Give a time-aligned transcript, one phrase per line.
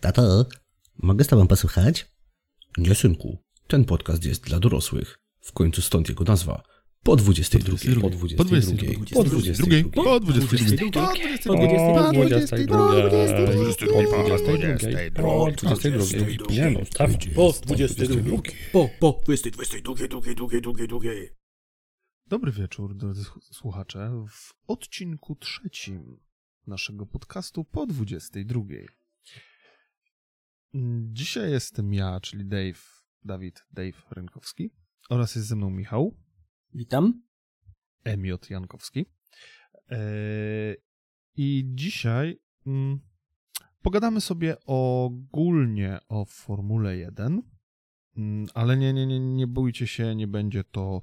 [0.00, 0.46] Tato,
[0.98, 2.12] mogę z tobą posłuchać?
[2.78, 3.38] Nie, synku.
[3.68, 5.18] Ten podcast jest dla dorosłych.
[5.40, 6.62] W końcu stąd jego nazwa.
[7.02, 7.76] Po 22.
[8.00, 8.32] Po 22.
[8.34, 9.90] Po 22.
[9.94, 11.08] Po 22.
[11.44, 12.78] Po 22.
[15.14, 16.54] Po 22.
[16.54, 17.10] Nie no, staw.
[17.34, 18.42] Po 22.
[18.72, 19.94] Po, po 22.
[22.26, 24.24] Dobry wieczór, drodzy słuchacze.
[24.28, 26.20] W odcinku trzecim
[26.66, 28.60] naszego podcastu po 22.
[31.12, 34.70] Dzisiaj jestem ja, czyli Dave, Dawid, Dave Rynkowski
[35.10, 36.16] oraz jest ze mną Michał.
[36.74, 37.22] Witam.
[38.04, 39.06] Emiot Jankowski.
[41.36, 43.00] I dzisiaj mm,
[43.82, 47.42] pogadamy sobie ogólnie o Formule 1, mm,
[48.54, 51.00] ale nie, nie, nie, nie bójcie się, nie będzie to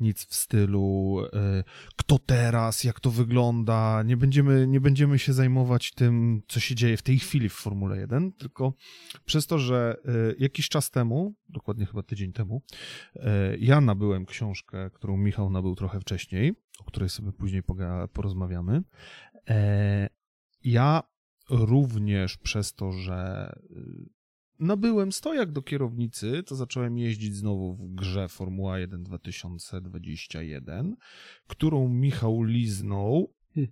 [0.00, 1.64] nic w stylu y,
[1.96, 4.02] kto teraz, jak to wygląda.
[4.02, 7.98] Nie będziemy, nie będziemy się zajmować tym, co się dzieje w tej chwili w Formule
[7.98, 8.74] 1, tylko
[9.24, 9.96] przez to, że
[10.32, 12.62] y, jakiś czas temu, dokładnie chyba tydzień temu,
[13.16, 13.20] y,
[13.60, 17.62] ja nabyłem książkę, którą Michał nabył trochę wcześniej, o której sobie później
[18.12, 18.82] porozmawiamy.
[19.48, 20.08] E,
[20.64, 21.02] ja
[21.50, 23.52] również przez to, że
[24.58, 30.96] nabyłem stojak do kierownicy, to zacząłem jeździć znowu w grze Formuła 1 2021,
[31.46, 33.34] którą Michał liznął.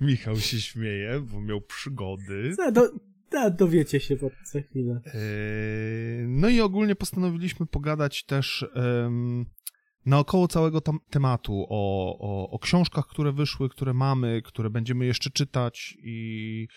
[0.00, 2.54] Michał się śmieje, bo miał przygody.
[2.54, 2.90] Za, do,
[3.30, 5.00] da, dowiecie się za chwilę.
[5.04, 5.12] Yy,
[6.28, 9.46] no i ogólnie postanowiliśmy pogadać też um,
[10.06, 15.30] naokoło całego tam, tematu o, o, o książkach, które wyszły, które mamy, które będziemy jeszcze
[15.30, 16.68] czytać i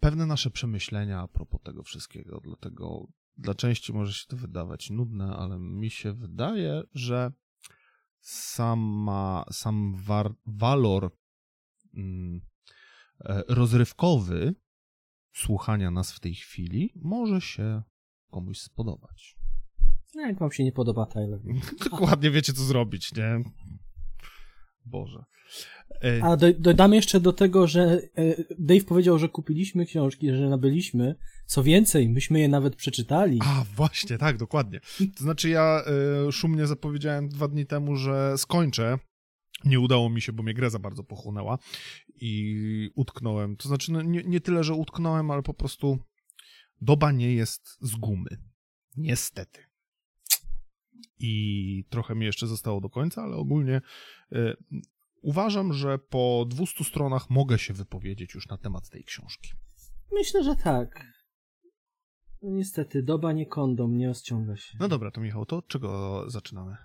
[0.00, 2.40] pewne nasze przemyślenia a propos tego wszystkiego.
[2.44, 3.06] Dlatego
[3.36, 7.32] dla części może się to wydawać nudne, ale mi się wydaje, że
[8.20, 11.10] sama, sam war, walor
[11.94, 12.40] mm,
[13.20, 14.54] e, rozrywkowy
[15.32, 17.82] słuchania nas w tej chwili może się
[18.30, 19.38] komuś spodobać.
[20.14, 21.40] No, jak wam się nie podoba, Tyler.
[21.90, 23.42] Dokładnie wiecie, co zrobić, nie?
[24.88, 25.24] Boże.
[26.04, 30.48] E, A do, dodam jeszcze do tego, że e, Dave powiedział, że kupiliśmy książki, że
[30.48, 31.14] nabyliśmy.
[31.46, 33.38] Co więcej, myśmy je nawet przeczytali.
[33.42, 34.80] A, właśnie, tak, dokładnie.
[35.16, 35.82] To znaczy ja
[36.28, 38.98] y, szumnie zapowiedziałem dwa dni temu, że skończę.
[39.64, 41.58] Nie udało mi się, bo mnie grę za bardzo pochłonęła
[42.20, 43.56] i utknąłem.
[43.56, 45.98] To znaczy, no, nie, nie tyle, że utknąłem, ale po prostu
[46.80, 48.30] doba nie jest z gumy.
[48.96, 49.60] Niestety.
[51.18, 53.80] I trochę mi jeszcze zostało do końca, ale ogólnie
[55.22, 59.50] Uważam, że po 200 stronach mogę się wypowiedzieć już na temat tej książki.
[60.12, 61.04] Myślę, że tak.
[62.42, 64.78] No niestety, doba nie kondom, nie rozciąga się.
[64.80, 66.76] No dobra, to Michał, to od czego zaczynamy?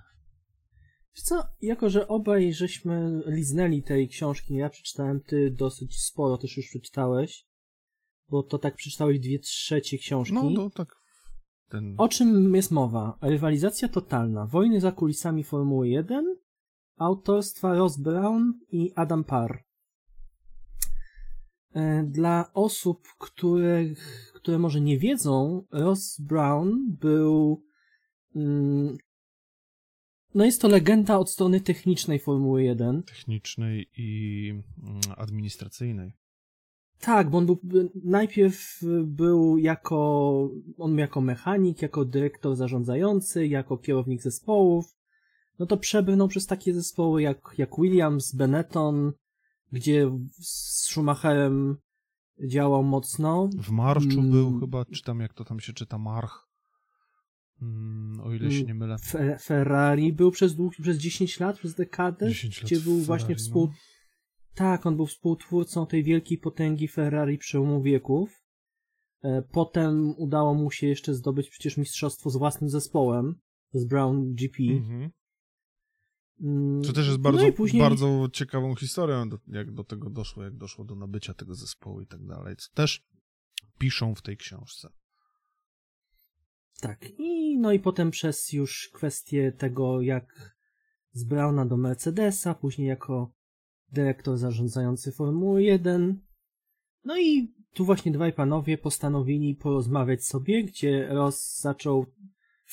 [1.15, 6.57] Wiesz co, jako że obaj żeśmy liznęli tej książki, ja przeczytałem, ty dosyć sporo też
[6.57, 7.45] już przeczytałeś,
[8.29, 10.35] bo to tak przeczytałeś dwie trzecie książki.
[10.35, 10.95] No, no tak.
[11.69, 11.95] Ten...
[11.97, 13.17] O czym jest mowa?
[13.21, 14.45] Rywalizacja totalna.
[14.45, 16.35] Wojny za kulisami Formuły 1
[16.97, 19.63] autorstwa Ross Brown i Adam Parr.
[21.73, 23.83] E, dla osób, które,
[24.33, 27.63] które może nie wiedzą, Ross Brown był.
[28.35, 28.97] Mm,
[30.35, 33.03] no jest to legenda od strony technicznej Formuły 1.
[33.03, 34.49] Technicznej i
[34.83, 36.13] mm, administracyjnej.
[36.99, 37.59] Tak, bo on był,
[38.03, 44.95] najpierw był jako, on jako mechanik, jako dyrektor zarządzający, jako kierownik zespołów,
[45.63, 49.13] no to przebrnął przez takie zespoły jak, jak Williams, Benetton,
[49.71, 51.77] gdzie z Schumacherem
[52.49, 53.49] działał mocno.
[53.57, 54.31] W Marczu mm.
[54.31, 56.47] był chyba, czy tam jak to tam się czyta, March.
[57.61, 58.97] Mm, o ile się nie mylę.
[58.97, 63.35] Fe Ferrari był przez, długi, przez 10 lat, przez dekadę, 10 gdzie był Ferrari, właśnie
[63.35, 63.67] współ...
[63.67, 63.73] No.
[64.55, 68.43] Tak, on był współtwórcą tej wielkiej potęgi Ferrari przełomu wieków.
[69.21, 73.35] E, potem udało mu się jeszcze zdobyć przecież mistrzostwo z własnym zespołem,
[73.73, 74.63] z Brown GP.
[74.63, 75.11] Mhm.
[76.87, 77.81] To też jest mm, bardzo, no później...
[77.81, 82.25] bardzo ciekawą historią, jak do tego doszło, jak doszło do nabycia tego zespołu i tak
[82.25, 82.55] dalej.
[82.55, 83.07] Co też
[83.77, 84.89] piszą w tej książce.
[86.81, 87.19] Tak.
[87.19, 90.57] I no i potem przez już kwestię tego, jak
[91.11, 93.33] z Brauna do Mercedesa, później jako
[93.91, 96.21] dyrektor zarządzający Formuły 1.
[97.05, 102.05] No i tu właśnie dwaj panowie postanowili porozmawiać sobie, gdzie Ross zaczął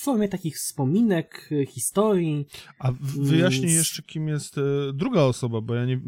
[0.00, 2.46] w formie takich wspominek, y, historii.
[2.78, 4.62] A wyjaśnij jeszcze, kim jest y,
[4.94, 6.00] druga osoba, bo ja nie,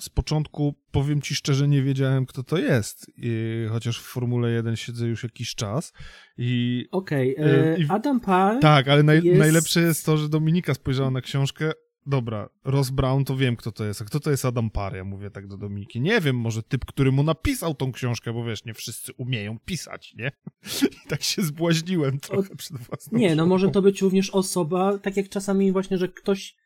[0.00, 3.10] z początku, powiem ci szczerze, nie wiedziałem, kto to jest.
[3.16, 5.92] I, chociaż w Formule 1 siedzę już jakiś czas.
[6.38, 8.60] I, Okej, okay, y, Adam Parr.
[8.60, 9.38] Tak, ale naj, jest...
[9.38, 11.72] najlepsze jest to, że Dominika spojrzała na książkę,
[12.06, 14.02] dobra, Ross Brown to wiem, kto to jest.
[14.02, 14.96] A kto to jest Adam Parr?
[14.96, 16.00] Ja mówię tak do Dominiki.
[16.00, 20.14] Nie wiem, może typ, który mu napisał tą książkę, bo wiesz, nie wszyscy umieją pisać,
[20.14, 20.32] nie?
[21.04, 25.16] I tak się zbłaźniłem trochę przed własną Nie, no może to być również osoba, tak
[25.16, 26.56] jak czasami właśnie, że ktoś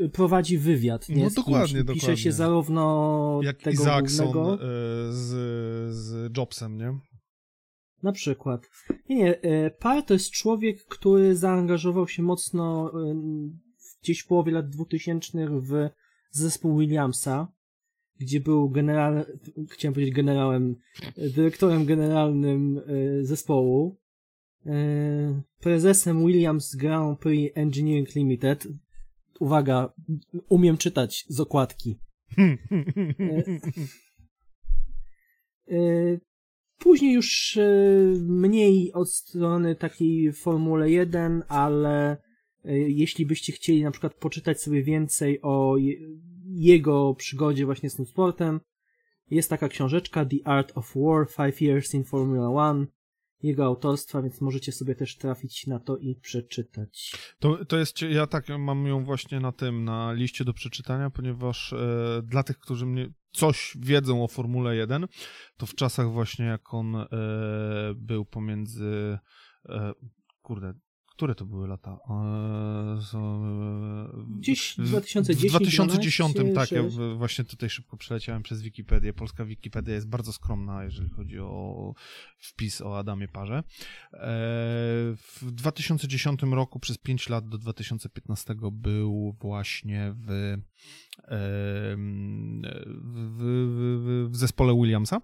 [0.00, 1.24] y, prowadzi wywiad, nie?
[1.24, 2.16] No dokładnie, kimś i Pisze dokładnie.
[2.16, 4.54] się zarówno Jak tego Isaacson głównego...
[4.54, 4.58] e,
[5.12, 5.30] z,
[5.94, 6.98] z Jobsem, nie?
[8.02, 8.70] Na przykład.
[9.08, 12.92] Nie, nie, e, Parr to jest człowiek, który zaangażował się mocno
[14.02, 15.88] gdzieś w połowie lat 2000 w
[16.30, 17.52] zespół Williamsa,
[18.20, 19.26] gdzie był general,
[19.70, 20.76] chciałem powiedzieć generałem,
[21.16, 24.00] dyrektorem generalnym e, zespołu.
[24.66, 28.68] E, Prezesem Williams Grand Prix Engineering Limited.
[29.40, 29.92] Uwaga,
[30.48, 31.98] umiem czytać z okładki.
[35.68, 36.18] E,
[36.82, 37.58] Później już
[38.18, 42.16] mniej od strony takiej Formuły 1, ale
[42.64, 45.94] jeśli byście chcieli na przykład poczytać sobie więcej o je,
[46.46, 48.60] jego przygodzie właśnie z tym sportem,
[49.30, 52.86] jest taka książeczka The Art of War, Five Years in Formula One,
[53.42, 57.12] jego autorstwa, więc możecie sobie też trafić na to i przeczytać.
[57.38, 61.72] To, to jest, ja tak mam ją właśnie na tym, na liście do przeczytania, ponieważ
[61.72, 65.06] e, dla tych, którzy mnie coś wiedzą o Formule 1,
[65.56, 67.06] to w czasach właśnie jak on e,
[67.96, 69.18] był pomiędzy,
[69.68, 69.92] e,
[70.42, 70.74] kurde,
[71.22, 71.98] które to były lata?
[72.10, 74.08] E, e,
[74.38, 76.96] Gdzieś w- 2010, W 2010, 12, tak, ja 6.
[76.96, 79.12] w- właśnie tutaj szybko przeleciałem przez Wikipedię.
[79.12, 81.94] Polska Wikipedia jest bardzo skromna, jeżeli chodzi o
[82.38, 83.54] wpis o Adamie Parze.
[83.56, 83.62] E,
[85.16, 90.56] W 2010 roku przez 5 lat do 2015 był właśnie w,
[93.04, 95.20] w, w, w zespole Williamsa.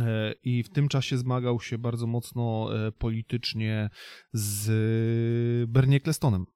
[0.00, 3.90] E, I w tym czasie zmagał się bardzo mocno e, politycznie
[4.32, 6.46] z Bernie Ecclestonem.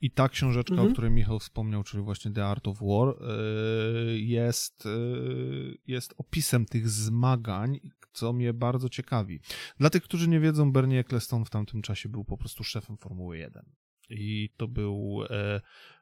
[0.00, 0.88] I ta książeczka, Mhm.
[0.88, 3.14] o której Michał wspomniał, czyli właśnie The Art of War, e,
[4.18, 4.88] jest,
[5.86, 7.80] jest opisem tych zmagań,
[8.12, 9.40] co mnie bardzo ciekawi.
[9.78, 13.38] Dla tych, którzy nie wiedzą, Bernie Eccleston w tamtym czasie był po prostu szefem Formuły
[13.38, 13.64] 1.
[14.10, 15.20] I to był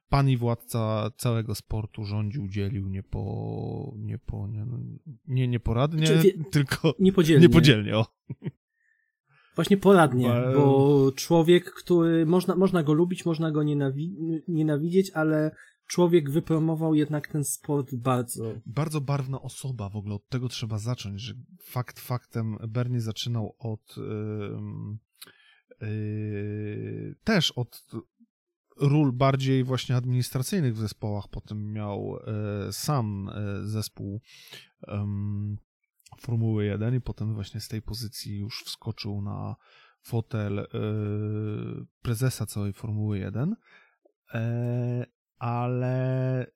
[0.09, 4.79] pan i władca całego sportu, rządził, dzielił nie po, nie po, nie, no,
[5.27, 7.47] nie nieporadnie, Znaczy, wie- tylko Niepodzielnie.
[7.47, 8.07] niepodzielnie, o.
[9.57, 15.57] Właśnie poradnie, Ba- bo człowiek, który można, można go lubić, można go nienawi- nienawidzieć, ale
[15.87, 18.53] człowiek wypromował jednak ten sport bardzo.
[18.67, 21.35] bardzo barwna osoba, w ogóle od tego trzeba zacząć, że
[21.65, 24.99] fakt faktem Bernie zaczynał od ym,
[25.81, 27.87] yy, też od
[28.77, 34.21] ról bardziej właśnie administracyjnych w zespołach, potem miał e, sam e, zespół
[36.21, 39.57] Formuły 1 i potem właśnie z tej pozycji już wskoczył na
[40.03, 40.67] fotel e,
[42.03, 43.57] prezesa całej Formuły 1.
[44.35, 45.07] E,
[45.39, 46.47] ale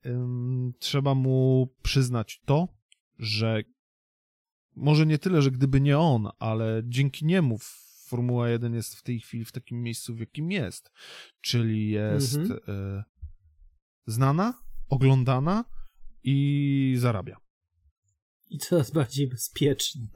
[0.79, 2.69] trzeba mu przyznać to,
[3.19, 3.62] że
[4.76, 7.59] może nie tyle, że gdyby nie on, ale dzięki niemu
[8.08, 10.90] Formuła 1 jest w tej chwili w takim miejscu, w jakim jest.
[11.40, 12.60] Czyli jest Mhm.
[12.69, 13.05] e,
[14.06, 14.55] znana,
[14.88, 15.64] oglądana
[16.25, 17.37] i zarabia.
[18.50, 20.08] I coraz bardziej bezpieczny.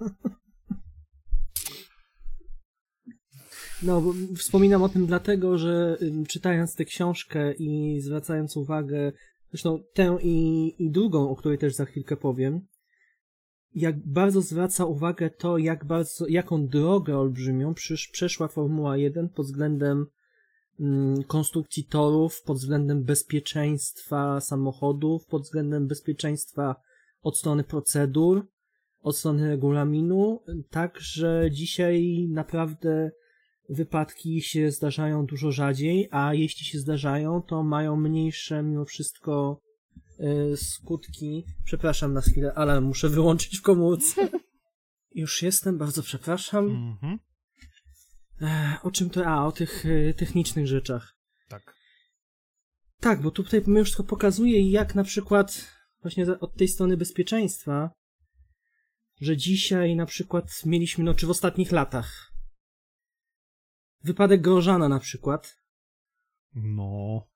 [3.83, 5.99] No, wspominam o tym dlatego, że
[6.29, 9.13] czytając tę książkę i zwracając uwagę,
[9.51, 12.67] zresztą tę i, i drugą, o której też za chwilkę powiem,
[13.75, 17.75] jak bardzo zwraca uwagę to, jak bardzo, jaką drogę olbrzymią
[18.13, 20.07] przeszła Formuła 1 pod względem
[20.81, 26.77] mm, konstrukcji torów, pod względem bezpieczeństwa samochodów, pod względem bezpieczeństwa
[27.23, 28.47] od strony procedur,
[29.03, 33.11] od strony regulaminu, tak, że dzisiaj naprawdę
[33.69, 39.61] wypadki się zdarzają dużo rzadziej, a jeśli się zdarzają, to mają mniejsze mimo wszystko
[40.57, 41.45] skutki.
[41.65, 44.29] Przepraszam na chwilę, alarm muszę wyłączyć w komórce.
[45.15, 46.65] Już jestem, bardzo przepraszam.
[46.71, 47.19] Mhm.
[48.43, 49.27] E, O czym to?
[49.27, 51.17] A, o tych e, technicznych rzeczach.
[51.49, 51.75] Tak.
[53.01, 55.69] Tak, bo tutaj już tylko pokazuje, jak na przykład
[56.03, 57.91] właśnie od tej strony bezpieczeństwa,
[59.21, 62.33] że dzisiaj na przykład mieliśmy, no czy w ostatnich latach,
[64.05, 65.63] wypadek Grożana na przykład,
[66.55, 67.29] No.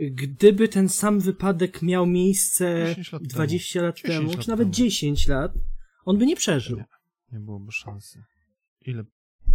[0.00, 4.74] Gdyby ten sam wypadek miał miejsce 10 lat 20 lat 10 temu, czy nawet temu.
[4.74, 5.52] 10 lat,
[6.04, 6.76] on by nie przeżył.
[6.76, 6.84] Nie.
[7.32, 8.24] Nie byłoby szansy.
[8.86, 9.04] Ile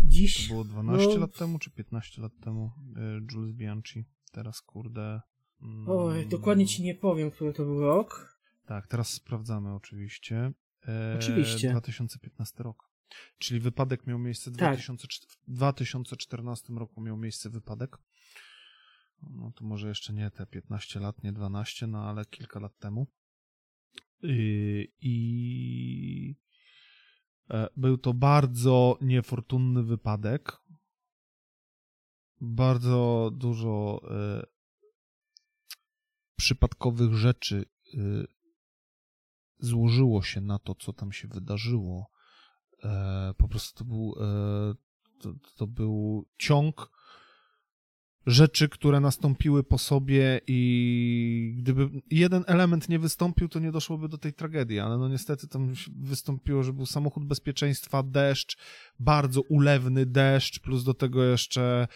[0.03, 0.63] Dziś to było?
[0.63, 2.71] 12 no- lat temu czy 15 lat temu?
[2.97, 4.05] e, Jules Bianchi.
[4.31, 5.21] Teraz kurde.
[5.61, 8.37] mm, Oj, dokładnie ci nie powiem, który to był rok.
[8.65, 10.51] Tak, teraz sprawdzamy oczywiście.
[10.87, 11.69] E, Oczywiście.
[11.71, 12.89] 2015 rok.
[13.37, 14.73] Czyli wypadek miał miejsce w Tak.
[14.75, 17.97] 2004 w 2014 roku miał miejsce wypadek.
[19.21, 23.07] No to może jeszcze nie te 15 lat, nie 12, no ale kilka lat temu.
[24.23, 26.35] I, i
[27.49, 30.57] e, był to bardzo niefortunny wypadek.
[32.41, 34.45] Bardzo dużo e,
[36.35, 37.97] przypadkowych rzeczy e,
[39.59, 42.09] złożyło się na to, co tam się wydarzyło.
[43.37, 44.15] Po prostu to był,
[45.19, 46.94] to, to był ciąg
[48.25, 54.17] rzeczy, które nastąpiły po sobie i gdyby jeden element nie wystąpił, to nie doszłoby do
[54.17, 58.57] tej tragedii, ale no niestety tam wystąpiło, że był samochód bezpieczeństwa, deszcz,
[58.99, 61.87] bardzo ulewny deszcz, plus do tego jeszcze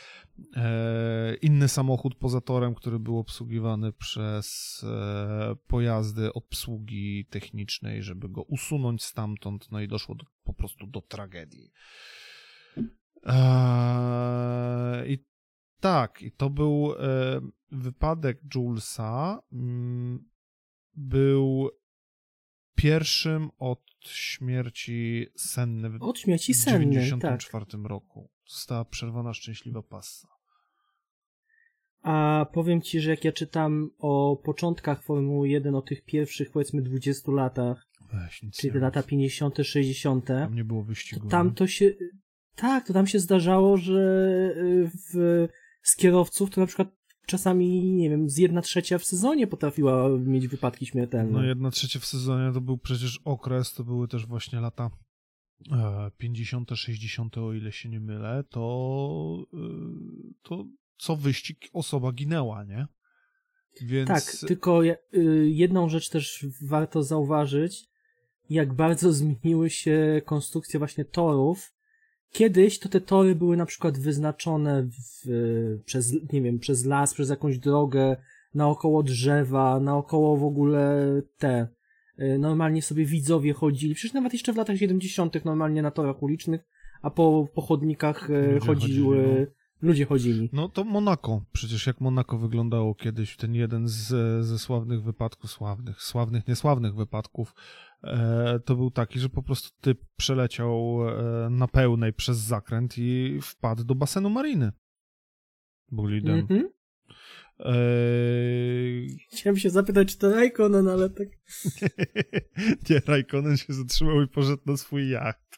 [0.55, 8.43] e, inny samochód poza torem, który był obsługiwany przez e, pojazdy obsługi technicznej, żeby go
[8.43, 11.71] usunąć stamtąd, no i doszło do, po prostu do tragedii.
[13.25, 15.29] Eee, I
[15.79, 19.39] tak, i to był e, wypadek Julesa.
[19.53, 20.29] Mm,
[20.95, 21.69] był
[22.75, 27.81] pierwszym od śmierci Senny w od śmierci Senny, 1994 tak.
[27.89, 28.29] roku.
[28.47, 30.27] Została przerwana szczęśliwa passa.
[32.01, 36.81] A powiem ci, że jak ja czytam o początkach Formuły 1, o tych pierwszych powiedzmy
[36.81, 41.21] 20 latach, Weź, czyli te lata 50., 60., tam nie było wyścigu.
[41.21, 41.91] To tam to się.
[42.55, 44.01] Tak, to tam się zdarzało, że
[44.57, 45.47] y, w
[45.81, 46.87] z kierowców, to na przykład
[47.25, 51.31] czasami, nie wiem, z jedna trzecia w sezonie potrafiła mieć wypadki śmiertelne.
[51.31, 54.89] No jedna trzecia w sezonie to był przecież okres, to były też właśnie lata
[56.17, 59.57] 50., e, 60., o ile się nie mylę, to, e,
[60.41, 60.65] to
[60.97, 62.87] co wyścig osoba ginęła, nie?
[63.81, 64.07] Więc...
[64.07, 64.95] Tak, tylko y,
[65.49, 67.89] jedną rzecz też warto zauważyć,
[68.49, 71.73] jak bardzo zmieniły się konstrukcje właśnie torów
[72.31, 75.29] Kiedyś to te tory były na przykład wyznaczone w,
[75.85, 78.17] przez, nie wiem, przez las, przez jakąś drogę,
[78.53, 81.07] naokoło drzewa, naokoło w ogóle
[81.37, 81.67] te.
[82.19, 85.45] Y, normalnie sobie widzowie chodzili, przecież nawet jeszcze w latach 70.
[85.45, 86.61] normalnie na torach ulicznych,
[87.01, 89.58] a po, po chodnikach y, chodziły, chodzili, no.
[89.81, 90.49] Ludzie chodzili.
[90.53, 94.07] No to Monako, przecież jak Monako wyglądało kiedyś, ten jeden z,
[94.45, 97.53] ze sławnych wypadków, sławnych, sławnych, niesławnych wypadków,
[98.03, 103.39] E, to był taki, że po prostu typ przeleciał e, na pełnej przez zakręt i
[103.41, 104.71] wpadł do basenu mariny
[105.91, 106.47] bolidem.
[106.47, 106.63] Mm-hmm.
[107.59, 109.17] Eee...
[109.31, 111.27] Chciałem się zapytać, czy to Raikkonen, ale tak...
[112.89, 115.48] nie, Raikkonen się zatrzymał i poszedł na swój jacht.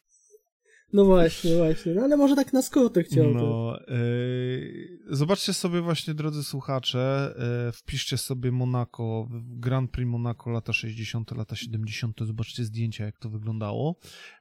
[0.93, 1.93] No właśnie, właśnie.
[1.93, 3.33] No ale może tak na skróty chciałbym.
[3.33, 7.33] No, yy, zobaczcie sobie właśnie, drodzy słuchacze,
[7.65, 13.29] yy, wpiszcie sobie Monaco, Grand Prix Monaco lata 60., lata 70., zobaczcie zdjęcia, jak to
[13.29, 13.95] wyglądało.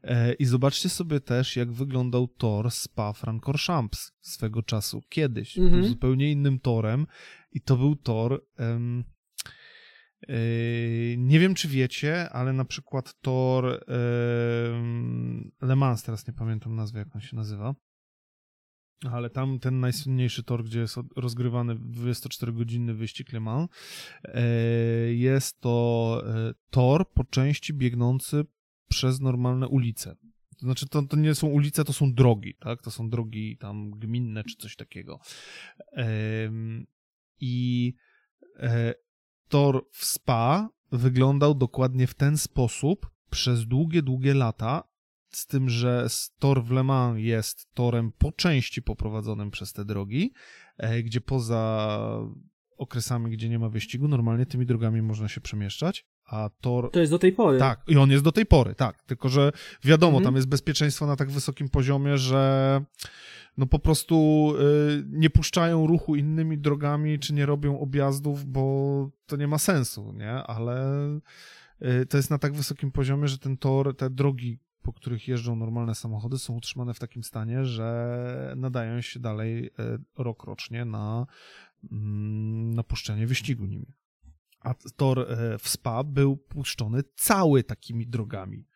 [0.05, 5.59] Yy, I zobaczcie sobie też, jak wyglądał tor Spa-Francorchamps swego czasu, kiedyś.
[5.59, 5.81] Mhm.
[5.81, 7.07] Był zupełnie innym torem
[7.53, 8.45] i to był tor...
[10.29, 16.77] Yy, nie wiem, czy wiecie, ale na przykład tor yy, Le Mans, teraz nie pamiętam
[16.77, 17.75] nazwy, jak on się nazywa,
[19.11, 23.71] ale tam ten najsłynniejszy tor, gdzie jest rozgrywany 24-godzinny wyścig Le Mans,
[24.25, 26.25] yy, jest to
[26.71, 28.45] tor po części biegnący
[28.89, 30.17] przez normalne ulice.
[30.59, 32.83] To znaczy, to, to nie są ulice, to są drogi, tak?
[32.83, 35.21] To są drogi tam gminne czy coś takiego.
[37.41, 37.95] I
[39.51, 44.83] tor w Spa wyglądał dokładnie w ten sposób przez długie, długie lata,
[45.31, 46.07] z tym, że
[46.39, 50.33] tor w Le Mans jest torem po części poprowadzonym przez te drogi,
[50.79, 51.99] e, gdzie poza
[52.77, 56.91] okresami, gdzie nie ma wyścigu, normalnie tymi drogami można się przemieszczać, a tor...
[56.91, 57.59] To jest do tej pory.
[57.59, 59.53] Tak, i on jest do tej pory, tak, tylko że
[59.85, 60.25] wiadomo, mhm.
[60.25, 62.85] tam jest bezpieczeństwo na tak wysokim poziomie, że
[63.61, 69.37] no po prostu y, nie puszczają ruchu innymi drogami, czy nie robią objazdów, bo to
[69.37, 70.33] nie ma sensu, nie?
[70.33, 71.07] Ale
[71.83, 75.57] y, to jest na tak wysokim poziomie, że ten tor, te drogi, po których jeżdżą
[75.57, 79.71] normalne samochody, są utrzymane w takim stanie, że nadają się dalej y,
[80.19, 81.27] rok rocznie na,
[81.93, 83.95] mm, na puszczenie wyścigu nimi.
[84.61, 85.27] A tor
[85.59, 88.67] w Spa był puszczony cały takimi drogami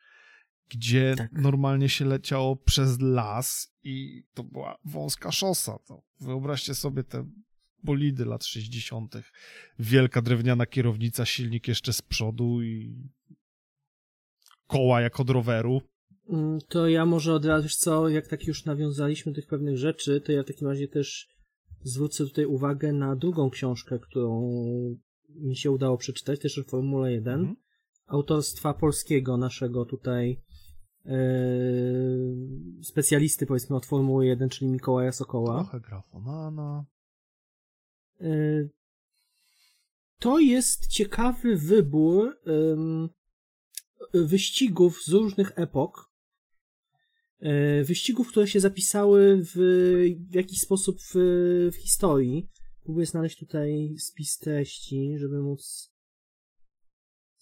[0.75, 1.33] gdzie tak.
[1.33, 5.79] normalnie się leciało przez las i to była wąska szosa.
[5.87, 7.27] To wyobraźcie sobie te
[7.83, 9.15] bolidy lat 60.
[9.79, 12.97] Wielka drewniana kierownica, silnik jeszcze z przodu i
[14.67, 15.81] koła jak od roweru.
[16.29, 20.21] Mm, to ja może od razu, co, jak tak już nawiązaliśmy do tych pewnych rzeczy,
[20.21, 21.29] to ja w takim razie też
[21.83, 24.51] zwrócę tutaj uwagę na drugą książkę, którą
[25.29, 27.57] mi się udało przeczytać, też o Formule 1, mm.
[28.07, 30.41] autorstwa polskiego naszego tutaj
[32.83, 35.63] specjalisty, powiedzmy, od Formuły 1, czyli Mikołaja Sokoła.
[35.63, 36.85] Trochę grafonana.
[40.19, 42.41] to jest ciekawy wybór
[44.15, 46.11] wyścigów z różnych epok.
[47.85, 49.53] Wyścigów, które się zapisały w,
[50.31, 51.15] w jakiś sposób w,
[51.73, 52.49] w historii.
[52.83, 55.94] Próbuję znaleźć tutaj spis treści, żeby móc.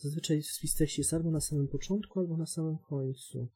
[0.02, 3.48] Zazwyczaj spis treści jest albo na samym początku, albo na samym końcu.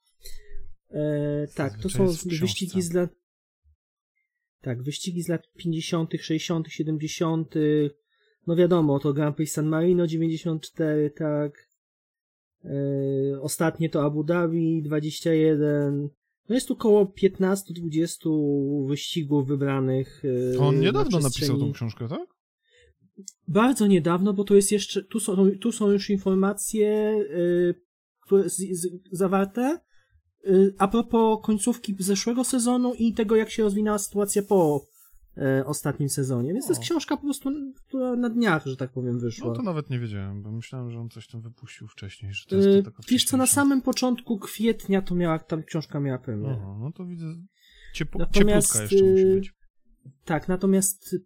[0.91, 3.11] E, tak, to są wyścigi z lat.
[4.61, 7.55] Tak, wyścigi z lat 50., 60., 70.
[8.47, 11.69] No wiadomo, to Grand Prix San Marino 94, tak.
[12.65, 12.71] E,
[13.41, 16.09] ostatnie to Abu Dhabi 21.
[16.49, 20.23] No jest tu około 15-20 wyścigów wybranych.
[20.55, 22.36] E, On niedawno na napisał tą książkę, tak?
[23.49, 27.17] Bardzo niedawno, bo to jest jeszcze, tu są, tu są już informacje
[28.27, 29.81] które z, z, zawarte
[30.47, 34.87] y, a propos końcówki zeszłego sezonu i tego, jak się rozwinęła sytuacja po
[35.37, 36.53] y, ostatnim sezonie.
[36.53, 36.69] Więc o.
[36.69, 39.49] to jest książka po prostu, która na dniach, że tak powiem, wyszła.
[39.49, 42.33] No to nawet nie wiedziałem, bo myślałem, że on coś tam wypuścił wcześniej.
[42.33, 46.01] Że to jest to taka Wiesz co, na samym początku kwietnia to miała, ta książka
[46.01, 46.59] miała premierę.
[46.63, 47.27] Aha, no to widzę,
[47.95, 49.53] ciepło, natomiast, jeszcze musi być.
[50.25, 51.17] Tak, natomiast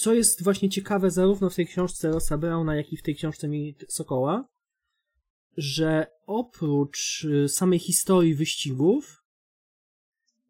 [0.00, 3.48] co jest właśnie ciekawe zarówno w tej książce Rosa Brauna, jak i w tej książce
[3.48, 4.48] Mi Sokoła,
[5.56, 9.24] że oprócz y, samej historii wyścigów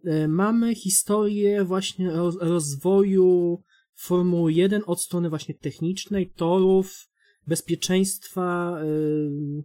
[0.06, 3.62] y, mamy historię właśnie rozwoju
[3.94, 7.08] Formuły 1 od strony właśnie technicznej, torów,
[7.46, 9.64] bezpieczeństwa, y,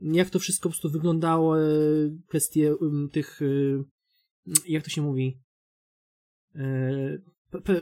[0.00, 1.56] jak to wszystko po prostu wyglądało,
[2.28, 2.74] kwestie
[3.12, 3.40] tych,
[4.66, 5.40] jak to się mówi,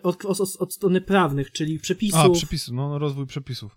[0.02, 2.21] od, od, od strony prawnych, czyli przepisów.
[2.21, 3.76] A, przepisy, no, no rozwój przepisów.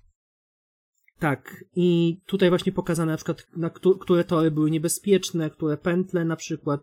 [1.19, 6.35] Tak, i tutaj właśnie pokazane na przykład, na które tory były niebezpieczne, które pętle na
[6.35, 6.81] przykład,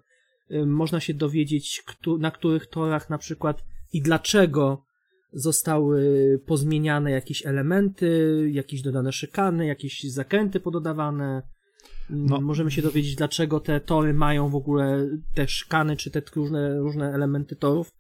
[0.66, 1.82] można się dowiedzieć,
[2.18, 4.84] na których torach na przykład i dlaczego
[5.32, 6.02] zostały
[6.46, 11.42] pozmieniane jakieś elementy, jakieś dodane szykany, jakieś zakręty pododawane.
[12.10, 12.40] No.
[12.40, 17.14] Możemy się dowiedzieć, dlaczego te tory mają w ogóle te szkany, czy te różne, różne
[17.14, 17.92] elementy torów.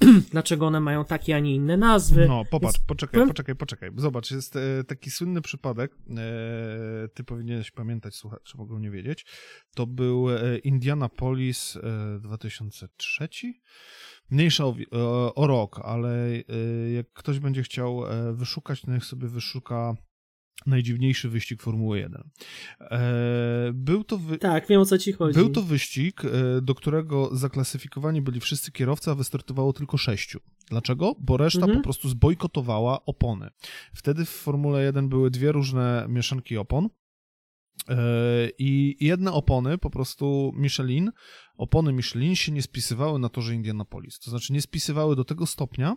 [0.32, 2.28] dlaczego one mają takie, a nie inne nazwy.
[2.28, 2.86] No, popatrz, Więc...
[2.86, 3.90] poczekaj, poczekaj, poczekaj.
[3.96, 9.26] Zobacz, jest e, taki słynny przypadek, e, ty powinieneś pamiętać, słuchacze mogą nie wiedzieć,
[9.74, 13.28] to był e, Indianapolis e, 2003?
[14.30, 16.42] Mniejsza o, o, o rok, ale e,
[16.92, 19.94] jak ktoś będzie chciał e, wyszukać, to niech sobie wyszuka
[20.66, 22.30] najdziwniejszy wyścig Formuły 1.
[22.80, 24.38] E, był to wy...
[24.38, 25.38] Tak, wiem o co ci chodzi.
[25.38, 26.28] Był to wyścig, e,
[26.62, 30.40] do którego zaklasyfikowani byli wszyscy kierowcy, a wystartowało tylko sześciu.
[30.70, 31.14] Dlaczego?
[31.20, 31.78] Bo reszta mhm.
[31.78, 33.50] po prostu zbojkotowała opony.
[33.94, 36.88] Wtedy w Formule 1 były dwie różne mieszanki opon.
[37.88, 37.96] E,
[38.58, 41.12] I jedne opony, po prostu Michelin,
[41.56, 44.18] opony Michelin się nie spisywały na torze Indianapolis.
[44.18, 45.96] To znaczy nie spisywały do tego stopnia,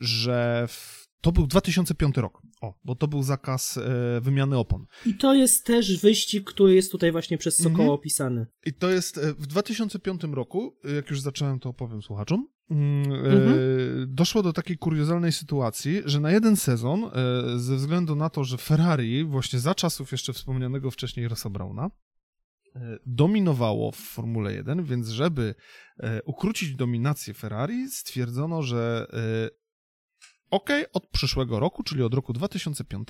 [0.00, 2.42] że w to był 2005 rok.
[2.60, 4.86] O, bo to był zakaz e, wymiany opon.
[5.06, 7.90] I to jest też wyścig, który jest tutaj właśnie przez Sokoło mhm.
[7.90, 8.46] opisany.
[8.66, 12.48] I to jest e, w 2005 roku, e, jak już zacząłem, to opowiem słuchaczom.
[12.70, 13.58] Mm, e, mhm.
[14.08, 17.10] Doszło do takiej kuriozalnej sytuacji, że na jeden sezon, e,
[17.58, 21.90] ze względu na to, że Ferrari, właśnie za czasów jeszcze wspomnianego wcześniej Rossa Brauna,
[22.76, 25.54] e, dominowało w Formule 1, więc żeby
[26.24, 29.06] ukrócić dominację Ferrari, stwierdzono, że
[30.50, 33.08] OK, od przyszłego roku, czyli od roku 2005,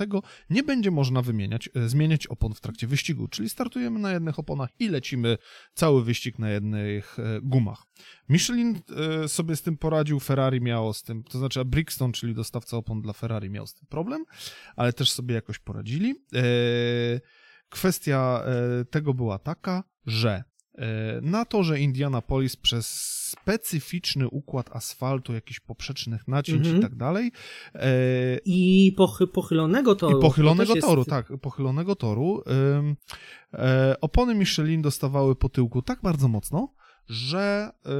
[0.50, 4.70] nie będzie można wymieniać, e, zmieniać opon w trakcie wyścigu, czyli startujemy na jednych oponach
[4.78, 5.38] i lecimy
[5.74, 7.82] cały wyścig na jednych e, gumach.
[8.28, 8.80] Michelin
[9.24, 13.02] e, sobie z tym poradził, Ferrari miało z tym, to znaczy Brixton, czyli dostawca opon
[13.02, 14.24] dla Ferrari miał z tym problem,
[14.76, 16.14] ale też sobie jakoś poradzili.
[17.68, 18.44] Kwestia
[18.90, 20.44] tego była taka, że
[21.22, 22.86] na to, że Indianapolis przez
[23.30, 26.78] specyficzny układ asfaltu, jakichś poprzecznych nacięć mm -hmm.
[26.78, 27.32] i tak dalej.
[27.74, 27.90] E,
[28.44, 30.18] I pochy, pochylonego toru.
[30.18, 31.10] I pochylonego to toru, jest...
[31.10, 32.42] tak, pochylonego toru.
[33.52, 36.74] E, opony Michelin dostawały po tyłku tak bardzo mocno,
[37.08, 37.90] że e,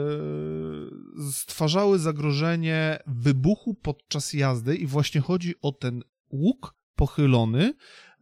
[1.33, 7.75] stwarzały zagrożenie wybuchu podczas jazdy i właśnie chodzi o ten łuk pochylony,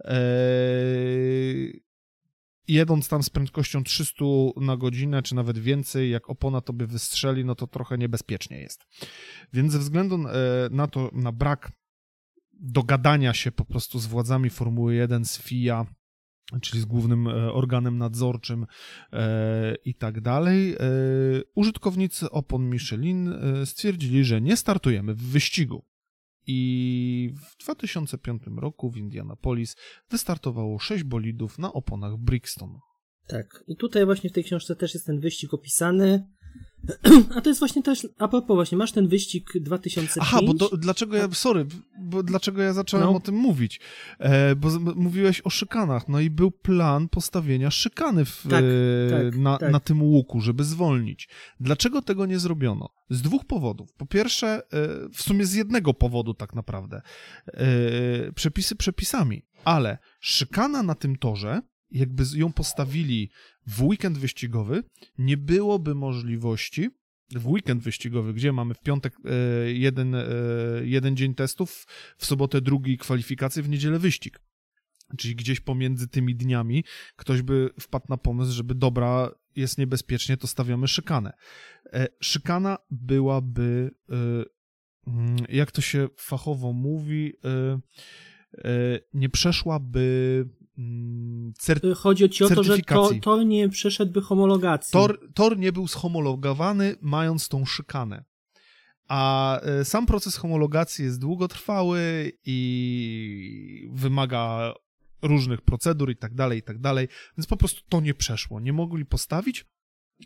[0.05, 0.14] e,
[2.68, 4.24] jedąc tam z prędkością 300
[4.57, 8.85] na godzinę, czy nawet więcej, jak opona tobie wystrzeli, no to trochę niebezpiecznie jest.
[9.53, 11.72] Więc ze względu e, na to, na brak
[12.53, 15.87] dogadania się po prostu z władzami Formuły 1, z FIA,
[16.62, 18.66] czyli z głównym e, organem nadzorczym
[19.12, 20.77] e, i tak dalej,
[21.55, 25.85] użytkownicy opon Michelin stwierdzili, że nie startujemy w wyścigu.
[26.46, 29.76] I w 2005 roku w Indianapolis
[30.11, 32.78] wystartowało 6 bolidów na oponach Brixton.
[33.26, 36.26] Tak, i tutaj właśnie w tej książce też jest ten wyścig opisany.
[37.37, 40.11] A to jest właśnie też, a propos właśnie, masz ten wyścig 2005.
[40.21, 41.67] Aha, bo do, dlaczego ja, sorry,
[42.01, 43.17] bo dlaczego ja zacząłem no.
[43.17, 43.81] o tym mówić?
[44.19, 49.11] E, bo z, mówiłeś o szykanach, no i był plan postawienia szykany w, tak, e,
[49.11, 49.73] tak, na, tak.
[49.73, 51.29] na tym łuku, żeby zwolnić.
[51.61, 52.88] Dlaczego tego nie zrobiono?
[53.11, 53.93] Z dwóch powodów.
[53.93, 54.61] Po pierwsze, e,
[55.12, 57.03] w sumie z jednego powodu tak naprawdę.
[57.47, 63.31] E, przepisy przepisami, ale szykana na tym torze jakby ją postawili
[63.66, 64.83] w weekend wyścigowy,
[65.18, 66.90] nie byłoby możliwości
[67.31, 70.25] w weekend wyścigowy, gdzie mamy w piątek e, jeden, e,
[70.83, 71.87] jeden dzień testów,
[72.18, 74.40] w sobotę drugi kwalifikacje, w niedzielę wyścig.
[75.18, 76.85] Czyli gdzieś pomiędzy tymi dniami
[77.16, 81.33] ktoś by wpadł na pomysł, żeby dobra, jest niebezpiecznie, to stawiamy szykanę.
[81.92, 83.90] E, szykana byłaby,
[85.07, 87.33] mm, jak to się fachowo mówi,
[89.14, 91.53] nie przeszłaby Mm,
[91.85, 94.93] y, Chodzi ci o to, że to, tor nie przeszedłby homologacji.
[94.93, 98.25] Tor, tor nie był schomologowany, mając tą szykanę.
[99.09, 104.75] A e, sam proces homologacji jest długotrwały i wymaga
[105.23, 107.09] różnych procedur i tak dalej, i tak dalej,
[107.39, 108.61] więc po prostu to nie przeszło.
[108.61, 109.67] Nie mogli postawić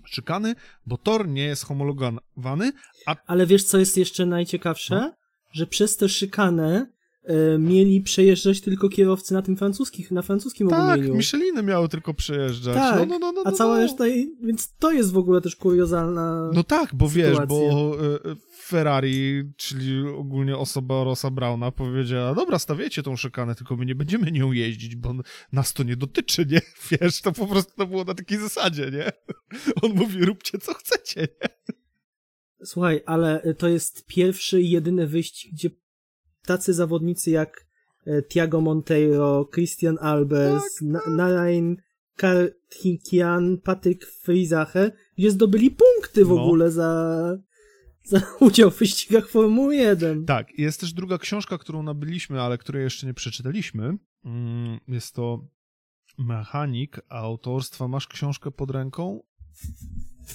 [0.05, 0.55] szykany,
[0.87, 2.73] bo tor nie jest homologowany,
[3.07, 3.17] a...
[3.27, 4.95] Ale wiesz, co jest jeszcze najciekawsze?
[4.95, 5.13] No?
[5.53, 6.93] Że przez tę szykanę
[7.59, 11.01] mieli przejeżdżać tylko kierowcy na tym francuskich, na francuskim tak.
[11.01, 12.75] Tak, Micheliny miały tylko przejeżdżać.
[12.75, 13.83] Tak, no, no, no, no, a no, cała no.
[13.83, 14.05] reszta,
[14.43, 17.41] więc to jest w ogóle też kuriozalna No tak, bo sytuacja.
[17.41, 17.97] wiesz, bo
[18.31, 18.37] e,
[18.69, 24.33] Ferrari, czyli ogólnie osoba Rosa Brauna powiedziała, dobra, stawiecie tą szykanę, tylko my nie będziemy
[24.33, 25.15] nią jeździć, bo
[25.53, 26.61] nas to nie dotyczy, nie?
[26.91, 29.13] Wiesz, to po prostu to było na takiej zasadzie, nie?
[29.83, 31.75] On mówi, róbcie co chcecie, nie?
[32.65, 35.71] Słuchaj, ale to jest pierwszy i jedyny wyścig, gdzie
[36.47, 37.67] tacy zawodnicy jak
[38.07, 41.13] e, Tiago Monteiro, Christian Albers, tak, tak.
[41.13, 41.77] Narain
[42.17, 46.43] Karthikian, Patryk Frizache, gdzie zdobyli punkty w no.
[46.43, 47.39] ogóle za,
[48.05, 50.25] za udział w wyścigach Formuły 1.
[50.25, 53.99] Tak, jest też druga książka, którą nabyliśmy, ale której jeszcze nie przeczytaliśmy.
[54.25, 55.49] Mm, jest to
[56.19, 57.89] Mechanik autorstwa.
[57.89, 59.23] Masz książkę pod ręką?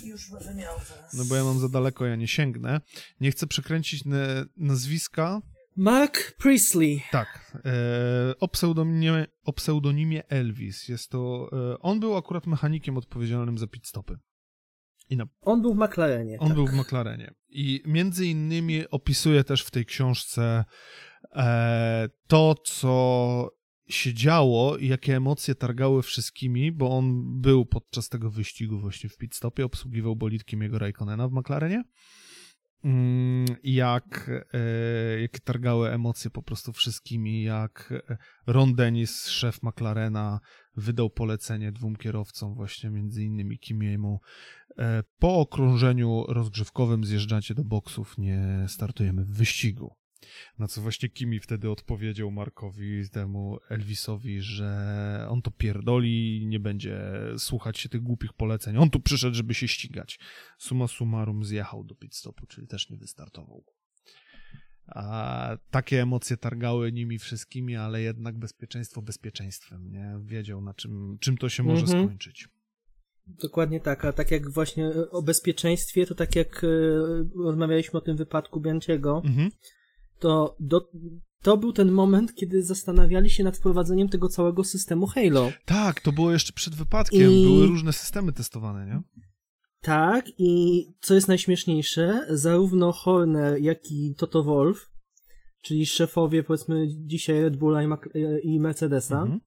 [0.04, 1.14] Już będę miał zaraz.
[1.14, 2.82] No bo ja mam za daleko, ja nie sięgnę.
[3.22, 4.04] Nie chcę przekręcić
[4.58, 5.42] nazwiska,
[5.76, 7.04] Mark Priestley.
[7.12, 7.58] Tak.
[7.66, 7.72] E,
[8.40, 10.88] o, pseudonimie, o pseudonimie Elvis.
[10.90, 11.50] Jest to.
[11.74, 14.18] E, on był akurat mechanikiem odpowiedzialnym za pit stopy.
[15.12, 15.26] Na...
[15.42, 16.40] On był w McLarenie.
[16.40, 16.56] On tak.
[16.56, 17.34] był w McLarenie.
[17.50, 20.66] I między innymi opisuje też w tej książce
[21.36, 23.50] e, to, co
[23.88, 29.18] się działo i jakie emocje targały wszystkimi, bo on był podczas tego wyścigu właśnie w
[29.18, 31.84] pit stopie, obsługiwał bolidkiem jego Raikkonena w McLarenie.
[32.84, 38.18] Mm, jak, e, jak targały emocje po prostu wszystkimi, jak e,
[38.48, 40.40] Ron Dennis, szef McLarena,
[40.76, 44.20] wydał polecenie dwóm kierowcom, właśnie między innymi Kimiemu.
[44.78, 49.96] E, po okrążeniu rozgrzewkowym zjeżdżacie do boksów, nie startujemy w wyścigu.
[50.60, 57.02] Na co właśnie Kimi wtedy odpowiedział Markowi, temu Elvisowi, że on to pierdoli nie będzie
[57.38, 58.78] słuchać się tych głupich poleceń.
[58.78, 60.20] On tu przyszedł, żeby się ścigać.
[60.58, 63.64] Suma summarum zjechał do pit stopu, czyli też nie wystartował.
[64.88, 70.20] A takie emocje targały nimi wszystkimi, ale jednak bezpieczeństwo bezpieczeństwem, nie?
[70.24, 72.06] Wiedział na czym, czym to się może mhm.
[72.06, 72.48] skończyć.
[73.28, 76.68] Dokładnie tak, a tak jak właśnie o bezpieczeństwie, to tak jak e,
[77.44, 79.50] rozmawialiśmy o tym wypadku Bianciego, mhm
[80.20, 80.90] to do,
[81.42, 85.52] to był ten moment, kiedy zastanawiali się nad wprowadzeniem tego całego systemu Halo.
[85.66, 87.46] Tak, to było jeszcze przed wypadkiem, I...
[87.46, 89.02] były różne systemy testowane, nie?
[89.82, 94.92] Tak, i co jest najśmieszniejsze, zarówno Horner, jak i Toto Wolf,
[95.62, 98.02] czyli szefowie, powiedzmy, dzisiaj Red Bulla i, Mac
[98.44, 99.40] i Mercedesa, mhm.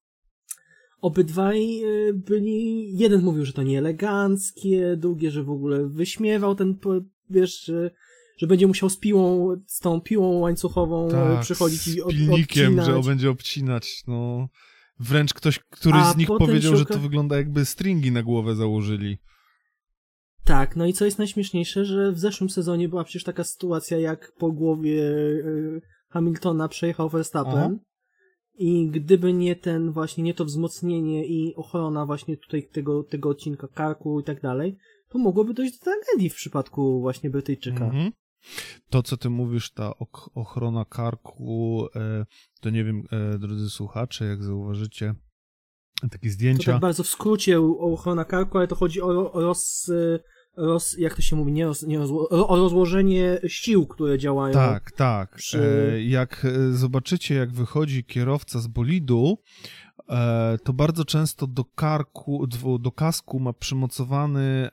[1.00, 6.78] obydwaj e, byli, jeden mówił, że to nieeleganckie, drugi, że w ogóle wyśmiewał ten,
[7.30, 7.72] wiesz,
[8.36, 12.86] że będzie musiał z piłą, z tą piłą łańcuchową tak, przychodzić i od, pilnikiem, odcinać.
[13.04, 14.48] że będzie obcinać, no.
[15.00, 19.18] Wręcz ktoś, któryś z nich powiedział, że to wygląda jakby stringi na głowę założyli.
[20.44, 24.32] Tak, no i co jest najśmieszniejsze, że w zeszłym sezonie była przecież taka sytuacja, jak
[24.38, 27.70] po głowie e, Hamiltona przejechał Verstappen Aha.
[28.54, 33.68] i gdyby nie ten właśnie, nie to wzmocnienie i ochrona właśnie tutaj tego, tego odcinka
[33.68, 34.76] karku i tak dalej,
[35.08, 37.84] to mogłoby dojść do tragedii w przypadku właśnie Brytyjczyka.
[37.84, 38.12] Mhm.
[38.90, 39.92] To, co ty mówisz, ta
[40.34, 42.26] ochrona karku, e,
[42.60, 45.14] to nie wiem, e, drodzy słuchacze, jak zauważycie,
[46.10, 46.64] takie zdjęcia.
[46.64, 49.90] To tak bardzo w skrócie ochrona karku, ale to chodzi o, o roz,
[50.56, 54.54] roz, jak to się mówi, nie, roz, nie rozło, o rozłożenie sił, które działają.
[54.54, 55.34] Tak, tak.
[55.36, 55.90] Przy...
[55.92, 59.38] E, jak e, zobaczycie, jak wychodzi kierowca z bolidu,
[60.08, 62.46] e, to bardzo często do karku,
[62.80, 64.68] do kasku ma przymocowany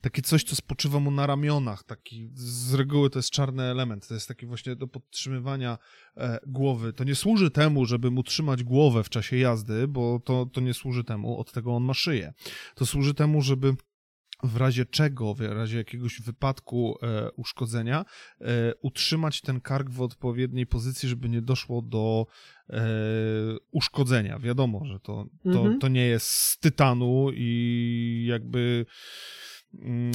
[0.00, 1.84] takie coś, co spoczywa mu na ramionach.
[1.84, 4.08] Taki, z reguły to jest czarny element.
[4.08, 5.78] To jest taki właśnie do podtrzymywania
[6.46, 6.92] głowy.
[6.92, 10.74] To nie służy temu, żeby mu trzymać głowę w czasie jazdy, bo to, to nie
[10.74, 12.32] służy temu, od tego on ma szyję.
[12.74, 13.74] To służy temu, żeby
[14.42, 18.04] w razie czego, w razie jakiegoś wypadku e, uszkodzenia,
[18.40, 22.26] e, utrzymać ten kark w odpowiedniej pozycji, żeby nie doszło do
[22.70, 22.82] e,
[23.70, 24.38] uszkodzenia.
[24.38, 25.78] Wiadomo, że to, to, mhm.
[25.78, 28.86] to nie jest z tytanu i jakby
[29.74, 30.12] mm,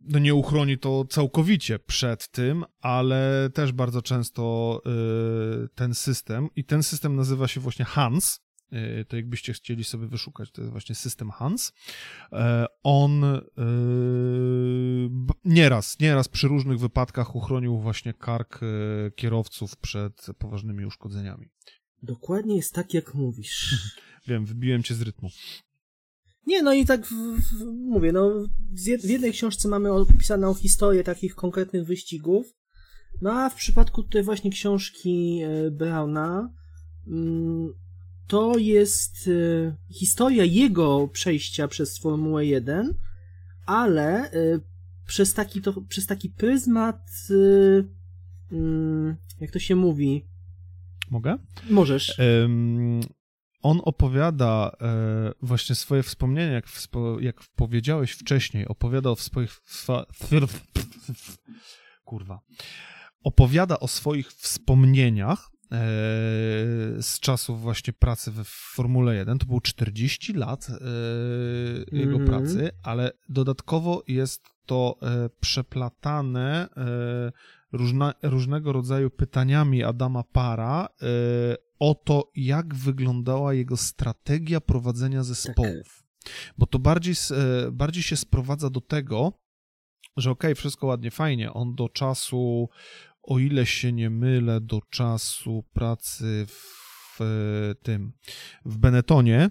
[0.00, 6.64] no nie uchroni to całkowicie przed tym, ale też bardzo często e, ten system, i
[6.64, 8.47] ten system nazywa się właśnie HANS, E,
[9.08, 11.72] to jakbyście chcieli sobie wyszukać, to jest właśnie system Hans.
[12.32, 13.40] E, on e,
[15.44, 18.60] nieraz, nieraz przy różnych wypadkach uchronił właśnie kark
[19.16, 21.48] kierowców przed poważnymi uszkodzeniami.
[22.02, 23.74] Dokładnie jest tak, jak mówisz.
[24.28, 25.30] Wiem, wybiłem cię z rytmu.
[26.46, 28.30] Nie, no i tak w, w, mówię, no
[29.04, 32.46] w jednej książce mamy opisaną historię takich konkretnych wyścigów,
[33.20, 36.52] no a w przypadku tutaj właśnie książki Brauna
[37.06, 37.74] mm,
[38.28, 42.94] to jest y, historia jego przejścia przez Formułę 1,
[43.66, 44.60] ale y,
[45.06, 47.88] przez, taki to, przez taki pryzmat, y,
[48.52, 50.26] mm, jak to się mówi?
[51.10, 51.38] Mogę?
[51.70, 52.18] Możesz.
[52.18, 53.00] Um,
[53.62, 59.60] on opowiada e, właśnie swoje wspomnienia, jak, wspo, jak powiedziałeś wcześniej, opowiada o swoich.
[62.04, 62.40] Kurwa.
[63.22, 65.57] Opowiada o swoich wspomnieniach E,
[67.00, 69.38] z czasów właśnie pracy w Formule 1.
[69.38, 70.74] To było 40 lat e,
[71.96, 72.26] jego mm -hmm.
[72.26, 76.68] pracy, ale dodatkowo jest to e, przeplatane
[77.72, 80.88] różna, różnego rodzaju pytaniami Adama Para
[81.78, 86.04] o to, jak wyglądała jego strategia prowadzenia zespołów.
[86.24, 86.34] Tak.
[86.58, 87.14] Bo to bardziej,
[87.72, 89.32] bardziej się sprowadza do tego,
[90.16, 92.68] że okej, okay, wszystko ładnie, fajnie, on do czasu
[93.28, 96.78] o ile się nie mylę, do czasu pracy w
[97.82, 98.12] tym,
[98.64, 99.50] w Benetonie,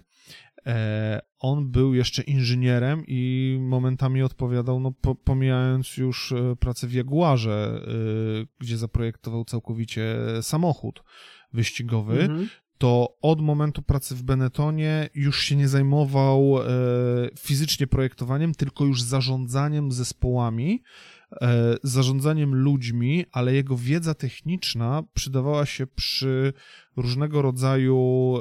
[0.65, 4.91] e, on był jeszcze inżynierem i momentami odpowiadał, no
[5.23, 7.87] pomijając już e, pracę w Jaguarze, e,
[8.59, 11.03] gdzie zaprojektował całkowicie samochód
[11.53, 12.49] wyścigowy, mhm.
[12.77, 16.55] to od momentu pracy w Benetonie już się nie zajmował
[17.39, 20.83] fizycznie projektowaniem, tylko już zarządzaniem zespołami,
[21.83, 26.53] zarządzaniem ludźmi, ale jego wiedza techniczna przydawała się przy
[26.95, 28.33] różnego rodzaju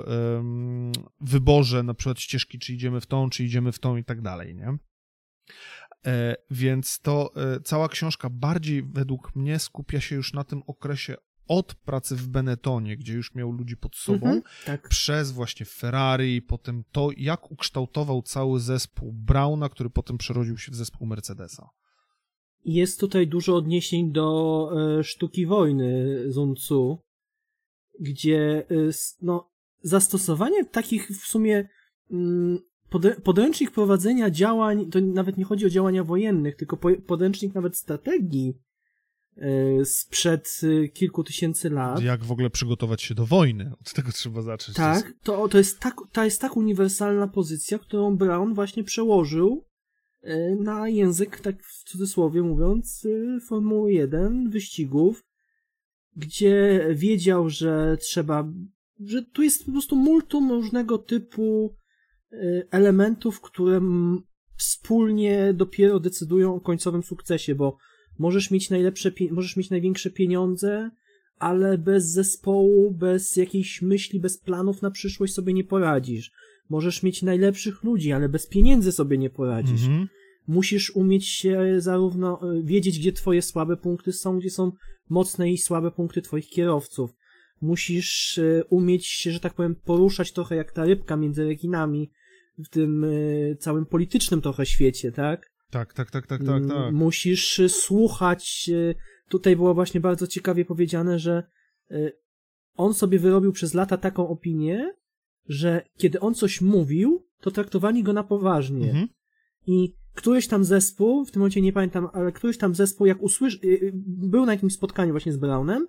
[1.21, 4.55] wyborze, na przykład ścieżki, czy idziemy w tą, czy idziemy w tą i tak dalej,
[4.55, 4.79] nie?
[6.07, 11.17] E, więc to e, cała książka bardziej według mnie skupia się już na tym okresie
[11.49, 14.89] od pracy w Benettonie, gdzie już miał ludzi pod sobą, mhm, tak.
[14.89, 20.75] przez właśnie Ferrari, potem to, jak ukształtował cały zespół Brauna, który potem przerodził się w
[20.75, 21.69] zespół Mercedesa.
[22.67, 26.99] Jest tutaj dużo odniesień do e, sztuki wojny Sun Tzu,
[28.01, 28.75] gdzie e,
[29.23, 29.51] no,
[29.83, 31.69] zastosowanie takich w sumie
[32.11, 32.59] mm,
[33.25, 36.77] podręcznik prowadzenia działań, to nawet nie chodzi o działania wojennych, tylko
[37.07, 38.55] podręcznik nawet strategii
[39.37, 40.61] e, sprzed
[40.95, 42.03] kilku tysięcy lat.
[42.03, 43.73] Jak w ogóle przygotować się do wojny?
[43.81, 44.77] Od tego trzeba zacząć.
[44.77, 49.65] Tak, to, to, jest tak, to jest tak uniwersalna pozycja, którą Brown właśnie przełożył
[50.61, 55.25] na język, tak w cudzysłowie mówiąc, e, Formuły 1, wyścigów,
[56.17, 58.53] gdzie wiedział, że trzeba,
[59.01, 61.77] że tu jest po prostu multum różnego typu
[62.33, 62.37] e,
[62.71, 63.81] elementów, które
[64.57, 67.77] wspólnie dopiero decydują o końcowym sukcesie, bo
[68.19, 70.91] możesz mieć najlepsze, możesz mieć największe pieniądze,
[71.39, 76.33] ale bez zespołu, bez jakiejś myśli, bez planów na przyszłość sobie nie poradzisz.
[76.69, 79.83] Możesz mieć najlepszych ludzi, ale bez pieniędzy sobie nie poradzisz.
[79.87, 80.09] Mhm.
[80.49, 84.73] Musisz umieć się zarówno e, wiedzieć, gdzie twoje słabe punkty są, gdzie są
[85.09, 87.11] mocne i słabe punkty twoich kierowców.
[87.61, 92.11] Musisz e, umieć się, że tak powiem, poruszać trochę jak ta rybka między rekinami
[92.59, 93.09] w tym e,
[93.57, 95.51] całym politycznym trochę świecie, tak?
[95.71, 96.93] Tak, tak, tak, tak, tak, tak.
[96.93, 98.71] Musisz słuchać.
[99.29, 101.43] Tutaj było właśnie bardzo ciekawie powiedziane, że
[102.77, 104.95] on sobie wyrobił przez lata taką opinię,
[105.49, 108.87] że kiedy on coś mówił, to traktowali go na poważnie.
[108.87, 109.09] Mhm.
[109.67, 113.59] I któryś tam zespół, w tym momencie nie pamiętam, ale któryś tam zespół, jak usłyszy,
[113.65, 115.87] y, y, był na jakimś spotkaniu właśnie z Brownem,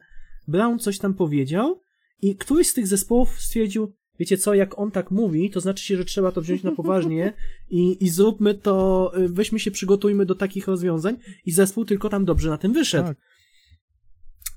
[0.47, 1.81] Brown coś tam powiedział
[2.21, 5.97] i któryś z tych zespołów stwierdził, wiecie co, jak on tak mówi, to znaczy się,
[5.97, 7.33] że trzeba to wziąć na poważnie
[7.69, 12.25] i, i zróbmy to, y, weźmy się, przygotujmy do takich rozwiązań i zespół tylko tam
[12.25, 13.07] dobrze na tym wyszedł.
[13.07, 13.17] Tak.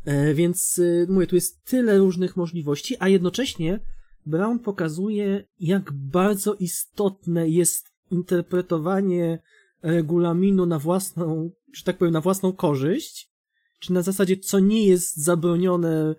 [0.04, 3.80] E, więc mówię, tu jest tyle różnych możliwości, a jednocześnie
[4.26, 9.38] Brown pokazuje, jak bardzo istotne jest interpretowanie
[9.82, 13.30] regulaminu na własną, że tak powiem, na własną korzyść,
[13.80, 16.14] czy na zasadzie, co nie jest zabronione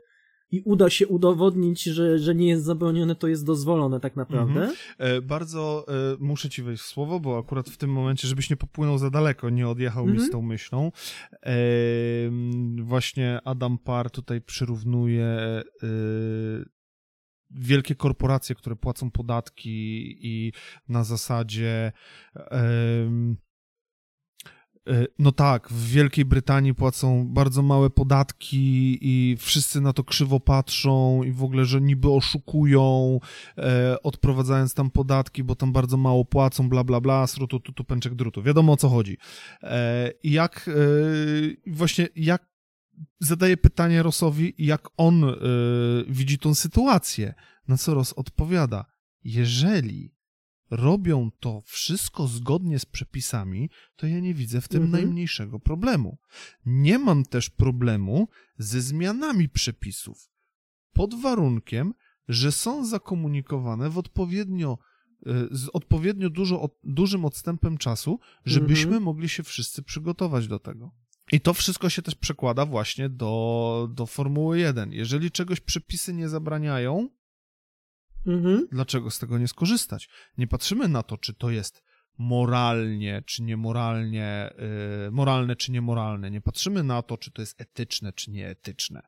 [0.52, 4.62] i uda się udowodnić, że, że nie jest zabronione, to jest dozwolone tak naprawdę.
[4.62, 4.76] Mhm.
[4.98, 8.56] E, bardzo e, muszę ci wejść w słowo, bo akurat w tym momencie, żebyś nie
[8.56, 10.14] popłynął za daleko, nie odjechał mhm.
[10.14, 10.32] mi z mhm.
[10.32, 10.92] tą myślą.
[11.44, 11.56] E,
[12.82, 15.64] właśnie Adam Parr tutaj przyrównuje e,
[17.56, 20.54] wielkie korporacje, które płacą podatki i
[20.90, 21.92] na zasadzie
[24.90, 30.40] E, no tak, w Wielkiej Brytanii płacą bardzo małe podatki i wszyscy na to krzywo
[30.40, 33.20] patrzą i w ogóle, że niby oszukują,
[33.58, 38.16] e, odprowadzając tam podatki, bo tam bardzo mało płacą, bla bla bla, srutu tutu pęczek
[38.16, 38.44] drutu.
[38.44, 39.18] Wiadomo o co chodzi.
[39.64, 40.72] E, jak e,
[41.68, 42.51] właśnie, jak
[43.20, 45.36] zadaje pytanie Rosowi, jak on e,
[46.08, 47.34] widzi tą sytuację,
[47.68, 48.86] na co Ros odpowiada,
[49.24, 50.16] jeżeli
[50.72, 55.04] robią to wszystko zgodnie z przepisami, to ja nie widzę w tym mhm.
[55.04, 56.18] najmniejszego problemu.
[56.66, 58.28] Nie mam też problemu
[58.58, 60.30] ze zmianami przepisów,
[60.94, 61.94] pod warunkiem,
[62.28, 64.78] że są zakomunikowane w odpowiednio
[65.26, 69.04] e, z odpowiednio dużo, dużym odstępem czasu, żebyśmy mhm.
[69.04, 70.92] mogli się wszyscy przygotować do tego.
[71.32, 74.94] I to wszystko się też przekłada właśnie do, do Formuły 1.
[74.94, 77.10] Jeżeli czegoś przepisy nie zabraniają,
[78.28, 78.68] Mhm.
[78.72, 80.10] Dlaczego z tego nie skorzystać?
[80.38, 81.84] Nie patrzymy na to, czy to jest
[82.18, 84.54] moralnie, czy niemoralnie,
[85.06, 86.32] yy, moralne, czy niemoralne.
[86.32, 89.02] Nie patrzymy na to, czy to jest etyczne, czy nieetyczne.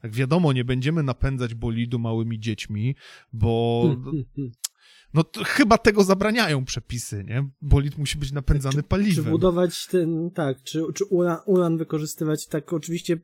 [0.00, 2.96] Tak wiadomo, nie będziemy napędzać bolidu małymi dziećmi,
[3.32, 3.84] bo
[5.14, 7.48] no chyba tego zabraniają przepisy, nie?
[7.62, 9.24] Bolid musi być napędzany paliwem.
[9.24, 13.18] Czy budować ten, tak, czy, czy uran, uran wykorzystywać tak oczywiście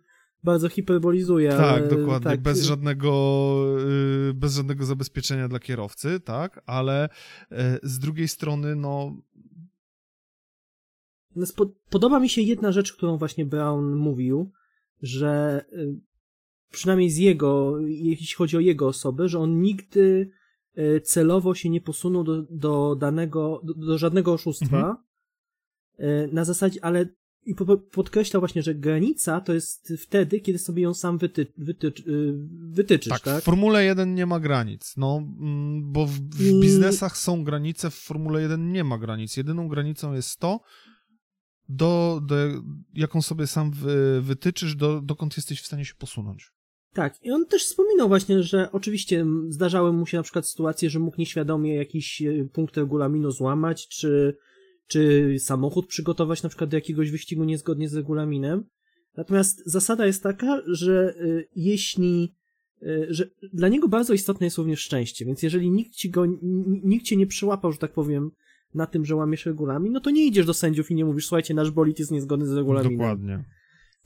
[0.45, 1.51] bardzo hiperbolizuje.
[1.51, 2.41] Tak, ale, dokładnie, tak.
[2.41, 3.55] bez żadnego
[4.31, 7.09] y, bez żadnego zabezpieczenia dla kierowcy, tak, ale
[7.53, 9.23] y, z drugiej strony, no...
[11.37, 11.47] no
[11.91, 14.53] podoba mi się jedna rzecz, którą właśnie Brown mówił,
[15.03, 16.01] że y,
[16.71, 20.31] przynajmniej z jego, jeśli chodzi o jego osobę, że on nigdy
[21.03, 24.97] celowo się nie posunął do, do danego, do, do żadnego oszustwa,
[25.99, 26.35] mhm.
[26.35, 27.07] na zasadzie, ale
[27.49, 27.55] i
[27.93, 31.93] podkreślał właśnie, że granica to jest wtedy, kiedy sobie ją sam wyty, wyty, y,
[32.71, 33.43] wytyczysz, tak, tak?
[33.43, 37.95] w Formule 1 nie ma granic, no, mm, bo w, w biznesach są granice, w
[37.95, 39.37] Formule 1 nie ma granic.
[39.37, 40.61] Jedyną granicą jest to,
[41.69, 42.37] do, do,
[42.95, 46.53] jaką sobie sam wy, wytyczysz, do, dokąd jesteś w stanie się posunąć.
[46.99, 50.99] Tak, i on też wspominał właśnie, że oczywiście zdarzały mu się na przykład sytuacje, że
[50.99, 54.37] mógł nieświadomie jakiś y, punkt regulaminu złamać, czy
[54.87, 58.65] czy samochód przygotować na przykład do jakiegoś wyścigu niezgodnie z regulaminem.
[59.17, 62.35] Natomiast zasada jest taka, że y, jeśli
[62.83, 66.27] y, że dla niego bardzo istotne jest również szczęście, więc jeżeli nikt ci go,
[66.85, 68.31] nikt cię nie przyłapał, że tak powiem,
[68.75, 71.55] na tym, że łamiesz regulamin, no to nie idziesz do sędziów i nie mówisz, słuchajcie,
[71.55, 72.99] nasz bolid jest niezgodny z regulaminem.
[72.99, 73.45] Dokładnie.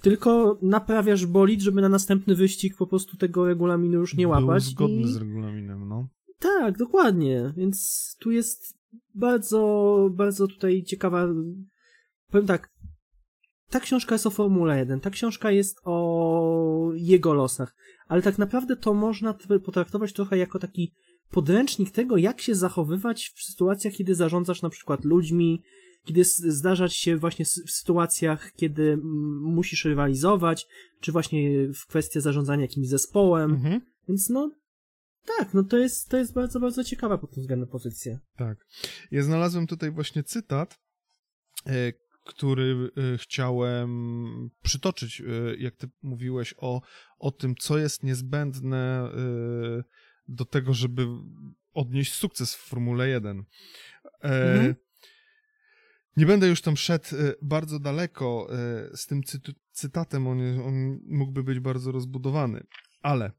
[0.02, 4.64] Tylko naprawiasz bolid, żeby na następny wyścig po prostu tego regulaminu już nie łapać.
[4.64, 5.12] Był zgodny i...
[5.12, 6.08] z regulaminem, no.
[6.38, 7.52] Tak, dokładnie.
[7.56, 8.78] Więc tu jest
[9.14, 11.28] bardzo, bardzo tutaj ciekawa.
[12.30, 12.72] Powiem tak,
[13.70, 17.76] ta książka jest o Formule 1, ta książka jest o jego losach,
[18.08, 19.34] ale tak naprawdę to można
[19.64, 20.92] potraktować trochę jako taki
[21.30, 25.62] podręcznik tego, jak się zachowywać w sytuacjach, kiedy zarządzasz na przykład ludźmi,
[26.04, 28.98] kiedy zdarzać się właśnie w sytuacjach, kiedy
[29.42, 30.66] musisz rywalizować,
[31.00, 33.50] czy właśnie w kwestii zarządzania jakimś zespołem.
[33.50, 33.80] Mhm.
[34.08, 34.50] Więc no,
[35.38, 38.18] tak, no to jest, to jest bardzo, bardzo ciekawa pod tym względem pozycja.
[38.36, 38.66] Tak.
[39.10, 40.78] Ja znalazłem tutaj właśnie cytat,
[41.66, 41.92] e,
[42.26, 45.24] który e, chciałem przytoczyć, e,
[45.56, 46.82] jak ty mówiłeś o,
[47.18, 49.10] o tym, co jest niezbędne
[50.28, 51.06] do tego, żeby
[51.72, 53.44] odnieść sukces w Formule 1.
[54.22, 54.74] Mhm.
[56.16, 57.06] Nie będę już tam szedł
[57.42, 58.48] bardzo daleko
[58.94, 59.20] z tym
[59.72, 62.66] cytatem, on, on mógłby być bardzo rozbudowany,
[63.02, 63.32] ale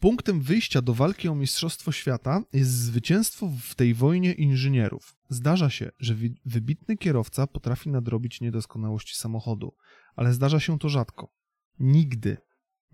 [0.00, 5.16] Punktem wyjścia do walki o Mistrzostwo Świata jest zwycięstwo w tej wojnie inżynierów.
[5.28, 9.74] Zdarza się, że wybitny kierowca potrafi nadrobić niedoskonałości samochodu,
[10.16, 11.32] ale zdarza się to rzadko.
[11.78, 12.36] Nigdy,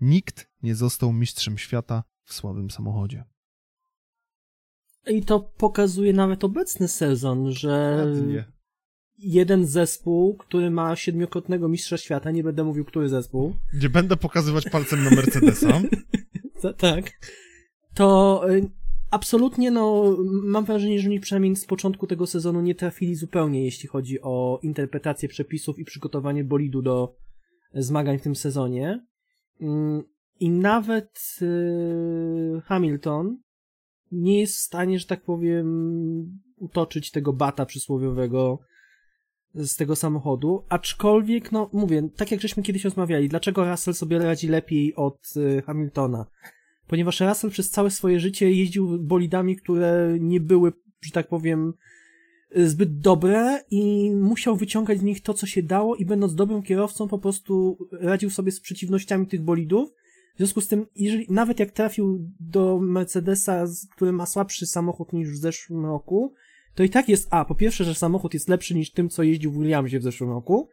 [0.01, 3.23] nikt nie został mistrzem świata w słabym samochodzie.
[5.07, 8.05] I to pokazuje nawet obecny sezon, że
[9.19, 13.53] jeden zespół, który ma siedmiokrotnego mistrza świata, nie będę mówił, który zespół.
[13.73, 15.81] Nie będę pokazywać palcem na Mercedesa.
[16.77, 17.11] tak,
[17.93, 18.69] to y,
[19.11, 23.89] absolutnie, no, mam wrażenie, że oni przynajmniej z początku tego sezonu nie trafili zupełnie, jeśli
[23.89, 27.15] chodzi o interpretację przepisów i przygotowanie bolidu do
[27.73, 29.05] zmagań w tym sezonie.
[29.61, 30.03] Mm,
[30.39, 33.37] I nawet yy, Hamilton
[34.11, 38.59] nie jest w stanie, że tak powiem, utoczyć tego bata przysłowiowego
[39.55, 44.47] z tego samochodu, aczkolwiek, no mówię, tak jak żeśmy kiedyś rozmawiali, dlaczego Russell sobie radzi
[44.47, 46.25] lepiej od y, Hamiltona?
[46.87, 51.73] Ponieważ Russell przez całe swoje życie jeździł bolidami, które nie były, że tak powiem,
[52.55, 57.07] zbyt dobre i musiał wyciągać z nich to, co się dało i będąc dobrym kierowcą
[57.07, 59.89] po prostu radził sobie z przeciwnościami tych bolidów.
[60.35, 65.29] W związku z tym, jeżeli, nawet jak trafił do Mercedesa, który ma słabszy samochód niż
[65.29, 66.33] w zeszłym roku,
[66.75, 69.51] to i tak jest, a, po pierwsze, że samochód jest lepszy niż tym, co jeździł
[69.51, 70.69] w Williamsie w zeszłym roku,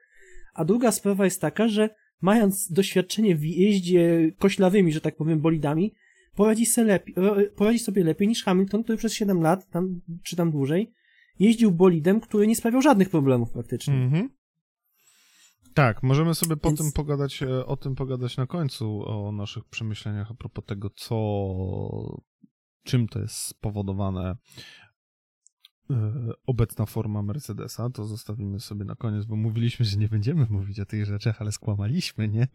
[0.55, 1.90] a druga sprawa jest taka, że
[2.20, 5.94] mając doświadczenie w jeździe koślawymi, że tak powiem, bolidami,
[6.34, 7.14] poradzi, sobie lepiej,
[7.57, 10.92] poradzi sobie lepiej niż Hamilton, który przez 7 lat, tam, czy tam dłużej,
[11.38, 13.94] jeździł bolidem, który nie sprawiał żadnych problemów praktycznie.
[13.94, 14.28] Mm -hmm.
[15.74, 16.78] Tak, możemy sobie Więc...
[16.78, 21.16] potem pogadać, e, o tym pogadać na końcu, o naszych przemyśleniach a propos tego, co,
[22.84, 24.36] czym to jest spowodowane
[26.47, 30.86] obecna forma Mercedesa, to zostawimy sobie na koniec, bo mówiliśmy, że nie będziemy mówić o
[30.86, 32.49] tych rzeczach, ale skłamaliśmy, nie?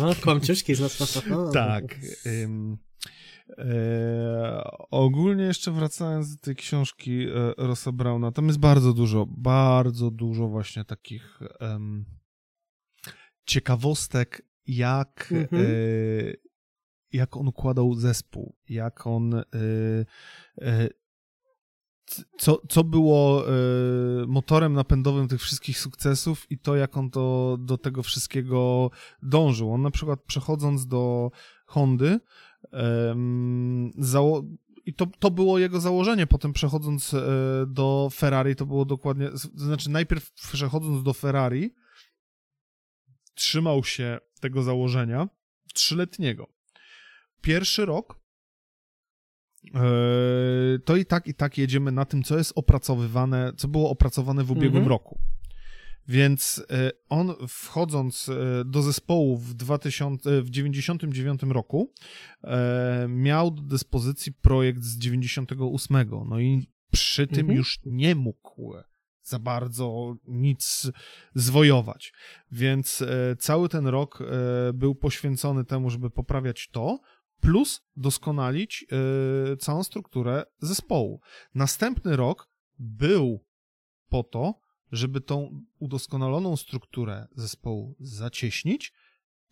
[0.00, 1.22] No, kłamciuszki z nas.
[1.52, 2.00] tak.
[2.26, 2.78] Ym,
[3.58, 10.10] e, ogólnie jeszcze wracając do tej książki e, Rossa Brauna, tam jest bardzo dużo, bardzo
[10.10, 11.40] dużo właśnie takich
[13.46, 15.62] ciekawostek, jak, mhm.
[15.62, 15.68] e,
[17.12, 19.44] jak on układał zespół, jak on e,
[20.60, 20.88] e,
[22.38, 27.78] co, co było y, motorem napędowym tych wszystkich sukcesów i to, jak on to, do
[27.78, 28.90] tego wszystkiego
[29.22, 29.72] dążył.
[29.72, 31.30] On na przykład przechodząc do
[31.66, 32.20] Hondy,
[33.98, 34.42] zało-
[34.86, 37.22] i to, to było jego założenie, potem przechodząc y,
[37.66, 41.74] do Ferrari, to było dokładnie, znaczy najpierw przechodząc do Ferrari,
[43.34, 45.28] trzymał się tego założenia
[45.74, 46.48] trzyletniego.
[47.40, 48.21] Pierwszy rok
[50.84, 54.50] to i tak, i tak jedziemy na tym, co jest opracowywane, co było opracowane w
[54.50, 54.88] ubiegłym mhm.
[54.88, 55.18] roku.
[56.08, 61.92] Więc e, on wchodząc e, do zespołu w, 2000, w 99 roku
[63.08, 66.10] miał do dyspozycji projekt z 98.
[66.28, 67.56] No i przy tym mhm.
[67.56, 68.74] już nie mógł
[69.22, 70.90] za bardzo nic
[71.34, 72.12] zwojować.
[72.52, 73.04] Więc
[73.38, 74.18] cały ten rok
[74.74, 77.00] był poświęcony temu, żeby poprawiać to,
[77.42, 78.86] plus doskonalić
[79.50, 81.20] yy, całą strukturę zespołu.
[81.54, 83.44] Następny rok był
[84.08, 84.54] po to,
[84.92, 88.92] żeby tą udoskonaloną strukturę zespołu zacieśnić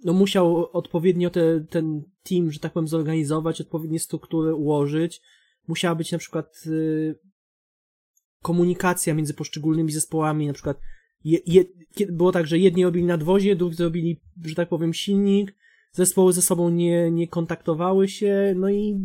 [0.05, 5.23] no musiał odpowiednio te, ten team, że tak powiem, zorganizować, odpowiednie struktury ułożyć.
[5.69, 7.19] Musiała być na przykład y,
[8.43, 10.81] komunikacja między poszczególnymi zespołami, na przykład
[11.25, 11.65] je, je,
[12.09, 15.55] było tak, że jedni robili nadwozie, drudzy robili, że tak powiem, silnik,
[15.93, 18.97] zespoły ze sobą nie, nie kontaktowały się, no i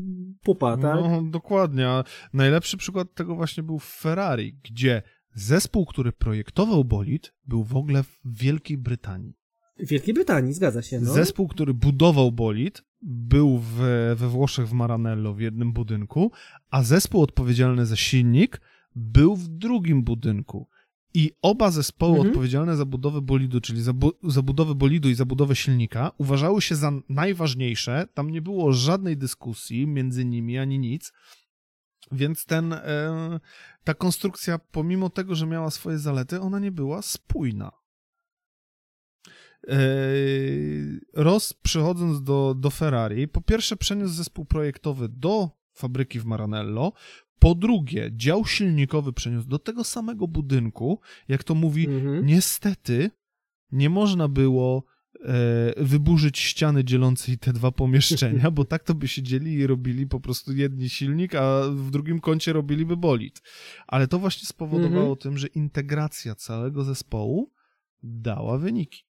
[0.43, 0.95] pupa, tak?
[0.95, 5.01] No, dokładnie, a najlepszy przykład tego właśnie był Ferrari, gdzie
[5.33, 9.38] zespół, który projektował bolid, był w ogóle w Wielkiej Brytanii.
[9.79, 10.99] W Wielkiej Brytanii, zgadza się.
[10.99, 11.13] No.
[11.13, 13.75] Zespół, który budował bolid, był w,
[14.15, 16.31] we Włoszech w Maranello w jednym budynku,
[16.69, 18.61] a zespół odpowiedzialny za silnik
[18.95, 20.67] był w drugim budynku.
[21.13, 22.27] I oba zespoły mhm.
[22.27, 26.61] odpowiedzialne za budowę bolidu, czyli za, bu za budowę bolidu i za budowę silnika, uważały
[26.61, 28.07] się za najważniejsze.
[28.13, 31.13] Tam nie było żadnej dyskusji między nimi ani nic.
[32.11, 33.39] Więc ten, e,
[33.83, 37.78] ta konstrukcja, pomimo tego, że miała swoje zalety, ona nie była spójna.
[41.13, 46.93] Ross przychodząc do, do Ferrari, po pierwsze przeniósł zespół projektowy do fabryki w Maranello,
[47.39, 52.25] po drugie, dział silnikowy przeniósł do tego samego budynku, jak to mówi, mhm.
[52.25, 53.11] niestety
[53.71, 54.83] nie można było
[55.25, 60.19] e, wyburzyć ściany dzielącej te dwa pomieszczenia, bo tak to by siedzieli i robili po
[60.19, 63.41] prostu jedni silnik, a w drugim kącie robiliby bolid.
[63.87, 65.17] Ale to właśnie spowodowało mhm.
[65.17, 67.51] tym, że integracja całego zespołu
[68.03, 69.08] dała wyniki.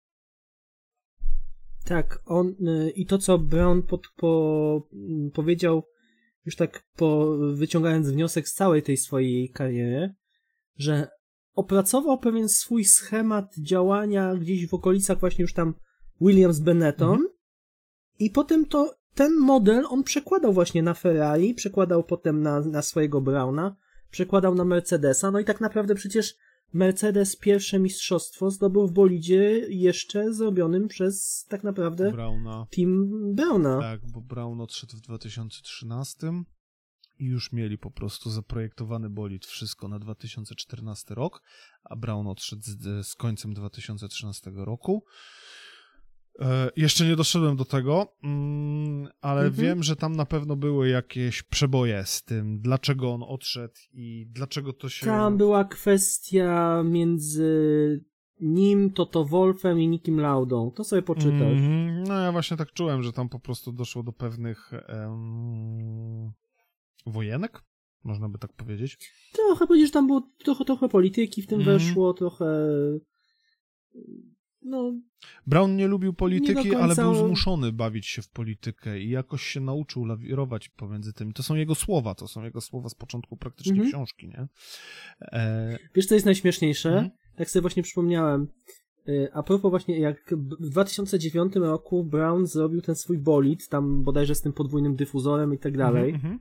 [1.85, 4.89] Tak, on y, i to, co Brown pod, po,
[5.35, 5.83] powiedział
[6.45, 10.15] już tak po, wyciągając wniosek z całej tej swojej kariery,
[10.77, 11.09] że
[11.55, 15.75] opracował pewien swój schemat działania gdzieś w okolicach właśnie już tam
[16.21, 17.29] Williams Benetton mhm.
[18.19, 23.21] i potem to ten model on przekładał właśnie na Ferrari, przekładał potem na, na swojego
[23.21, 23.77] Browna,
[24.11, 26.35] przekładał na Mercedesa, no i tak naprawdę przecież
[26.73, 32.67] Mercedes pierwsze mistrzostwo zdobył w bolidzie jeszcze zrobionym przez tak naprawdę Brauna.
[32.71, 33.81] team Brauna.
[33.81, 36.33] Tak, bo Brown odszedł w 2013
[37.19, 41.43] i już mieli po prostu zaprojektowany bolid wszystko na 2014 rok,
[41.85, 45.05] a Brown odszedł z, z końcem 2013 roku.
[46.41, 49.67] E, jeszcze nie doszedłem do tego, mm, ale mhm.
[49.67, 54.73] wiem, że tam na pewno były jakieś przeboje z tym, dlaczego on odszedł i dlaczego
[54.73, 55.07] to się.
[55.07, 58.05] Tam była kwestia między
[58.41, 60.71] nim, Toto Wolfem i Nikim Laudą.
[60.71, 61.59] To sobie poczytasz.
[61.59, 66.33] Mm, no ja właśnie tak czułem, że tam po prostu doszło do pewnych um,
[67.07, 67.63] wojenek,
[68.05, 69.13] można by tak powiedzieć.
[69.33, 71.79] Trochę powiedzieć, że tam było trochę, trochę polityki w tym mm.
[71.79, 72.47] weszło, trochę
[74.65, 74.93] no,
[75.47, 79.61] Brown nie lubił polityki, nie ale był zmuszony bawić się w politykę i jakoś się
[79.61, 81.33] nauczył lawirować pomiędzy tym.
[81.33, 83.91] To są jego słowa, to są jego słowa z początku praktycznie mhm.
[83.91, 84.49] książki, nie?
[85.21, 85.79] E...
[85.95, 86.89] Wiesz, co jest najśmieszniejsze?
[86.89, 87.11] Mhm.
[87.37, 88.49] Tak sobie właśnie przypomniałem.
[89.09, 94.35] E, a propos właśnie, jak w 2009 roku Brown zrobił ten swój bolid, tam bodajże
[94.35, 96.39] z tym podwójnym dyfuzorem i tak dalej, mhm.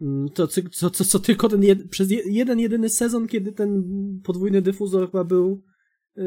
[0.00, 3.84] Mm, to co, co, co tylko ten jed, przez jeden, jedyny sezon, kiedy ten
[4.24, 5.62] podwójny dyfuzor chyba był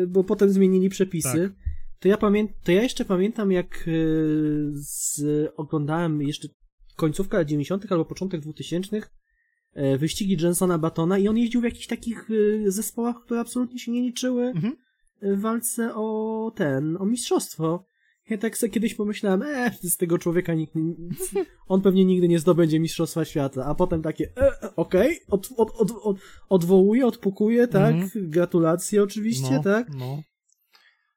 [0.08, 1.50] bo potem zmienili przepisy.
[1.50, 1.68] Tak.
[2.00, 5.22] To, ja pamię to ja jeszcze pamiętam, jak y, z,
[5.56, 6.48] oglądałem jeszcze
[6.96, 7.92] końcówka 90.
[7.92, 12.30] albo początek 2000 y, wyścigi Jensona Batona i on jeździł w jakichś takich
[12.68, 14.76] zespołach, które absolutnie się nie liczyły mhm.
[15.22, 17.86] w walce o ten, o mistrzostwo.
[18.30, 21.32] Ja tak sobie kiedyś pomyślałem, e, z tego człowieka nikt, nic,
[21.68, 25.50] on pewnie nigdy nie zdobędzie Mistrzostwa Świata, a potem takie, e, e okej, okay, od,
[25.58, 26.18] od, od, od,
[26.50, 28.10] odwołuje, odpukuje, tak, mm.
[28.16, 29.88] gratulacje oczywiście, no, tak.
[29.96, 30.22] No.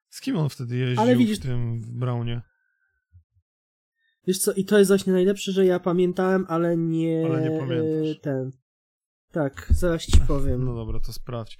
[0.09, 2.43] Z kim on wtedy jeździł Ale widzisz, w tym Brownie?
[4.27, 8.21] Wiesz co, i to jest właśnie najlepsze, że ja pamiętałem, ale nie, ale nie pamiętasz.
[8.23, 8.51] ten,
[9.33, 10.65] tak, zaraz ci powiem.
[10.65, 11.59] No dobra, to sprawdź.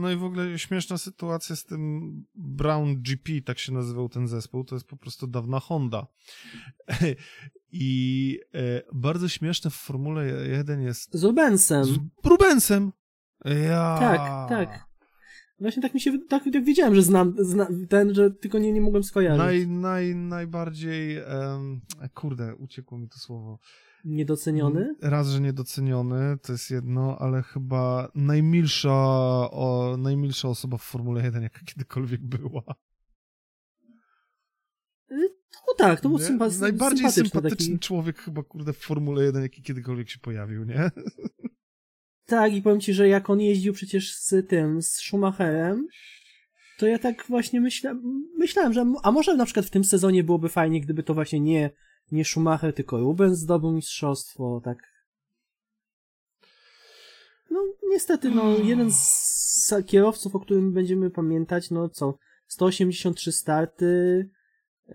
[0.00, 4.64] no i w ogóle śmieszna sytuacja z tym Brown GP, tak się nazywał ten zespół,
[4.64, 6.06] to jest po prostu dawna Honda.
[7.76, 11.14] I e, bardzo śmieszne w Formule 1 jest...
[11.14, 11.84] Z Rubensem.
[11.84, 12.92] Z Rubensem!
[13.44, 13.96] Ja.
[14.00, 14.84] Tak, tak.
[15.60, 17.36] Właśnie tak mi się, tak, tak wiedziałem, że znam,
[17.88, 19.38] ten, że tylko nie, nie mogłem skojarzyć.
[19.38, 21.80] Naj, naj, najbardziej, um,
[22.14, 23.58] kurde, uciekło mi to słowo.
[24.04, 24.94] Niedoceniony?
[25.02, 28.90] Raz, że niedoceniony, to jest jedno, ale chyba najmilsza,
[29.50, 32.62] o, najmilsza osoba w Formule 1, jaka kiedykolwiek była.
[35.12, 35.28] Y,
[35.68, 40.10] no tak, to był sympa- Najbardziej sympatyczny człowiek chyba, kurde, w Formule 1, jaki kiedykolwiek
[40.10, 40.90] się pojawił, nie?
[42.26, 45.86] Tak, i powiem ci, że jak on jeździł przecież z tym, z Schumacherem,
[46.78, 47.94] to ja tak właśnie myśla,
[48.38, 51.70] myślałem, że a może na przykład w tym sezonie byłoby fajnie, gdyby to właśnie nie
[52.12, 54.78] nie Schumacher, tylko Rubens zdobył mistrzostwo, tak.
[57.50, 64.30] No, niestety, no, jeden z kierowców, o którym będziemy pamiętać, no co, 183 starty,
[64.88, 64.94] yy,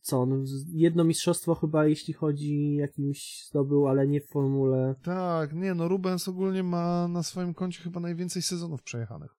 [0.00, 0.36] co, no,
[0.68, 4.94] jedno mistrzostwo chyba, jeśli chodzi jakimś zdobył, ale nie w formule.
[5.02, 9.36] Tak, nie, no Rubens ogólnie ma na swoim koncie chyba najwięcej sezonów przejechanych.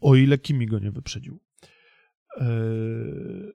[0.00, 1.38] O ile Kimi go nie wyprzedził.
[2.40, 3.52] Yy,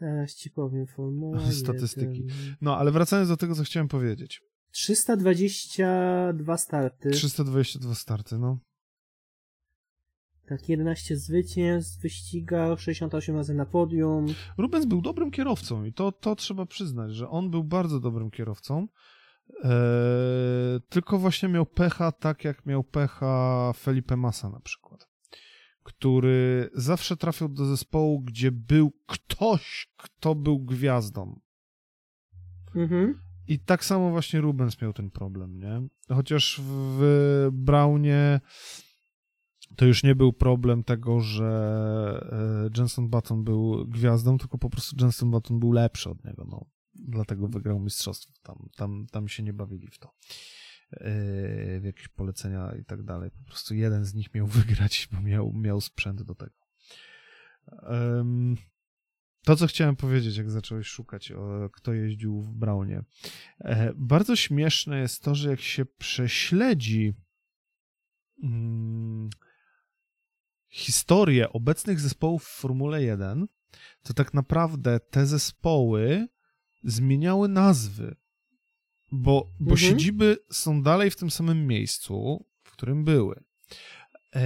[0.00, 1.50] Zaraz ci powiem formuła.
[1.50, 2.26] Statystyki.
[2.60, 4.42] No, ale wracając do tego, co chciałem powiedzieć.
[4.70, 7.10] 322 starty.
[7.10, 8.58] 322 starty, no.
[10.46, 14.26] Tak, 11 zwycięstw w wyścigach, 68 razy na podium.
[14.58, 18.88] Rubens był dobrym kierowcą i to, to trzeba przyznać, że on był bardzo dobrym kierowcą.
[19.64, 19.70] Eee,
[20.88, 25.07] tylko właśnie miał pecha, tak jak miał pecha Felipe Massa na przykład
[25.88, 31.40] który zawsze trafiał do zespołu, gdzie był ktoś, kto był gwiazdą.
[32.74, 33.20] Mhm.
[33.46, 35.88] I tak samo właśnie Rubens miał ten problem, nie?
[36.08, 38.40] Chociaż w Brownie
[39.76, 41.48] to już nie był problem tego, że
[42.32, 46.64] e, Jenson Button był gwiazdą, tylko po prostu Jenson Button był lepszy od niego, no.
[46.94, 48.32] Dlatego wygrał mistrzostwo.
[48.42, 50.10] Tam, tam, tam się nie bawili w to.
[50.90, 53.30] W jakieś polecenia i tak dalej.
[53.30, 56.54] Po prostu jeden z nich miał wygrać, bo miał, miał sprzęt do tego.
[59.44, 63.02] To, co chciałem powiedzieć, jak zacząłeś szukać, o, kto jeździł w Brownie.
[63.58, 67.14] E, bardzo śmieszne jest to, że jak się prześledzi
[68.40, 69.30] hmm,
[70.68, 73.46] historię obecnych zespołów w Formule 1,
[74.02, 76.28] to tak naprawdę te zespoły
[76.84, 78.16] zmieniały nazwy,
[79.12, 79.78] bo, bo mhm.
[79.78, 83.40] siedziby są dalej w tym samym miejscu, w którym były.
[84.34, 84.40] E,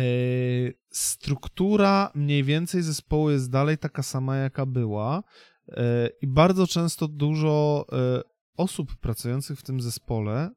[0.91, 5.23] struktura mniej więcej zespołu jest dalej taka sama, jaka była
[5.69, 8.23] e, i bardzo często dużo e,
[8.57, 10.51] osób pracujących w tym zespole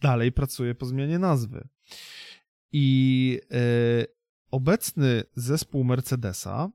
[0.00, 1.68] dalej pracuje po zmianie nazwy.
[2.72, 3.40] I
[4.50, 6.70] obecny zespół Mercedesa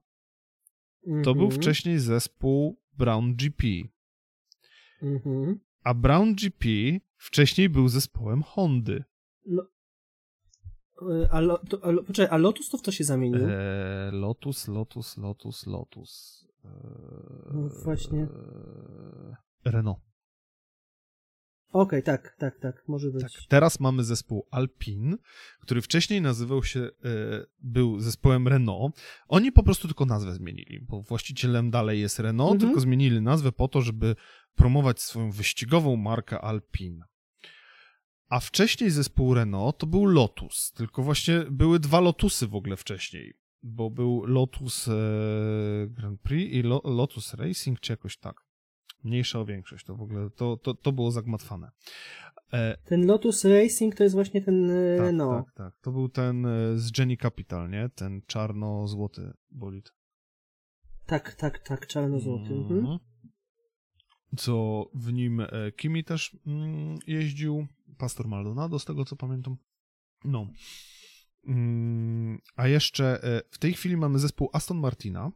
[1.24, 1.62] to był mhm.
[1.62, 3.68] wcześniej zespół Brown GP.
[5.02, 5.60] Mhm.
[5.84, 6.66] A Brown GP
[7.18, 9.04] wcześniej był zespołem Hondy.
[9.46, 9.64] No.
[11.02, 13.48] E, a, lo, to, a, poczekaj, a Lotus to w co się zamienił?
[13.50, 16.44] E, Lotus, Lotus, Lotus, Lotus.
[16.66, 16.70] E,
[17.54, 18.28] no właśnie.
[19.66, 20.13] Renault.
[21.84, 23.22] Okej, okay, tak, tak, tak, może być.
[23.22, 25.18] Tak, teraz mamy zespół Alpine,
[25.60, 26.90] który wcześniej nazywał się, e,
[27.60, 29.02] był zespołem Renault.
[29.28, 32.70] Oni po prostu tylko nazwę zmienili, bo właścicielem dalej jest Renault, mhm.
[32.70, 34.16] tylko zmienili nazwę po to, żeby
[34.56, 37.06] promować swoją wyścigową markę Alpine.
[38.30, 43.34] A wcześniej zespół Renault to był Lotus, tylko właśnie były dwa Lotusy w ogóle wcześniej,
[43.64, 44.92] bo był Lotus e,
[45.88, 48.43] Grand Prix i Lo, Lotus Racing, czy jakoś tak
[49.04, 49.86] mniejsza o większość.
[49.86, 51.72] To w ogóle to, to, to było zagmatwane.
[52.54, 52.78] E...
[52.86, 55.44] Ten Lotus Racing to jest właśnie ten e, tak, no.
[55.44, 55.74] Tak, tak.
[55.82, 57.90] To był ten e, z Jenny Capital, nie?
[57.96, 59.94] Ten czarno-złoty bolid.
[61.06, 62.54] Tak, tak, tak, czarno-złoty.
[62.54, 62.80] Mhm.
[62.80, 63.00] mhm.
[64.38, 65.48] Co w nim e,
[65.78, 69.58] Kimi też mm, jeździł, Pastor Maldonado, z tego co pamiętam.
[70.26, 70.48] No.
[71.48, 73.20] Mm, a jeszcze
[73.52, 75.32] w tej chwili mamy zespół Aston Martina,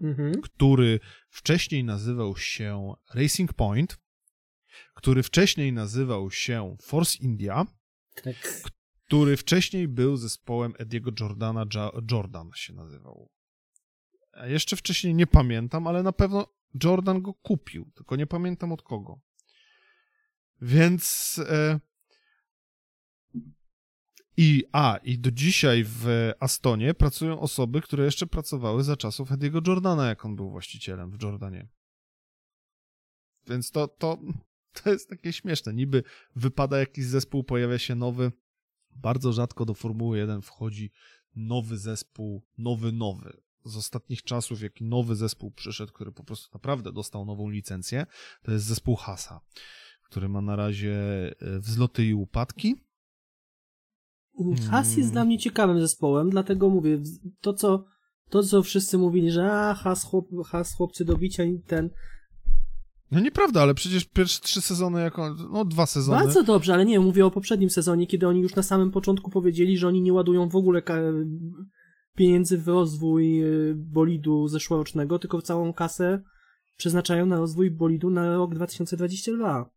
[0.00, 0.40] mhm.
[0.42, 3.98] który wcześniej nazywał się Racing Point,
[4.94, 7.66] który wcześniej nazywał się Force India,
[8.22, 8.36] tak.
[9.06, 11.64] który wcześniej był zespołem Ediego Jordana,
[12.10, 13.30] Jordan się nazywał.
[14.32, 16.46] A jeszcze wcześniej nie pamiętam, ale na pewno
[16.84, 19.20] Jordan go kupił, tylko nie pamiętam od kogo.
[20.60, 21.80] Więc e,
[24.36, 29.60] i, a, i do dzisiaj w Astonie pracują osoby, które jeszcze pracowały za czasów Ediego
[29.66, 31.68] Jordana, jak on był właścicielem w Jordanie.
[33.46, 34.18] Więc to, to,
[34.82, 35.74] to jest takie śmieszne.
[35.74, 36.02] Niby
[36.36, 38.32] wypada jakiś zespół, pojawia się nowy.
[38.90, 40.90] Bardzo rzadko do Formuły 1 wchodzi
[41.34, 43.36] nowy zespół, nowy, nowy.
[43.64, 48.06] Z ostatnich czasów, jaki nowy zespół przyszedł, który po prostu naprawdę dostał nową licencję,
[48.42, 49.40] to jest zespół Hasa,
[50.02, 50.94] który ma na razie
[51.40, 52.86] e, wzloty i upadki
[54.70, 56.98] Has jest dla mnie ciekawym zespołem, dlatego mówię,
[57.40, 57.84] to co,
[58.30, 61.90] to co wszyscy mówili, że a, Has, chłop, has chłopcy do bicia ten...
[63.10, 66.24] No nieprawda, ale przecież pierwsze trzy sezony, jako, no dwa sezony.
[66.24, 69.78] Bardzo dobrze, ale nie, mówię o poprzednim sezonie, kiedy oni już na samym początku powiedzieli,
[69.78, 70.82] że oni nie ładują w ogóle
[72.16, 76.22] pieniędzy w rozwój y, bolidu zeszłorocznego, tylko całą kasę
[76.76, 79.70] przeznaczają na rozwój bolidu na rok 2022.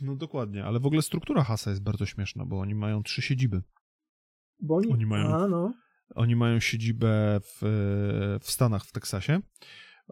[0.00, 3.62] No dokładnie, ale w ogóle struktura Hasa jest bardzo śmieszna, bo oni mają trzy siedziby.
[4.62, 5.74] Bo oni, oni mają, a, no.
[6.14, 7.58] oni mają siedzibę w,
[8.42, 9.40] w Stanach, w Teksasie.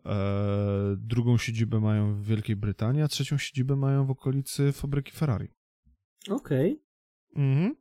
[0.07, 5.49] E, drugą siedzibę mają w Wielkiej Brytanii, a trzecią siedzibę mają w okolicy fabryki Ferrari.
[6.29, 6.73] Okej.
[7.33, 7.45] Okay.
[7.45, 7.75] Mhm.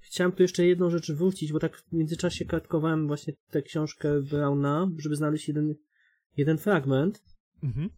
[0.00, 4.90] Chciałem tu jeszcze jedną rzecz wrócić, bo tak w międzyczasie kartkowałem właśnie tę książkę Brauna,
[4.98, 5.74] żeby znaleźć jeden,
[6.36, 7.22] jeden fragment.
[7.62, 7.90] Mhm.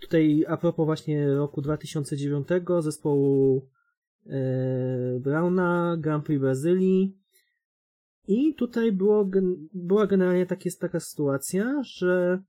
[0.00, 2.48] Tutaj a propos właśnie roku 2009
[2.80, 3.68] zespołu
[5.20, 7.18] Brauna, Grand Prix Brazylii.
[8.28, 9.30] I tutaj było,
[9.72, 12.42] była generalnie tak, jest taka sytuacja, że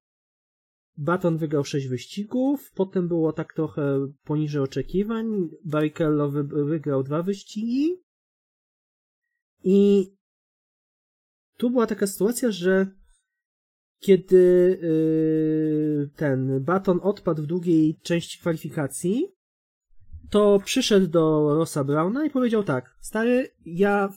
[0.97, 6.29] Baton wygrał 6 wyścigów, potem było tak trochę poniżej oczekiwań, Barrichello
[6.65, 8.05] wygrał dwa wyścigi
[9.63, 10.11] i
[11.57, 12.87] tu była taka sytuacja, że
[13.99, 19.34] kiedy yy, ten Baton odpadł w drugiej części kwalifikacji,
[20.35, 24.13] to przyszedł do Rossa Browna i powiedział tak, stary, ja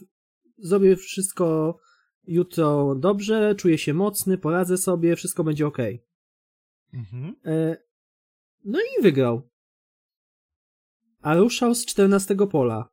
[0.58, 1.78] zrobię wszystko
[2.26, 5.78] jutro dobrze, czuję się mocny, poradzę sobie, wszystko będzie ok.
[6.94, 7.36] Mhm.
[7.44, 7.76] E,
[8.64, 9.48] no i wygrał.
[11.20, 12.88] A ruszał z 14 pola.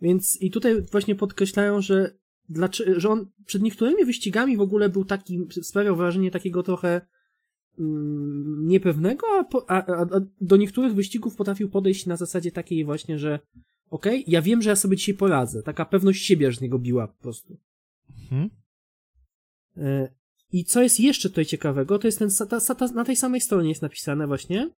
[0.00, 5.04] Więc i tutaj właśnie podkreślają, że, dlaczego, że on przed niektórymi wyścigami w ogóle był
[5.04, 7.06] taki, sprawiał wrażenie takiego trochę
[8.58, 10.06] niepewnego, a, po, a, a,
[10.40, 13.38] do niektórych wyścigów potrafił podejść na zasadzie takiej właśnie, że
[13.90, 15.62] okej, okay, ja wiem, że ja sobie dzisiaj poradzę.
[15.62, 17.56] Taka pewność siebie z niego biła po prostu.
[18.30, 18.50] Hmm?
[20.52, 23.68] I co jest jeszcze tutaj ciekawego, to jest ten, ta, ta, na tej samej stronie
[23.68, 24.70] jest napisane właśnie,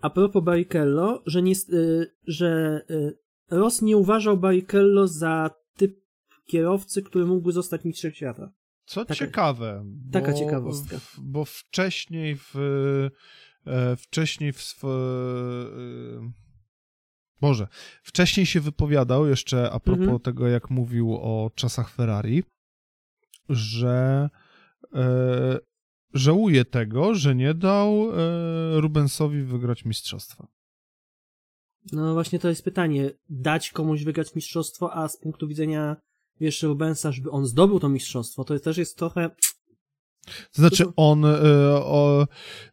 [0.00, 3.18] a propos Barrichello, że, nie, y, że y,
[3.50, 6.00] Ross nie uważał Barrichello za typ
[6.46, 8.52] kierowcy, który mógłby zostać mistrzem świata.
[8.84, 9.82] Co taka, ciekawe.
[9.84, 10.98] Bo, taka ciekawostka.
[10.98, 12.54] W, bo wcześniej w
[13.66, 14.86] e, wcześniej w sw...
[14.86, 16.44] E,
[17.40, 17.68] Boże,
[18.02, 20.20] wcześniej się wypowiadał jeszcze a propos mhm.
[20.20, 22.44] tego, jak mówił o czasach Ferrari,
[23.48, 24.30] że
[24.94, 25.58] e,
[26.14, 30.46] żałuje tego, że nie dał e, Rubensowi wygrać mistrzostwa.
[31.92, 33.10] No właśnie to jest pytanie.
[33.28, 35.96] Dać komuś wygrać mistrzostwo, a z punktu widzenia
[36.40, 39.30] wiesz, Rubensa, żeby on zdobył to mistrzostwo, to też jest trochę...
[40.26, 41.30] To znaczy on, e,
[41.74, 42.26] o,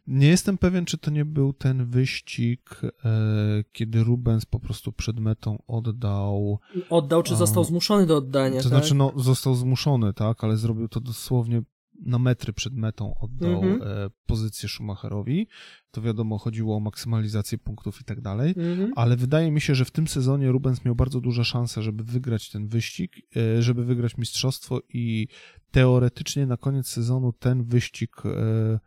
[0.06, 5.20] nie jestem pewien, czy to nie był ten wyścig, e, kiedy Rubens po prostu przed
[5.20, 6.58] metą oddał...
[6.90, 8.68] Oddał, czy został zmuszony do oddania, To tak?
[8.68, 11.62] znaczy, no, został zmuszony, tak, ale zrobił to dosłownie
[12.06, 14.10] na metry przed metą oddał mm -hmm.
[14.26, 15.48] pozycję Schumacherowi.
[15.90, 18.90] To wiadomo, chodziło o maksymalizację punktów i tak dalej, mm -hmm.
[18.96, 22.50] ale wydaje mi się, że w tym sezonie Rubens miał bardzo duże szanse, żeby wygrać
[22.50, 25.28] ten wyścig, e, żeby wygrać mistrzostwo i
[25.70, 28.78] teoretycznie na koniec sezonu ten wyścig e,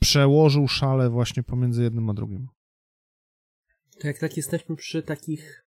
[0.00, 2.48] przełożył szale właśnie pomiędzy jednym a drugim.
[4.00, 5.66] To jak tak jesteśmy przy takich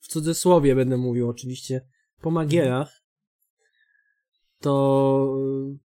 [0.00, 1.80] w cudzysłowie będę mówił oczywiście
[2.22, 3.02] po Magierach,
[4.60, 5.36] to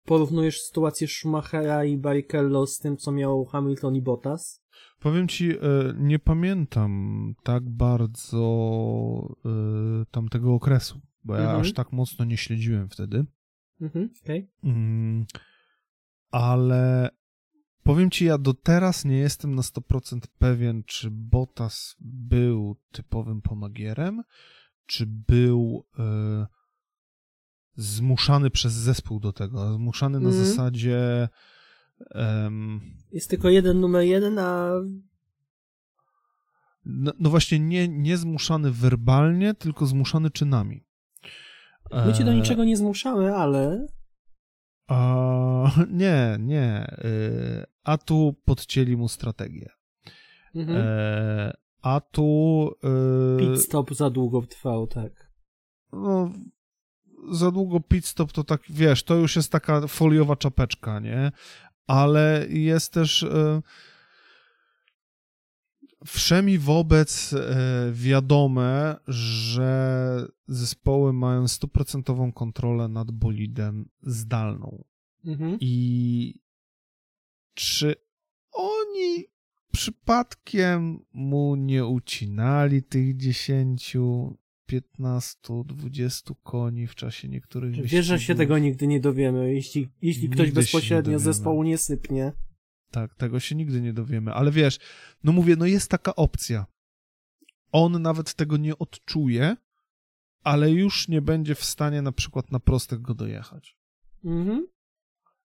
[0.06, 4.64] porównujesz sytuację Schumachera i Barrichello z tym, co miał Hamilton i Bottas?
[5.00, 5.58] Powiem ci, e,
[5.98, 9.50] nie pamiętam tak bardzo e,
[10.12, 11.62] tamtego okresu, bo ja mhm.
[11.62, 13.26] aż tak mocno nie śledziłem wtedy.
[13.82, 14.48] Mhm, okay.
[14.64, 15.26] mm,
[16.32, 17.10] ale
[17.84, 24.24] powiem ci, ja do teraz nie jestem na 100% pewien, czy Bottas był typowym pomagierem,
[24.88, 26.48] czy był e,
[27.76, 30.46] zmuszany przez zespół do tego, zmuszany na mm.
[30.46, 31.30] zasadzie
[32.16, 32.82] um,
[33.12, 34.72] jest tylko jeden numer jeden, a
[36.86, 40.86] no, no, właśnie nie, nie zmuszany werbalnie, tylko zmuszany czynami.
[42.06, 43.88] My cię do e, niczego nie zmuszamy, ale
[44.88, 46.66] a, nie, nie.
[46.66, 49.70] E, a tu podcięli mu strategię.
[50.56, 50.78] Mhm.
[50.78, 51.54] E,
[51.88, 52.72] a tu...
[52.84, 53.38] Yy...
[53.40, 55.32] Pit stop za długo trwał, tak.
[55.94, 56.32] No,
[57.32, 61.32] za długo pit stop to tak, wiesz, to już jest taka foliowa czapeczka, nie?
[61.88, 63.22] Ale jest też...
[63.22, 63.62] Yy...
[66.06, 74.84] Wszemi wobec e, wiadome, że zespoły mają stuprocentową kontrolę nad bolidem zdalną.
[75.26, 75.58] Mhm.
[75.62, 76.42] I
[77.54, 77.96] czy
[78.52, 79.26] oni
[79.78, 83.98] przypadkiem mu nie ucinali tych 10,
[84.66, 87.92] 15, 20 koni w czasie niektórych wyścigów.
[87.92, 92.34] Wiesz, że się tego nigdy nie dowiemy, jeśli, jeśli ktoś bezpośrednio zespołu nie sypnie.
[92.92, 94.80] Tak, tego się nigdy nie dowiemy, ale wiesz,
[95.24, 96.66] no mówię, no jest taka opcja.
[97.72, 99.58] On nawet tego nie odczuje,
[100.44, 103.78] ale już nie będzie w stanie na przykład na prostych go dojechać.
[104.26, 104.68] Mhm.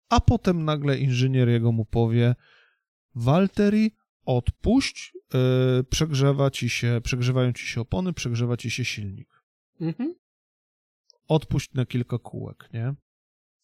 [0.08, 2.34] A potem nagle inżynier jego mu powie,
[3.14, 9.28] Walteri, odpuść, yy, przegrzewa ci się, przegrzewają ci się opony, przegrzewa ci się silnik.
[9.80, 10.14] Mhm.
[11.28, 12.94] Odpuść na kilka kółek, nie?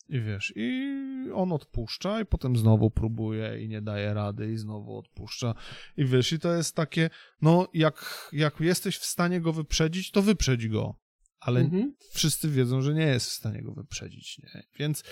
[0.08, 0.96] I wiesz, i
[1.34, 5.54] on odpuszcza, i potem znowu próbuje i nie daje rady, i znowu odpuszcza.
[5.96, 7.10] I wiesz, i to jest takie,
[7.42, 10.94] no, jak, jak jesteś w stanie go wyprzedzić, to wyprzedź go.
[11.40, 11.94] Ale mhm.
[12.12, 14.62] wszyscy wiedzą, że nie jest w stanie go wyprzedzić, nie?
[14.78, 15.04] Więc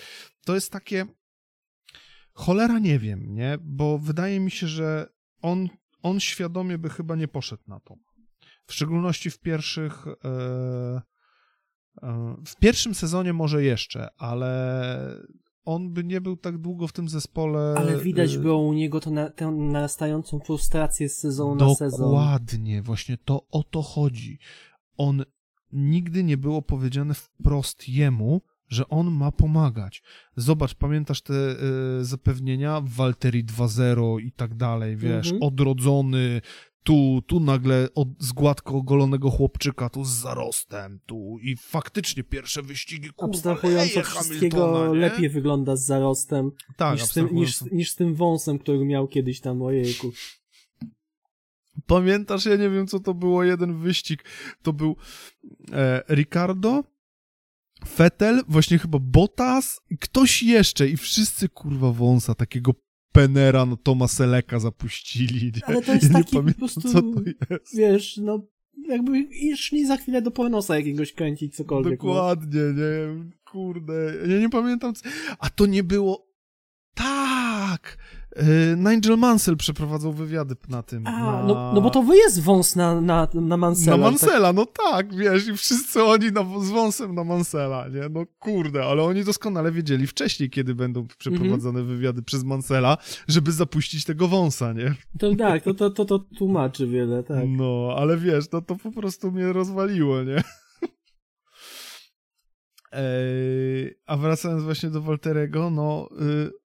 [0.45, 1.05] to jest takie.
[2.33, 3.57] Cholera nie wiem, nie?
[3.61, 5.14] Bo wydaje mi się, że
[5.45, 5.69] on,
[6.01, 7.95] on świadomie by chyba nie poszedł na to.
[8.65, 10.05] W szczególności w pierwszych.
[10.07, 11.01] E,
[12.01, 15.25] e, w pierwszym sezonie może jeszcze, ale
[15.65, 17.75] on by nie był tak długo w tym zespole.
[17.77, 21.99] Ale widać e, było u niego to na, tę narastającą frustrację z sezonu na sezon.
[21.99, 24.39] Dokładnie, właśnie to o to chodzi.
[24.97, 25.23] On
[25.71, 30.03] nigdy nie było powiedziane wprost jemu, że on ma pomagać.
[30.35, 32.81] Zobacz, pamiętasz te y, zapewnienia?
[32.83, 35.43] Walteri 2.0 i tak dalej, wiesz, mhm.
[35.43, 36.41] odrodzony,
[36.85, 42.61] tu, tu nagle od, z gładko ogolonego chłopczyka, tu z zarostem, tu i faktycznie pierwsze
[42.61, 44.99] wyścigi, kurwa, Abstrahując od wszystkiego nie?
[44.99, 49.07] lepiej wygląda z zarostem tak, niż, z tym, niż, niż z tym wąsem, który miał
[49.07, 50.11] kiedyś tam, ojejku.
[51.87, 54.23] Pamiętasz, ja nie wiem, co to było, jeden wyścig.
[54.61, 54.95] To był
[55.71, 56.83] e, Ricardo,
[57.87, 62.71] Fetel, właśnie chyba Bottas i ktoś jeszcze i wszyscy kurwa wąsa takiego
[63.11, 65.51] Penera, no Toma Seleka zapuścili.
[65.55, 65.65] Nie?
[65.65, 67.77] Ale to jest ja taki pamiętam, po prostu, co to jest.
[67.77, 68.47] wiesz, no
[68.87, 69.27] jakby
[69.57, 72.03] szli za chwilę do pornosa jakiegoś kręcić cokolwiek.
[72.03, 72.09] no.
[72.09, 75.09] Dokładnie, nie, kurde, ja nie pamiętam, co...
[75.39, 76.27] a to nie było,
[76.93, 77.34] tak,
[78.77, 81.07] Nigel Mansell przeprowadzał wywiady na tym.
[81.07, 81.43] A, na...
[81.43, 83.97] no, no bo to jest wąs na, na, na Mansella.
[83.97, 88.01] Na tak- Mansella, no tak, wiesz, i wszyscy oni na, z wąsem na Mansella, nie?
[88.11, 91.97] No kurde, ale oni doskonale wiedzieli wcześniej, kiedy będą przeprowadzone Mhm.
[91.97, 94.95] wywiady przez Mansella, żeby zapuścić tego wąsa, nie?
[95.19, 97.43] To tak, to, to, to, to tłumaczy wiele, tak.
[97.47, 100.43] No, ale wiesz, no to po prostu mnie rozwaliło, nie?
[104.05, 106.64] A wracając właśnie do Walterego, no y,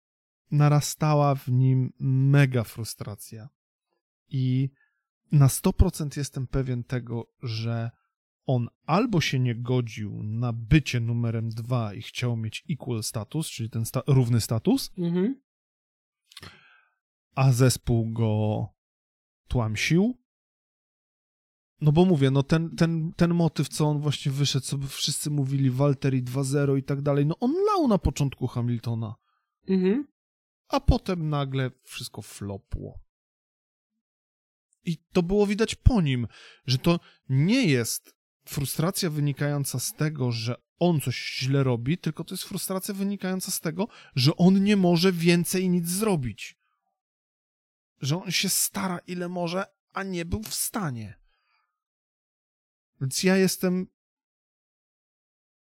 [0.52, 3.50] narastała w nim mega frustracja.
[4.30, 4.70] I
[5.32, 7.92] na 100% jestem pewien tego, że
[8.46, 13.70] on albo się nie godził na bycie numerem dwa i chciał mieć equal status, czyli
[13.70, 15.42] ten sta równy status, Mhm.
[17.36, 18.66] a zespół go
[19.48, 20.18] tłamsił.
[21.82, 25.30] No bo mówię, no ten, ten, ten motyw, co on właśnie wyszedł, co by wszyscy
[25.30, 29.16] mówili Walteri 2-0 i tak dalej, no on lał na początku Hamiltona,
[29.68, 30.08] Mhm.
[30.70, 33.00] A potem nagle wszystko flopło.
[34.84, 36.28] I to było widać po nim,
[36.66, 37.00] że to
[37.30, 38.16] nie jest
[38.46, 43.60] frustracja wynikająca z tego, że on coś źle robi, tylko to jest frustracja wynikająca z
[43.60, 46.60] tego, że on nie może więcej nic zrobić.
[48.02, 51.20] Że on się stara ile może, a nie był w stanie.
[53.02, 53.88] Więc ja jestem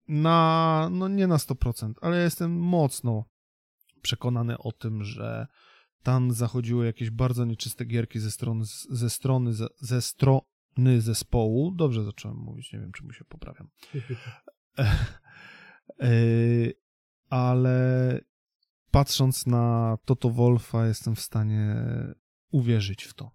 [0.09, 3.25] na, no nie na 100%, ale ja jestem mocno
[4.09, 5.47] przekonany o tym, że
[6.03, 11.73] tam zachodziły jakieś bardzo nieczyste gierki ze strony, ze strony, ze, ze strony zespołu.
[11.75, 13.69] Dobrze zacząłem mówić, nie wiem, czemu się poprawiam.
[15.99, 16.75] Yy,
[17.47, 18.21] ale
[18.91, 21.77] patrząc na Toto Wolfa, jestem w stanie
[22.51, 23.31] uwierzyć w to,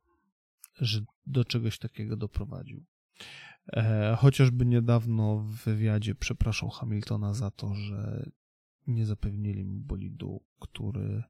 [0.80, 2.86] że do czegoś takiego doprowadził.
[3.74, 8.30] E, chociażby niedawno w wywiadzie przepraszał Hamiltona za to, że
[8.88, 11.24] nie zapewnili mu bolidu, który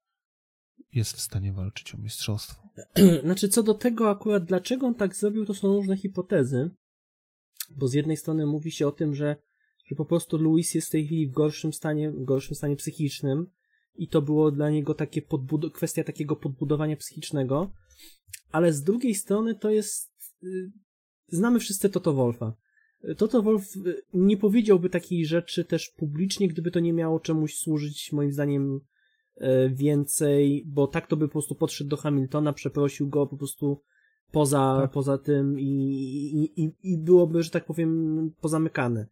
[0.94, 2.70] jest w stanie walczyć o mistrzostwo.
[3.24, 6.70] Znaczy, co do tego akurat, dlaczego on tak zrobił, to są różne hipotezy.
[7.78, 9.36] Bo z jednej strony mówi się o tym, że,
[9.86, 13.48] że po prostu Luis jest w tej chwili w gorszym stanie, w gorszym stanie psychicznym
[13.96, 17.72] i to było dla niego takie podbud- kwestia takiego podbudowania psychicznego,
[18.52, 20.12] ale z drugiej strony to jest,
[20.44, 20.72] y,
[21.28, 22.54] znamy wszyscy Toto Wolfa.
[23.18, 28.12] Toto Wolf y, nie powiedziałby takiej rzeczy też publicznie, gdyby to nie miało czemuś służyć,
[28.12, 28.80] moim zdaniem,
[29.38, 33.82] e, więcej, bo tak to by po prostu podszedł do Hamiltona, przeprosił go po prostu
[34.32, 34.92] poza, Tak.
[34.92, 35.64] poza tym i,
[36.56, 39.08] i, i, byłoby, że tak powiem, pozamykane.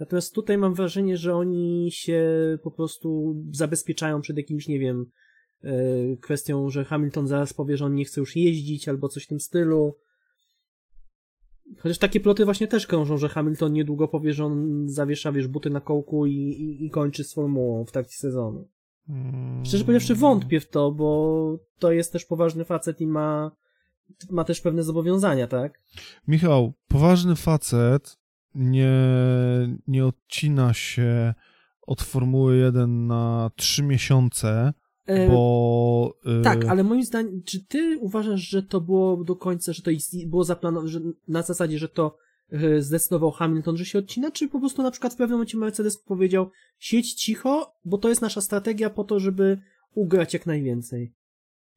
[0.00, 2.22] Natomiast tutaj mam wrażenie, że oni się
[2.62, 5.06] po prostu zabezpieczają przed jakimś, nie wiem,
[5.62, 5.72] e,
[6.16, 9.40] kwestią, że Hamilton zaraz powie, że on nie chce już jeździć albo coś w tym
[9.40, 9.94] stylu.
[11.78, 15.70] Chociaż takie ploty właśnie też krążą, że Hamilton niedługo powie, że on zawiesza, wiesz, buty
[15.70, 18.68] na kołku i, i, i kończy z formułą w trakcie sezonu.
[19.64, 23.50] Szczerze powiedziawszy wątpię w to, bo to jest też poważny facet i ma,
[24.30, 25.82] ma też pewne zobowiązania, tak?
[26.28, 28.18] Michał, poważny facet
[28.54, 28.92] nie,
[29.86, 31.34] nie odcina się
[31.82, 34.72] od Formuły 1 na 3 miesiące,
[35.28, 36.18] bo...
[36.40, 39.90] y, Tak, ale moim zdaniem, czy ty uważasz, że to było do końca, że to
[40.26, 42.16] było zaplanowane, że na zasadzie, że to
[42.52, 45.98] e, zdecydował Hamilton, że się odcina, czy po prostu na przykład w pewnym momencie Mercedes
[45.98, 49.58] powiedział siedź cicho, bo to jest nasza strategia po to, żeby
[49.94, 51.12] ugrać jak najwięcej.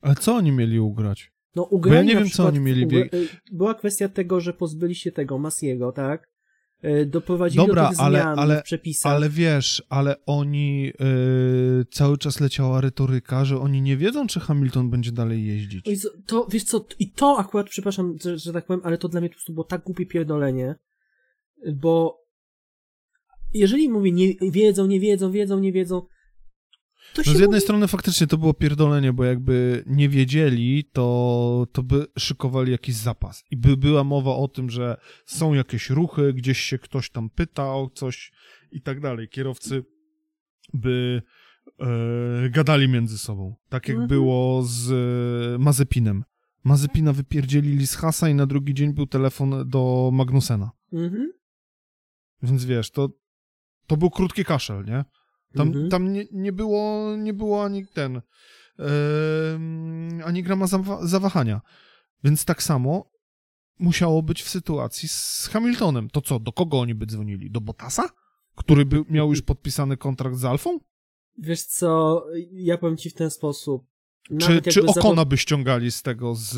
[0.02, 1.32] Ale co oni mieli ugrać?
[1.56, 3.10] No ugrali nie na wiem, co oni mieli e,
[3.52, 6.30] Była kwestia tego, że pozbyli się tego Masiego, tak?
[6.82, 9.12] E, Doprowadzili Dobra, do tych ale- zmian ale- w przepisach.
[9.12, 10.92] Ale wiesz, ale oni...
[11.82, 15.86] y, cały czas leciała retoryka, że oni nie wiedzą, czy Hamilton będzie dalej jeździć.
[16.26, 19.30] To, wiesz co, i to akurat, przepraszam, że, że tak powiem, ale to dla mnie
[19.30, 20.76] po prostu było tak głupie pierdolenie,
[21.76, 22.18] bo
[23.54, 26.02] jeżeli mówię, nie wiedzą, nie wiedzą, wiedzą, nie wiedzą,
[27.18, 31.84] No z jednej mówi, strony faktycznie to było pierdolenie, bo jakby nie wiedzieli, to, to
[31.84, 33.44] by szykowali jakiś zapas.
[33.52, 37.90] I by była mowa o tym, że są jakieś ruchy, gdzieś się ktoś tam pytał,
[37.90, 38.32] coś
[38.72, 39.30] i tak dalej.
[39.30, 39.84] Kierowcy
[40.74, 41.22] by
[41.80, 43.56] e, gadali między sobą.
[43.70, 44.08] Tak jak Mhm.
[44.10, 44.92] było z
[45.56, 46.24] e, Mazepinem.
[46.64, 50.72] Mazepina wypierdzielili z hasa i na drugi dzień był telefon do Magnusena.
[50.94, 51.32] Mhm.
[52.44, 53.10] Więc wiesz, to,
[53.88, 55.06] to był krótki kaszel, nie?
[55.58, 55.90] Tam, Mhm.
[55.90, 58.22] tam nie, nie, było, nie było ani ten,
[58.80, 61.62] em, ani grama zawa- zawahania.
[62.24, 63.12] Więc tak samo
[63.80, 66.10] musiało być w sytuacji z Hamiltonem.
[66.10, 67.52] To co, do kogo oni by dzwonili?
[67.52, 68.10] Do Bottasa?
[68.56, 70.80] Który by miał już podpisany kontrakt z Alfą?
[71.38, 73.86] Wiesz co, ja powiem ci w ten sposób.
[74.40, 76.50] Czy, czy Okona by ściągali z tego, z,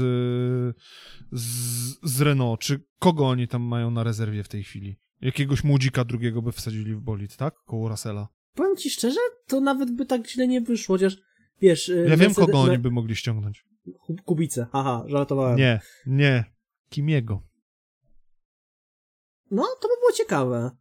[1.31, 2.59] z, z Renault?
[2.61, 4.95] Czy kogo oni tam mają na rezerwie w tej chwili?
[5.21, 7.55] Jakiegoś młodzika drugiego by wsadzili w bolid, tak?
[7.65, 8.27] Koło Russella.
[8.59, 11.17] Powiem ci szczerze, to nawet by tak źle nie wyszło, chociaż
[11.61, 11.91] wiesz...
[12.07, 13.65] Ja wiem, kogo oni by mogli ściągnąć.
[14.25, 15.57] Kubice, haha, żartowałem.
[15.57, 16.43] Nie, nie.
[16.89, 17.41] Kimiego.
[19.51, 20.71] No, to by było ciekawe.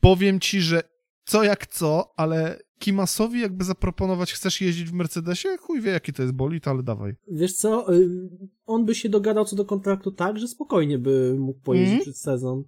[0.00, 0.82] Powiem ci, że
[1.24, 5.48] co jak co, ale Kimasowi jakby zaproponować, chcesz jeździć w Mercedesie?
[5.60, 7.14] Chuj wie, jaki to jest bolid, ale dawaj.
[7.30, 8.28] Wiesz co, y,
[8.66, 12.02] on by się dogadał co do kontraktu tak, że spokojnie by mógł pojeździć mm.
[12.02, 12.64] przez sezon.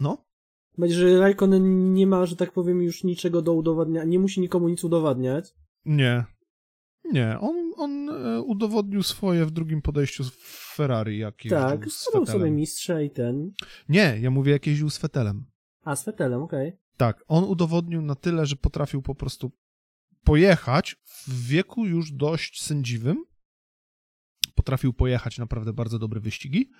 [0.00, 0.24] No.
[0.78, 4.68] Będzie, że Raikkonen nie ma, że tak powiem, już niczego do udowadniania, nie musi nikomu
[4.68, 5.54] nic udowadniać.
[5.84, 6.24] Nie.
[7.12, 10.30] Nie, on, on e, udowodnił swoje w drugim podejściu z
[10.74, 13.52] Ferrari, jak Tak, zdobył sobie mistrza i ten.
[13.88, 15.44] Nie, ja mówię jak jeździł z Fetelem.
[15.84, 16.68] A, z Fetelem, okej.
[16.68, 16.78] Okay.
[16.96, 19.50] Tak, on udowodnił na tyle, że potrafił po prostu
[20.24, 23.24] pojechać w wieku już dość sędziwym.
[24.54, 26.70] Potrafił pojechać naprawdę bardzo dobre wyścigi.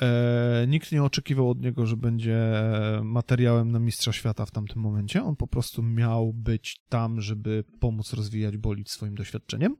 [0.00, 2.62] E, nikt nie oczekiwał od niego, że będzie
[3.02, 5.24] materiałem na Mistrza Świata w tamtym momencie.
[5.24, 9.76] On po prostu miał być tam, żeby pomóc rozwijać bolid swoim doświadczeniem.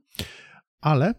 [0.81, 1.13] Ale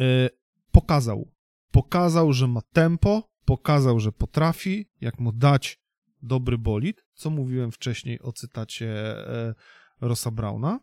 [0.00, 0.28] e,
[0.72, 1.32] pokazał.
[1.70, 5.80] Pokazał, że ma tempo, pokazał, że potrafi, jak mu dać
[6.22, 8.88] dobry bolid, co mówiłem wcześniej o cytacie
[9.28, 9.54] e,
[10.00, 10.80] Rossa Brauna.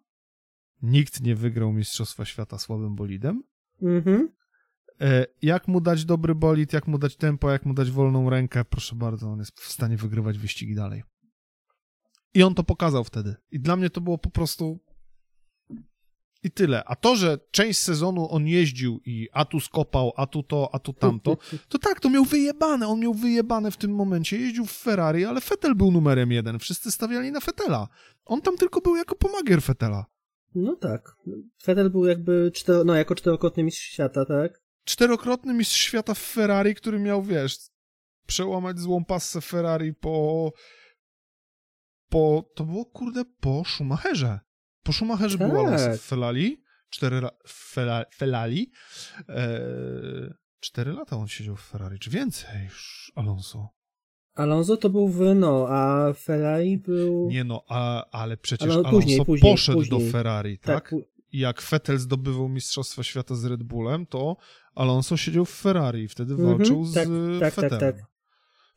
[0.81, 3.43] Nikt nie wygrał Mistrzostwa Świata słabym bolidem.
[3.81, 4.29] Mhm.
[5.01, 8.65] E, jak mu dać dobry bolid, jak mu dać tempo, jak mu dać wolną rękę,
[8.65, 11.03] proszę bardzo, on jest w stanie wygrywać wyścigi dalej.
[12.33, 13.35] I on to pokazał wtedy.
[13.51, 14.79] I dla mnie to było po prostu
[16.43, 16.83] i tyle.
[16.83, 20.79] A to, że część sezonu on jeździł i a tu skopał, a tu to, a
[20.79, 21.37] tu tamto,
[21.69, 22.87] to tak, to miał wyjebane.
[22.87, 24.37] On miał wyjebane w tym momencie.
[24.37, 26.59] Jeździł w Ferrari, ale Fettel był numerem jeden.
[26.59, 27.87] Wszyscy stawiali na Fettela.
[28.25, 30.05] On tam tylko był jako pomagier Fettela.
[30.55, 31.15] No tak.
[31.63, 32.85] Fettel był jakby, czter...
[32.85, 34.61] no jako czterokrotny mistrz świata, tak?
[34.85, 37.57] Czterokrotny mistrz świata w Ferrari, który miał, wiesz,
[38.27, 40.51] przełamać złą passę Ferrari po...
[42.09, 42.51] po...
[42.55, 44.39] to było, kurde, po Schumacherze.
[44.83, 45.47] Po Schumacherze tak.
[45.47, 47.31] był Alonso w Felali, cztery la...
[47.47, 48.05] Fela...
[48.15, 48.71] Felali.
[49.27, 53.69] Eee, cztery lata on siedział w Ferrari, czy więcej już Alonso.
[54.35, 57.29] Alonso to był w Renault, a Ferrari był...
[57.29, 60.05] Nie no, a, ale przecież Alonso później, później, poszedł później.
[60.05, 60.89] do Ferrari, tak?
[60.89, 61.01] tak?
[61.33, 64.37] Jak Vettel zdobywał Mistrzostwo Świata z Red Bullem, to
[64.75, 67.07] Alonso siedział w Ferrari i wtedy -hmm, walczył z tak,
[67.39, 67.95] tak, tak, tak,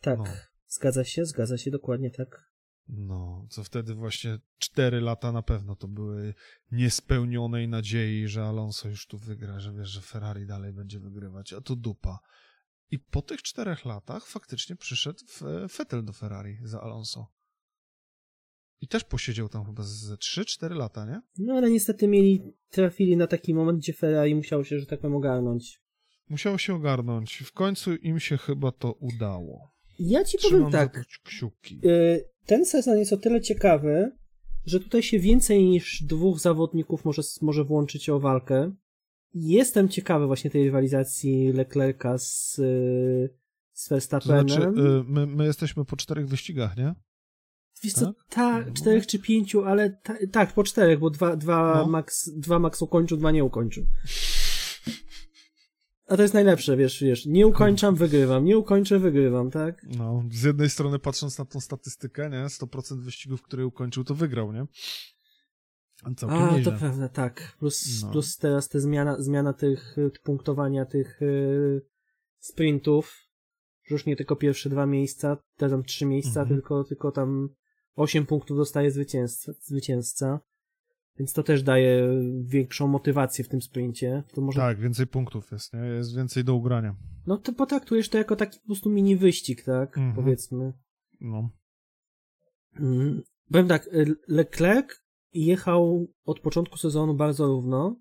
[0.00, 0.18] tak.
[0.18, 0.24] No.
[0.68, 2.46] Zgadza się, zgadza się, dokładnie tak.
[2.88, 6.34] No, co wtedy właśnie cztery lata na pewno to były
[6.72, 11.60] niespełnionej nadziei, że Alonso już tu wygra, że wiesz, że Ferrari dalej będzie wygrywać, a
[11.60, 12.18] to dupa.
[12.90, 15.24] I po tych czterech latach faktycznie przyszedł
[15.78, 17.26] Vettel do Ferrari za Alonso.
[18.80, 21.20] I też posiedział tam chyba ze 3-4 lata, nie?
[21.38, 25.16] No ale niestety mieli, trafili na taki moment, gdzie Ferrari musiało się, że tak powiem,
[25.16, 25.80] ogarnąć.
[26.28, 27.36] Musiało się ogarnąć.
[27.36, 29.76] W końcu im się chyba to udało.
[29.98, 31.06] Ja ci Trzymam powiem tak.
[31.24, 31.80] Kciuki.
[31.84, 34.12] Y, ten sezon jest o tyle ciekawy,
[34.64, 38.72] że tutaj się więcej niż dwóch zawodników może, może włączyć o walkę.
[39.38, 42.54] Jestem ciekawy właśnie tej rywalizacji Leclerca z,
[43.72, 44.46] z Verstappenem.
[44.46, 46.94] To znaczy, y, my, my jesteśmy po czterech wyścigach, nie?
[47.82, 48.04] Wiesz tak?
[48.04, 51.86] co, tak, czterech czy pięciu, ale ta, tak, po czterech, bo dwa, dwa, no.
[51.86, 53.86] max, dwa max ukończył, dwa nie ukończył.
[56.08, 59.86] A to jest najlepsze, wiesz, wiesz, nie ukończam, wygrywam, nie ukończę, wygrywam, tak?
[59.98, 64.52] No, z jednej strony patrząc na tą statystykę, nie, 100% wyścigów, które ukończył, to wygrał,
[64.52, 64.66] nie?
[66.14, 66.72] Całkiem A, nieźle.
[66.72, 67.56] to pewne, tak.
[67.58, 68.10] Plus, no.
[68.10, 71.82] plus teraz ta zmiana, zmiana tych punktowania tych yy,
[72.38, 73.16] sprintów,
[73.84, 76.48] że już nie tylko pierwsze dwa miejsca, te tam trzy miejsca, mhm.
[76.48, 77.48] tylko, tylko tam
[77.94, 80.40] osiem punktów dostaje zwycięzca, zwycięzca.
[81.18, 82.08] Więc to też daje
[82.42, 84.22] większą motywację w tym sprincie.
[84.34, 84.60] To może...
[84.60, 85.80] Tak, więcej punktów jest, nie?
[85.80, 86.96] Jest więcej do ugrania.
[87.26, 89.98] No to potraktujesz to jako taki po prostu mini wyścig, tak?
[89.98, 90.14] Mhm.
[90.14, 90.72] Powiedzmy.
[91.20, 91.50] No.
[92.80, 93.22] Mm.
[93.50, 93.88] Powiem tak,
[94.28, 95.05] Leclerc
[95.44, 97.96] jechał od początku sezonu bardzo równo.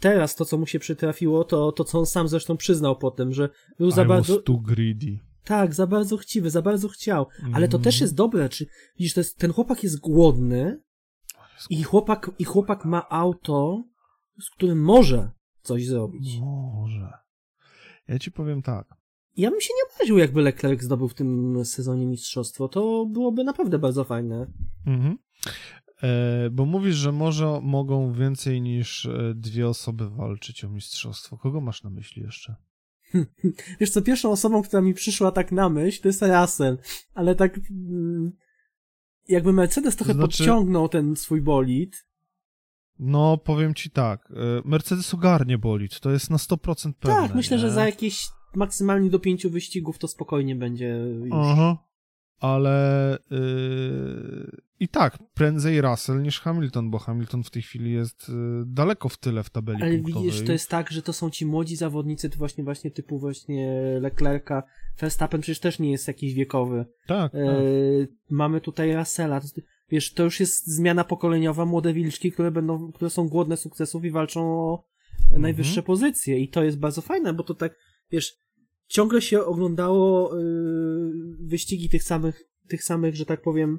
[0.00, 3.48] Teraz to, co mu się przytrafiło, to to, co on sam zresztą przyznał potem, że
[3.78, 4.36] był I za bardzo...
[4.36, 5.18] too greedy.
[5.44, 7.26] Tak, za bardzo chciwy, za bardzo chciał.
[7.52, 8.04] Ale to też mhm.
[8.04, 8.66] jest dobre, czy
[8.98, 10.80] widzisz, jest, ten chłopak jest głodny,
[11.70, 13.84] i chłopak, I chłopak ma auto,
[14.40, 15.30] z którym może
[15.62, 16.38] coś zrobić.
[16.40, 17.12] Może.
[18.08, 18.86] Ja ci powiem tak.
[19.36, 22.68] Ja bym się nie obraził, jakby Leclerc zdobył w tym sezonie mistrzostwo.
[22.68, 24.46] To byłoby naprawdę bardzo fajne.
[24.86, 25.18] Mhm.
[26.02, 31.38] E, bo mówisz, że może mogą więcej niż e, dwie osoby walczyć o mistrzostwo.
[31.38, 32.54] Kogo masz na myśli jeszcze?
[33.80, 36.78] Wiesz co, pierwszą osobą, która mi przyszła tak na myśl, to jest Russell,
[37.14, 38.32] ale tak mm,
[39.28, 40.38] jakby Mercedes trochę znaczy...
[40.38, 42.06] podciągnął ten swój bolid.
[42.98, 44.34] No, powiem ci tak, e,
[44.64, 47.16] Mercedes ogarnie bolid, to jest na 100% pewne.
[47.16, 47.60] Tak, myślę, nie?
[47.60, 50.88] że za jakieś maksymalnie do pięciu wyścigów to spokojnie będzie
[51.24, 51.32] już.
[51.32, 51.91] Aha,
[52.42, 58.64] ale yy, i tak, prędzej Russell niż Hamilton, bo Hamilton w tej chwili jest yy,
[58.66, 60.30] daleko w tyle w tabeli Ale punktowej.
[60.30, 63.98] widzisz, to jest tak, że to są ci młodzi zawodnicy, to właśnie właśnie typu właśnie
[64.00, 64.62] Leclerca,
[65.00, 66.84] Verstappen przecież też nie jest jakiś wiekowy.
[67.06, 67.40] Tak, tak.
[68.30, 69.40] Mamy tutaj Russella,
[69.90, 74.10] wiesz, to już jest zmiana pokoleniowa, młode wilczki, które będą, które są głodne sukcesów i
[74.10, 74.84] walczą o
[75.38, 75.86] najwyższe mhm.
[75.86, 77.78] pozycje i to jest bardzo fajne, bo to tak,
[78.10, 78.42] wiesz,
[78.92, 83.78] ciągle się oglądało yy, wyścigi tych samych, tych samych, że tak powiem,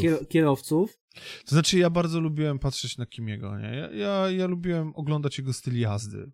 [0.00, 0.98] kier kierowców.
[1.44, 3.68] To znaczy, ja bardzo lubiłem patrzeć na Kimiego, nie?
[3.76, 6.32] Ja, ja, ja lubiłem oglądać jego styl jazdy.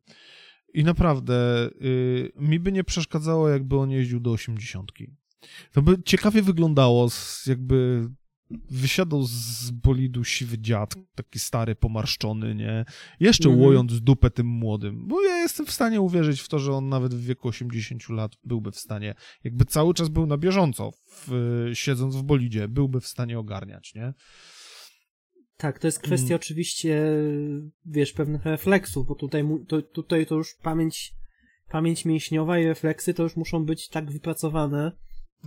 [0.74, 5.14] I naprawdę, yy, mi by nie przeszkadzało, jakby on jeździł do osiemdziesiątki.
[5.72, 7.08] To by ciekawie wyglądało,
[7.46, 8.08] jakby
[8.70, 12.84] wysiadał z bolidu siwy dziad, taki stary, pomarszczony, nie?
[13.20, 15.06] Jeszcze mm łojąc dupę tym młodym.
[15.08, 18.32] Bo ja jestem w stanie uwierzyć w to, że on nawet w wieku 80 lat
[18.44, 23.06] byłby w stanie, jakby cały czas był na bieżąco, w, siedząc w bolidzie, byłby w
[23.06, 24.14] stanie ogarniać, nie?
[25.56, 26.36] Tak, to jest kwestia mm.
[26.36, 27.02] oczywiście,
[27.84, 31.14] wiesz, pewnych refleksów, bo tutaj, to, tutaj to już pamięć,
[31.68, 34.92] pamięć mięśniowa i refleksy to już muszą być tak wypracowane.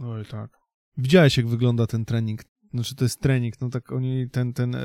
[0.02, 0.52] Oj, tak.
[0.97, 2.43] Widziałeś, jak wygląda ten trening
[2.74, 4.78] znaczy to jest trening, no tak oni ten, ten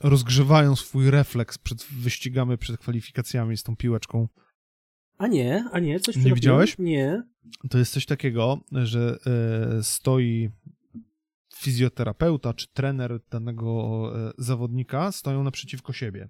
[0.00, 4.28] rozgrzewają swój refleks przed wyścigami, przed kwalifikacjami z tą piłeczką.
[5.18, 6.78] A nie, a nie, coś Nie widziałeś?
[6.78, 7.22] Nie.
[7.70, 9.18] To jest coś takiego, że
[9.78, 10.50] y, stoi
[11.54, 16.28] fizjoterapeuta czy trener danego y, zawodnika, stoją naprzeciwko siebie.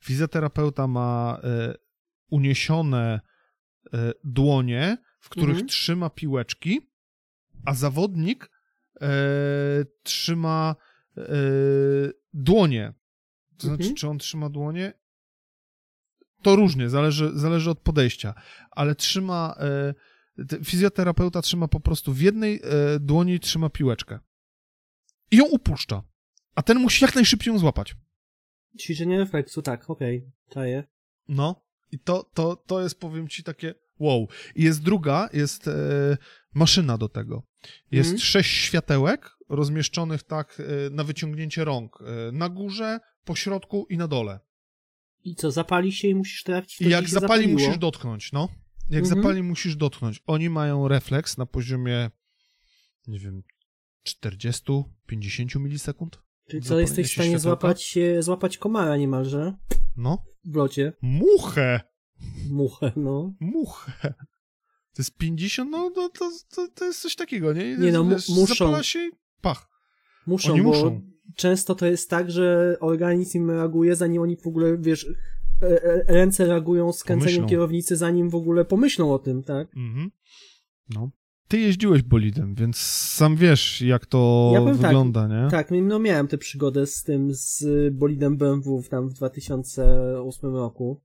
[0.00, 1.40] Fizjoterapeuta ma
[2.30, 3.20] uniesione
[4.24, 5.68] dłonie, w których mhm.
[5.68, 6.80] trzyma piłeczki,
[7.64, 8.50] a zawodnik
[9.00, 9.08] e,
[10.02, 10.76] trzyma
[11.16, 11.22] e,
[12.32, 12.94] dłonie.
[13.58, 13.96] To znaczy, mhm.
[13.96, 14.92] czy on trzyma dłonie?
[16.42, 18.34] To różnie, zależy, zależy od podejścia,
[18.70, 19.54] ale trzyma.
[19.58, 19.94] E,
[20.64, 24.18] fizjoterapeuta trzyma po prostu w jednej e, dłoni trzyma piłeczkę.
[25.30, 26.02] I ją upuszcza.
[26.54, 27.96] A ten musi jak najszybciej ją złapać.
[28.80, 30.32] Ćwiczenie refleksu, tak, okej, okay.
[30.50, 30.84] czaję.
[31.28, 34.28] No, i to, to, to jest, powiem ci, takie wow.
[34.54, 35.72] I jest druga, jest e,
[36.54, 37.42] maszyna do tego.
[37.90, 38.20] Jest mm.
[38.20, 41.98] sześć światełek rozmieszczonych tak e, na wyciągnięcie rąk.
[42.00, 44.40] E, na górze, po środku i na dole.
[45.24, 46.80] I co, zapali się i musisz trafić?
[46.80, 47.52] I jak zapali, zapaliło?
[47.52, 48.48] musisz dotknąć, no.
[48.90, 49.06] Jak -hmm.
[49.06, 50.22] zapali, musisz dotknąć.
[50.26, 52.10] Oni mają refleks na poziomie,
[53.06, 53.42] nie wiem,
[54.08, 54.84] 40-50
[55.60, 56.22] milisekund.
[56.50, 59.54] Czyli co, jesteś w stanie złapać, złapać komara niemalże?
[59.96, 60.24] No.
[60.44, 60.92] W locie.
[61.02, 61.80] Muchę!
[62.50, 63.34] Muchę, no.
[63.40, 64.14] Muchę.
[64.94, 67.76] To jest 50, no to, to, to, to jest coś takiego, nie?
[67.76, 68.54] Nie no, wiesz, muszą.
[68.54, 69.68] Zapala się i pach.
[70.26, 71.00] Muszą, oni bo muszą.
[71.36, 75.06] często to jest tak, że organizm reaguje, zanim oni w ogóle, wiesz,
[75.62, 77.48] e, e, ręce reagują z kręceniem pomyślą.
[77.48, 79.76] kierownicy, zanim w ogóle pomyślą o tym, tak?
[79.76, 80.10] Mhm.
[80.94, 81.10] No.
[81.48, 85.50] Ty jeździłeś bolidem, więc sam wiesz, jak to ja tak, wygląda, tak, nie?
[85.50, 87.64] Tak, no miałem tę przygodę z tym, z
[87.94, 91.02] bolidem BMW tam w 2008 roku.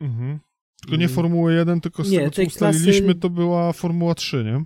[0.00, 0.38] Mhm.
[0.80, 3.20] Tylko nie Formuły 1, tylko z nie, tego, co ustaliliśmy, klasy...
[3.20, 4.64] to była Formuła 3, nie?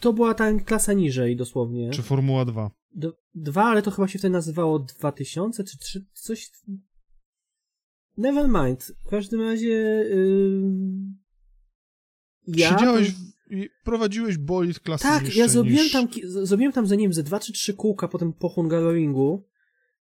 [0.00, 1.90] To była ta klasa niżej dosłownie.
[1.90, 2.70] Czy Formuła 2?
[2.94, 6.50] D dwa, ale to chyba się wtedy nazywało 2000 czy 3, coś...
[8.16, 8.92] Never mind.
[9.06, 9.66] W każdym razie...
[9.66, 10.62] Yy...
[12.46, 12.70] Ja...
[12.70, 13.14] Siedziałeś
[13.50, 15.92] i prowadziłeś bolid klasy Tak, ja zrobiłem niż...
[15.92, 19.48] tam, zrobiłem tam za nim ze dwa czy trzy kółka potem po Hungaroringu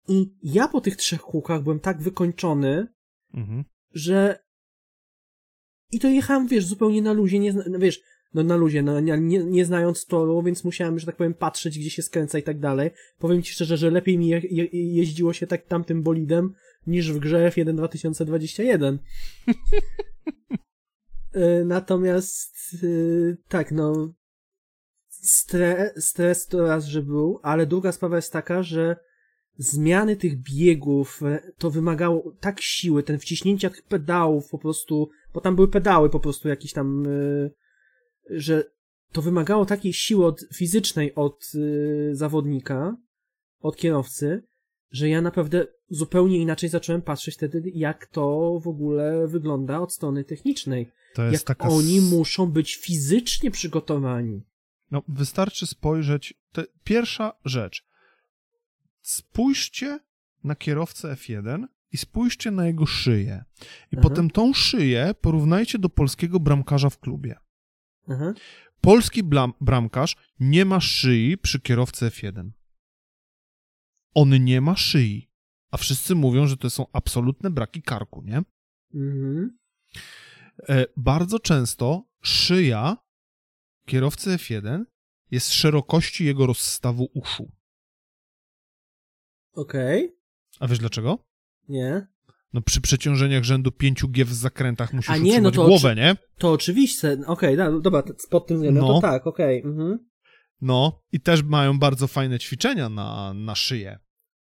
[0.07, 2.87] i ja po tych trzech kółkach byłem tak wykończony,
[3.33, 3.63] mhm.
[3.93, 4.39] że
[5.91, 8.01] i to jechałem, wiesz, zupełnie na luzie, nie, wiesz,
[8.33, 11.89] no na luzie, no, nie, nie znając toru, więc musiałem, że tak powiem, patrzeć, gdzie
[11.89, 12.91] się skręca i tak dalej.
[13.19, 16.53] Powiem ci szczerze, że lepiej mi je, je, jeździło się tak tamtym bolidem,
[16.87, 18.99] niż w grze F1 2021.
[21.33, 22.87] E, natomiast, e,
[23.47, 24.13] tak, no,
[25.09, 28.95] stre, stres to raz, że był, ale druga sprawa jest taka, że
[29.57, 35.41] zmiany tych biegów, e, to wymagało tak siły, ten wciśnięcia tych pedałów po prostu, bo
[35.41, 38.63] tam były pedały po prostu jakieś tam, yy, że
[39.11, 42.97] to wymagało takiej siły od, fizycznej od yy, zawodnika,
[43.59, 44.43] od kierowcy,
[44.91, 50.23] że ja naprawdę zupełnie inaczej zacząłem patrzeć wtedy, jak to w ogóle wygląda od strony
[50.23, 50.91] technicznej.
[51.15, 51.69] To jest jak taka...
[51.69, 54.43] oni muszą być fizycznie przygotowani.
[54.91, 56.33] No, wystarczy spojrzeć.
[56.51, 57.89] Te, pierwsza rzecz
[59.01, 59.99] spójrzcie
[60.43, 63.43] na kierowcę F1 i spójrzcie na jego szyję.
[63.61, 64.01] I Aha.
[64.01, 67.35] potem tą szyję porównajcie do polskiego bramkarza w klubie.
[68.07, 68.33] Aha.
[68.81, 72.49] Polski blam, bramkarz nie ma szyi przy kierowcy F1.
[74.13, 75.29] On nie ma szyi.
[75.71, 78.41] A wszyscy mówią, że to są absolutne braki karku, nie?
[78.93, 79.57] Mhm.
[80.69, 82.97] E, bardzo często szyja
[83.85, 84.83] kierowcy F1
[85.31, 87.51] jest szerokości jego rozstawu uszu.
[89.53, 90.15] Okej.
[90.59, 91.28] A wiesz dlaczego?
[91.69, 92.07] Nie.
[92.53, 96.15] No przy przeciążeniach rzędu 5G w zakrętach musisz A nie, no to głowę, nie?
[96.37, 97.17] To oczywiście.
[97.27, 98.93] Okej, no, dobra, pod tym względem No.
[98.93, 99.61] to tak, okej.
[99.65, 99.99] Mhm.
[100.61, 103.99] No i też mają bardzo fajne ćwiczenia na, na szyję.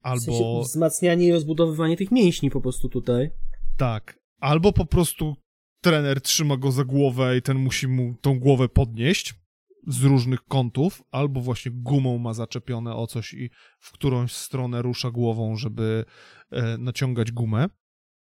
[0.03, 3.31] W Albo sensie wzmacnianie i rozbudowywanie tych mięśni po prostu tutaj.
[3.77, 5.37] tak, albo po prostu
[5.81, 9.35] trener trzyma go za głowę i ten musi mu tą głowę podnieść
[9.87, 15.11] z różnych kątów, albo właśnie gumą ma zaczepione o coś i w którąś stronę rusza
[15.11, 16.05] głową, żeby
[16.51, 17.69] e, naciągać gumę.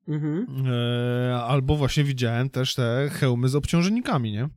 [0.08, 0.48] Mhm.
[0.68, 4.50] E, albo właśnie widziałem też te hełmy z obciążnikami, nie?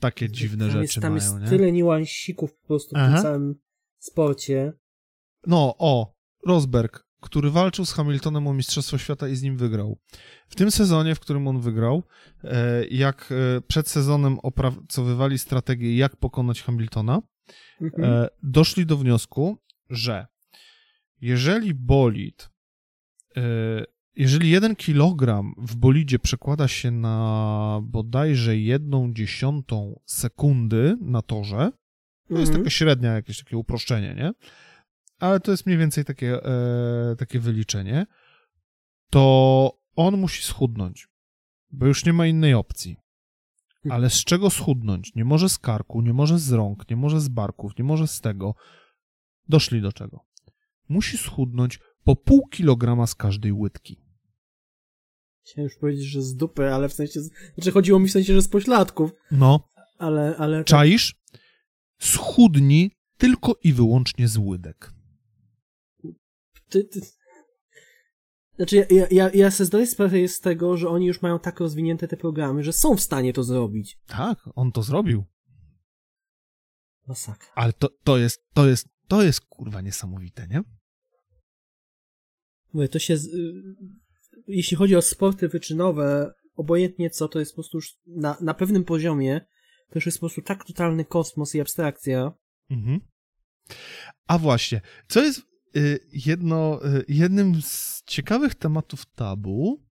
[0.00, 1.58] Takie dziwne tam rzeczy jest, tam mają, jest nie?
[1.58, 3.54] tyle niuansików po prostu w tym całym
[3.98, 4.72] sporcie.
[5.46, 6.14] No, o,
[6.46, 9.98] Rosberg, który walczył z Hamiltonem o Mistrzostwo Świata i z nim wygrał.
[10.48, 12.02] W tym sezonie, w którym on wygrał,
[12.44, 17.22] e, jak e, przed sezonem opracowywali strategię, jak pokonać Hamiltona,
[17.80, 18.04] Mhm.
[18.04, 19.58] e, doszli do wniosku,
[19.90, 20.26] że
[21.20, 22.50] jeżeli bolid,
[24.16, 31.70] jeżeli jeden kilogram w bolidzie przekłada się na bodajże jedną dziesiątą sekundy na torze,
[32.28, 32.58] to jest Mhm.
[32.58, 34.32] taka średnia, jakieś takie uproszczenie, nie?
[35.22, 38.06] Ale to jest mniej więcej takie, e, takie wyliczenie.
[39.10, 41.08] To on musi schudnąć,
[41.70, 42.96] bo już nie ma innej opcji.
[43.90, 45.14] Ale z czego schudnąć?
[45.14, 48.20] Nie może z karku, nie może z rąk, nie może z barków, nie może z
[48.20, 48.54] tego.
[49.48, 50.24] Doszli do czego?
[50.88, 54.00] Musi schudnąć po pół kilograma z każdej łydki.
[55.44, 57.20] Chciałem już powiedzieć, że z dupy, ale w sensie...
[57.54, 59.68] Znaczy chodziło mi w sensie, że z pośladków, No,
[59.98, 60.36] ale...
[60.38, 61.14] ale czaisz?
[61.98, 65.01] Schudnij tylko i wyłącznie z łydek.
[66.72, 67.00] Ty, ty...
[68.56, 72.08] Znaczy ja, ja, ja, sobie zdaję sprawę z tego, że oni już mają tak rozwinięte
[72.08, 73.98] te programy, że są w stanie to zrobić.
[74.06, 75.24] Tak, on to zrobił.
[77.06, 77.52] Masakra.
[77.54, 80.62] Ale to, to jest, to jest, to jest kurwa niesamowite, nie?
[82.72, 83.14] Mówię, to się...
[83.14, 83.18] Y,
[84.46, 88.84] Jeśli chodzi o sporty wyczynowe, obojętnie co, to jest po prostu już na, na pewnym
[88.84, 89.40] poziomie,
[89.88, 92.32] to już jest po prostu tak totalny kosmos i abstrakcja.
[92.70, 93.00] Mhm.
[94.26, 95.51] A właśnie, co jest
[96.12, 99.82] jedno, y, jednym z ciekawych tematów tabu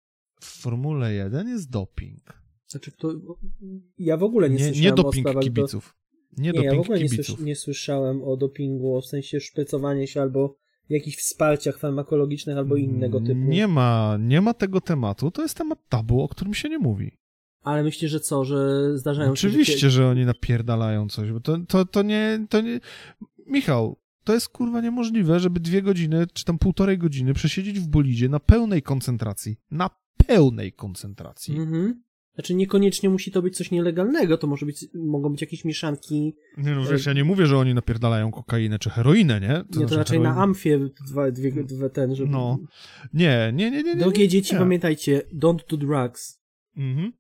[0.42, 2.42] w Formule 1 jest doping.
[2.68, 3.14] Znaczy, to,
[3.98, 5.96] ja w ogóle nie, Nie, słyszałem nie o doping do- kibiców.
[6.38, 10.22] Nie, Nie, ja w doping ogóle nie, nie słyszałem o dopingu, w sensie szprycowanie się
[10.22, 10.56] albo
[10.90, 13.40] jakichś wsparciach farmakologicznych albo innego typu.
[13.40, 17.18] Nie ma, nie ma tego tematu, to jest temat tabu, o którym się nie mówi.
[17.62, 19.34] Ale myślisz, że co, że zdarzają się...
[19.34, 19.90] Oczywiście, Że...
[19.90, 22.80] że oni napierdalają coś, bo to, to, to nie, to nie...
[23.48, 28.30] Michał, to jest kurwa niemożliwe, żeby dwie godziny, czy tam półtorej godziny przesiedzieć w bolidzie
[28.30, 29.58] na pełnej koncentracji.
[29.72, 29.90] Na
[30.28, 31.58] pełnej koncentracji.
[31.58, 32.04] Mhm.
[32.34, 36.76] Znaczy niekoniecznie musi to być coś nielegalnego, to może być, mogą być jakieś mieszanki, Nie
[36.76, 39.48] no, wiesz, ja nie mówię, że oni napierdalają kokainę czy heroinę, nie?
[39.48, 42.32] nie, to znaczy raczej na amfie dwa, dwie, dwie ten, żeby...
[42.32, 42.60] No.
[43.14, 43.94] Nie, nie, nie, nie.
[43.94, 44.60] nie Drogie dzieci, nie.
[44.60, 46.42] pamiętajcie, don't do drugs.
[46.78, 47.14] Mhm.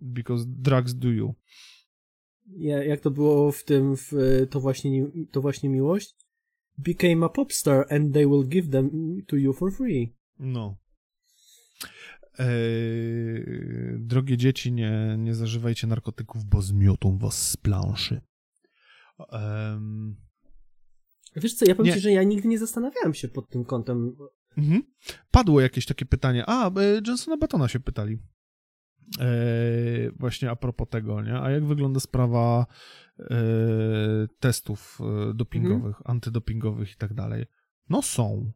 [0.00, 1.34] Because drugs do you.
[2.46, 4.12] Ja, jak to było w tym, w,
[4.50, 6.14] to, właśnie, ni- to właśnie miłość?
[6.78, 8.90] Became a popstar and they will give them
[9.26, 10.14] to you for free.
[10.38, 10.76] No.
[12.38, 18.20] Eee, drogie dzieci, nie, nie zażywajcie narkotyków, bo zmiotą was z planszy.
[19.32, 20.16] Em,
[21.36, 21.94] Wiesz co, ja powiem Nie.
[21.94, 24.16] ci, że ja nigdy nie zastanawiałem się pod tym kątem.
[24.58, 24.82] mhm.
[25.30, 26.44] Padło jakieś takie pytanie.
[26.46, 26.72] A, e,
[27.06, 28.18] Johnsona Batona się pytali.
[29.20, 31.34] Eee, właśnie a propos tego, nie?
[31.40, 32.66] A jak wygląda sprawa
[34.40, 37.46] testów e, dopingowych, antydopingowych i tak dalej?
[37.88, 38.52] No są.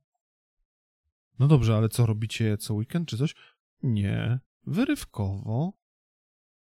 [1.38, 3.34] No dobrze, ale co robicie co weekend czy coś?
[3.82, 5.72] Nie, wyrywkowo.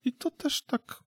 [0.05, 1.03] I to też tak.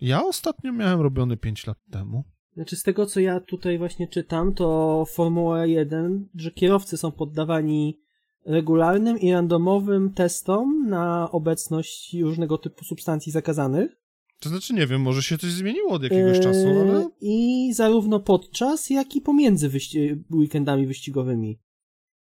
[0.00, 2.24] Ja ostatnio miałem robiony 5 lat temu.
[2.54, 8.00] Znaczy z tego, co ja tutaj właśnie czytam, to Formuła 1, że kierowcy są poddawani
[8.46, 14.05] regularnym i randomowym testom na obecność różnego typu substancji zakazanych.
[14.40, 17.08] To znaczy, nie wiem, może się coś zmieniło od jakiegoś Eee, czasu, ale.
[17.20, 21.58] I zarówno podczas, jak i pomiędzy wyści- weekendami wyścigowymi.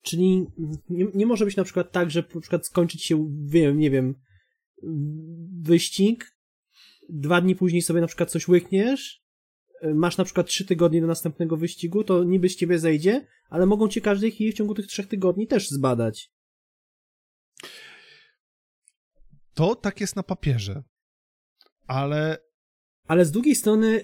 [0.03, 0.47] Czyli
[0.91, 4.15] nie, nie może być na przykład tak, że na przykład skończyć się, wiem, nie wiem,
[5.63, 6.37] wyścig,
[7.09, 9.23] dwa dni później sobie na przykład coś łykniesz,
[9.81, 13.67] e, masz na przykład trzy tygodnie do następnego wyścigu, to niby z ciebie zejdzie, ale
[13.67, 16.33] mogą cię każdej chwili w ciągu tych trzech tygodni też zbadać.
[19.55, 20.83] To tak jest na papierze,
[21.89, 22.39] ale.
[23.07, 24.01] Ale z drugiej strony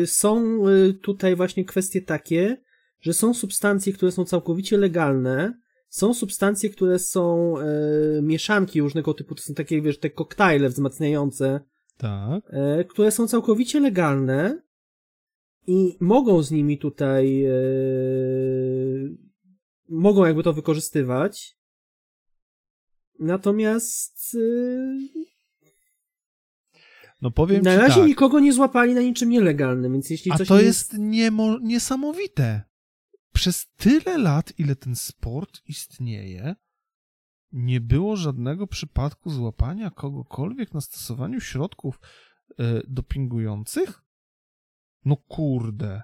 [0.00, 2.56] yy, są yy, tutaj właśnie kwestie takie,
[3.00, 9.34] że są substancje, które są całkowicie legalne, są substancje, które są yy, mieszanki różnego typu,
[9.34, 11.60] to są takie, wiesz, te koktajle wzmacniające,
[11.96, 12.42] tak.
[12.78, 14.62] yy, które są całkowicie legalne
[15.66, 17.46] i mogą z nimi tutaj
[19.88, 21.58] mogą jakby to wykorzystywać.
[23.18, 25.23] Natomiast yy,
[27.24, 28.06] no powiem na razie tak.
[28.08, 32.62] nikogo nie złapali na niczym nielegalnym, więc jeśli A coś to nie jest niemo- niesamowite.
[33.32, 36.54] Przez tyle lat, ile ten sport istnieje,
[37.52, 42.00] nie było żadnego przypadku złapania kogokolwiek na stosowaniu środków
[42.58, 44.02] e, dopingujących?
[45.04, 46.02] No kurde.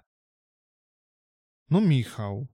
[1.70, 2.46] No Michał.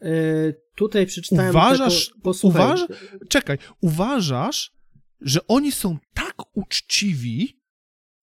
[0.00, 2.86] Yy, tutaj przeczytałem Uważasz- posłuchaj, uważa-
[3.28, 4.72] Czekaj, uważasz,
[5.24, 7.60] że oni są tak uczciwi,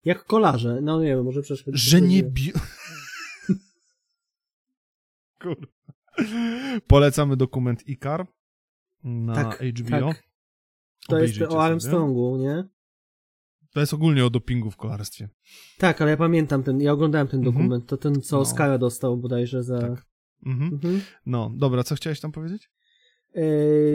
[0.04, 1.78] jak kolarze, no nie wiem, może przeszkodzę.
[1.78, 2.52] że nie bi...
[5.42, 5.66] Kurde.
[6.86, 8.26] Polecamy dokument Ikar
[9.04, 10.00] na Tak, HBO.
[10.12, 10.22] tak.
[11.08, 11.58] To jest o sobie.
[11.60, 12.64] Armstrongu, nie?
[13.72, 15.28] To jest ogólnie o dopingu w kolarstwie.
[15.78, 17.54] Tak, ale ja pamiętam ten, ja oglądałem ten Mhm.
[17.54, 18.42] dokument, to ten, co No.
[18.42, 19.80] Oscara dostał bodajże za...
[19.80, 20.06] Tak.
[20.46, 20.72] Mhm.
[20.74, 21.00] Mhm.
[21.26, 22.70] No, dobra, co chciałeś tam powiedzieć?
[23.34, 23.42] E,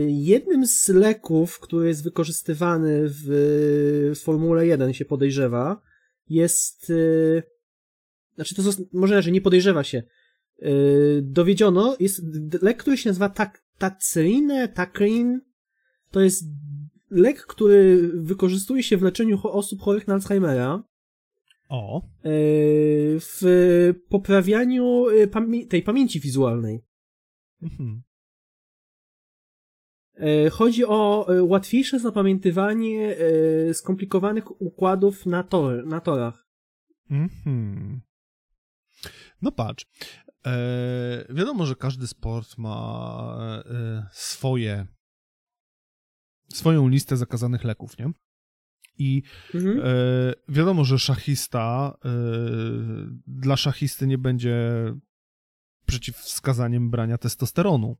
[0.10, 5.82] Jednym z leków, który jest wykorzystywany w Formule 1 się podejrzewa,
[6.30, 7.44] jest e,
[8.36, 8.62] znaczy to
[8.94, 10.04] może że nie podejrzewa się.
[10.62, 10.70] E,
[11.22, 12.22] Dowiedziono, jest
[12.62, 15.42] lek, który się nazywa tak, Tacrinę, Tacrin.
[16.12, 16.44] To jest
[17.12, 20.84] lek, który wykorzystuje się w leczeniu osób chorych na Alzheimera.
[21.70, 22.02] O,
[23.20, 26.84] w poprawianiu pamię- tej pamięci wizualnej.
[27.64, 28.02] mhm.
[30.18, 33.18] E, Chodzi o e, łatwiejsze zapamiętywanie
[33.70, 36.48] e, skomplikowanych układów na, tor, na torach.
[37.12, 38.02] Mhm.
[39.42, 39.86] No patrz,
[40.46, 44.88] e, wiadomo, że każdy sport ma e, swoje
[46.54, 48.12] swoją listę zakazanych leków, nie?
[48.98, 49.24] I
[49.54, 49.80] Mhm.
[49.80, 49.84] E,
[50.50, 51.98] wiadomo, że szachista
[53.28, 54.64] dla szachisty nie będzie
[55.86, 57.98] przeciwwskazaniem brania testosteronu.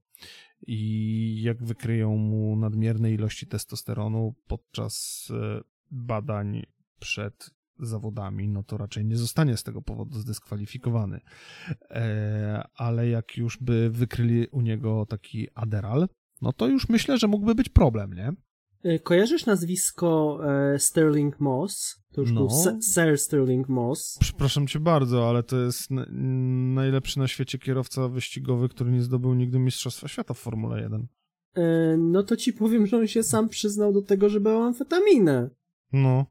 [0.68, 5.62] I jak wykryją mu nadmierne ilości testosteronu podczas e,
[5.92, 6.64] badań
[7.00, 7.50] przed
[7.80, 11.22] zawodami, no to raczej nie zostanie z tego powodu zdyskwalifikowany.
[11.90, 16.08] E, ale jak już by wykryli u niego taki aderal,
[16.42, 18.34] no to już myślę, że mógłby być problem, nie?
[18.84, 20.40] E, Kojarzysz nazwisko
[20.74, 22.02] e, Sterling Moss?
[22.14, 22.40] To już No.
[22.48, 22.50] był
[22.94, 24.18] Sir Sterling Moss.
[24.20, 26.06] Przepraszam cię bardzo, ale to jest na,
[26.76, 31.08] najlepszy na świecie kierowca wyścigowy, który nie zdobył nigdy Mistrzostwa Świata w Formule 1.
[31.56, 31.62] E,
[31.98, 35.50] No to ci powiem, że on się sam przyznał do tego, że brał amfetaminę.
[35.94, 36.26] No.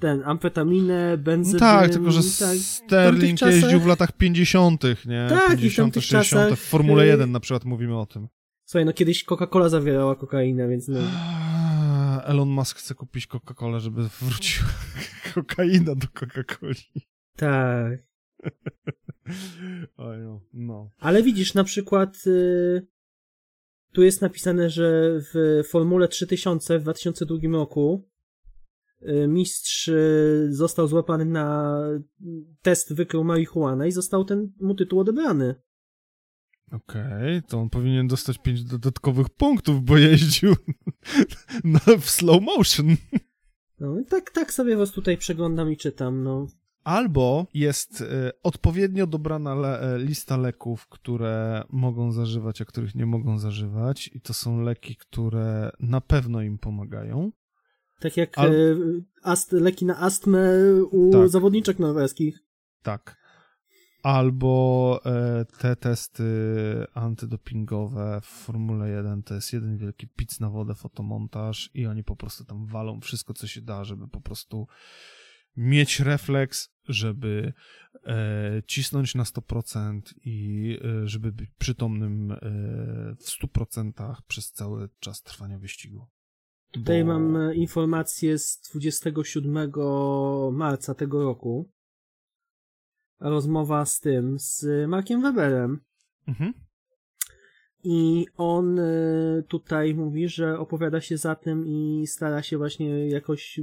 [0.00, 1.54] Ten, amfetaminę, benzynę.
[1.54, 2.56] no tak, tylko że tak.
[2.58, 5.26] Sterling czasach- jeździł w latach 50., nie?
[5.28, 6.42] Tak, i w 50., tamtych 60.
[6.44, 8.28] czasach, W Formule y- 1 na przykład mówimy o tym.
[8.74, 11.00] Słuchaj, no kiedyś Coca-Cola zawierała kokainę, więc no.
[12.24, 14.68] Elon Musk chce kupić Coca-Colę, żeby wróciła
[15.34, 17.00] kokaina do Coca-Coli.
[17.36, 17.98] Tak.
[19.98, 20.90] No, no.
[20.98, 22.86] Ale widzisz, na przykład y,
[23.92, 28.08] tu jest napisane, że w Formule 3000 w 2002 roku
[29.02, 31.80] y, mistrz y, został złapany na
[32.62, 35.54] test wykrył marihuanę i został ten mu tytuł odebrany.
[36.74, 40.54] Okej, to on powinien dostać pięć dodatkowych punktów, bo jeździł
[41.64, 42.96] na, w slow motion.
[43.80, 46.46] No i tak, tak sobie was tutaj przeglądam i czytam, no.
[46.84, 53.06] Albo jest e, odpowiednio dobrana le, e, lista leków, które mogą zażywać, a których nie
[53.06, 57.32] mogą zażywać, i to są leki, które na pewno im pomagają.
[58.00, 60.48] Tak jak Al- ast, leki na astmę
[60.90, 61.28] u Tak.
[61.28, 62.38] zawodniczek norweskich.
[62.82, 63.23] Tak.
[64.04, 66.24] Albo e, te testy
[66.94, 72.16] antydopingowe w Formule 1 to jest jeden wielki pic na wodę, fotomontaż i oni po
[72.16, 74.66] prostu tam walą wszystko, co się da, żeby po prostu
[75.56, 77.52] mieć refleks, żeby
[78.06, 82.36] e, cisnąć na 100% i e, żeby być przytomnym e,
[83.18, 86.06] w 100% przez cały czas trwania wyścigu.
[86.72, 89.72] Tutaj Bo- mam informację z 27
[90.52, 91.73] marca tego roku.
[93.24, 95.80] Rozmowa z tym, z Markiem Weberem.
[96.28, 96.52] Mhm.
[97.84, 98.84] I on e,
[99.48, 103.60] tutaj mówi, że opowiada się za tym i stara się właśnie jakoś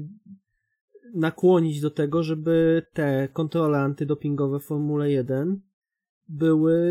[1.14, 5.62] nakłonić do tego, żeby te kontrole antydopingowe w Formule 1
[6.30, 6.82] były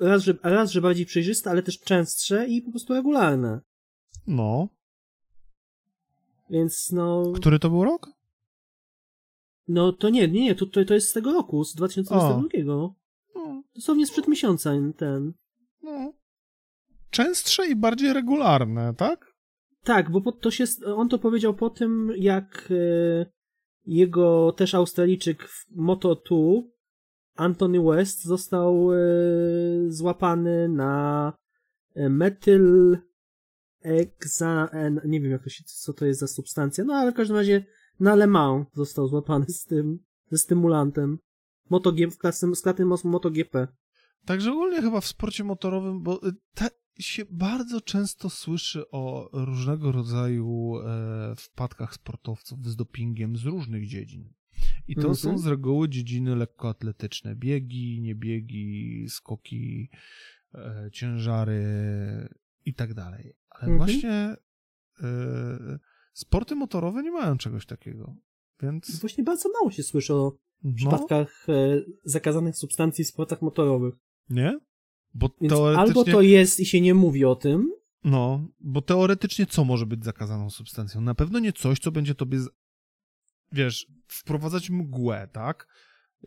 [0.00, 3.60] raz że, raz, że bardziej przejrzyste, ale też częstsze i po prostu regularne.
[4.26, 4.68] No.
[6.50, 7.32] Więc no...
[7.36, 8.15] Który to był rok?
[9.68, 12.64] No to nie, nie, nie, to, to, to jest z tego roku, z 2022.
[13.34, 13.62] No.
[13.74, 15.32] Dosłownie sprzed miesiąca ten.
[15.82, 16.12] No.
[17.10, 19.36] Częstsze i bardziej regularne, tak?
[19.82, 20.64] Tak, bo to się,
[20.96, 23.26] on to powiedział po tym, jak e,
[23.84, 26.62] jego też Australijczyk w Moto2,
[27.34, 28.96] Anthony West, został e,
[29.88, 31.32] złapany na
[31.94, 32.98] e, metyl
[33.82, 34.70] exa,
[35.04, 37.64] nie wiem jak to się, co to jest za substancja, no ale w każdym razie
[38.00, 39.98] na Le Mans został złapany z tym,
[40.30, 41.18] ze stymulantem.
[41.70, 43.68] MotoGP, w klasy, z klasy MotoGP.
[44.24, 46.68] Także ogólnie chyba w sporcie motorowym, bo y, ta,
[46.98, 54.32] się bardzo często słyszy o różnego rodzaju e, wpadkach sportowców z dopingiem z różnych dziedzin.
[54.88, 55.14] I to Mhm.
[55.14, 57.36] są z reguły dziedziny lekkoatletyczne.
[57.36, 59.90] Biegi, niebiegi, skoki,
[60.54, 61.64] e, ciężary
[62.64, 63.32] i tak dalej.
[63.50, 63.78] Ale Mhm.
[63.78, 64.36] właśnie
[65.02, 65.78] e,
[66.16, 68.14] sporty motorowe nie mają czegoś takiego.
[68.62, 70.32] Więc Właśnie bardzo mało się słyszy o
[70.62, 73.94] no, przypadkach e, zakazanych substancji w sportach motorowych.
[74.30, 74.58] nie?
[75.14, 76.00] Bo Więc teoretycznie...
[76.00, 77.72] albo to jest i się nie mówi o tym,
[78.04, 81.00] No, bo teoretycznie co może być zakazaną substancją?
[81.00, 82.38] Na pewno nie coś, co będzie tobie,
[83.52, 85.66] wiesz, wprowadzać mgłę, tak?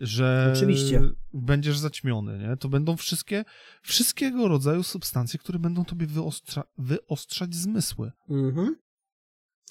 [0.02, 1.02] Że Oczywiście.
[1.34, 2.58] będziesz zaćmiony, nie?
[2.58, 3.46] To będą wszystkie,
[3.82, 8.12] wszystkiego rodzaju substancje, które będą tobie wyostrza, wyostrzać zmysły.
[8.30, 8.76] Mhm.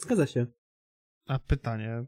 [0.03, 0.47] Zgadza się.
[1.27, 2.05] A pytanie,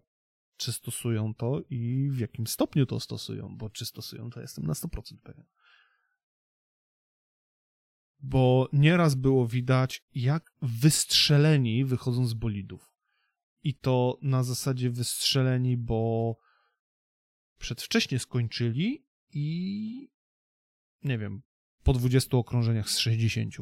[0.56, 4.72] czy stosują to i w jakim stopniu to stosują, bo czy stosują, to jestem na
[4.72, 5.46] 100% pewien.
[8.18, 12.94] Bo nieraz było widać, jak wystrzeleni wychodzą z bolidów.
[13.62, 16.36] I to na zasadzie wystrzeleni, bo
[17.58, 20.10] przedwcześnie skończyli i
[21.02, 21.42] nie wiem,
[21.82, 23.54] po 20 okrążeniach z 60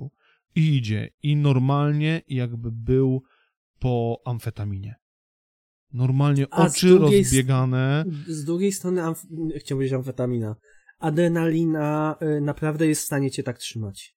[0.54, 3.22] i idzie i normalnie jakby był
[3.78, 4.94] po amfetaminie.
[5.92, 8.04] Normalnie A oczy rozbiegane.
[8.26, 9.26] Z drugiej strony, amf-
[9.58, 10.56] chciałbym powiedzieć amfetamina.
[10.98, 14.16] Adrenalina y, naprawdę jest w stanie cię tak trzymać.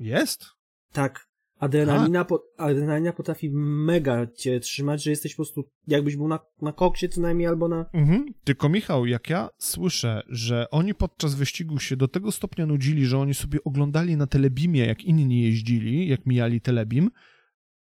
[0.00, 0.44] Jest?
[0.92, 1.28] Tak.
[1.58, 6.72] Adrenalina, po, adrenalina potrafi mega cię trzymać, że jesteś po prostu, jakbyś był na, na
[6.72, 7.86] koksie co najmniej, albo na...
[7.92, 8.34] Mhm.
[8.44, 13.18] Tylko Michał, jak ja słyszę, że oni podczas wyścigu się do tego stopnia nudzili, że
[13.18, 17.10] oni sobie oglądali na telebimie, jak inni jeździli, jak mijali telebim,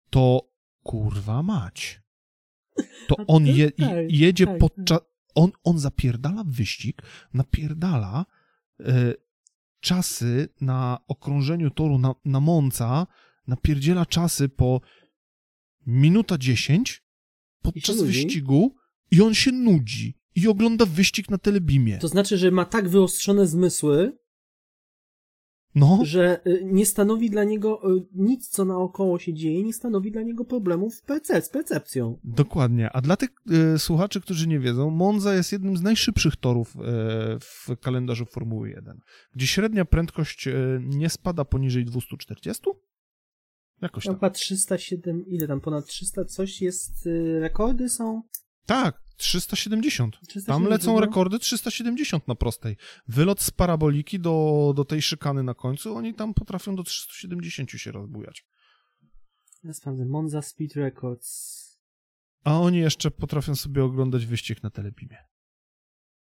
[0.10, 0.50] to
[0.90, 2.02] kurwa mać.
[3.08, 3.72] To on je,
[4.10, 5.00] jedzie podczas...
[5.36, 7.02] On, on zapierdala wyścig,
[7.34, 8.26] napierdala
[8.80, 9.14] e,
[9.80, 13.08] czasy na okrążeniu toru na, na Monca,
[13.48, 14.82] napierdziela czasy po
[15.88, 17.04] minuta 10
[17.62, 18.76] podczas wyścigu
[19.12, 21.98] i on się nudzi i ogląda wyścig na telebimie.
[21.98, 24.18] To znaczy, że ma tak wyostrzone zmysły,
[25.80, 30.12] No, że y, nie stanowi dla niego y, nic, co naokoło się dzieje, nie stanowi
[30.12, 32.20] dla niego problemów w perce- z percepcją.
[32.24, 32.90] dokładnie.
[32.92, 33.30] A dla tych
[33.76, 36.80] e, słuchaczy, którzy nie wiedzą, Monza jest jednym z najszybszych torów e,
[37.40, 39.00] w kalendarzu Formuły 1,
[39.36, 42.64] gdzie średnia prędkość e, nie spada poniżej 240?
[43.82, 44.20] Jakoś Tam tak.
[44.20, 48.22] chyba 307, ile tam, ponad 300 coś jest, rekordy są?
[48.66, 50.16] Tak, 370.
[50.16, 51.02] 370, Tam lecą no.
[51.02, 52.78] rekordy 370 na prostej.
[53.08, 57.92] Wylot z paraboliki do, do tej szykany na końcu, oni tam potrafią do 370 się
[57.92, 58.46] rozbujać.
[59.64, 61.60] Ja sprawdzę, Monza Speed Records.
[62.44, 65.18] A oni jeszcze potrafią sobie oglądać wyścig na telebimie.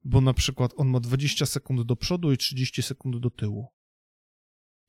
[0.03, 3.67] Bo na przykład on ma 20 sekund do przodu i 30 sekund do tyłu.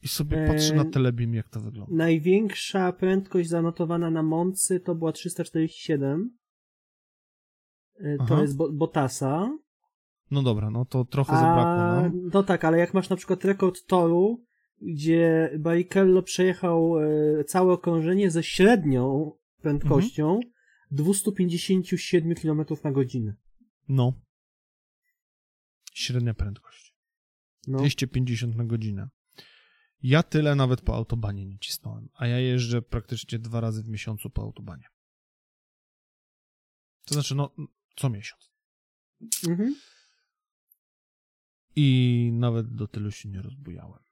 [0.02, 1.94] I sobie patrzy na telebim, jak to wygląda.
[1.96, 6.38] Największa prędkość zanotowana na Moncy to była 347.
[8.00, 8.40] Y, To Aha.
[8.42, 9.58] jest Bo- Bottasa.
[10.30, 11.76] No dobra, no to trochę A, zabrakło
[12.12, 12.30] nam.
[12.32, 14.44] no tak, ale jak masz na przykład rekord toru,
[14.82, 20.52] gdzie Barrichello przejechał e, całe okrążenie ze średnią prędkością Mhm.
[20.90, 23.34] 257 km na godzinę.
[23.88, 24.12] No.
[25.94, 26.94] Średnia prędkość.
[27.66, 27.78] No.
[27.78, 29.08] 250 na godzinę.
[30.02, 34.30] Ja tyle nawet po autobanie nie cisnąłem, a ja jeżdżę praktycznie dwa razy w miesiącu
[34.30, 34.84] po autobanie.
[37.06, 37.50] To znaczy, no,
[37.98, 38.52] co miesiąc.
[39.48, 39.74] Mhm.
[41.76, 44.02] I nawet do tylu się nie rozbujałem.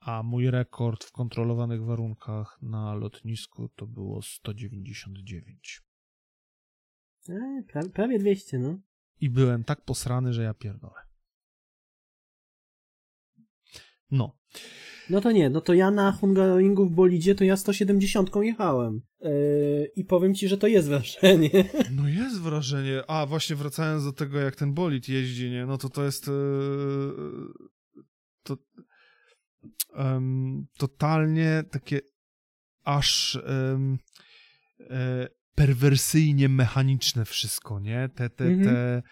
[0.00, 5.82] A mój rekord w kontrolowanych warunkach na lotnisku to było 199.
[7.28, 8.78] E, pra, prawie 200, no.
[9.20, 11.13] I byłem tak posrany, że ja pierdolę.
[14.14, 14.36] No.
[15.10, 19.00] No to nie, no to ja na Hungaroringu w bolidzie to ja 170 jechałem.
[19.20, 19.30] Yy,
[19.96, 21.50] I powiem ci, że to jest wrażenie.
[21.96, 23.02] No jest wrażenie.
[23.08, 25.66] A, właśnie wracając do tego, jak ten bolid jeździ, nie?
[25.66, 26.26] No to to jest...
[26.26, 26.32] Yy,
[28.42, 28.56] to...
[29.96, 32.00] Um, totalnie takie
[32.84, 33.98] aż um,
[34.80, 38.08] e, perwersyjnie mechaniczne wszystko, nie?
[38.14, 38.64] Te, te, mhm.
[38.64, 39.02] te e,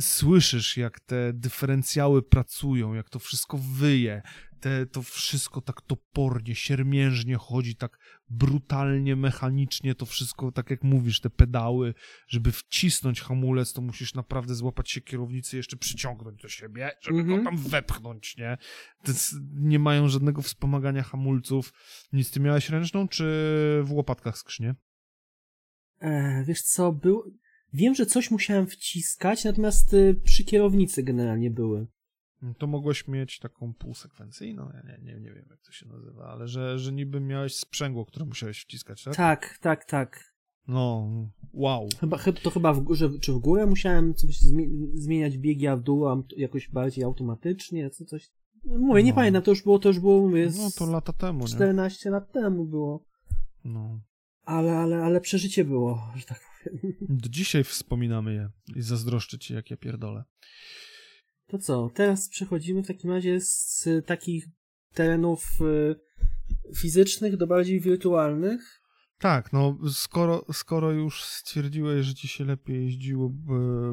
[0.00, 4.22] słyszysz, jak te dyferencjały pracują, jak to wszystko wyje,
[4.62, 7.98] te, to wszystko tak topornie, siermiężnie chodzi, tak
[8.28, 11.94] brutalnie, mechanicznie, to wszystko, tak jak mówisz, te pedały,
[12.28, 17.18] żeby wcisnąć hamulec, to musisz naprawdę złapać się kierownicy i jeszcze przyciągnąć do siebie, żeby
[17.18, 17.28] mm -hmm.
[17.28, 17.56] go mhm.
[17.56, 18.58] tam wepchnąć, nie?
[19.08, 21.72] Jest, nie mają żadnego wspomagania hamulców.
[22.12, 23.24] Nic, ty miałeś ręczną, czy
[23.84, 24.74] w łopatkach skrzynię?
[26.00, 27.38] E, wiesz co, był...
[27.72, 31.86] Wiem, że coś musiałem wciskać, natomiast y, przy kierownicy generalnie były.
[32.42, 36.24] No to mogłeś mieć taką półsekwencyjną, ja nie, nie, nie wiem jak to się nazywa,
[36.24, 39.16] ale że, że niby miałeś sprzęgło, które musiałeś wciskać, tak?
[39.16, 40.32] Tak, tak, tak.
[40.68, 41.10] No,
[41.52, 41.88] wow.
[42.00, 44.38] Chyba, to chyba w górze, czy w górę musiałem coś
[44.94, 46.04] zmieniać biegi, a w dół
[46.36, 48.30] jakoś bardziej automatycznie, co coś.
[48.64, 49.16] Mówię, nie no.
[49.16, 52.12] pamiętam, to już było, to już było, mówię, No to lata temu, 14 nie?
[52.12, 53.04] lat temu było.
[53.64, 54.00] No.
[54.44, 56.96] Ale, ale, ale przeżycie było, że tak powiem.
[57.00, 60.24] Do dzisiaj wspominamy je i zazdroszczę ci, jak ja pierdolę.
[61.46, 64.46] To co, teraz przechodzimy w takim razie z takich
[64.94, 65.96] terenów y,
[66.76, 68.82] fizycznych do bardziej wirtualnych.
[69.18, 73.32] Tak, no skoro, skoro już stwierdziłeś, że ci się lepiej jeździło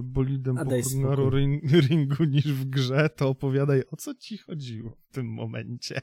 [0.04, 1.30] bolidem A po
[1.90, 6.02] ringu niż w grze, to opowiadaj o co ci chodziło w tym momencie.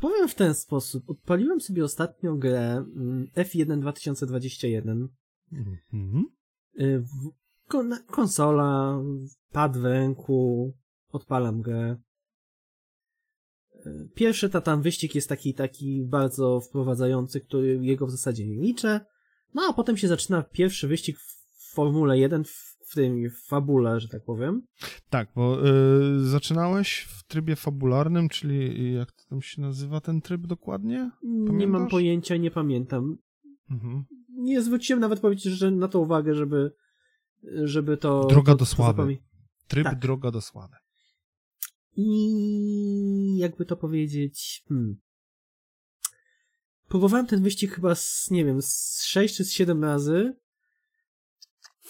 [0.00, 1.10] Powiem w ten sposób.
[1.10, 5.08] Odpaliłem sobie ostatnio grę mm, F1 2021.
[5.92, 6.24] Mhm.
[6.80, 7.04] Y,
[8.06, 9.02] konsola,
[9.52, 10.72] pad w ręku,
[11.12, 11.96] odpalam grę.
[14.14, 19.00] Pierwszy ta tam wyścig jest taki, taki bardzo wprowadzający, który jego w zasadzie nie liczę.
[19.54, 24.08] No a potem się zaczyna pierwszy wyścig w Formule 1 w tym w fabule, że
[24.08, 24.62] tak powiem.
[25.10, 30.46] Tak, bo y, zaczynałeś w trybie fabularnym, czyli jak to tam się nazywa ten tryb
[30.46, 31.10] dokładnie?
[31.22, 31.56] Pamiętasz?
[31.56, 33.16] Nie mam pojęcia, nie pamiętam.
[33.70, 34.04] Mhm.
[34.28, 36.72] Nie zwróciłem nawet powiedzieć, że na to uwagę, żeby
[37.64, 38.26] żeby to...
[38.26, 39.18] Droga to, do sławy.
[39.68, 39.98] Tryb tak.
[39.98, 40.76] Droga do sławy.
[41.96, 44.64] I jakby to powiedzieć...
[44.68, 44.96] Hmm.
[46.88, 50.36] Próbowałem ten wyścig chyba z, nie wiem, z 6 czy z 7 razy.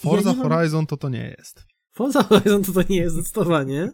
[0.03, 0.87] Forza ja Horizon mam...
[0.87, 1.65] to to nie jest.
[1.91, 3.93] Forza Horizon to to nie jest zdecydowanie.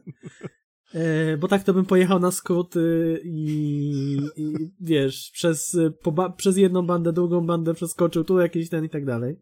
[0.95, 6.87] E, bo tak to bym pojechał na skróty i, i wiesz, przez, po, przez jedną
[6.87, 9.37] bandę, drugą bandę przeskoczył, tu jakiś ten i tak dalej.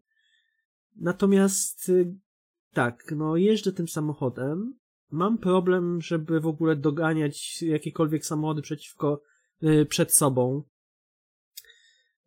[0.95, 2.15] Natomiast y,
[2.73, 4.73] tak, no jeżdżę tym samochodem.
[5.11, 9.21] Mam problem, żeby w ogóle doganiać jakiekolwiek samochody przeciwko,
[9.63, 10.63] y, przed sobą.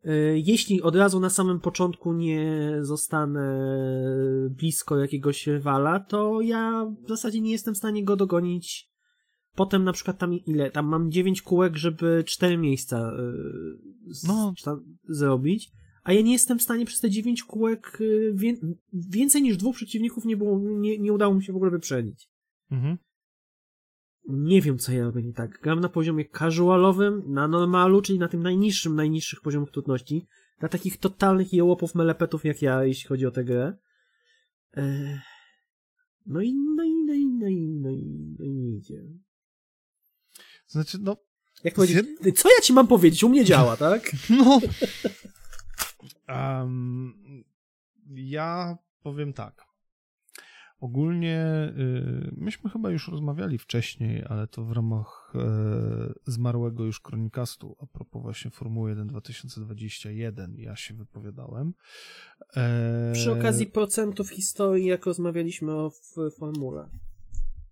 [0.06, 3.66] Y, jeśli od razu na samym początku nie zostanę
[4.50, 8.90] blisko jakiegoś rywala, to ja w zasadzie nie jestem w stanie go dogonić.
[9.54, 10.70] Potem na przykład tam ile?
[10.70, 13.12] Tam mam 9 kółek, żeby 4 miejsca
[14.26, 14.54] no.
[15.08, 15.72] zrobić
[16.02, 18.34] a ja nie jestem w stanie przez te 9 kółek y,
[18.92, 22.28] więcej niż dwóch przeciwników nie, było, nie, nie udało mi się w ogóle wyprzedzić.
[22.70, 22.98] Mhm.
[24.28, 25.60] Nie wiem, co ja robię nie tak.
[25.60, 30.26] Gram na poziomie casualowym, na normalu, czyli na tym najniższym, najniższych poziomach trudności.
[30.58, 33.76] Dla takich totalnych jełopów, melepetów jak ja, jeśli chodzi o tę grę.
[36.26, 39.02] No i, no i, no i, no i, no i, no i nie idzie.
[40.66, 41.16] Znaczy, no...
[41.64, 42.06] Jak powiedzieć,
[42.36, 43.24] co ja ci mam powiedzieć?
[43.24, 44.10] U mnie działa, tak?
[44.30, 44.60] No...
[46.28, 47.44] Um,
[48.14, 49.69] ja powiem tak.
[50.80, 57.76] Ogólnie y, myśmy chyba już rozmawiali wcześniej, ale to w ramach e, zmarłego już kronikastu
[57.80, 61.74] a propos właśnie Formuły 1 2021 ja się wypowiadałem.
[62.56, 63.12] E...
[63.12, 65.90] Przy okazji procentów historii, jak rozmawialiśmy o
[66.38, 66.88] formule.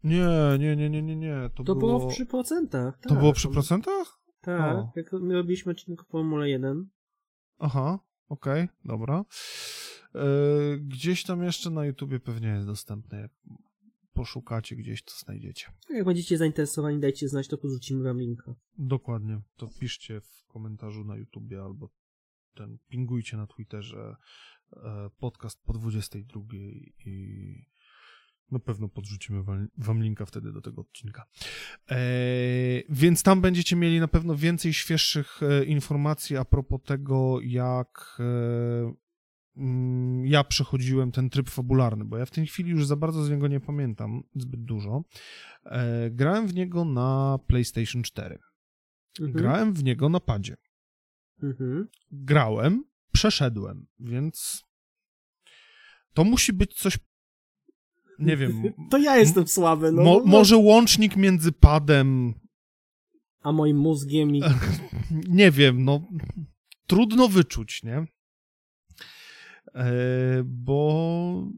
[0.05, 0.29] Nie,
[0.59, 1.51] nie, nie, nie, nie, nie.
[1.55, 1.99] To, to było...
[1.99, 2.99] było przy procentach.
[2.99, 3.09] Tak.
[3.09, 4.19] To było przy procentach?
[4.41, 4.93] Tak, o.
[4.97, 6.89] jak my robiliśmy odcinek o Formule 1.
[7.59, 7.99] Aha,
[8.29, 9.25] okej, okay, dobra.
[10.15, 13.29] E, gdzieś tam jeszcze na YouTubie pewnie jest dostępne.
[14.13, 15.67] Poszukacie gdzieś, to znajdziecie.
[15.91, 18.55] Jak będziecie zainteresowani, dajcie znać, to porzucimy wam linka.
[18.79, 19.41] Dokładnie.
[19.57, 21.91] To piszcie w komentarzu na YouTubie albo
[22.55, 24.17] ten pingujcie na Twitterze
[24.77, 26.43] e, podcast po 22
[27.07, 27.67] i
[28.51, 29.43] na pewno podrzucimy
[29.79, 31.27] wam linka wtedy do tego odcinka.
[31.91, 31.97] E,
[32.89, 38.19] więc tam będziecie mieli na pewno więcej świeższych informacji a propos tego, jak
[40.25, 43.49] ja przechodziłem ten tryb fabularny, bo ja w tej chwili już za bardzo z niego
[43.49, 45.05] nie pamiętam zbyt dużo.
[45.65, 48.39] E, grałem w niego na PlayStation 4.
[49.21, 49.37] Mhm.
[49.37, 50.57] Grałem w niego na padzie.
[51.43, 51.89] Mhm.
[52.11, 54.65] Grałem, przeszedłem, więc
[56.15, 56.99] to musi być coś,
[58.19, 60.03] nie wiem, To ja jestem słaby, no.
[60.03, 60.25] mo, no.
[60.25, 62.35] może łącznik między padem,
[63.43, 64.43] A moim mózgiem i...
[65.41, 66.01] nie wiem, no
[66.87, 68.07] trudno wyczuć, nie?
[69.79, 71.49] E, bo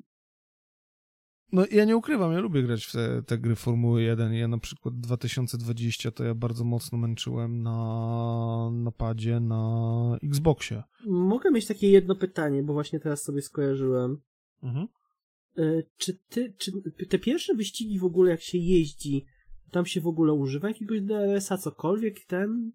[1.53, 4.35] no ja nie ukrywam, ja lubię grać w te, te gry Formuły 1.
[4.35, 10.83] Ja na przykład 2020 to ja bardzo mocno męczyłem na napadzie na Xboxie.
[11.07, 14.19] Mogę mieć takie jedno pytanie, bo właśnie teraz sobie skojarzyłem.
[14.63, 14.87] Mhm.
[15.59, 16.73] E, Czy ty, czy
[17.09, 19.25] te pierwsze wyścigi w ogóle jak się jeździ,
[19.71, 22.73] tam się w ogóle używa jakiegoś DRS-a, cokolwiek ten?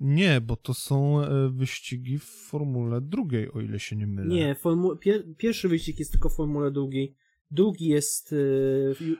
[0.00, 4.34] Nie, bo to są e, wyścigi w Formule drugiej, o ile się nie mylę.
[4.34, 7.14] Nie, formu- pier pierwszy wyścig jest tylko w Formule drugiej.
[7.50, 8.34] Drugi jest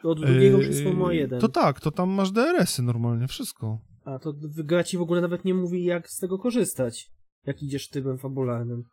[0.02, 1.40] e, od drugiego już jest Formuła 1.
[1.40, 3.78] To tak, to tam masz DRS-y normalnie, wszystko.
[4.04, 7.10] A to gra ci w ogóle nawet nie mówi jak z tego korzystać,
[7.46, 8.84] jak idziesz trybem fabularnym.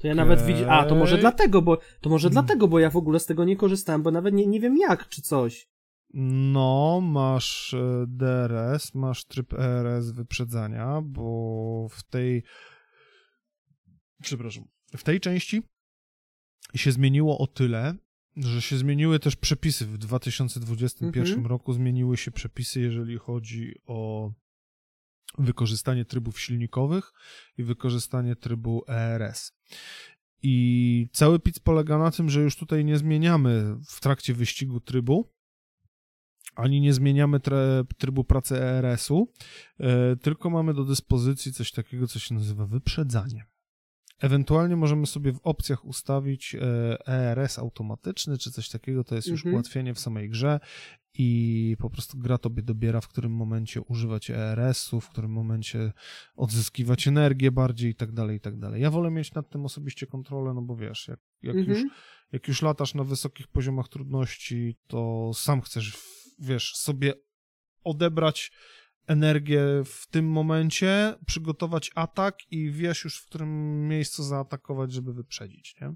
[0.00, 0.70] To ja nawet widzę.
[0.70, 2.44] A, to może dlatego, bo to może Hmm.
[2.44, 5.08] dlatego, bo ja w ogóle z tego nie korzystałem, bo nawet nie, nie wiem jak
[5.08, 5.68] czy coś.
[6.16, 12.42] No, masz e, DRS, masz tryb ERS wyprzedzania, bo w tej.
[14.22, 14.64] Przepraszam.
[14.96, 15.62] W tej części
[16.74, 17.94] się zmieniło o tyle,
[18.36, 19.86] że się zmieniły też przepisy.
[19.86, 21.46] W 2021 Mhm.
[21.46, 24.30] roku zmieniły się przepisy, jeżeli chodzi o
[25.38, 27.12] wykorzystanie trybów silnikowych
[27.58, 29.52] i wykorzystanie trybu ERS.
[30.42, 35.32] I cały pic polega na tym, że już tutaj nie zmieniamy w trakcie wyścigu trybu,
[36.56, 37.40] ani nie zmieniamy
[37.98, 39.32] trybu pracy ERS-u,
[39.80, 43.44] e, tylko mamy do dyspozycji coś takiego, co się nazywa wyprzedzanie.
[44.20, 49.40] Ewentualnie możemy sobie w opcjach ustawić e, ERS automatyczny, czy coś takiego, to jest już
[49.40, 49.54] Mhm.
[49.54, 50.60] ułatwienie w samej grze
[51.18, 55.92] i po prostu gra tobie dobiera, w którym momencie używać ERS-u, w którym momencie
[56.36, 58.82] odzyskiwać energię bardziej i tak dalej, i tak dalej.
[58.82, 61.88] Ja wolę mieć nad tym osobiście kontrolę, no bo wiesz, jak, jak już Mhm.
[62.32, 65.96] jak już latasz na wysokich poziomach trudności, to sam chcesz,
[66.38, 67.12] wiesz, sobie
[67.84, 68.52] odebrać
[69.06, 75.76] energię w tym momencie, przygotować atak i wiesz już, w którym miejscu zaatakować, żeby wyprzedzić,
[75.80, 75.86] nie?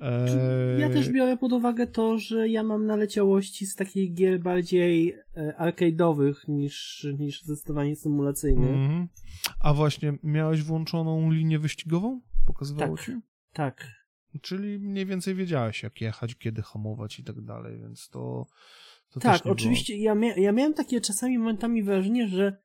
[0.00, 5.14] Eee, Ja też biorę pod uwagę to, że ja mam naleciałości z takich gier bardziej
[5.36, 8.70] e, arcade'owych niż, niż zdecydowanie symulacyjnych.
[8.70, 9.08] mhm.
[9.60, 12.20] A właśnie, miałeś włączoną linię wyścigową?
[12.46, 13.06] Pokazywało Tak.
[13.06, 13.12] ci?
[13.52, 13.86] Tak.
[14.42, 18.46] Czyli mniej więcej wiedziałeś, jak jechać, kiedy hamować i tak dalej, więc to,
[19.14, 19.96] to tak, oczywiście.
[19.96, 22.56] Ja, mia ja miałem takie czasami momentami wrażenie, że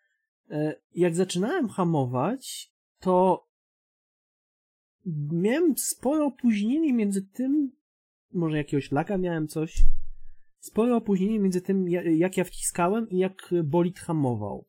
[0.49, 3.45] e, jak zaczynałem hamować, to
[5.31, 7.71] miałem spore opóźnienie między tym,
[8.33, 9.75] może jakiegoś laga miałem coś,
[10.59, 14.65] spore opóźnienie między tym, ja- jak ja wciskałem i jak bolid hamował.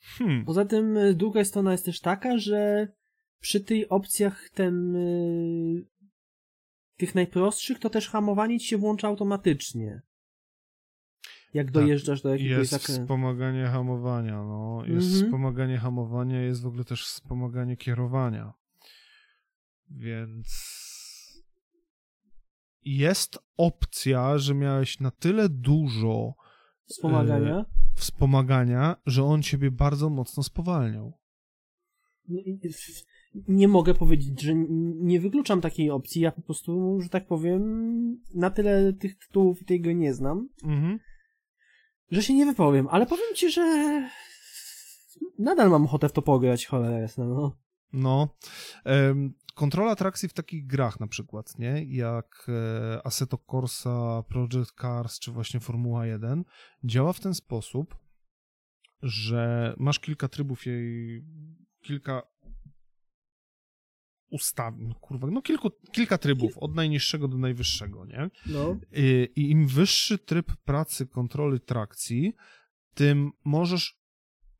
[0.00, 0.44] Hmm.
[0.44, 2.88] Poza tym e, druga strona jest też taka, że
[3.40, 5.86] przy tych opcjach ten y,
[6.96, 10.02] tych najprostszych to też hamowanie ci się włącza automatycznie.
[11.56, 13.02] Jak dojeżdżasz do jakiegoś Tak, Jest zakrętu.
[13.02, 14.82] wspomaganie hamowania, no.
[14.86, 15.24] Jest Mhm.
[15.24, 18.52] wspomaganie hamowania, jest w ogóle też wspomaganie kierowania.
[19.90, 20.46] Więc
[22.84, 26.34] jest opcja, że miałeś na tyle dużo
[26.86, 27.64] Wspomagania.
[27.96, 31.12] wspomagania, że on ciebie bardzo mocno spowalniał.
[32.28, 32.42] Nie,
[33.48, 34.54] nie mogę powiedzieć, że
[35.00, 36.22] nie wykluczam takiej opcji.
[36.22, 37.62] Ja po prostu, że tak powiem,
[38.34, 40.98] na tyle tych tytułów i tej gry nie znam, Mhm.
[42.10, 42.88] Że się nie wypowiem.
[42.90, 43.62] Ale powiem ci, że
[45.38, 47.56] nadal mam ochotę w to pograć, cholera jasna, no.
[47.92, 48.28] No.
[48.84, 51.84] Em, kontrola trakcji w takich grach na przykład, nie?
[51.84, 56.44] Jak e, Assetto Corsa, Project Cars, czy właśnie Formuła 1,
[56.84, 57.96] działa w ten sposób,
[59.02, 61.24] że masz kilka trybów jej,
[61.82, 62.22] kilka
[64.30, 68.30] ustawień, kurwa, no kilku, kilka trybów, od najniższego do najwyższego, nie?
[68.46, 68.76] No.
[68.92, 72.32] I, I im wyższy tryb pracy kontroli trakcji,
[72.94, 74.06] tym możesz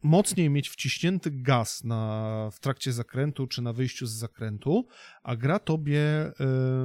[0.03, 4.87] mocniej mieć wciśnięty gaz na, w trakcie zakrętu czy na wyjściu z zakrętu,
[5.23, 6.03] a gra tobie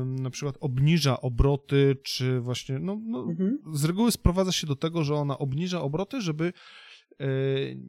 [0.01, 3.57] ym, na przykład obniża obroty, czy właśnie, no, no Mhm.
[3.73, 6.53] z reguły sprowadza się do tego, że ona obniża obroty, żeby
[7.19, 7.25] e,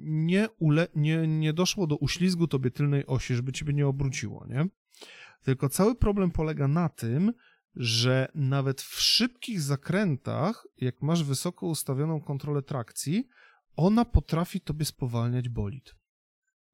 [0.00, 4.66] nie, ule, nie, nie doszło do uślizgu tobie tylnej osi, żeby ciebie nie obróciło, nie?
[5.42, 7.32] Tylko cały problem polega na tym,
[7.76, 13.28] że nawet w szybkich zakrętach, jak masz wysoko ustawioną kontrolę trakcji,
[13.76, 15.94] ona potrafi tobie spowalniać bolid.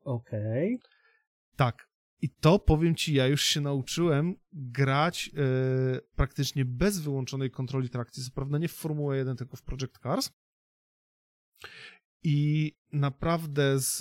[0.05, 0.79] Okej.
[1.57, 1.89] Tak.
[2.21, 8.25] I to powiem ci, ja już się nauczyłem grać e, praktycznie bez wyłączonej kontroli trakcji.
[8.25, 10.31] Co prawda nie w Formułę 1, tylko w Project Cars.
[12.23, 13.97] I naprawdę z,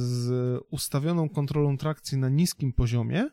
[0.00, 3.28] z ustawioną kontrolą trakcji na niskim poziomie,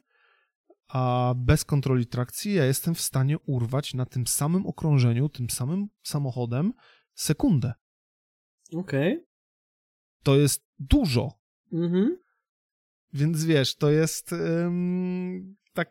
[0.87, 5.87] a bez kontroli trakcji, ja jestem w stanie urwać na tym samym okrążeniu, tym samym
[6.03, 6.73] samochodem
[7.13, 7.73] sekundę.
[8.73, 9.13] Okej.
[9.13, 9.27] Okay.
[10.23, 11.39] To jest dużo.
[11.71, 12.17] Mhm.
[13.13, 15.89] Więc wiesz, to jest um, tak,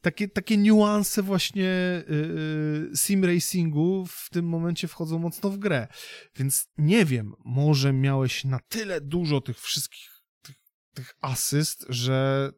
[0.00, 5.88] takie, takie niuanse właśnie yy, sim racingu w tym momencie wchodzą mocno w grę.
[6.36, 10.10] Więc nie wiem, może miałeś na tyle dużo tych wszystkich
[10.42, 10.56] tych,
[10.94, 12.50] tych asyst, że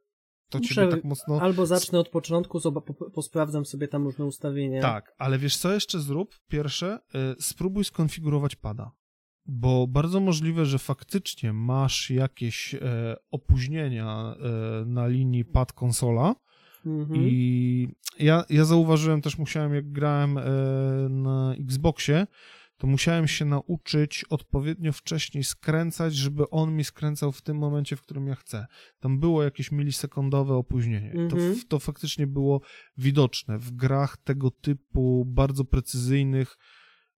[0.50, 1.40] to Muszę, ciebie tak mocno...
[1.40, 2.58] Albo zacznę od początku,
[3.14, 4.82] posprawdzam sobie tam różne ustawienia.
[4.82, 6.34] Tak, ale wiesz co jeszcze zrób?
[6.48, 6.98] Pierwsze,
[7.38, 8.92] y, spróbuj skonfigurować pada
[9.46, 16.34] bo bardzo możliwe, że faktycznie masz jakieś e, opóźnienia e, na linii pad konsola.
[16.86, 17.20] Mhm.
[17.20, 20.42] I ja, ja zauważyłem też, musiałem, jak grałem e,
[21.08, 22.26] na Xboxie,
[22.80, 28.02] to musiałem się nauczyć odpowiednio wcześniej skręcać, żeby on mi skręcał w tym momencie, w
[28.02, 28.66] którym ja chcę.
[29.00, 31.12] Tam było jakieś milisekundowe opóźnienie.
[31.12, 31.60] To, mhm.
[31.68, 32.60] to faktycznie było
[32.96, 36.56] widoczne w grach tego typu bardzo precyzyjnych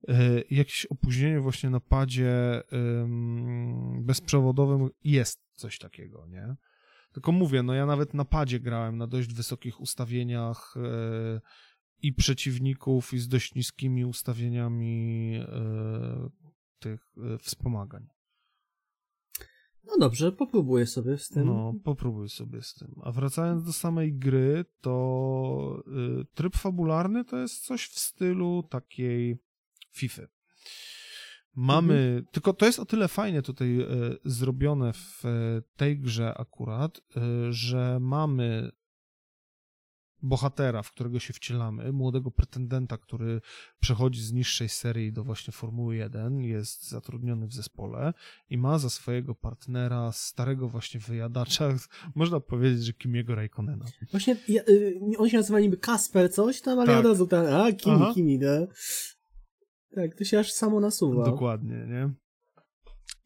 [0.09, 2.63] E, jakieś opóźnienie właśnie na padzie
[3.99, 6.57] bezprzewodowym jest coś takiego, nie?
[7.13, 11.41] Tylko mówię, no ja nawet na padzie grałem na dość wysokich ustawieniach e,
[12.03, 16.31] i przeciwników i z dość niskimi ustawieniami e,
[16.79, 18.07] tych wspomagań.
[19.85, 21.47] No dobrze, popróbuję sobie z tym.
[21.47, 22.95] No, popróbuj sobie z tym.
[23.03, 25.83] A wracając do samej gry, to
[26.21, 29.39] y, tryb fabularny to jest coś w stylu takiej
[29.91, 30.23] FIFA.
[31.55, 32.27] Mamy, mhm.
[32.33, 33.87] tylko to jest o tyle fajnie tutaj e,
[34.25, 38.71] zrobione w e, tej grze akurat, e, że mamy
[40.23, 43.41] bohatera, w którego się wcielamy, młodego pretendenta, który
[43.81, 48.15] przechodzi z niższej serii do właśnie Formuły 1, jest zatrudniony w zespole
[48.51, 51.75] i ma za swojego partnera starego właśnie wyjadacza,
[52.15, 53.85] można powiedzieć, że Kimiego Raikkonena.
[54.11, 56.99] Właśnie ja, y, on się nazywa niby Kasper coś tam, ale tak.
[56.99, 58.13] od razu tam, a Kimi, Aha.
[58.15, 58.67] Kimi, no.
[59.95, 61.25] Tak, to się aż samo nasuwa.
[61.25, 62.11] Dokładnie, nie?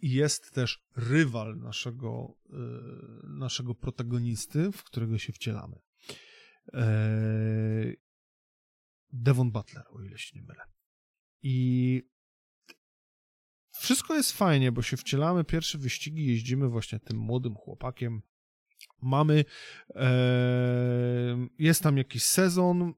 [0.00, 2.58] I jest też rywal naszego, yy,
[3.38, 5.76] naszego protagonisty, w którego się wcielamy.
[6.72, 7.96] Yy,
[9.12, 10.64] Devon Butler, o ile się nie mylę.
[11.42, 12.02] I
[13.72, 18.22] wszystko jest fajnie, bo się wcielamy, pierwsze wyścigi, jeździmy właśnie tym młodym chłopakiem.
[19.02, 19.44] Mamy,
[19.94, 22.94] e, jest tam jakiś sezon,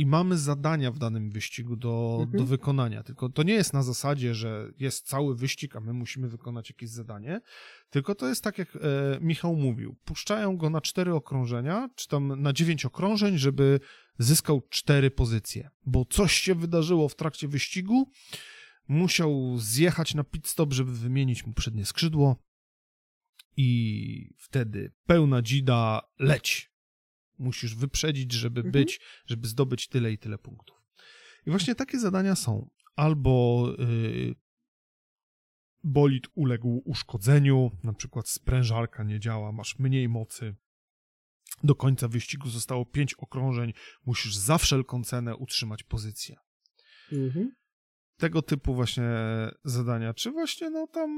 [0.00, 2.38] i mamy zadania w danym wyścigu do, mhm.
[2.38, 3.02] do wykonania.
[3.02, 6.90] Tylko to nie jest na zasadzie, że jest cały wyścig, a my musimy wykonać jakieś
[6.90, 7.40] zadanie,
[7.90, 8.80] tylko to jest tak, jak e,
[9.20, 9.96] Michał mówił.
[10.04, 13.80] Puszczają go na cztery okrążenia, czy tam na dziewięć okrążeń, żeby
[14.18, 15.70] zyskał cztery pozycje.
[15.86, 18.10] Bo coś się wydarzyło w trakcie wyścigu,
[18.88, 22.36] musiał zjechać na pit stop, żeby wymienić mu przednie skrzydło
[23.56, 26.69] i wtedy pełna dzida leć
[27.40, 28.72] musisz wyprzedzić, żeby mhm.
[28.72, 30.76] być, żeby zdobyć tyle i tyle punktów.
[31.46, 32.70] I właśnie takie zadania są.
[32.96, 34.34] Albo yy,
[35.84, 40.56] bolid uległ uszkodzeniu, na przykład sprężarka nie działa, masz mniej mocy.
[41.64, 43.72] Do końca wyścigu zostało pięć okrążeń,
[44.06, 46.36] musisz za wszelką cenę utrzymać pozycję.
[47.12, 47.52] Mhm.
[48.16, 49.10] Tego typu właśnie
[49.64, 51.10] zadania, czy właśnie no tam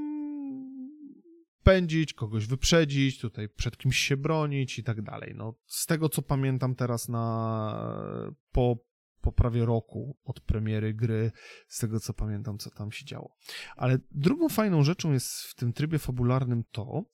[1.62, 5.32] pędzić, kogoś wyprzedzić, tutaj przed kimś się bronić i tak dalej.
[5.36, 8.16] No, z tego co pamiętam teraz na
[8.52, 8.78] po,
[9.20, 11.32] po prawie roku od premiery gry,
[11.68, 13.36] z tego co pamiętam, co tam się działo.
[13.76, 17.05] Ale drugą fajną rzeczą jest w tym trybie fabularnym to,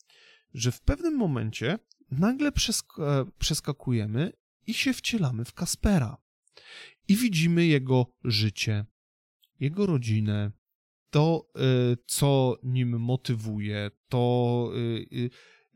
[0.54, 1.78] że w pewnym momencie
[2.10, 2.92] nagle przesk
[3.38, 4.32] przeskakujemy
[4.66, 6.16] i się wcielamy w Kaspera.
[7.08, 8.86] I widzimy jego życie,
[9.60, 10.52] jego rodzinę,
[11.10, 11.48] to,
[11.92, 15.30] y, co nim motywuje, to, y, y,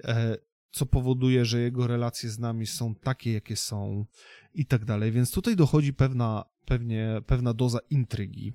[0.05, 0.37] e,
[0.71, 4.07] co powoduje, że jego relacje z nami są takie, jakie są
[4.55, 5.13] i tak dalej.
[5.13, 8.53] Więc tutaj dochodzi pewna, pewnie, pewna doza intrygi.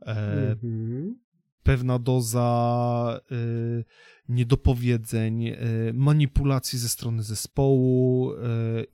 [0.00, 1.23] Mm -hmm
[1.64, 3.84] pewna doza y,
[4.28, 5.56] niedopowiedzeń, y,
[5.94, 8.36] manipulacji ze strony zespołu y,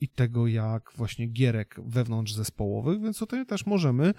[0.01, 4.14] i tego, jak właśnie gierek wewnątrz zespołowych, więc tutaj też możemy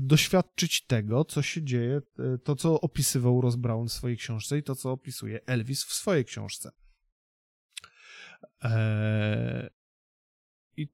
[0.00, 2.00] doświadczyć tego, co się dzieje,
[2.44, 6.24] to co opisywał Ross Brown w swojej książce i to, co opisuje Elvis w swojej
[6.24, 6.70] książce.
[10.76, 10.88] I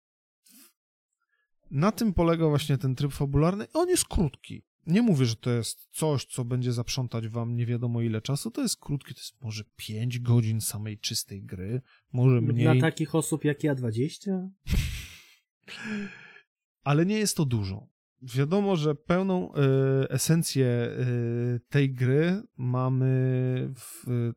[1.71, 3.67] na tym polega właśnie ten tryb fabularny.
[3.73, 8.03] On jest krótki nie mówię, że to jest coś, co będzie zaprzątać wam nie wiadomo
[8.03, 8.51] ile czasu.
[8.51, 11.83] To jest krótkie, to jest może 5 godzin samej czystej gry,
[12.13, 12.65] może mniej.
[12.65, 14.31] Dla takich osób jak ja 20?
[16.85, 17.89] Ale nie jest to dużo.
[18.23, 19.59] Wiadomo, że pełną y,
[20.09, 23.07] esencję y, tej gry mamy
[23.77, 24.33] w y,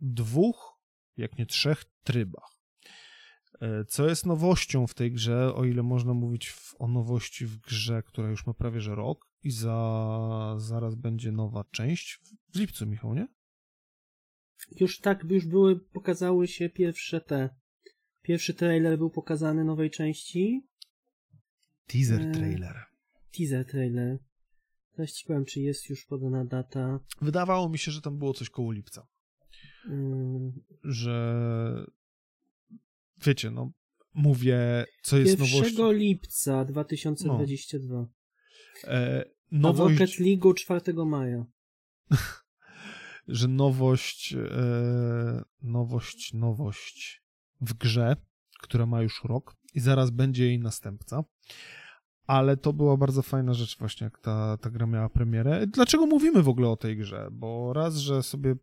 [0.00, 0.80] dwóch,
[1.16, 2.60] jak nie trzech trybach.
[3.60, 7.58] E, co jest nowością w tej grze, o ile można mówić w, o nowości w
[7.58, 12.18] grze, która już ma prawie że rok i za, zaraz będzie nowa część
[12.52, 13.28] w, lipcu, Michał, nie?
[14.80, 17.50] Już tak, już były, pokazały się pierwsze te.
[18.22, 20.66] Pierwszy trailer był pokazany nowej części.
[21.86, 22.76] Teaser E, trailer.
[23.38, 24.18] Teaser trailer.
[24.96, 27.00] Teraz ci powiem, czy jest już podana data.
[27.20, 29.06] Wydawało mi się, że tam było coś koło lipca.
[29.86, 30.52] Mm,
[30.84, 31.86] Że
[33.26, 33.72] wiecie, no
[34.14, 35.92] mówię, co jest 1 nowością.
[35.92, 38.06] lipca 2022.
[38.84, 41.44] E, A nowość, Rocket League 4 maja.
[43.28, 47.22] że nowość, e, nowość, nowość
[47.60, 48.16] w grze,
[48.60, 51.24] która ma już rok i zaraz będzie jej następca.
[52.26, 55.66] Ale to była bardzo fajna rzecz właśnie, jak ta, ta gra miała premierę.
[55.66, 57.28] Dlaczego mówimy w ogóle o tej grze?
[57.32, 58.56] Bo raz, że sobie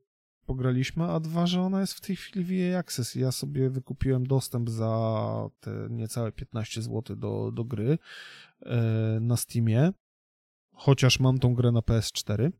[0.46, 3.16] pograliśmy, a dwa, że ona jest w tej chwili w EA Access.
[3.16, 7.98] Ja sobie wykupiłem dostęp za te niecałe 15 zł do, do gry
[8.62, 9.92] e, na Steamie,
[10.78, 12.52] chociaż mam tą grę na PS4.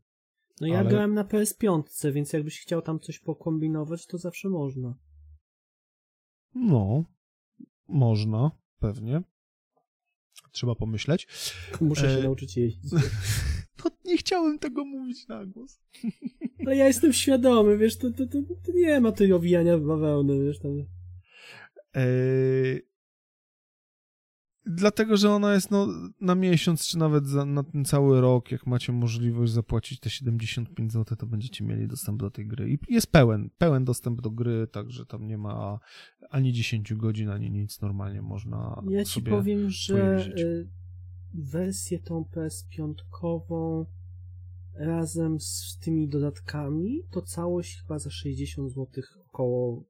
[0.60, 4.94] No ja Ale- grałem na PS5, więc jakbyś chciał tam coś pokombinować, to zawsze można.
[6.54, 7.04] No,
[7.88, 9.22] można, pewnie.
[10.52, 11.26] Trzeba pomyśleć.
[11.80, 12.92] Muszę się E, nauczyć jeździć.
[13.84, 15.80] No, nie chciałem tego mówić na głos.
[16.66, 20.44] Ale ja jestem świadomy, wiesz, to, to, to, to nie ma tej owijania w bawełny,
[20.44, 20.72] wiesz, tam...
[21.94, 22.82] Eee,
[24.66, 25.88] dlatego, że ona jest no,
[26.20, 30.92] na miesiąc, czy nawet za, na ten cały rok, jak macie możliwość zapłacić te 75
[30.92, 32.70] zł, to będziecie mieli dostęp do tej gry.
[32.70, 35.78] I jest pełen, pełen dostęp do gry, także tam nie ma
[36.30, 40.68] ani 10 godzin, ani nic, normalnie można Ja ci powiem, że y,
[41.34, 42.94] wersję tą PS5
[44.74, 48.86] razem z tymi dodatkami, to całość chyba za 60 zł
[49.26, 49.84] około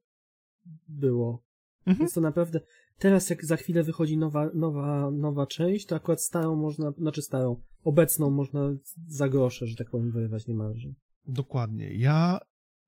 [0.87, 1.43] było.
[1.79, 1.97] Mhm.
[1.99, 2.61] Więc to naprawdę,
[2.99, 7.61] teraz jak za chwilę wychodzi nowa, nowa, nowa część, to akurat starą można, znaczy starą,
[7.83, 8.73] obecną można
[9.07, 10.93] za grosze, że tak powiem, wyrywać niemalże.
[11.27, 11.93] Dokładnie.
[11.93, 12.39] Ja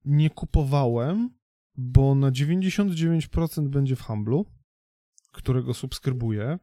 [0.05, 1.29] nie kupowałem,
[1.77, 4.45] bo na 99% będzie w Humblu,
[5.31, 6.59] którego subskrybuję,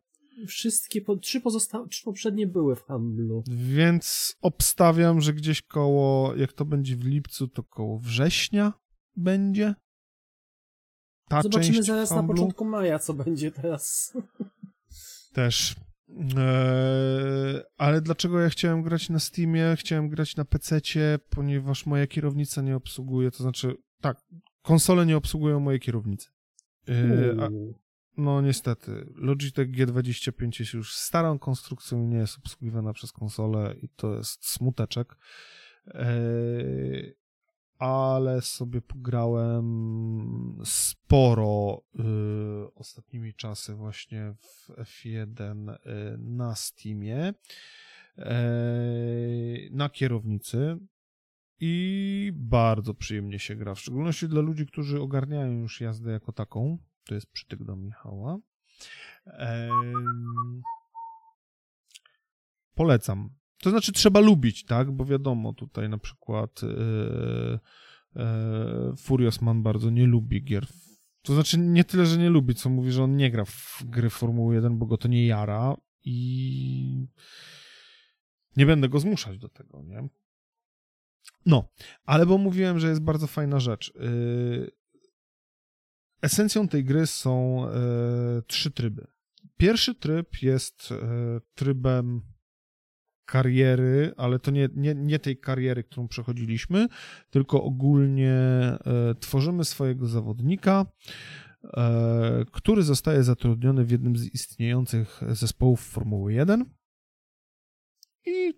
[0.46, 3.42] Wszystkie, po, trzy pozostałe, trzy poprzednie były w handlu.
[3.48, 8.72] więc obstawiam, że gdzieś koło, jak to będzie w lipcu, to koło września
[9.16, 9.74] będzie.
[11.28, 14.12] Ta Zobaczymy zaraz na początku maja, co będzie teraz.
[15.32, 15.76] też.
[16.36, 19.76] Eee, ale dlaczego ja chciałem grać na Steamie?
[19.78, 24.16] Chciałem grać na PC-cie, ponieważ moja kierownica nie obsługuje, to znaczy, tak,
[24.62, 26.28] konsole nie obsługują mojej kierownicy.
[26.88, 27.48] Eee, a.
[28.16, 34.14] No niestety, Logitech G25 jest już starą konstrukcją nie jest obsługiwana przez konsolę i to
[34.14, 35.16] jest smuteczek.
[35.86, 37.14] Eee,
[37.78, 45.78] ale sobie pograłem sporo y, ostatnimi czasy właśnie w F1 y,
[46.18, 47.34] na Steamie,
[48.16, 50.78] eee, na kierownicy
[51.60, 56.78] i bardzo przyjemnie się gra, w szczególności dla ludzi, którzy ogarniają już jazdę jako taką.
[57.04, 58.38] To jest przytyk do Michała.
[62.74, 63.37] Polecam.
[63.62, 64.90] To znaczy trzeba lubić, tak?
[64.90, 67.58] Bo wiadomo, tutaj na przykład e,
[68.16, 70.66] e, Furious Man bardzo nie lubi gier.
[71.22, 74.10] To znaczy nie tyle, że nie lubi, co mówi, że on nie gra w gry
[74.10, 77.06] Formuły 1, bo go to nie jara i
[78.56, 80.08] nie będę go zmuszać do tego, nie?
[81.46, 81.68] No,
[82.04, 83.92] ale bo mówiłem, że jest bardzo fajna rzecz.
[83.94, 84.70] Yy,
[86.22, 87.66] esencją tej gry są
[88.46, 89.06] trzy tryby.
[89.56, 90.94] Pierwszy tryb jest
[91.54, 92.22] trybem
[93.28, 96.88] kariery, ale to nie, nie, nie tej kariery, którą przechodziliśmy,
[97.30, 98.78] tylko ogólnie e,
[99.20, 100.86] tworzymy swojego zawodnika,
[101.64, 106.64] e, który zostaje zatrudniony w jednym z istniejących zespołów Formuły 1
[108.26, 108.54] i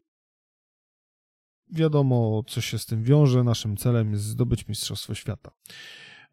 [1.72, 3.44] wiadomo, co się z tym wiąże.
[3.44, 5.50] Naszym celem jest zdobyć Mistrzostwo Świata.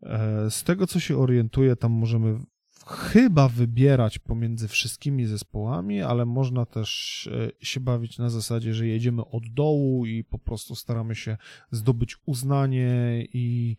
[0.04, 2.40] E, Z tego, co się orientuję, tam możemy
[2.88, 7.30] chyba wybierać pomiędzy wszystkimi zespołami, ale można też
[7.62, 11.38] e, się bawić na zasadzie, że jedziemy od dołu i po prostu staramy się
[11.72, 13.78] zdobyć uznanie i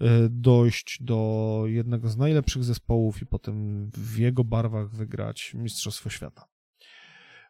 [0.00, 6.46] e, dojść do jednego z najlepszych zespołów i potem w jego barwach wygrać Mistrzostwo Świata.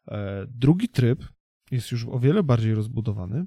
[0.08, 1.24] E, Drugi tryb
[1.70, 3.46] jest już o wiele bardziej rozbudowany,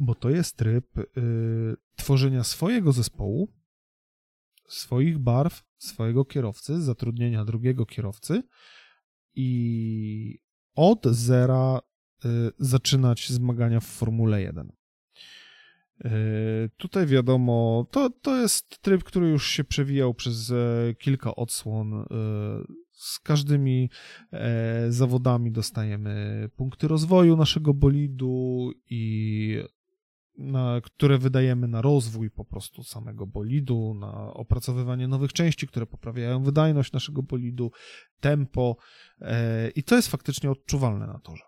[0.00, 0.86] bo to jest tryb
[1.96, 3.57] tworzenia swojego zespołu,
[4.68, 8.42] swoich barw, swojego kierowcy, zatrudnienia drugiego kierowcy
[9.34, 10.38] i
[10.74, 11.80] od zera
[12.24, 12.28] y,
[12.58, 14.72] zaczynać zmagania w Formule 1.
[16.04, 21.94] Y, tutaj wiadomo, to, to jest tryb, który już się przewijał przez e, kilka odsłon.
[21.94, 22.06] Y,
[22.92, 23.90] z każdymi
[24.32, 29.62] e, zawodami dostajemy punkty rozwoju naszego bolidu i
[30.38, 36.42] na, które wydajemy na rozwój po prostu samego bolidu, na opracowywanie nowych części, które poprawiają
[36.42, 37.72] wydajność naszego bolidu,
[38.20, 38.76] tempo
[39.20, 41.44] e, i to jest faktycznie odczuwalne na torze.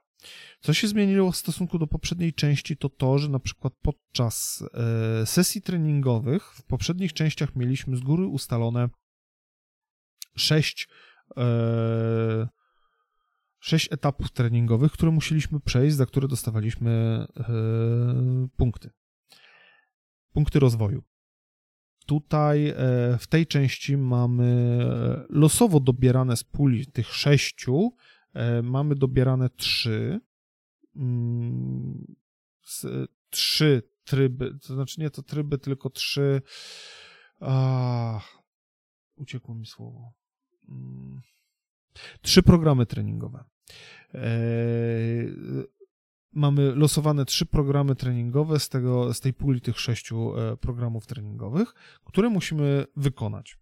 [0.61, 5.27] Co się zmieniło w stosunku do poprzedniej części, to to, że na przykład podczas e,
[5.27, 8.89] sesji treningowych w poprzednich częściach mieliśmy z góry ustalone
[10.37, 10.89] sześć
[11.37, 12.49] e,
[13.61, 16.91] sześć etapów treningowych, które musieliśmy przejść, za które dostawaliśmy
[17.37, 17.45] e,
[18.57, 18.91] punkty.
[20.33, 21.03] Punkty rozwoju.
[22.07, 22.75] Tutaj e,
[23.19, 27.95] w tej części mamy e, losowo dobierane z puli tych sześciu,
[28.63, 30.21] mamy dobierane trzy.
[30.97, 32.15] Mm,
[33.31, 36.43] trzy tryby, to znaczy nie to tryby, tylko trzy.
[37.41, 38.21] A,
[39.17, 40.13] uciekło mi słowo.
[42.23, 43.45] Trzy programy treningowe.
[44.15, 45.35] Eee,
[46.33, 51.75] mamy losowane trzy programy treningowe z, tego, z tej puli tych sześciu e, programów treningowych,
[52.05, 53.59] które musimy wykonać.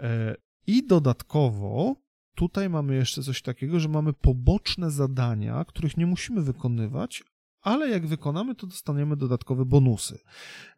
[0.00, 1.96] E, I dodatkowo
[2.34, 7.24] tutaj mamy jeszcze coś takiego, że mamy poboczne zadania, których nie musimy wykonywać,
[7.60, 10.18] ale jak wykonamy, to dostaniemy dodatkowe bonusy.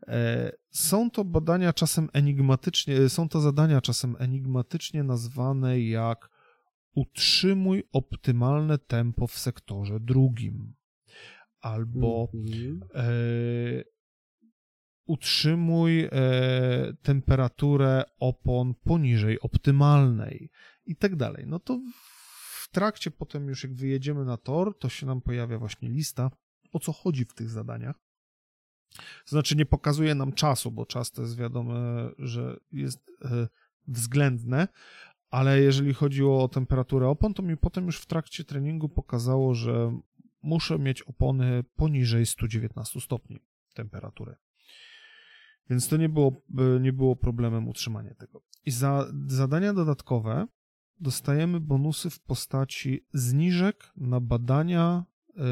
[0.07, 6.31] E, są to badania czasem enigmatycznie, są to zadania czasem enigmatycznie nazwane jak
[6.95, 10.75] utrzymuj optymalne tempo w sektorze drugim.
[11.61, 12.79] Albo mm-hmm.
[12.95, 13.85] e,
[15.07, 16.11] utrzymuj e,
[17.03, 20.51] temperaturę opon poniżej optymalnej
[20.87, 21.45] i tak dalej.
[21.47, 21.81] No to
[22.63, 26.31] w trakcie potem już jak wyjedziemy na tor, to się nam pojawia właśnie lista,
[26.73, 27.97] o co chodzi w tych zadaniach.
[28.97, 31.75] To znaczy nie pokazuje nam czasu, bo czas to jest wiadomo,
[32.19, 33.49] że jest e,
[33.89, 34.69] względne,
[35.31, 40.01] ale jeżeli chodziło o temperaturę opon, to mi potem już w trakcie treningu pokazało, że
[40.43, 43.41] muszę mieć opony poniżej 119 stopni
[43.75, 44.37] temperatury.
[45.71, 46.43] Więc to nie było,
[46.81, 48.43] nie było problemem utrzymania tego.
[48.65, 50.47] I za zadania dodatkowe
[51.01, 55.05] dostajemy bonusy w postaci zniżek na badania
[55.37, 55.45] yy,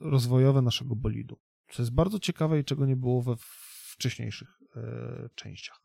[0.00, 1.38] rozwojowe naszego bolidu.
[1.72, 3.34] Co jest bardzo ciekawe i czego nie było we
[3.92, 5.82] wcześniejszych yy, częściach.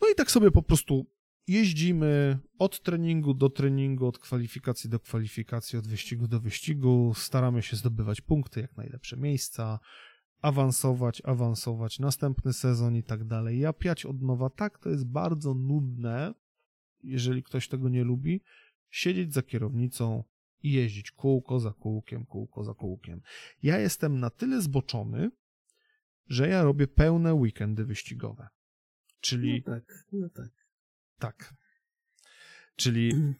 [0.00, 1.06] No i tak sobie po prostu
[1.46, 7.76] jeździmy od treningu do treningu, od kwalifikacji do kwalifikacji, od wyścigu do wyścigu, staramy się
[7.76, 9.78] zdobywać punkty, jak najlepsze miejsca,
[10.40, 13.58] awansować, awansować, następny sezon i tak dalej.
[13.58, 16.34] Ja piać od nowa, tak, to jest bardzo nudne,
[17.02, 18.40] jeżeli ktoś tego nie lubi,
[18.90, 20.24] siedzieć za kierownicą
[20.62, 23.20] i jeździć kółko za kółkiem, kółko za kółkiem.
[23.62, 25.30] Ja jestem na tyle zboczony,
[26.26, 28.48] że ja robię pełne weekendy wyścigowe.
[29.20, 29.62] Czyli.
[29.66, 30.63] No tak, no tak.
[31.18, 31.54] Tak.
[32.76, 33.34] Czyli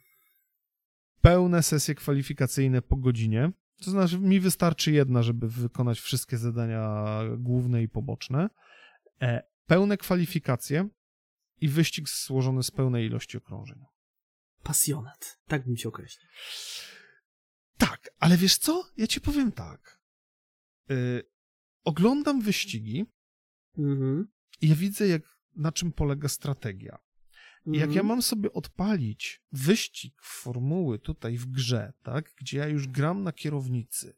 [1.20, 3.52] pełne sesje kwalifikacyjne po godzinie.
[3.84, 7.04] To znaczy, mi wystarczy jedna, żeby wykonać wszystkie zadania
[7.38, 8.48] główne i poboczne.
[9.22, 10.88] E, pełne kwalifikacje
[11.60, 13.78] i wyścig złożony z pełnej ilości okrążeń.
[14.62, 16.28] Pasjonat, tak bym się określił.
[17.78, 18.84] Tak, ale wiesz co?
[18.96, 20.00] Ja ci powiem tak.
[20.90, 21.22] Y,
[21.84, 23.04] oglądam wyścigi
[23.78, 24.28] mhm.
[24.60, 25.22] i ja widzę, jak,
[25.56, 26.98] na czym polega strategia.
[27.66, 28.06] I jak ja mhm.
[28.06, 34.14] mam sobie odpalić wyścig formuły tutaj w grze, tak, gdzie ja już gram na kierownicy,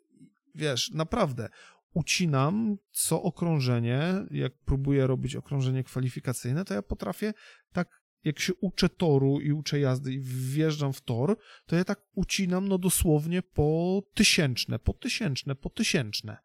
[0.55, 1.49] wiesz, naprawdę
[1.95, 7.35] ucinam co okrążenie, jak próbuję robić okrążenie kwalifikacyjne, to ja potrafię
[7.73, 12.01] tak, jak się uczę toru i uczę jazdy i wjeżdżam w tor, to ja tak
[12.15, 16.37] ucinam no dosłownie po tysięczne, po tysięczne, po tysięczne.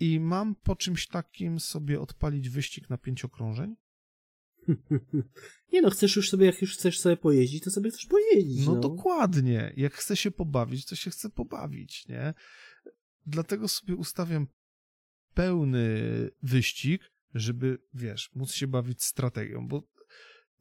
[0.00, 3.76] I mam po czymś takim sobie odpalić wyścig na pięć okrążeń?
[5.72, 8.66] Nie no, chcesz już sobie, jak już chcesz sobie pojeździć, to sobie chcesz pojeździć.
[8.66, 9.72] No, no dokładnie.
[9.76, 12.34] Jak chcę się pobawić, to się chcę pobawić, nie?
[13.26, 14.46] Dlatego sobie ustawiam
[15.34, 16.00] pełny
[16.42, 19.92] wyścig, żeby, wiesz, móc się bawić strategią, bo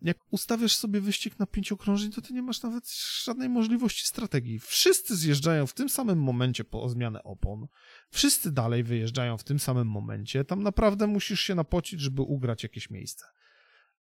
[0.02, 2.92] jak ustawiasz sobie wyścig na pięć okrążeń, to ty nie masz nawet
[3.24, 4.60] żadnej możliwości strategii.
[4.60, 7.68] Wszyscy zjeżdżają w tym samym momencie po zmianę opon.
[8.10, 10.46] Wszyscy dalej wyjeżdżają w tym samym momencie.
[10.46, 13.26] Tam naprawdę musisz się napocić, żeby ugrać jakieś miejsce.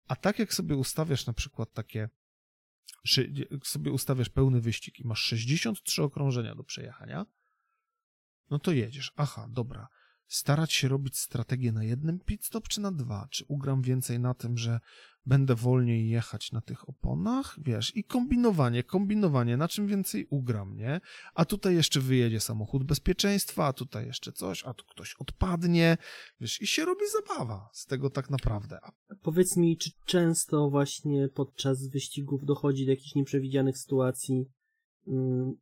[0.08, 2.08] A tak jak sobie ustawiasz na przykład takie
[3.50, 7.26] jak sobie ustawiasz pełny wyścig i masz 63 okrążenia do przejechania,
[8.50, 9.12] no to jedziesz.
[9.16, 9.88] Aha, dobra
[10.28, 13.28] starać się robić strategię na jednym pit stop czy na dwa?
[13.30, 14.80] Czy ugram więcej na tym, że
[15.26, 17.56] będę wolniej jechać na tych oponach?
[17.62, 21.00] Wiesz, i kombinowanie, kombinowanie, na czym więcej ugram, nie?
[21.34, 25.96] A tutaj jeszcze wyjedzie samochód bezpieczeństwa, a tutaj jeszcze coś, a tu ktoś odpadnie,
[26.40, 28.78] wiesz, i się robi zabawa z tego tak naprawdę.
[29.22, 34.44] Powiedz mi, czy często właśnie podczas wyścigów dochodzi do jakichś nieprzewidzianych sytuacji?
[35.06, 35.54] Mm,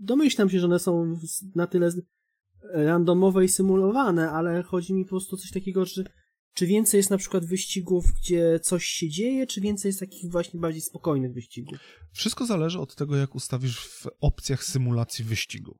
[0.00, 1.18] domyślam się, że one są
[1.54, 1.90] na tyle
[2.74, 6.04] randomowe i symulowane, ale chodzi mi po prostu o coś takiego, że
[6.54, 10.60] czy więcej jest na przykład wyścigów, gdzie coś się dzieje, czy więcej jest takich właśnie
[10.60, 11.78] bardziej spokojnych wyścigów?
[12.12, 15.78] Wszystko zależy od tego, jak ustawisz w opcjach symulacji wyścigu.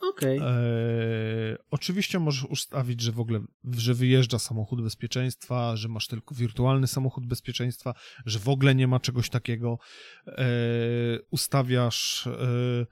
[0.00, 0.38] Okej.
[0.38, 0.50] Okay.
[0.50, 6.86] Eee, oczywiście możesz ustawić, że w ogóle, że wyjeżdża samochód bezpieczeństwa, że masz tylko wirtualny
[6.86, 7.94] samochód bezpieczeństwa,
[8.26, 9.78] że w ogóle nie ma czegoś takiego.
[10.26, 12.86] Eee, ustawiasz eee,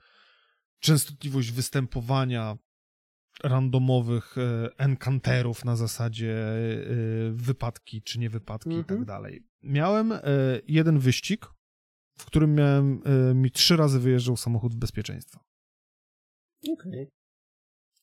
[0.79, 2.57] częstotliwość występowania
[3.43, 9.05] randomowych e, encanterów na zasadzie e, wypadki czy nie wypadki i tak mhm.
[9.05, 9.43] dalej.
[9.63, 10.21] Miałem e,
[10.67, 11.45] jeden wyścig,
[12.17, 13.01] w którym miałem,
[13.33, 15.39] mi trzy razy wyjeżdżał samochód bezpieczeństwa.
[16.63, 16.73] Okej.
[16.73, 17.07] Okay.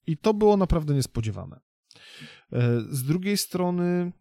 [0.07, 1.61] I to było naprawdę niespodziewane.
[2.91, 4.13] Z drugiej strony.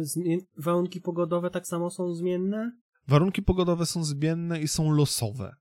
[0.00, 2.72] Zmien warunki pogodowe tak samo są zmienne?
[3.08, 5.56] Warunki pogodowe są zmienne i są losowe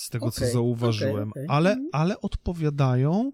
[0.00, 1.56] z tego okay, co zauważyłem, okay, okay.
[1.56, 1.88] Ale, mhm.
[1.92, 3.32] ale odpowiadają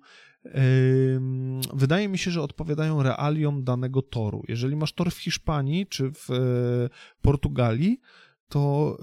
[1.74, 4.42] wydaje mi się, że odpowiadają realiom danego toru.
[4.48, 6.34] Jeżeli masz tor w Hiszpanii czy w e,
[7.22, 8.00] Portugalii,
[8.48, 8.96] to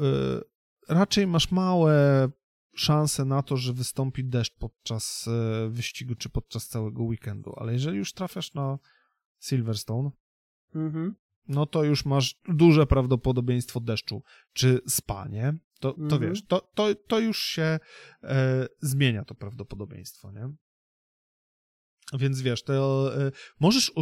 [0.89, 2.27] e, raczej masz małe
[2.75, 7.53] szanse na to, że wystąpi deszcz podczas e, wyścigu czy podczas całego weekendu.
[7.57, 8.79] Ale jeżeli już trafiasz na
[9.39, 10.11] Silverstone,
[10.75, 11.15] mhm.
[11.47, 15.53] no to już masz duże prawdopodobieństwo deszczu czy spanie.
[15.79, 16.21] To, to mhm.
[16.21, 17.79] wiesz, to, to, to już się
[18.23, 20.53] e, zmienia to prawdopodobieństwo, nie?
[22.13, 24.01] Więc wiesz, to e, możesz, e,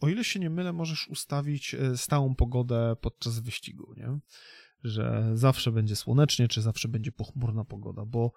[0.00, 4.18] o ile się nie mylę, możesz ustawić e, stałą pogodę podczas wyścigu, nie?
[4.84, 8.32] Że zawsze będzie słonecznie, czy zawsze będzie pochmurna pogoda, bo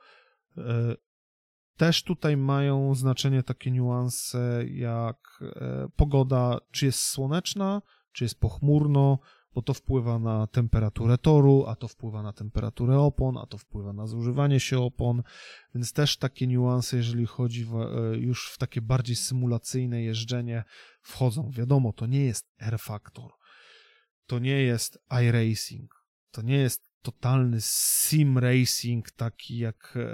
[1.78, 5.44] też tutaj mają znaczenie takie niuanse jak
[5.96, 7.82] pogoda, czy jest słoneczna,
[8.12, 9.20] czy jest pochmurno,
[9.56, 13.94] bo to wpływa na temperaturę toru, a to wpływa na temperaturę opon, a to wpływa
[13.94, 15.24] na zużywanie się opon,
[15.76, 20.64] więc też takie niuanse, jeżeli chodzi w, e, już w takie bardziej symulacyjne jeżdżenie,
[21.02, 21.50] wchodzą.
[21.52, 23.32] Wiadomo, to nie jest Air Factor,
[24.26, 30.08] to nie jest iRacing, to nie jest totalny sim racing, taki jak e,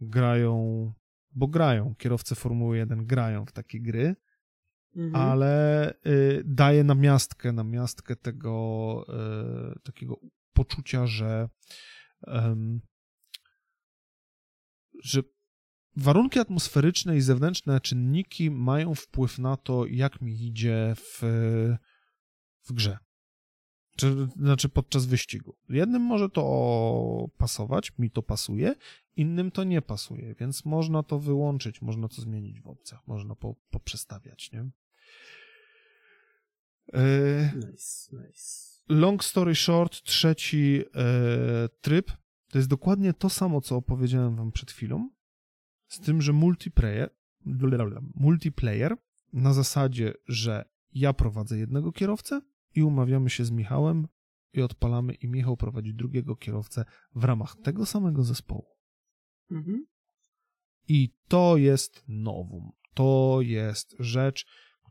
[0.00, 0.92] grają,
[1.32, 4.16] bo grają, kierowcy Formuły 1 grają w takie gry,
[4.96, 5.16] mhm.
[5.16, 9.06] ale y, daje namiastkę, namiastkę tego
[9.74, 10.20] y, takiego
[10.52, 11.48] poczucia, że
[15.02, 15.22] że
[15.96, 21.20] warunki atmosferyczne i zewnętrzne czynniki mają wpływ na to, jak mi idzie w,
[22.64, 22.98] w grze.
[23.96, 25.56] Czy, znaczy podczas wyścigu.
[25.68, 28.74] Jednym może to pasować, mi to pasuje,
[29.16, 33.54] innym to nie pasuje, więc można to wyłączyć, można to zmienić w opcjach, można po,
[33.70, 34.70] poprzestawiać, nie?
[36.92, 38.66] E, nice, nice.
[38.88, 42.12] Long story short, trzeci e, tryb
[42.48, 45.10] to jest dokładnie to samo, co opowiedziałem wam przed chwilą,
[45.88, 47.10] z tym, że multiplayer,
[48.14, 48.96] multiplayer
[49.32, 52.40] na zasadzie, że ja prowadzę jednego kierowcę
[52.74, 54.08] i umawiamy się z Michałem
[54.52, 56.84] i odpalamy i Michał prowadzi drugiego kierowcę
[57.14, 58.66] w ramach tego samego zespołu.
[59.50, 59.86] Mhm.
[60.88, 62.72] I to jest nowum.
[62.94, 64.46] To jest rzecz,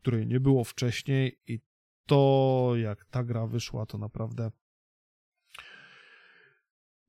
[0.06, 1.60] której nie było wcześniej i
[2.06, 4.50] to jak ta gra wyszła, to naprawdę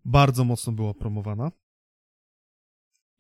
[0.06, 1.52] bardzo mocno była promowana.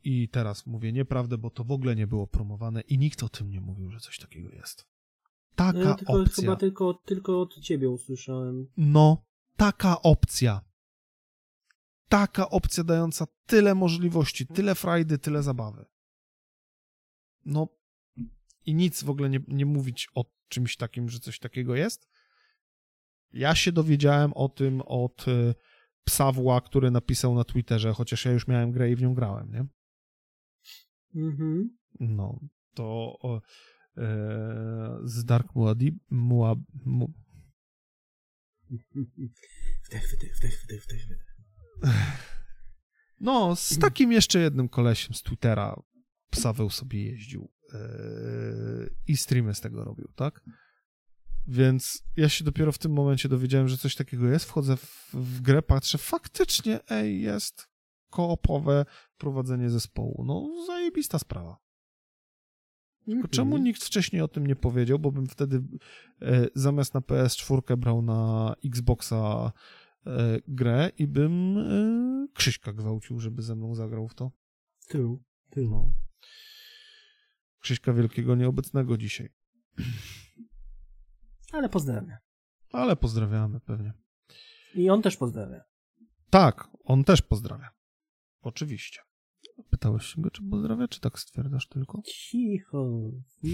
[0.03, 3.49] I teraz mówię nieprawdę, bo to w ogóle nie było promowane i nikt o tym
[3.49, 4.87] nie mówił, że coś takiego jest.
[5.55, 6.41] Taka no ja tylko, opcja.
[6.41, 8.67] Chyba tylko, tylko od ciebie usłyszałem.
[8.77, 9.25] No,
[9.55, 10.61] taka opcja.
[12.09, 15.85] Taka opcja dająca tyle możliwości, tyle frajdy, tyle zabawy.
[17.45, 17.67] No
[18.68, 22.07] i nic w ogóle nie, nie mówić o czymś takim, że coś takiego jest.
[23.34, 25.56] Ja się dowiedziałem o tym od y,
[26.03, 29.65] Psawła, który napisał na Twitterze, chociaż ja już miałem grę i w nią grałem, nie?
[31.15, 31.77] Mhm.
[31.99, 32.39] No,
[32.73, 33.18] to
[33.98, 37.14] e, z Dark Muadi, Muab, mu...
[39.89, 41.38] Wdech, wdech, wdech, wdech, wdech, wdech.
[43.19, 45.81] No, z takim jeszcze jednym kolesiem z Twittera
[46.31, 47.52] Psaweł sobie jeździł.
[47.73, 50.41] Yy, i streamy z tego robił, tak?
[51.48, 54.45] Więc ja się dopiero w tym momencie dowiedziałem, że coś takiego jest.
[54.45, 57.68] Wchodzę w, w grę, patrzę, faktycznie, ej, jest
[58.10, 58.85] koopowe
[59.18, 60.23] prowadzenie zespołu.
[60.26, 61.57] No, zajebista sprawa.
[63.06, 63.64] Tylko czemu Mhm.
[63.64, 65.64] nikt wcześniej o tym nie powiedział, bo bym wtedy
[66.22, 69.52] e, zamiast na PS4 brał na Xboxa
[70.06, 74.31] e, grę i bym e, Krzyśka gwałcił, żeby ze mną zagrał w to.
[74.88, 75.69] Tył, tył.
[75.69, 75.91] No.
[77.59, 79.29] Krzyśka Wielkiego nieobecnego dzisiaj.
[81.53, 82.17] Ale pozdrawiam.
[82.71, 83.93] Ale pozdrawiamy pewnie.
[84.75, 85.61] I on też pozdrawia.
[86.29, 87.69] Tak, on też pozdrawia.
[88.41, 89.01] Oczywiście.
[89.69, 92.01] Pytałeś się go, czy pozdrawia, czy tak stwierdzasz tylko?
[92.05, 93.11] Cicho.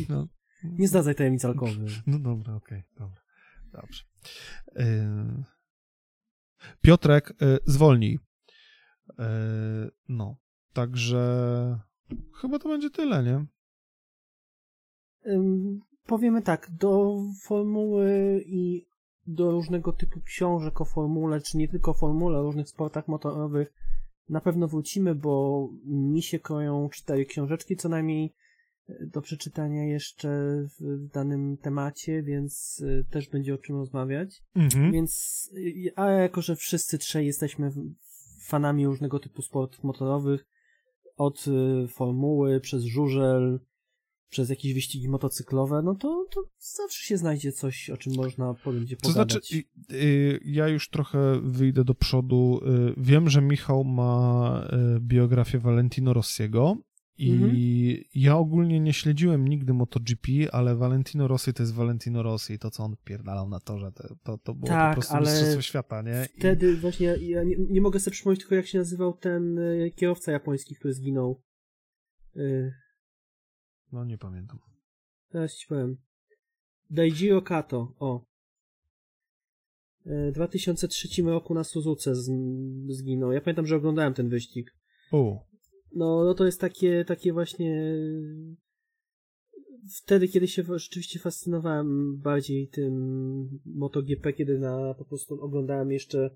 [0.09, 0.27] No,
[0.63, 1.89] Nie zdradzaj tajemnic alkoholowej.
[2.07, 3.21] no dobra, okej, dobra.
[3.71, 4.03] Dobrze.
[4.75, 5.43] Yy...
[6.81, 8.19] Piotrek, yy, zwolnij.
[9.19, 9.25] Yy,
[10.09, 10.38] no,
[10.73, 11.80] także
[12.41, 13.45] chyba to będzie tyle, nie?
[16.05, 18.85] Powiemy tak, do formuły i
[19.27, 23.73] do różnego typu książek o formule, czy nie tylko o formule, o różnych sportach motorowych
[24.29, 28.33] na pewno wrócimy, bo mi się kroją cztery książeczki co najmniej
[28.89, 30.29] y, do przeczytania jeszcze
[30.79, 34.43] w, danym temacie, więc y, też będzie o czym rozmawiać.
[34.55, 34.91] Mhm.
[34.91, 37.71] Więc, y, a jako, że wszyscy trzej jesteśmy
[38.47, 40.45] fanami różnego typu sportów motorowych,
[41.17, 41.45] od
[41.87, 43.59] formuły, przez żużel,
[44.34, 48.95] przez jakieś wyścigi motocyklowe, no to, to zawsze się znajdzie coś, o czym można będzie
[48.97, 49.31] To pogadać.
[49.31, 52.60] znaczy, y, ja już trochę wyjdę do przodu.
[52.89, 56.77] Y, Wiem, że Michał ma y, biografię Valentino Rossiego
[57.18, 57.55] i Mhm.
[58.15, 62.72] ja ogólnie nie śledziłem nigdy MotoGP, ale Valentino Rossi to jest Valentino Rossi i to,
[62.72, 66.01] co on pierdalał na torze, to, to, to było Tak, po prostu ale mistrzostwo świata,
[66.01, 66.27] nie?
[66.35, 69.60] I, Wtedy właśnie, ja, ja nie, nie mogę sobie przypomnieć tylko, jak się nazywał ten
[69.95, 71.41] kierowca japoński, który zginął.
[72.38, 72.73] Y,
[73.94, 74.60] no nie pamiętam.
[75.30, 75.98] Teraz ci powiem.
[76.90, 78.26] Daijiro Kato, o.
[80.06, 82.15] E, W 2003 roku na Suzuce
[82.88, 83.32] zginął.
[83.32, 84.76] Ja pamiętam, że oglądałem ten wyścig.
[85.11, 85.45] O,
[85.95, 87.95] No, no to jest takie, takie właśnie...
[90.03, 92.94] Wtedy, kiedy się rzeczywiście fascynowałem bardziej tym
[93.65, 96.30] MotoGP, kiedy na, po prostu oglądałem jeszcze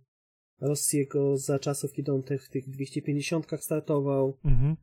[0.61, 4.37] Rossiego za czasów, kiedy on te, w tych 250 startował.
[4.45, 4.75] mhm.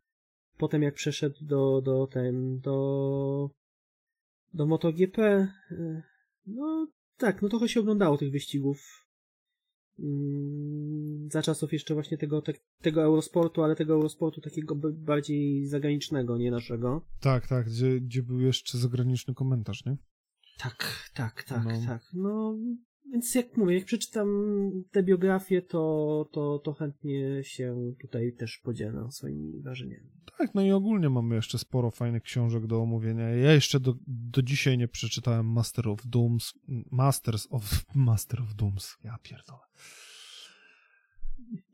[0.58, 3.50] Potem jak przeszedł do, do ten, do,
[4.54, 5.18] do MotoGP,
[5.70, 6.02] y,
[6.46, 9.06] no tak, no trochę się oglądało tych wyścigów.
[9.98, 12.52] Mm, Za czasów jeszcze właśnie tego, te,
[12.82, 17.06] tego Eurosportu, ale tego Eurosportu takiego bardziej zagranicznego, nie naszego.
[17.20, 19.96] Tak, tak, gdzie, gdzie był jeszcze zagraniczny komentarz, nie?
[20.58, 21.70] Tak, tak, tak, No.
[21.86, 22.02] tak.
[22.14, 22.56] No,
[23.12, 24.28] więc jak mówię, jak przeczytam
[24.90, 30.10] te biografie, to, to, to chętnie się tutaj też podzielę swoimi wrażeniami.
[30.38, 33.28] Tak, no i ogólnie mamy jeszcze sporo fajnych książek do omówienia.
[33.28, 36.54] Ja jeszcze do, do dzisiaj nie przeczytałem Master of Dooms,
[36.90, 39.60] Masters of, Master of Dooms, ja pierdolę.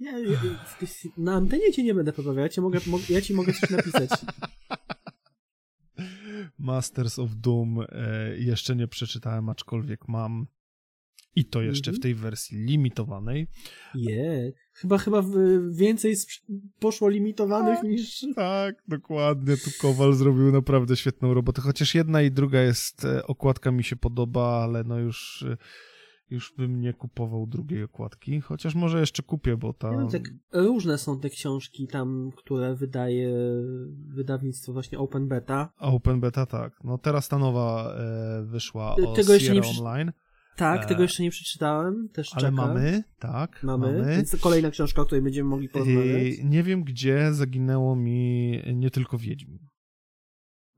[0.00, 0.40] Ja, ja,
[1.16, 4.10] na antenie cię nie będę poprawiał, ja ci mogę, mo, ja ci mogę coś napisać.
[6.58, 7.86] Masters of Doom e,
[8.38, 10.46] jeszcze nie przeczytałem, aczkolwiek mam.
[11.36, 12.00] I to jeszcze Mhm.
[12.00, 13.46] w tej wersji limitowanej.
[13.94, 16.14] Je, chyba, chyba w- więcej
[16.78, 18.26] poszło limitowanych niż...
[18.36, 19.56] Tak, dokładnie.
[19.56, 21.62] Tu Kowal zrobił naprawdę świetną robotę.
[21.62, 25.56] Chociaż jedna i druga jest, e, okładka mi się podoba, ale no już, e,
[26.30, 28.40] już bym nie kupował drugiej okładki.
[28.40, 29.90] Chociaż może jeszcze kupię, bo ta...
[29.90, 33.30] Wiem, tak różne są te książki tam, które wydaje
[34.06, 35.72] wydawnictwo właśnie Open Beta.
[35.78, 36.84] Open Beta, tak.
[36.84, 40.12] No teraz ta nowa e, wyszła Tego o jeszcze nie Sierra przy- Online,
[40.56, 44.16] Tak, E, tego jeszcze nie przeczytałem, też ale mamy, tak, Mamy, mamy.
[44.16, 46.34] więc kolejna książka, o której będziemy mogli porozmawiać.
[46.44, 49.58] Nie wiem, gdzie zaginęło mi nie tylko Wiedźmin.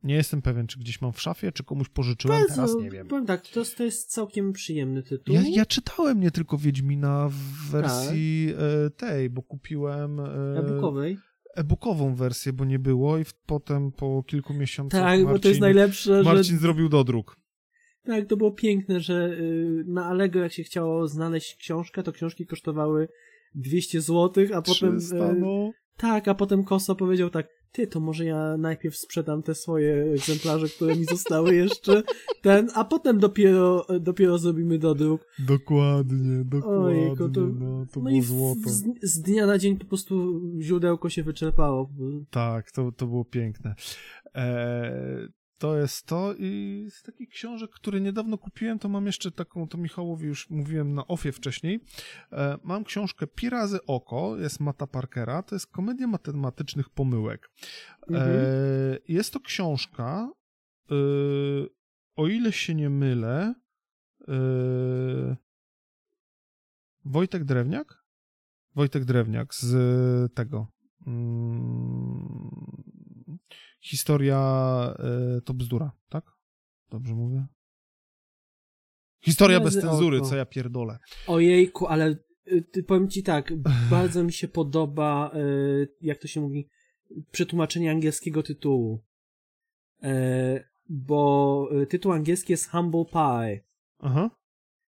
[0.03, 3.07] Nie jestem pewien, czy gdzieś mam w szafie, czy komuś pożyczyłem, teraz nie wiem.
[3.09, 5.35] Powiem tak, to, jest- to jest całkiem przyjemny tytuł.
[5.35, 8.65] Ja, ja czytałem nie tylko Wiedźmina w wersji Tak.
[8.87, 10.25] e, tej, bo kupiłem e,
[10.59, 11.19] E-bookowej.
[11.57, 15.49] e-bookową wersję, bo nie było i w, potem po kilku miesiącach Tak, Marcin, bo to
[15.49, 16.61] jest najlepsze, Marcin że...
[16.61, 17.37] zrobił dodruk.
[18.05, 22.47] Tak, to było piękne, że y, na Allegro jak się chciało znaleźć książkę, to książki
[22.47, 23.09] kosztowały
[23.55, 24.99] 200 zł, a potem...
[24.99, 25.71] 300, y, no.
[25.97, 30.69] Tak, a potem Koso powiedział tak, ty, to może ja najpierw sprzedam te swoje egzemplarze,
[30.69, 32.03] które mi zostały jeszcze,
[32.43, 35.27] ten, a potem dopiero, dopiero zrobimy dodruk.
[35.39, 38.61] Dokładnie, dokładnie, Ojejku, to- no, to no było złoto.
[38.71, 41.91] z, z dnia na dzień po prostu źródełko się wyczerpało.
[42.31, 43.75] Tak, to, to było piękne.
[44.35, 45.29] E,
[45.63, 49.79] to jest to i z takich książek, które niedawno kupiłem, to mam jeszcze taką, to
[49.79, 51.81] Michałowi już mówiłem na ofie wcześniej,
[52.33, 57.51] e, mam książkę Pirazy Oko, jest Mata Parkera, to jest komedia matematycznych pomyłek.
[58.09, 58.31] Mhm.
[58.31, 60.31] E, jest to książka,
[60.91, 60.95] e,
[62.17, 63.55] o ile się nie mylę.
[67.05, 68.05] Wojtek Drewniak?
[68.75, 70.67] Wojtek Drewniak z tego.
[73.83, 74.39] Historia
[74.99, 76.25] yy, to bzdura, tak?
[76.91, 77.47] Dobrze mówię?
[79.25, 80.99] Historia bez cenzury, co ja pierdolę.
[81.27, 82.17] Ojejku, ale
[82.77, 83.53] y, powiem ci tak,
[83.91, 86.69] bardzo mi się podoba, y, jak to się mówi,
[87.31, 89.05] przetłumaczenie angielskiego tytułu.
[90.03, 93.65] E, bo y, tytuł angielski jest Humble Pie.
[93.99, 94.31] Aha.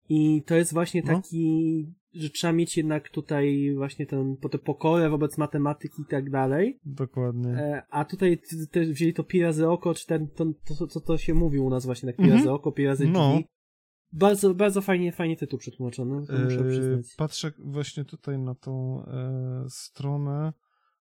[0.09, 1.07] I to jest właśnie no.
[1.07, 1.93] taki, no.
[2.17, 4.35] Że trzeba mieć jednak tutaj właśnie tę,
[4.65, 6.79] pokorę wobec matematyki i tak dalej.
[6.85, 7.49] Dokładnie.
[7.49, 8.41] E, a tutaj
[8.71, 10.45] te, wzięli to pi razy oko, czy ten, to,
[10.79, 12.55] to, to, to się mówi u nas właśnie, tak pi razy mhm.
[12.55, 13.39] oko, pi razy no.
[14.11, 17.15] Bardzo, bardzo fajnie, fajnie tytuł przetłumaczony, to muszę przyznać.
[17.17, 20.53] Patrzę właśnie tutaj na tą e, stronę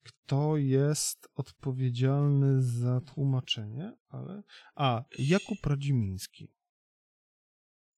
[0.07, 4.43] kto jest odpowiedzialny za tłumaczenie, ale...
[4.75, 6.51] A, Jakub Radzimiński.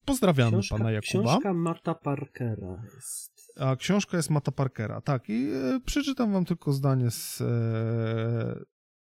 [0.09, 1.23] Pozdrawiamy książka, pana Jakuba.
[1.23, 3.51] Książka Mata Parkera jest.
[3.59, 5.29] A książka jest Mata Parkera, tak.
[5.29, 7.45] I e, przeczytam wam tylko zdanie z, e,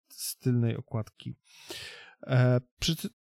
[0.09, 1.37] z tylnej okładki.
[2.27, 2.61] E,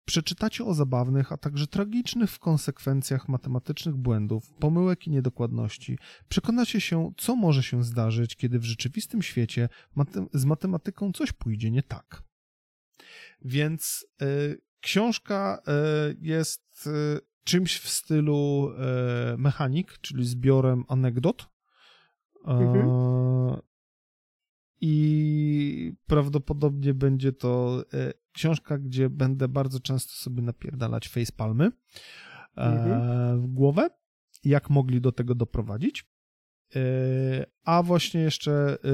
[0.05, 5.99] przeczytacie o zabawnych, a także tragicznych w konsekwencjach matematycznych błędów, pomyłek i niedokładności.
[6.28, 9.69] Przekonacie się, co może się zdarzyć, kiedy w rzeczywistym świecie
[10.35, 12.23] z matematyką coś pójdzie nie tak.
[13.40, 15.62] Więc y, książka
[16.11, 18.72] y, jest y, czymś w stylu
[19.38, 21.48] mechanik, czyli zbiorem anegdot.
[22.44, 22.88] Mhm.
[24.80, 27.84] I prawdopodobnie będzie to
[28.38, 31.70] książka, gdzie będę bardzo często sobie napierdalać facepalmy e,
[32.56, 33.40] mhm.
[33.40, 33.90] w głowę,
[34.44, 36.10] jak mogli do tego doprowadzić.
[36.76, 36.80] E,
[37.64, 38.88] a właśnie jeszcze e,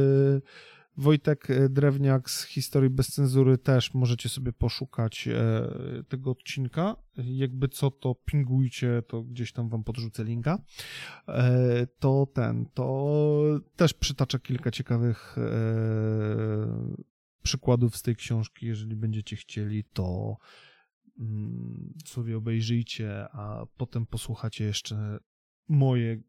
[0.96, 5.28] Wojtek Drewniak z Historii bez cenzury też możecie sobie poszukać
[6.08, 6.96] tego odcinka.
[7.16, 10.58] Jakby co, to pingujcie, to gdzieś tam wam podrzucę linka.
[11.98, 13.34] To ten, to
[13.76, 15.36] też przytacza kilka ciekawych
[17.42, 20.36] przykładów z tej książki, jeżeli będziecie chcieli, to
[21.20, 25.18] mm, sobie obejrzyjcie, a potem posłuchacie jeszcze
[25.68, 26.22] moje,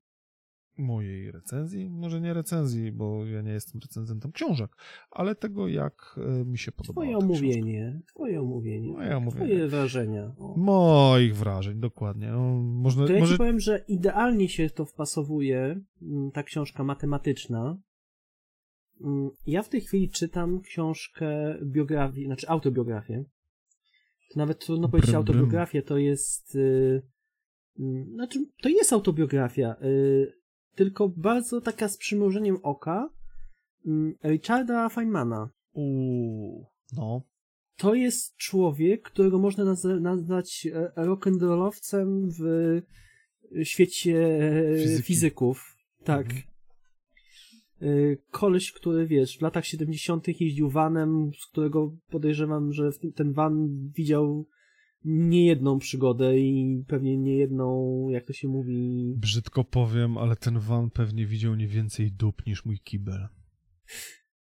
[0.77, 1.89] mojej recenzji.
[1.89, 4.71] Może nie recenzji, bo ja nie jestem recenzentem książek,
[5.11, 7.01] ale tego, jak e, mi się podoba.
[7.01, 9.45] Twoje omówienie, twoje omówienie, Moje omówienie.
[9.45, 10.31] twoje wrażenia.
[10.37, 10.57] O.
[10.57, 12.31] Moich wrażeń, dokładnie.
[12.31, 13.33] No, można, to ja może...
[13.33, 17.77] ci powiem, że idealnie się to wpasowuje, mm, ta książka matematyczna,
[19.01, 23.23] Mm, ja w tej chwili czytam książkę biografii, znaczy autobiografię.
[24.35, 26.55] Nawet trudno powiedzieć brym, autobiografię, to jest.
[26.55, 27.01] Yy,
[27.79, 30.33] yy, znaczy, to jest autobiografia, yy,
[30.75, 33.09] tylko bardzo taka z przymrużeniem oka
[33.85, 35.49] mm, Richarda Feynmana.
[35.73, 36.65] Uuu,
[36.97, 37.21] no.
[37.77, 42.81] To jest człowiek, którego można naz- nazwać e, rock'n'rollowcem w
[43.63, 44.39] świecie
[44.83, 45.03] Fizyki.
[45.03, 45.77] fizyków.
[46.03, 46.25] Tak.
[46.25, 46.43] Mhm.
[48.31, 50.41] Koleś, który wiesz, w latach 70.
[50.41, 54.47] jeździł vanem, z którego podejrzewam, że ten van widział
[55.05, 59.13] niejedną przygodę i pewnie niejedną, jak to się mówi.
[59.17, 63.27] Brzydko powiem, ale ten van pewnie widział nie więcej dup niż mój kibel.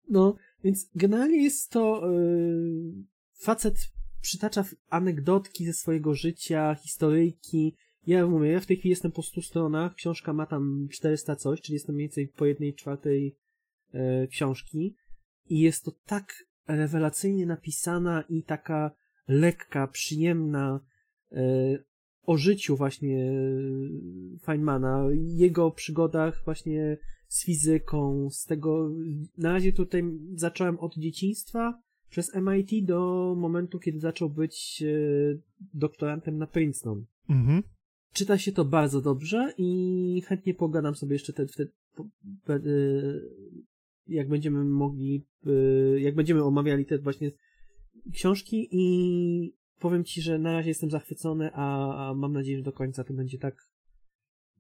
[0.09, 7.77] No, więc generalnie jest to yy, facet przytacza anegdotki ze swojego życia, historyjki,
[8.07, 11.61] ja mówię, ja w tej chwili jestem po 100 stronach, książka ma tam 400 coś,
[11.61, 13.37] czyli jestem mniej więcej po jednej czwartej
[13.93, 14.97] e, książki
[15.49, 16.35] i jest to tak
[16.69, 18.91] rewelacyjnie napisana i taka
[19.31, 20.81] lekka, przyjemna
[21.33, 21.43] e,
[22.23, 26.99] o życiu właśnie e, Feynmana, jego przygodach właśnie
[27.29, 28.91] z fizyką, z tego,
[29.39, 30.05] na razie tutaj
[30.35, 35.39] zacząłem od dzieciństwa przez MIT do momentu, kiedy zaczął być e,
[35.75, 37.05] doktorantem na Princeton.
[37.29, 37.63] Mhm
[38.13, 41.67] czyta się to bardzo dobrze i chętnie pogadam sobie jeszcze te, te,
[44.07, 45.27] jak będziemy mogli,
[45.99, 47.31] jak będziemy omawiali te właśnie
[48.13, 52.73] książki i powiem ci, że na razie jestem zachwycony, a, a mam nadzieję, że do
[52.73, 53.71] końca to będzie tak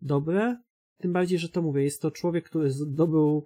[0.02, 0.56] dobre.
[0.98, 3.44] Tym bardziej, że to mówię, jest to człowiek, który zdobył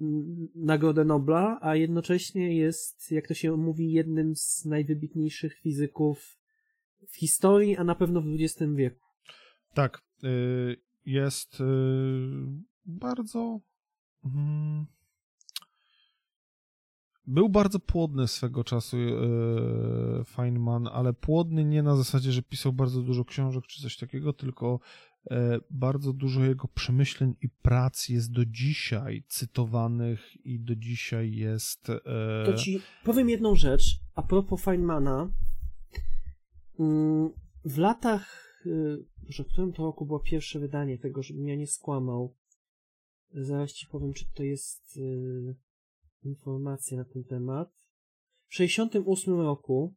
[0.00, 6.38] mm, Nagrodę Nobla, a jednocześnie jest, jak to się mówi, jednym z najwybitniejszych fizyków
[7.08, 9.06] w historii, a na pewno w XX wieku.
[9.74, 10.76] Tak, y,
[11.06, 11.64] jest y,
[12.86, 13.60] bardzo.
[17.26, 23.02] Był bardzo płodny swego czasu y, Feynman, ale płodny nie na zasadzie, że pisał bardzo
[23.02, 24.80] dużo książek czy coś takiego, tylko
[25.70, 31.86] bardzo dużo jego przemyśleń i prac jest do dzisiaj cytowanych i do dzisiaj jest.
[32.46, 33.84] To ci powiem jedną rzecz
[34.14, 35.32] a propos Feynmana.
[36.78, 37.30] Mm,
[37.64, 38.42] w latach
[39.28, 42.34] że w którym to roku było pierwsze wydanie tego, żebym ja nie skłamał.
[43.34, 45.00] Zaraz ci powiem, czy to jest
[46.24, 47.68] y, informacja na ten temat.
[48.48, 49.94] W 68 roku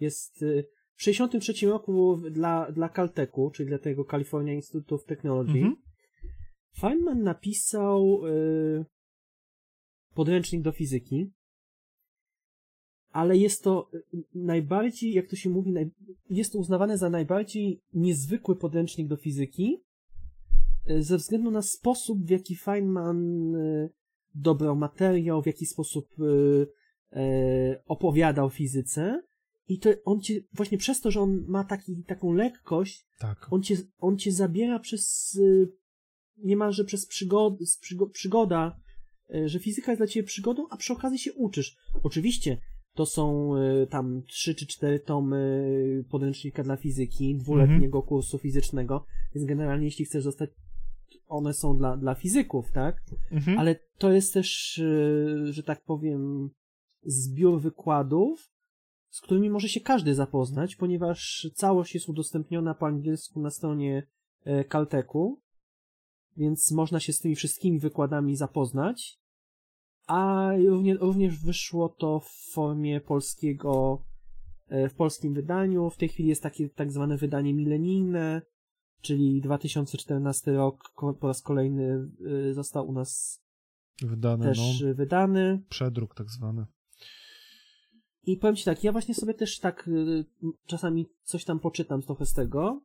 [0.00, 0.64] jest, y,
[0.94, 5.76] w 63 roku dla, dla Caltechu, czyli dla tego California Institute of Technology, mhm.
[6.78, 8.84] Feynman napisał y,
[10.14, 11.32] podręcznik do fizyki,
[13.12, 13.90] ale jest to
[14.34, 15.74] najbardziej, jak to się mówi,
[16.30, 19.82] jest to uznawane za najbardziej niezwykły podręcznik do fizyki,
[20.86, 23.52] e, ze względu na sposób, w jaki Feynman
[24.34, 26.08] dobrał materiał, w jaki sposób
[27.12, 29.22] e, opowiadał fizyce.
[29.68, 33.46] I to on cię, właśnie przez to, że on ma taki, taką lekkość, tak.
[33.50, 35.38] on, cię, on cię zabiera przez
[36.36, 37.54] niemalże przez przygod,
[38.12, 38.80] przygoda,
[39.44, 41.76] że fizyka jest dla ciebie przygodą, a przy okazji się uczysz.
[42.02, 42.58] Oczywiście
[42.94, 48.02] to są y, tam trzy czy cztery tomy podręcznika dla fizyki, dwuletniego mhm.
[48.08, 50.50] kursu fizycznego, więc generalnie jeśli chcesz zostać,
[51.26, 52.96] one są dla, dla fizyków, tak?
[53.30, 53.58] Mhm.
[53.58, 56.50] Ale to jest też, y, że tak powiem,
[57.02, 58.52] zbiór wykładów,
[59.10, 64.06] z którymi może się każdy zapoznać, ponieważ całość jest udostępniona po angielsku na stronie
[64.44, 65.40] e, Caltechu,
[66.36, 69.22] więc można się z tymi wszystkimi wykładami zapoznać
[70.06, 74.02] a również, również wyszło to w formie polskiego,
[74.68, 75.90] e, w polskim wydaniu.
[75.90, 78.42] W tej chwili jest takie tak zwane wydanie milenijne,
[79.02, 82.08] czyli 2014 rok po raz kolejny
[82.50, 83.42] e, został u nas
[84.02, 85.62] wydany, też no, wydany.
[85.68, 86.66] Przedruk tak zwany.
[88.24, 90.24] I powiem ci tak, ja właśnie sobie też tak e,
[90.66, 92.82] czasami coś tam poczytam trochę z tego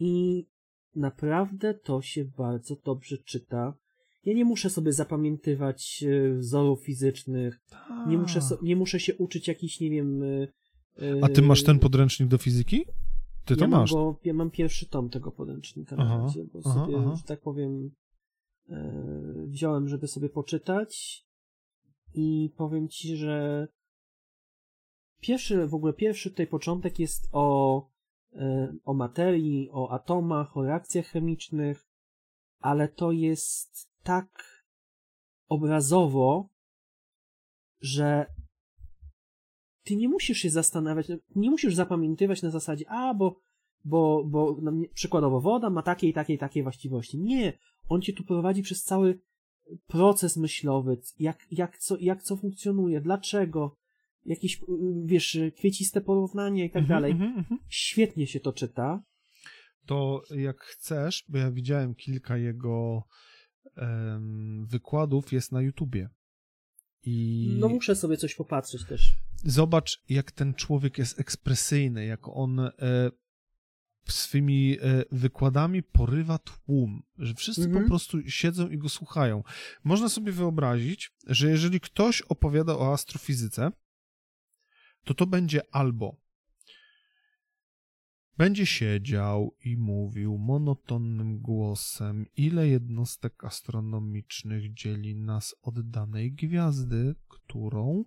[0.00, 0.44] i
[0.94, 3.74] naprawdę to się bardzo dobrze czyta.
[4.24, 6.04] Ja nie muszę sobie zapamiętywać
[6.36, 7.60] wzorów fizycznych,
[8.08, 10.22] nie muszę, so, nie muszę się uczyć jakiś, nie wiem...
[11.22, 12.84] A ty masz ten podręcznik do fizyki?
[13.50, 13.92] Ty to ja masz?
[13.92, 17.14] Mam go, ja mam pierwszy tom tego podręcznika aha, na razie, bo aha, sobie, aha.
[17.16, 17.90] że tak powiem,
[18.68, 21.24] e, wziąłem, żeby sobie poczytać
[22.14, 23.68] i powiem ci, że
[25.20, 27.88] pierwszy, w ogóle pierwszy tutaj początek jest o,
[28.84, 31.88] o materii, o atomach, o reakcjach chemicznych,
[32.60, 34.44] ale to jest tak
[35.48, 36.48] obrazowo,
[37.80, 38.26] że
[39.90, 41.06] ty nie musisz się zastanawiać,
[41.36, 43.40] nie musisz zapamiętywać na zasadzie, a bo,
[43.84, 47.18] bo, bo no, przykładowo woda ma takie i takie i takie właściwości.
[47.18, 47.58] Nie,
[47.88, 49.20] on cię tu prowadzi przez cały
[49.86, 53.76] proces myślowy, jak, jak, co, jak co funkcjonuje, dlaczego,
[54.24, 54.60] jakieś,
[55.04, 57.12] wiesz, kwieciste porównanie i tak mhm, dalej.
[57.12, 57.60] Mhm, mhm.
[57.68, 59.02] Świetnie się to czyta.
[59.86, 63.02] To jak chcesz, bo ja widziałem kilka jego
[64.66, 66.08] wykładów jest na YouTubie.
[67.02, 69.12] I no muszę sobie coś popatrzeć też.
[69.44, 72.72] Zobacz, jak ten człowiek jest ekspresyjny, jak on e,
[74.04, 77.86] swymi e, wykładami porywa tłum, że wszyscy po mhm.
[77.86, 79.42] prostu siedzą i go słuchają.
[79.84, 83.72] Można sobie wyobrazić, że jeżeli ktoś opowiada o astrofizyce,
[85.04, 86.16] to to będzie albo
[88.40, 98.04] będzie siedział i mówił monotonnym głosem, ile jednostek astronomicznych dzieli nas od danej gwiazdy, którą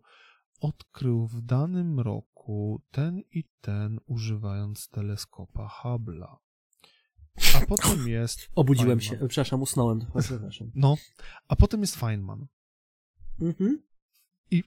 [0.63, 6.35] odkrył w danym roku ten i ten, używając teleskopa Hubble'a.
[7.55, 8.49] A potem jest.
[8.55, 9.19] Obudziłem Feynman.
[9.19, 10.05] się, przepraszam, usnąłem.
[10.19, 10.71] Przepraszam.
[10.75, 10.95] No,
[11.47, 12.47] a potem jest Feynman.
[13.41, 13.83] Mhm.
[14.51, 14.63] I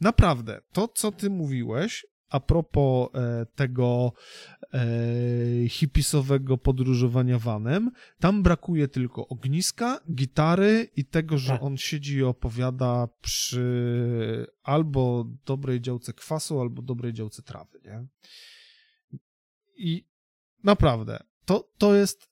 [0.00, 4.12] naprawdę, to co ty mówiłeś, a propos e, tego
[4.74, 11.62] e, hipisowego podróżowania vanem, tam brakuje tylko ogniska, gitary i tego, że tak.
[11.62, 18.06] on siedzi i opowiada przy albo dobrej działce kwasu, albo dobrej działce trawy, nie?
[19.76, 20.04] I
[20.64, 22.30] naprawdę, to, to jest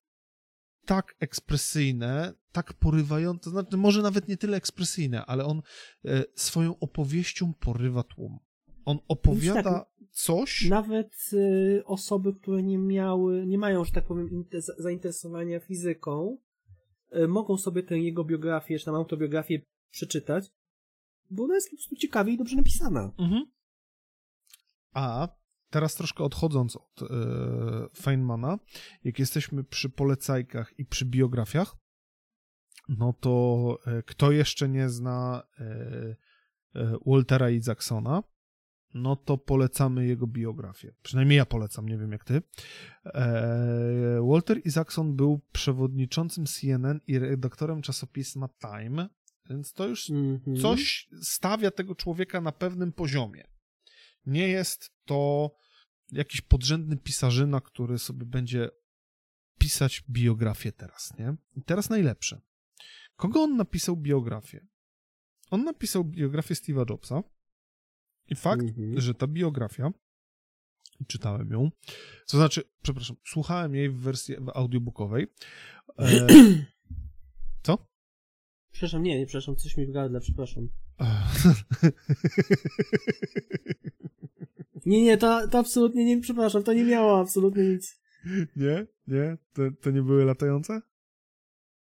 [0.86, 5.62] tak ekspresyjne, tak porywające, to znaczy może nawet nie tyle ekspresyjne, ale on
[6.04, 8.38] e, swoją opowieścią porywa tłum.
[8.88, 10.68] On opowiada tak, coś.
[10.68, 14.44] Nawet y, osoby, które nie miały, nie mają, że tak powiem,
[14.78, 16.38] zainteresowania fizyką,
[17.16, 19.60] y, mogą sobie tę jego biografię, czy tam autobiografię
[19.90, 20.50] przeczytać,
[21.30, 23.12] bo ona jest po prostu ciekawie i dobrze napisana.
[23.18, 23.44] Mhm.
[24.92, 25.28] A
[25.70, 27.06] teraz troszkę odchodząc od e,
[27.96, 28.58] Feynmana,
[29.04, 31.76] jak jesteśmy przy polecajkach i przy biografiach,
[32.88, 35.64] no to e, kto jeszcze nie zna e,
[36.74, 38.22] e Waltera Isaacsona,
[38.94, 40.94] no to polecamy jego biografię.
[41.02, 42.42] Przynajmniej ja polecam, nie wiem jak ty.
[43.04, 49.08] E, Walter Isaacson był przewodniczącym CNN i redaktorem czasopisma Time,
[49.50, 50.62] więc to już mm -hmm.
[50.62, 53.44] coś stawia tego człowieka na pewnym poziomie.
[54.26, 55.50] Nie jest to
[56.12, 58.70] jakiś podrzędny pisarzyna, który sobie będzie
[59.58, 61.36] pisać biografię teraz, nie?
[61.56, 62.40] I teraz najlepsze.
[63.16, 64.66] Kogo on napisał biografię?
[65.50, 67.22] On napisał biografię Steve'a Jobsa
[68.28, 69.00] i fakt, Mhm.
[69.00, 69.92] że ta biografia,
[71.06, 71.70] czytałem ją,
[72.30, 75.26] to znaczy, przepraszam, słuchałem jej w wersji audiobookowej.
[75.98, 76.26] E,
[77.66, 77.86] co?
[78.72, 80.68] Przepraszam, nie, nie, przepraszam, coś mi w gardle, przepraszam.
[84.86, 88.00] Nie, nie, to, to absolutnie nie, przepraszam, to nie miało absolutnie nic.
[88.56, 88.86] nie?
[89.06, 89.36] Nie?
[89.52, 90.80] To, to nie były latające?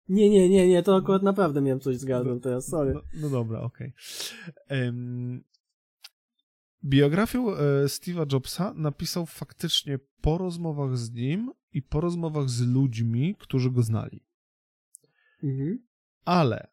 [0.10, 2.94] Nie, nie, nie, nie, to akurat naprawdę miałem coś z gardłem teraz, sorry.
[2.94, 3.94] No, no dobra, okej.
[4.68, 5.44] Em,
[6.84, 13.36] Biografię e, Steve'a Jobsa napisał faktycznie po rozmowach z nim i po rozmowach z ludźmi,
[13.40, 14.26] którzy go znali.
[15.44, 15.88] Mhm.
[16.26, 16.68] Ale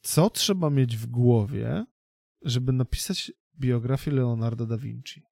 [0.00, 1.84] co trzeba mieć w głowie,
[2.42, 5.22] żeby napisać biografię Leonardo da Vinci?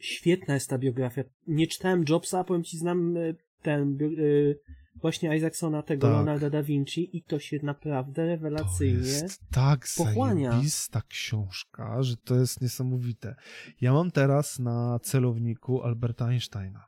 [0.00, 1.24] Świetna jest ta biografia.
[1.46, 4.54] Nie czytałem Jobsa, a powiem ci, znam e, ten, e,
[5.00, 6.12] właśnie Isaacsona, tego Tak.
[6.16, 8.98] Leonarda da Vinci i to się naprawdę To rewelacyjnie...
[8.98, 10.50] jest tak pochłania.
[10.50, 13.34] zajebista książka, że to jest niesamowite.
[13.80, 16.84] Ja mam teraz na celowniku Alberta Einsteina.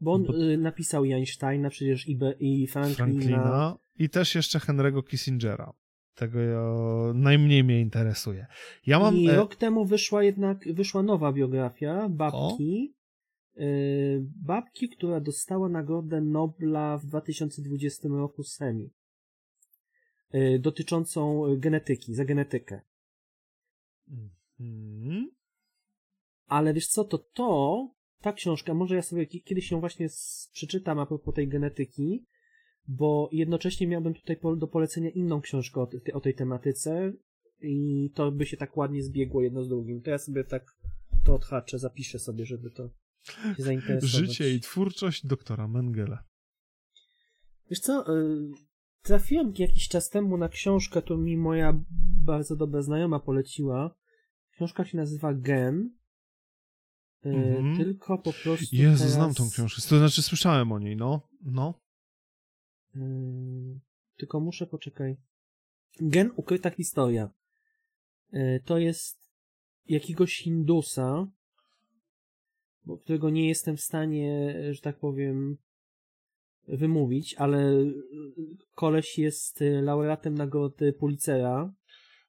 [0.00, 2.96] Bo on Bo- y, napisał i Einsteina przecież i, Be, i Franklina.
[3.04, 5.72] Franklina i też jeszcze Henry'ego Kissingera.
[6.14, 6.62] Tego ja,
[7.14, 8.46] najmniej mnie interesuje.
[8.86, 9.16] Ja mam...
[9.16, 12.94] I e, rok temu wyszła jednak, wyszła nowa biografia babki.
[12.94, 12.97] y,
[14.26, 18.90] babki, która dostała Nagrodę Nobla w 2020 roku chemii.
[20.34, 22.80] Y, dotyczącą genetyki, za genetykę.
[24.60, 25.30] mhm.
[26.46, 27.90] Ale wiesz co, to to,
[28.20, 30.08] ta książka, może ja sobie ki- kiedyś ją właśnie
[30.52, 32.26] przeczytam a propos tej genetyki,
[32.88, 37.12] bo jednocześnie miałbym tutaj do polecenia inną książkę o, o tej tematyce
[37.60, 40.02] i to by się tak ładnie zbiegło jedno z drugim.
[40.02, 40.76] To ja sobie tak
[41.24, 42.90] to odhaczę, zapiszę sobie, żeby to
[43.24, 44.10] się zainteresować.
[44.10, 46.18] Życie i twórczość doktora Mengele.
[47.70, 48.50] Wiesz co, y,
[49.02, 51.80] trafiłem jakiś czas temu na książkę, którą mi moja
[52.24, 53.94] bardzo dobra znajoma poleciła.
[54.52, 55.90] Książka się nazywa Gen.
[57.26, 57.76] Y, Mhm.
[57.76, 58.76] Tylko po prostu.
[58.76, 59.82] Jezu, teraz, znam tą książkę.
[59.88, 61.28] To znaczy słyszałem o niej, no.
[61.42, 61.80] No.
[62.96, 63.00] y,
[64.16, 65.16] tylko muszę poczekaj.
[66.00, 67.30] Gen ukryta historia.
[68.64, 69.18] To jest
[69.86, 71.26] jakiegoś Hindusa,
[72.88, 75.56] bo którego nie jestem w stanie, że tak powiem,
[76.68, 77.94] wymówić, ale y,
[78.74, 81.72] koleś jest y, laureatem nagrody Pulitzera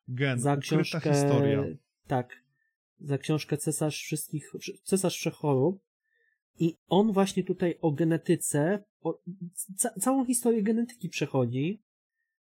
[0.07, 1.14] Gen, za książkę.
[1.14, 1.64] historia.
[2.07, 2.44] Tak.
[2.99, 4.52] Za książkę Cesarz wszystkich,
[4.84, 5.81] Cesarz Wszechchorób.
[6.60, 9.22] I on właśnie tutaj o genetyce, o,
[9.76, 11.81] ca, całą historię genetyki przechodzi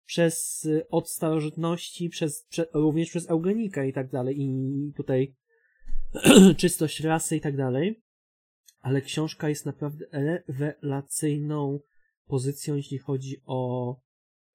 [0.06, 4.54] przez y, od starożytności, przez, prze, również przez eugenikę i tak dalej, i
[4.96, 5.36] tutaj
[6.58, 8.02] czystość rasy i tak dalej.
[8.82, 10.06] Ale książka jest naprawdę
[10.48, 11.80] rewelacyjną
[12.28, 13.96] pozycją, jeśli chodzi o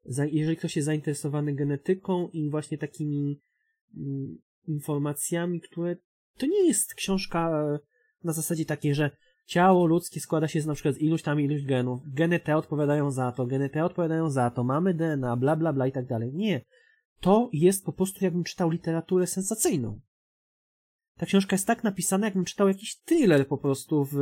[0.04, 3.40] jeżeli ktoś jest zainteresowany genetyką i właśnie takimi
[3.96, 5.96] mm, informacjami, które
[6.38, 7.78] to nie jest książka e,
[8.24, 9.10] na zasadzie takiej, że
[9.46, 13.10] ciało ludzkie składa się z na przykład z iluś tam iluś genów, geny te odpowiadają
[13.10, 16.32] za to, geny te odpowiadają za to, mamy DNA, bla bla bla i tak dalej.
[16.34, 16.64] Nie.
[17.20, 20.00] To jest po prostu jakbym czytał literaturę sensacyjną.
[21.20, 24.16] Ta książka jest tak napisana, jakbym czytał jakiś thriller po prostu w,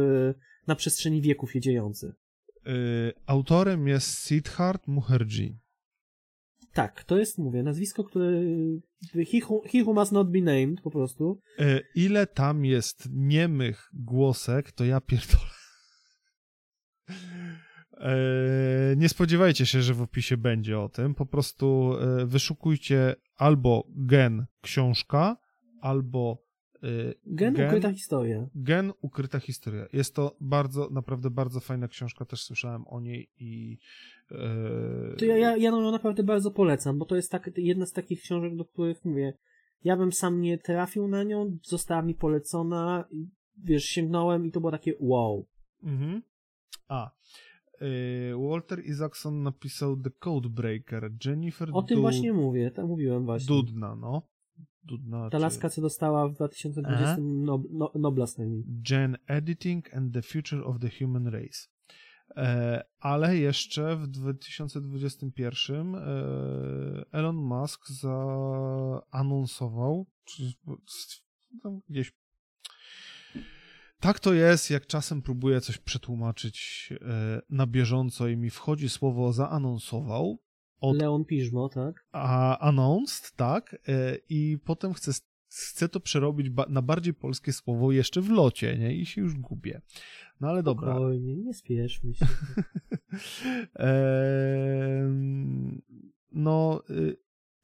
[0.66, 2.14] na przestrzeni wieków się dziejący.
[2.66, 5.58] Y, autorem jest Siddharth Mukherjee.
[6.72, 8.30] Tak, to jest, mówię, nazwisko, które.
[9.14, 11.40] He who, he who must not be named, po prostu.
[11.60, 15.58] Y, ile tam jest niemych głosek, to ja pierdolę.
[17.92, 21.14] E, Nie spodziewajcie się, że w opisie będzie o tym.
[21.14, 21.92] Po prostu
[22.24, 25.36] wyszukujcie albo gen książka,
[25.80, 26.47] albo
[26.82, 28.46] e, Gen, ukryta historia.
[28.54, 29.86] Gen ukryta historia.
[29.92, 33.78] Jest to bardzo, naprawdę bardzo fajna książka, też słyszałem o niej i.
[34.30, 37.92] e, To ja, ja, ja ją naprawdę bardzo polecam, bo to jest tak, jedna z
[37.92, 39.32] takich książek, do których mówię.
[39.84, 43.04] Ja bym sam nie trafił na nią, została mi polecona,
[43.64, 45.46] wiesz, sięgnąłem i to było takie wow.
[45.82, 46.22] Mhm.
[46.88, 47.10] A.
[47.80, 51.10] e, Walter Isaacson napisał The Codebreaker.
[51.24, 53.46] Jennifer O tym Du- właśnie mówię, tak mówiłem właśnie.
[53.56, 54.22] Dudna, no.
[54.88, 57.16] Dudna, Ta czy- laska, co dostała w 2020 Aha.
[57.20, 58.36] no, no, Nobla z.
[58.66, 61.68] Gen Editing and the Future of the Human Race.
[62.36, 66.00] E, ale jeszcze w 2021 e,
[67.12, 67.88] Elon Musk
[69.12, 70.42] zaanonsował, czy
[71.62, 72.12] tam gdzieś.
[74.00, 79.32] Tak to jest, jak czasem próbuję coś przetłumaczyć e, na bieżąco i mi wchodzi słowo
[79.32, 80.38] zaanonsował,
[80.80, 82.04] od Leon Piżmo, tak?
[82.12, 85.12] a announced, tak, e, i potem chcę
[85.50, 88.94] chcę to przerobić ba na bardziej polskie słowo jeszcze w locie, nie?
[88.94, 89.80] I się już gubię.
[90.40, 90.92] No ale dobra.
[90.92, 92.26] Spokojnie, nie spieszmy się.
[93.74, 95.08] eee,
[96.32, 97.16] no, y,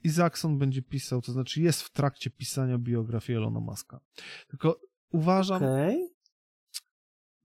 [0.04, 4.00] Isaacson będzie pisał, to znaczy jest w trakcie pisania biografii Elona Muska.
[4.48, 4.80] Tylko
[5.12, 5.56] uważam...
[5.56, 6.13] Okej.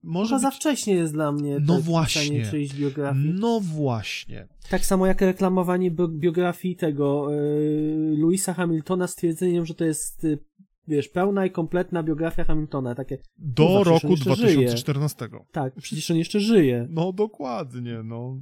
[0.03, 0.57] Może Chyba za być...
[0.57, 2.45] wcześnie jest dla mnie No właśnie.
[2.45, 3.33] czyjejś biografii.
[3.39, 4.47] No właśnie.
[4.69, 10.39] Tak samo jak reklamowanie bi- biografii tego yy, Louisa Hamiltona stwierdzeniem, że to jest yy,
[10.87, 12.95] wiesz, pełna i kompletna biografia Hamiltona.
[12.95, 14.53] Takie, Do Kurwa, roku jeszcze żyje.
[14.53, 15.29] 2014.
[15.51, 16.87] tak, przecież on jeszcze żyje.
[16.89, 18.41] No dokładnie, no.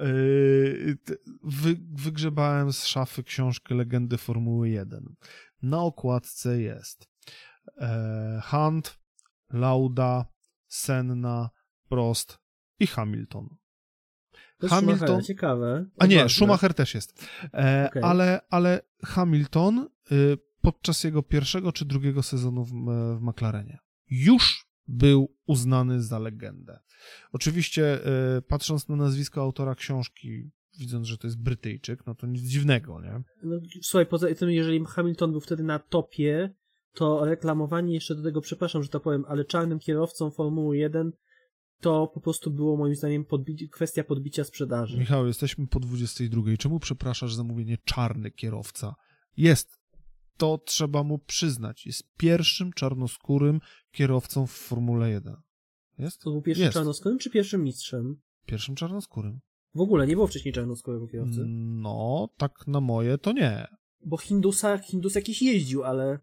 [0.00, 0.96] Yy,
[1.44, 5.14] Wy, wygrzebałem z szafy książkę Legendy Formuły 1.
[5.62, 7.08] Na okładce jest
[8.44, 8.99] Hunt,
[9.50, 10.26] Lauda,
[10.68, 11.50] Senna,
[11.88, 12.38] Prost
[12.80, 13.48] i Hamilton.
[14.62, 15.86] Hamilton- Schumachera, ciekawe.
[15.98, 16.28] A nie.
[16.28, 17.28] Schumacher też jest.
[17.54, 18.02] E, Okej.
[18.02, 22.72] ale, ale Hamilton y, podczas jego pierwszego czy drugiego sezonu w,
[23.18, 23.78] w McLarenie
[24.10, 26.80] już był uznany za legendę.
[27.32, 27.98] Oczywiście
[28.38, 33.00] y, patrząc na nazwisko autora książki, widząc, że to jest Brytyjczyk, no to nic dziwnego,
[33.00, 33.22] nie?
[33.42, 36.54] No, słuchaj, poza tym, jeżeli Hamilton był wtedy na topie,
[36.94, 41.12] to reklamowanie jeszcze do tego, przepraszam, że to powiem, ale czarnym kierowcą Formuły 1
[41.80, 44.98] to po prostu było moim zdaniem podbi- kwestia podbicia sprzedaży.
[44.98, 46.56] Michał, jesteśmy po 22.
[46.58, 48.94] Czemu przepraszasz za mówienie czarny kierowca?
[49.36, 49.80] Jest.
[50.36, 51.86] To trzeba mu przyznać.
[51.86, 53.60] Jest pierwszym czarnoskórym
[53.92, 55.36] kierowcą w Formule 1.
[55.98, 56.20] Jest?
[56.20, 56.74] To był pierwszym Jest.
[56.74, 58.20] czarnoskórym czy pierwszym mistrzem?
[58.46, 59.40] Pierwszym czarnoskórym.
[59.74, 61.44] W ogóle nie było wcześniej czarnoskórego kierowcy.
[61.48, 63.66] No, tak na moje to nie.
[64.06, 66.18] Bo Hindusa, Hindus jakiś jeździł, ale...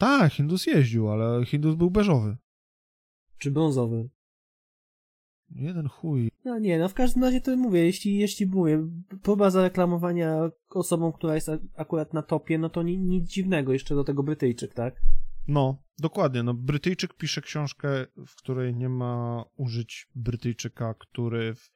[0.00, 2.36] Tak, Hindus jeździł, ale Hindus był beżowy.
[3.38, 4.08] Czy brązowy?
[5.50, 6.30] Jeden chuj.
[6.44, 8.88] No nie, no w każdym razie to mówię, jeśli, jeśli mówię,
[9.22, 14.04] próba zareklamowania osobą, która jest akurat na topie, no to ni- nic dziwnego, jeszcze do
[14.04, 15.00] tego Brytyjczyk, tak?
[15.48, 16.42] No, dokładnie.
[16.42, 21.70] No, Brytyjczyk pisze książkę, w której nie ma użyć Brytyjczyka, który w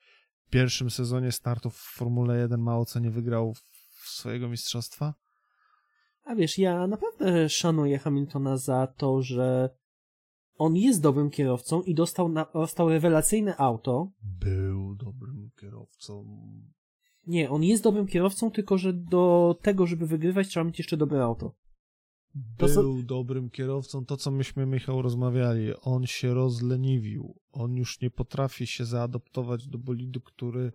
[0.51, 3.55] pierwszym sezonie startów w Formule 1 mało co nie wygrał
[4.05, 5.14] swojego mistrzostwa.
[6.24, 9.70] A wiesz, ja naprawdę szanuję Hamiltona za to, że
[10.59, 14.10] on jest dobrym kierowcą i dostał, na, dostał rewelacyjne auto.
[14.22, 16.24] Był dobrym kierowcą.
[17.26, 21.22] Nie, on jest dobrym kierowcą, tylko że do tego, żeby wygrywać, trzeba mieć jeszcze dobre
[21.22, 21.55] auto.
[22.56, 24.05] To Był dobrym kierowcą.
[24.05, 25.74] To, co myśmy, Michał, rozmawiali.
[25.80, 27.40] On się rozleniwił.
[27.52, 30.72] On już nie potrafi się zaadoptować do bolidu, który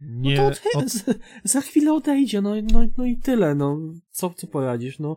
[0.00, 0.36] nie...
[0.36, 3.78] no to od- za chwilę odejdzie, no, no, no i tyle, no.
[4.10, 5.16] Co, co poradzisz, no.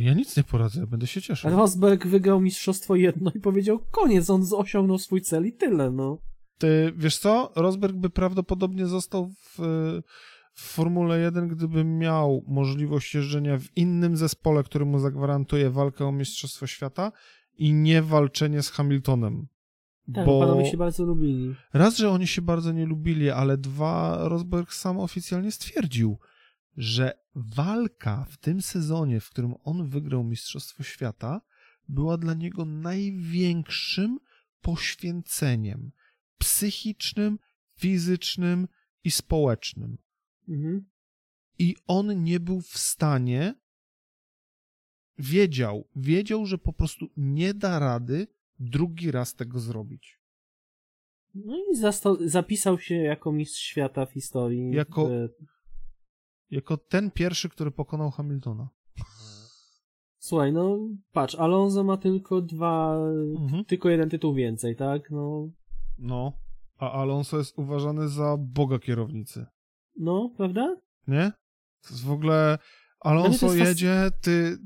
[0.00, 1.50] Ja nic nie poradzę, będę się cieszył.
[1.50, 6.18] Rosberg wygrał mistrzostwo jedno i powiedział koniec, on osiągnął swój cel i tyle, no.
[6.58, 7.52] Ty, wiesz co?
[7.56, 9.58] Rosberg by prawdopodobnie został w,
[10.54, 16.12] w Formule 1, gdyby miał możliwość jeżdżenia w innym zespole, który mu zagwarantuje walkę o
[16.12, 17.12] Mistrzostwo Świata
[17.58, 19.46] i nie walczenie z Hamiltonem.
[20.14, 21.54] Tak, Bo panowie się bardzo lubili.
[21.72, 26.18] raz, że oni się bardzo nie lubili, ale dwa, Rosberg sam oficjalnie stwierdził,
[26.76, 31.40] że walka w tym sezonie, w którym on wygrał Mistrzostwo Świata,
[31.88, 34.18] była dla niego największym
[34.60, 35.92] poświęceniem
[36.38, 37.38] psychicznym,
[37.78, 38.68] fizycznym
[39.04, 39.98] i społecznym.
[40.48, 40.86] Mhm.
[41.58, 43.54] I on nie był w stanie,
[45.18, 48.26] wiedział, wiedział, że po prostu nie da rady
[48.58, 50.20] drugi raz tego zrobić.
[51.34, 51.76] No i
[52.28, 54.70] zapisał się jako mistrz świata w historii.
[54.70, 55.10] Jako-
[56.50, 58.68] Jako ten pierwszy, który pokonał Hamiltona.
[60.18, 60.78] Słuchaj, no
[61.12, 62.98] patrz, Alonso ma tylko dwa,
[63.38, 63.64] Mhm.
[63.64, 65.10] tylko jeden tytuł więcej, tak?
[65.10, 65.48] No,
[65.98, 66.32] No,
[66.78, 69.46] a Alonso jest uważany za boga kierownicy.
[69.96, 70.76] no, prawda?
[71.08, 71.32] Nie?
[71.82, 72.58] To jest w ogóle.
[73.00, 74.58] Alonso jedzie, ty.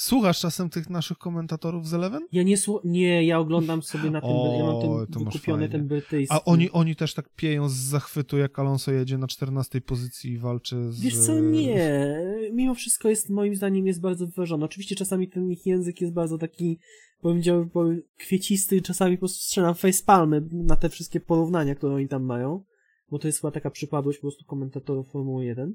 [0.00, 2.26] Słuchasz czasem tych naszych komentatorów z Eleven?
[2.32, 5.88] Ja nie słu- nie, ja oglądam sobie na tym, O, ja mam ten wykupiony ten
[5.88, 6.36] brytyjski.
[6.36, 10.38] A oni, oni też tak pieją z zachwytu, jak Alonso jedzie na 14 pozycji i
[10.38, 11.00] walczy z.
[11.00, 12.16] Wiesz co, nie.
[12.52, 14.64] Mimo wszystko jest, moim zdaniem, jest bardzo wyważony.
[14.64, 16.78] Oczywiście czasami ten ich język jest bardzo taki,
[17.20, 22.64] powiedziałbym, kwiecisty czasami po prostu strzelam facepalmy na te wszystkie porównania, które oni tam mają,
[23.10, 25.74] bo to jest chyba taka przypadłość po prostu komentatorów Formuły 1.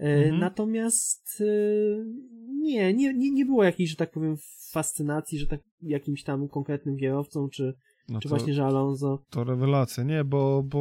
[0.00, 0.38] E, Mhm.
[0.40, 1.44] Natomiast e,
[2.60, 4.36] nie, nie, nie, nie było jakiejś, że tak powiem,
[4.70, 7.74] fascynacji, że tak jakimś tam konkretnym kierowcą, czy,
[8.08, 9.24] No czy to, właśnie, że Alonso.
[9.30, 10.04] to rewelacja.
[10.04, 10.78] Nie, bo, bo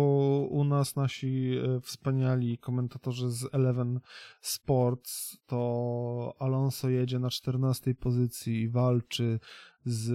[0.50, 4.00] u nas nasi e, wspaniali komentatorzy z Eleven
[4.42, 9.40] Sports to Alonso jedzie na 14 pozycji i walczy
[9.86, 10.12] z.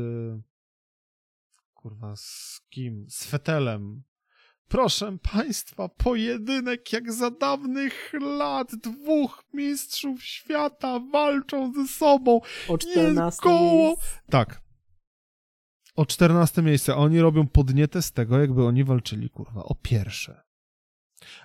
[1.75, 3.07] Kurwa, z kim?
[3.09, 4.03] Z Fetelem.
[4.69, 8.75] Proszę Państwa, pojedynek jak za dawnych lat.
[8.75, 12.41] Dwóch mistrzów świata walczą ze sobą.
[12.69, 13.89] O 14 Jest koło.
[13.89, 14.03] miejsc.
[14.31, 14.63] Tak.
[15.97, 16.97] O 14 miejsce.
[16.97, 20.43] Oni robią podnietę z tego, jakby oni walczyli, kurwa, o pierwsze.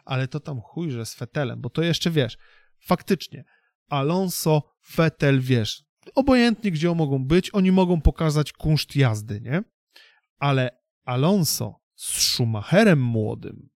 [0.05, 2.37] Ale to tam chujże z Fetelem, bo to jeszcze wiesz,
[2.85, 3.43] faktycznie,
[3.89, 5.83] Alonso, Fetel, wiesz,
[6.15, 9.63] obojętnie gdzie mogą być, oni mogą pokazać kunszt jazdy, nie?
[10.39, 13.69] Ale Alonso z Schumacherem młodym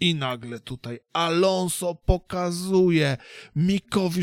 [0.00, 3.16] i nagle tutaj Alonso pokazuje
[3.56, 4.22] Mikowi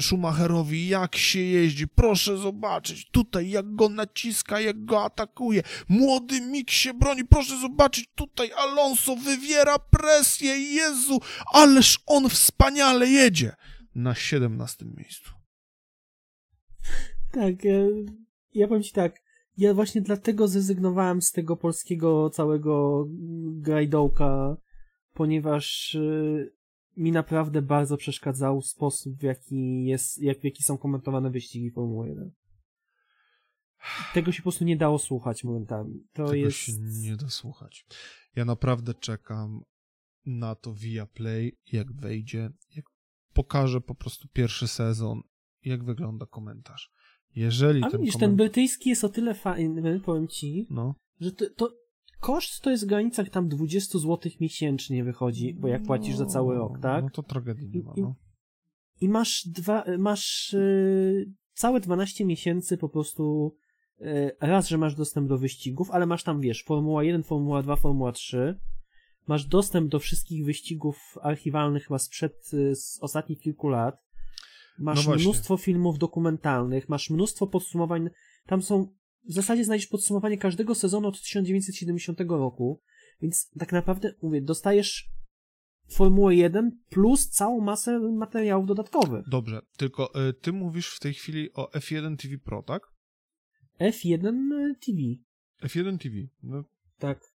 [0.00, 1.88] Schumacherowi, jak się jeździ.
[1.88, 5.62] Proszę zobaczyć tutaj, jak go naciska, jak go atakuje.
[5.88, 7.24] Młody Mik się broni.
[7.24, 10.58] Proszę zobaczyć tutaj Alonso wywiera presję.
[10.58, 11.20] Jezu,
[11.52, 13.52] ależ on wspaniale jedzie.
[13.94, 15.30] Na 17 miejscu.
[17.32, 17.78] Tak, ja,
[18.54, 19.21] ja powiem ci tak,
[19.56, 23.06] ja właśnie dlatego zrezygnowałem z tego polskiego całego
[23.46, 24.56] grajdołka,
[25.14, 26.52] ponieważ y,
[26.96, 32.08] mi naprawdę bardzo przeszkadzał sposób, w jaki jest, jak, w jaki są komentowane wyścigi Formuły
[32.08, 32.32] 1.
[34.14, 36.06] Tego się po prostu nie dało słuchać momentami.
[36.12, 36.56] To Tego jest...
[36.56, 37.86] się nie da słuchać.
[38.36, 39.62] Ja naprawdę czekam
[40.26, 42.84] na to via Play, jak wejdzie, jak
[43.32, 45.20] pokaże po prostu pierwszy sezon,
[45.64, 46.92] jak wygląda komentarz.
[47.36, 51.32] Jeżeli A ten widzisz, koment- ten brytyjski jest o tyle fajny, powiem ci, No, że
[51.32, 51.72] to, to
[52.20, 56.54] koszt to jest w granicach tam 20 zł miesięcznie wychodzi, bo jak płacisz za cały
[56.54, 57.04] rok, tak?
[57.04, 58.14] No to tragedii nie ma, I- i- no.
[59.00, 63.56] I masz dwa, masz yy, całe 12 miesięcy po prostu
[64.00, 67.76] yy, raz, że masz dostęp do wyścigów, ale masz tam, wiesz, Formuła 1, Formuła 2,
[67.76, 68.58] Formuła 3.
[69.26, 74.02] Masz dostęp do wszystkich wyścigów archiwalnych chyba sprzed z ostatnich kilku lat.
[74.78, 75.24] No Masz właśnie.
[75.24, 78.10] mnóstwo filmów dokumentalnych, masz mnóstwo podsumowań.
[78.46, 78.94] Tam są,
[79.28, 82.80] w zasadzie znajdziesz podsumowanie każdego sezonu od 1970 roku,
[83.22, 85.12] więc tak naprawdę, mówię, dostajesz
[85.92, 89.28] Formułę 1 plus całą masę materiałów dodatkowych.
[89.28, 92.82] Dobrze, tylko y, ty mówisz w tej chwili o F1 TV Pro, tak?
[93.80, 94.22] F1
[94.86, 94.98] TV.
[95.62, 96.64] F1 TV, no
[96.98, 97.31] Tak.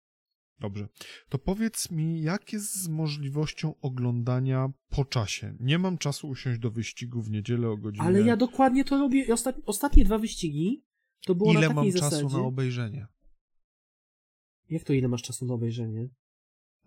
[0.60, 0.88] Dobrze.
[1.28, 5.56] To powiedz mi, jak jest z możliwością oglądania po czasie?
[5.60, 8.06] Nie mam czasu usiąść do wyścigu w niedzielę o godzinie.
[8.06, 9.24] Ale ja dokładnie to robię.
[9.24, 9.56] I Ostat...
[9.66, 10.82] Ostatnie dwa wyścigi
[11.26, 12.22] to było Ile na takiej mam zasadzie.
[12.22, 13.06] czasu na obejrzenie?
[14.70, 16.08] Jak to ile masz czasu na obejrzenie?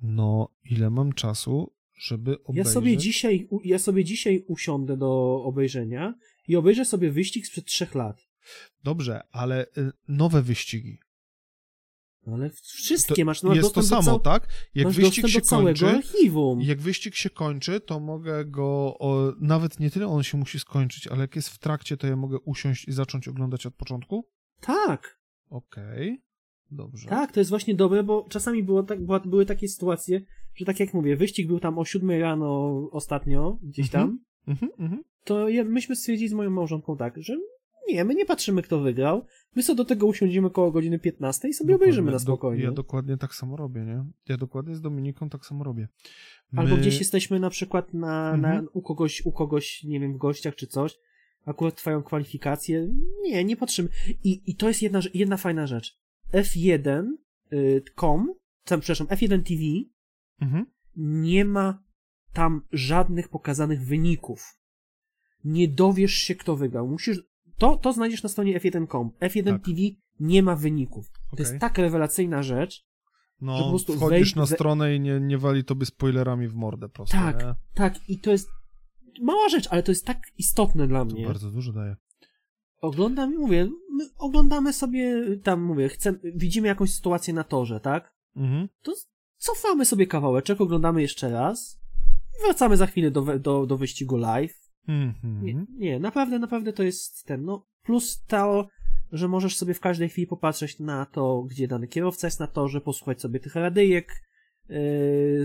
[0.01, 2.73] No, ile mam czasu, żeby Ja obejrzeć?
[2.73, 6.15] sobie, dzisiaj, ja sobie dzisiaj usiądę do obejrzenia
[6.47, 8.27] i obejrzę sobie wyścig sprzed trzech lat.
[8.83, 10.99] Dobrze, ale y, nowe wyścigi.
[12.27, 13.43] No Ale wszystkie To masz.
[13.43, 14.47] No, jest to samo, cał- tak?
[14.75, 16.61] Jak masz wyścig się kończy, archiwum.
[16.61, 21.07] jak wyścig się kończy, to mogę go, o, nawet nie tyle on się musi skończyć,
[21.07, 24.27] ale jak jest w trakcie, to ja mogę usiąść i zacząć oglądać od początku?
[24.61, 25.19] Tak.
[25.49, 26.21] Okej,
[26.71, 27.09] dobrze.
[27.09, 30.21] Tak, to jest właśnie dobre, bo czasami było tak, były takie sytuacje,
[30.55, 34.07] że tak jak mówię, wyścig był tam o 7 rano ostatnio, gdzieś Mhm.
[34.07, 35.03] tam, Mhm, mhm.
[35.23, 37.33] to ja, myśmy stwierdzili z moją małżonką tak, że
[37.93, 41.53] nie, my nie patrzymy kto wygrał, my sobie do tego usiądziemy koło godziny 15 i
[41.53, 42.63] sobie obejrzymy na Dokładnie, do- spokojnie.
[42.63, 44.05] Ja dokładnie tak samo robię, nie?
[44.29, 45.87] Ja dokładnie z Dominiką tak samo robię.
[46.55, 48.67] Albo My- gdzieś jesteśmy na przykład na, na, Mhm.
[48.73, 50.97] u, kogoś, u kogoś, nie wiem, w gościach czy coś,
[51.45, 52.87] akurat trwają kwalifikacje,
[53.23, 53.89] nie, nie patrzymy.
[54.23, 55.97] I, i to jest jedna, jedna fajna rzecz.
[56.33, 58.33] F1.com,
[58.65, 59.61] tam, przepraszam, F1 TV
[60.41, 60.65] Mhm.
[60.95, 61.83] nie ma
[62.33, 64.57] tam żadnych pokazanych wyników.
[65.43, 66.87] Nie dowiesz się, kto wygrał.
[66.87, 67.30] Musisz.
[67.61, 69.11] To, to znajdziesz na stronie F1.com.
[69.21, 69.65] F1 Tak.
[69.65, 69.77] TV
[70.19, 71.09] nie ma wyników.
[71.11, 71.43] To Okej.
[71.43, 72.85] jest tak rewelacyjna rzecz.
[73.41, 76.53] No, że po prostu wchodzisz wejdź- na stronę i nie, nie wali tobie spoilerami w
[76.55, 77.55] mordę prosto, Tak, nie?
[77.73, 78.09] tak.
[78.09, 78.49] I to jest
[79.21, 81.25] mała rzecz, ale to jest tak istotne dla To mnie.
[81.25, 81.95] bardzo dużo daje.
[82.81, 83.65] Oglądam, mówię,
[83.97, 88.13] my oglądamy sobie tam, mówię, chcemy, widzimy jakąś sytuację na torze, tak?
[88.35, 88.67] Mhm.
[88.81, 88.93] To
[89.37, 91.79] cofamy sobie kawałeczek, oglądamy jeszcze raz.
[92.39, 94.60] i Wracamy za chwilę do, do, do wyścigu live.
[94.87, 95.43] Mhm.
[95.45, 98.67] Nie, nie, naprawdę, naprawdę to jest ten, no, plus to,
[99.11, 102.81] że możesz sobie w każdej chwili popatrzeć na to, gdzie dany kierowca jest na torze,
[102.81, 104.07] posłuchać sobie tych radyjek
[104.69, 104.77] yy,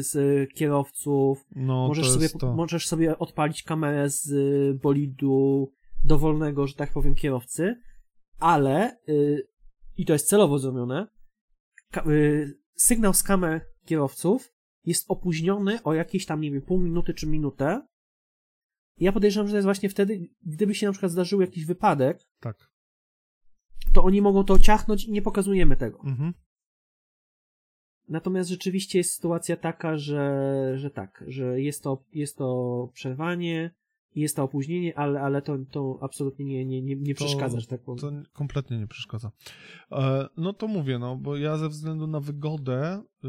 [0.03, 0.15] z
[0.55, 2.55] kierowców, No, możesz sobie, to.
[2.55, 5.73] możesz sobie odpalić kamerę z y, bolidu
[6.05, 7.81] dowolnego, że tak powiem, kierowcy,
[8.39, 9.43] ale, yy,
[9.97, 11.07] i to jest celowo zrobione,
[11.91, 14.53] ka- yy, sygnał z kamer kierowców
[14.85, 17.87] jest opóźniony o jakieś tam, nie wiem, pół minuty czy minutę.
[18.99, 22.71] Ja podejrzewam, że to jest właśnie wtedy, gdyby się na przykład zdarzył jakiś wypadek, Tak.
[23.93, 26.01] to oni mogą to ciachnąć i nie pokazujemy tego.
[26.05, 26.35] Mhm.
[28.09, 33.75] Natomiast rzeczywiście jest sytuacja taka, że, że tak, że jest to, jest to przerwanie
[34.17, 37.83] jest to opóźnienie, ale, ale to, to absolutnie nie, nie, nie, nie przeszkadza, że tak
[37.83, 37.99] powiem.
[37.99, 39.31] To kompletnie nie przeszkadza.
[39.93, 43.29] E, no to mówię, no, bo ja ze względu na wygodę y,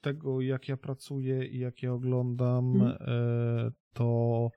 [0.00, 2.96] tego, jak ja pracuję i jak ja oglądam, hmm.
[3.00, 4.50] e, to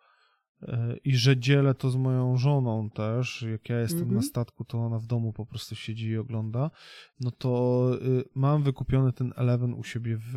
[0.61, 4.15] e, i że dzielę to z moją żoną też, jak ja jestem mm -hmm.
[4.15, 6.71] na statku, to ona w domu po prostu siedzi i ogląda,
[7.19, 10.35] no to y, mam wykupiony ten Eleven u siebie w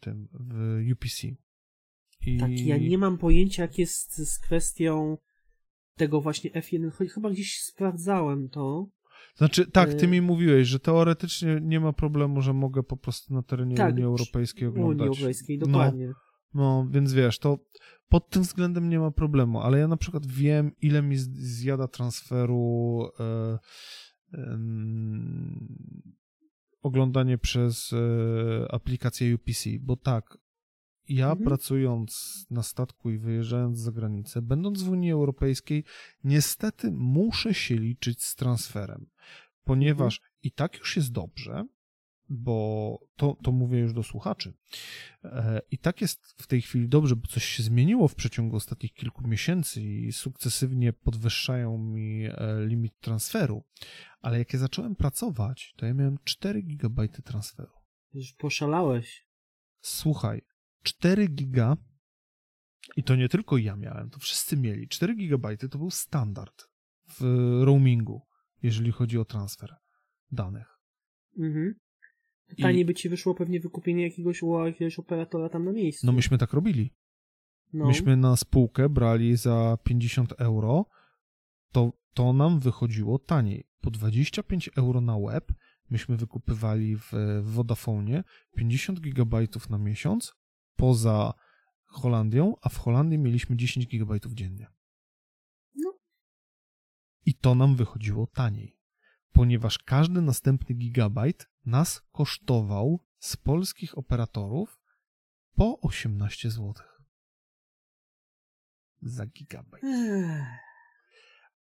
[0.00, 1.24] tym, w UPC.
[2.26, 2.38] I...
[2.38, 5.18] Tak, ja nie mam pojęcia, jak jest z kwestią
[5.96, 7.08] tego właśnie F1.
[7.08, 8.86] Chyba gdzieś sprawdzałem to.
[9.34, 13.34] Znaczy, tak, ty y- mi mówiłeś, że teoretycznie nie ma problemu, że mogę po prostu
[13.34, 15.08] na terenie tak, Unii Europejskiej oglądać.
[15.08, 16.06] Unii Europejskiej, dokładnie.
[16.06, 16.14] No,
[16.54, 17.58] no, więc wiesz, to
[18.08, 23.08] pod tym względem nie ma problemu, ale ja na przykład wiem, ile mi zjada transferu
[23.20, 23.58] e,
[24.32, 24.58] e,
[26.82, 30.38] oglądanie przez e, aplikację UPC, bo tak,
[31.08, 31.44] ja mhm.
[31.44, 35.84] pracując na statku i wyjeżdżając za granicę, będąc w Unii Europejskiej,
[36.24, 39.06] niestety muszę się liczyć z transferem,
[39.64, 40.32] ponieważ mhm.
[40.42, 41.64] i tak już jest dobrze,
[42.28, 44.52] bo to, to mówię już do słuchaczy.
[45.24, 48.92] E, I tak jest w tej chwili dobrze, bo coś się zmieniło w przeciągu ostatnich
[48.92, 52.32] kilku miesięcy i sukcesywnie podwyższają mi e,
[52.66, 53.64] limit transferu.
[54.20, 57.72] Ale jak ja zacząłem pracować, to ja miałem 4 GB transferu.
[58.14, 59.26] Już poszalałeś.
[59.80, 60.42] Słuchaj,
[60.82, 61.76] 4 giga
[62.96, 64.88] i to nie tylko ja miałem, to wszyscy mieli.
[64.88, 66.68] 4 gigabajty to był standard
[67.18, 67.22] w
[67.64, 68.22] roamingu,
[68.62, 69.76] jeżeli chodzi o transfer
[70.30, 70.78] danych.
[71.38, 71.74] Mhm.
[72.60, 72.84] Taniej I...
[72.84, 76.06] by ci wyszło pewnie wykupienie jakiegoś u jakiegoś operatora tam na miejscu.
[76.06, 76.94] No myśmy tak robili.
[77.72, 77.86] No.
[77.86, 80.86] Myśmy na spółkę brali za 50 euro,
[81.72, 83.66] to, to nam wychodziło taniej.
[83.80, 85.52] Po 25 euro na web
[85.90, 88.22] myśmy wykupywali w Vodafone'ie
[88.56, 90.34] 50 gigabajtów na miesiąc
[90.76, 91.34] poza
[91.84, 94.66] Holandią, a w Holandii mieliśmy 10 GB dziennie.
[97.26, 98.78] I to nam wychodziło taniej,
[99.32, 104.80] ponieważ każdy następny gigabajt nas kosztował z polskich operatorów
[105.54, 106.74] po 18 zł.
[109.02, 109.84] Za gigabajt.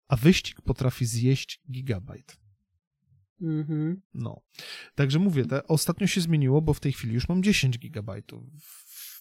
[0.08, 2.40] A wyścig potrafi zjeść gigabajt.
[3.42, 4.02] Mhm.
[4.14, 4.42] No.
[4.96, 8.44] Także mówię, te, ostatnio się zmieniło, bo w tej chwili już mam 10 gigabajtów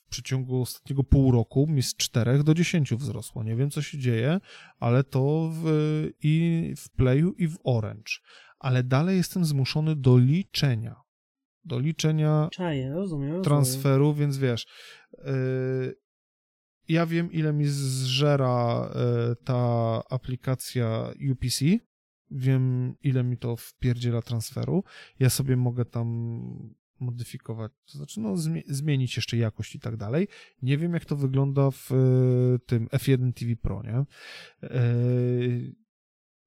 [0.08, 3.42] przeciągu ostatniego pół roku mi z 4 do 10 wzrosło.
[3.42, 4.40] Nie wiem, co się dzieje,
[4.78, 5.64] ale to w,
[6.22, 8.12] i w Playu, i w Orange.
[8.58, 10.96] Ale dalej jestem zmuszony do liczenia.
[11.64, 14.16] Do liczenia Czaję, rozumiem, transferu, rozumiem.
[14.16, 14.66] więc wiesz,
[15.18, 15.94] yy,
[16.88, 18.90] ja wiem, ile mi zżera
[19.28, 21.64] yy, ta aplikacja UPC,
[22.30, 24.84] wiem, ile mi to wpierdziela transferu.
[25.18, 28.34] Ja sobie mogę tam modyfikować, to znaczy no,
[28.66, 30.28] zmienić jeszcze jakość i tak dalej.
[30.62, 34.04] Nie wiem, jak to wygląda w e, tym F1 TV Pro, nie?
[34.62, 34.94] E...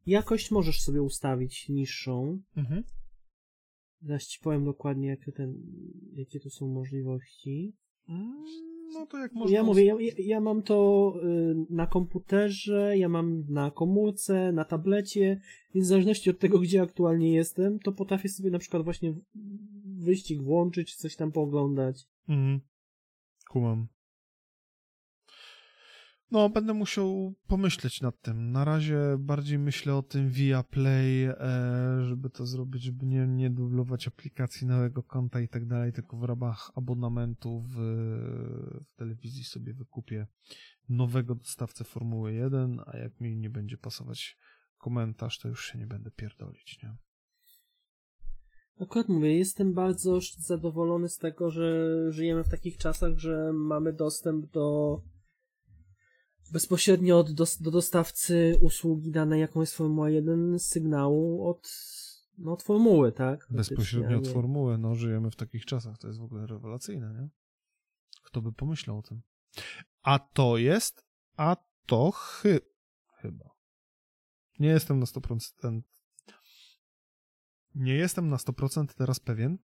[0.05, 2.41] Jakość możesz sobie ustawić niższą.
[2.55, 2.83] Mhm.
[4.01, 5.53] Zaraz ci powiem dokładnie, jakie, ten,
[6.13, 7.75] jakie to są możliwości.
[8.93, 9.55] No to jak można...
[9.55, 15.41] Ja mówię, ja, ja mam to y, na komputerze, ja mam na komórce, na tablecie,
[15.75, 19.13] więc w zależności od tego, gdzie aktualnie jestem, to potrafię sobie na przykład właśnie
[19.85, 22.07] wyścig włączyć, coś tam pooglądać.
[22.29, 22.61] Mhm.
[23.49, 23.87] Kumam.
[26.32, 28.51] No, będę musiał pomyśleć nad tym.
[28.51, 31.35] Na razie bardziej myślę o tym via Play, e,
[32.03, 36.24] żeby to zrobić, żeby nie, nie dublować aplikacji nowego konta i tak dalej, tylko w
[36.24, 37.76] ramach abonamentu w,
[38.85, 40.27] w telewizji sobie wykupię
[40.90, 44.38] nowego dostawcę Formuły 1, a jak mi nie będzie pasować
[44.77, 46.95] komentarz, to już się nie będę pierdolić, nie?
[48.80, 54.45] Akurat mówię, jestem bardzo zadowolony z tego, że żyjemy w takich czasach, że mamy dostęp
[54.45, 54.98] do
[56.51, 61.71] bezpośrednio od, do, do dostawcy usługi danej, jaką jest Formuła 1, sygnału od,
[62.38, 63.47] no, od formuły, tak?
[63.49, 67.30] Bezpośrednio od formuły, no żyjemy w takich czasach, to jest w ogóle rewelacyjne, nie?
[68.23, 69.21] Kto by pomyślał o tym?
[70.01, 71.05] A to jest,
[71.38, 71.55] a
[71.85, 72.59] to chy,
[73.21, 73.51] chyba.
[74.59, 75.81] Nie jestem na 100%
[77.75, 79.57] nie jestem na 100% teraz pewien,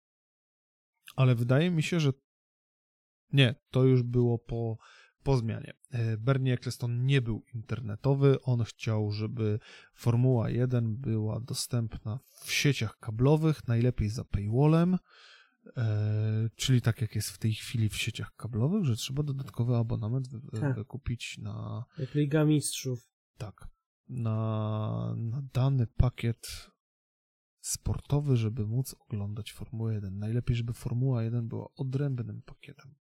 [1.16, 2.12] ale wydaje mi się, że
[3.32, 4.78] nie, to już było po,
[5.26, 5.72] po zmianie.
[5.90, 9.58] E, Bernie Eccleston nie był internetowy, on chciał, żeby
[9.94, 14.98] Formuła 1 była dostępna w sieciach kablowych, najlepiej za paywallem,
[15.76, 20.28] e, czyli tak jak jest w tej chwili w sieciach kablowych, że trzeba dodatkowy abonament
[20.60, 20.76] tak.
[20.76, 21.84] wykupić na...
[21.98, 23.10] Jak Liga Mistrzów.
[23.38, 23.68] Tak.
[24.08, 26.70] Na, na dany pakiet
[27.60, 30.18] sportowy, żeby móc oglądać Formułę 1.
[30.18, 32.94] Najlepiej, żeby Formuła 1 była odrębnym pakietem.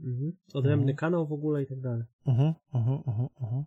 [0.00, 0.32] Mhm.
[0.54, 2.04] Odrębny kanał w ogóle i tak dalej.
[2.26, 3.64] Aha, aha, aha, aha.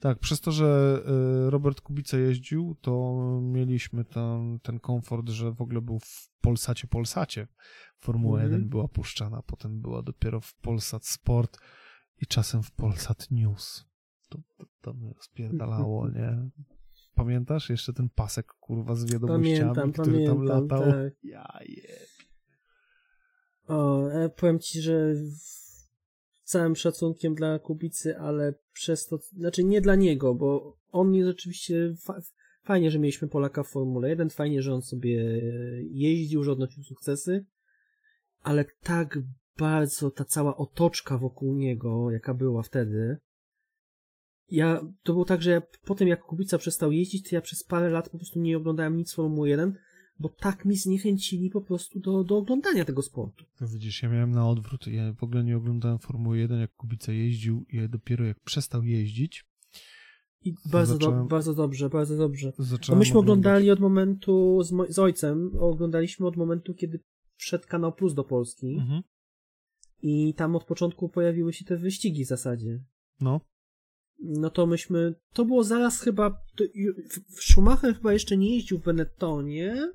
[0.00, 1.00] Tak, przez to, że
[1.46, 6.88] y, Robert Kubica jeździł, to mieliśmy ten, ten komfort, że w ogóle był w Polsacie
[6.88, 7.46] Polsacie.
[7.98, 8.52] Formuła Mhm.
[8.52, 11.58] 1 była puszczana, potem była dopiero w Polsat Sport
[12.22, 13.84] i czasem w Polsat News.
[14.28, 16.50] To, to, to mnie spierdalało, nie?
[17.14, 20.92] Pamiętasz jeszcze ten pasek, kurwa, z wiadomościami, Pamiętam, który tam pamiętam, latał?
[20.92, 21.12] tak.
[21.22, 21.96] Ja je.
[23.70, 25.14] O, e, powiem ci, że
[26.44, 31.94] całym szacunkiem dla Kubicy, ale przez to, znaczy nie dla niego, bo on jest oczywiście
[32.04, 32.20] fa
[32.64, 35.40] fajnie, że mieliśmy Polaka w Formule 1, fajnie, że on sobie
[35.90, 37.44] jeździł, że odnosił sukcesy,
[38.42, 39.18] ale tak
[39.58, 43.16] bardzo ta cała otoczka wokół niego, jaka była wtedy,
[44.50, 47.64] ja, to było tak, że ja, po tym jak Kubica przestał jeździć, to ja przez
[47.64, 49.78] parę lat po prostu nie oglądałem nic Formuły 1,
[50.20, 53.44] bo tak mi zniechęcili po prostu do, do oglądania tego sportu.
[53.58, 54.86] To widzisz, ja miałem na odwrót.
[54.86, 59.44] Ja w ogóle nie oglądałem Formuły 1, jak Kubica jeździł i dopiero jak przestał jeździć,
[60.44, 62.52] I bardzo, Zacząłem- do, bardzo dobrze, bardzo dobrze.
[62.88, 67.00] Bo myśmy oglądali od momentu z, mo- z ojcem, oglądaliśmy od momentu, kiedy
[67.36, 69.02] wszedł Kanał Plus do Polski Mhm.
[70.02, 72.82] i tam od początku pojawiły się te wyścigi w zasadzie.
[73.20, 73.40] No,
[74.18, 76.64] No to myśmy, to było zaraz chyba, to,
[77.28, 79.92] Schumacher chyba jeszcze nie jeździł w Benettonie,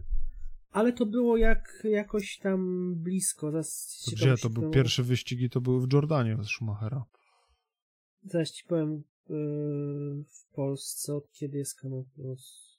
[0.75, 3.51] ale to było jak jakoś tam blisko.
[3.51, 4.35] Zaraz to gdzie?
[4.37, 7.05] To były pierwsze wyścigi, to były w Jordanie z Schumachera.
[8.23, 9.35] Zaraz ci powiem yy,
[10.29, 12.75] w Polsce, od kiedy jest Kanał Plus.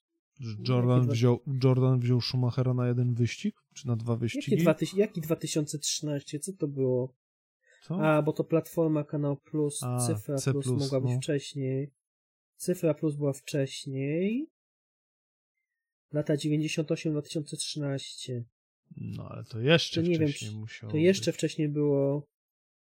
[0.69, 3.57] Jordan dwa- wziął, Jordan wziął Schumachera na jeden wyścig?
[3.75, 4.57] Czy na dwa wyścigi?
[4.63, 6.39] 2000, jaki 2013?
[6.39, 7.15] Co to było?
[7.83, 8.01] Co?
[8.01, 11.19] A, bo to platforma Kanał Plus, A, Cyfra C+, Plus mogła być no.
[11.21, 11.93] wcześniej.
[12.57, 14.51] Cyfra Plus była wcześniej.
[16.17, 18.43] Lata 98-2013.
[18.97, 21.37] No, ale to jeszcze To nie wiem, wcześniej czy- musiało To jeszcze być.
[21.39, 22.27] wcześniej było.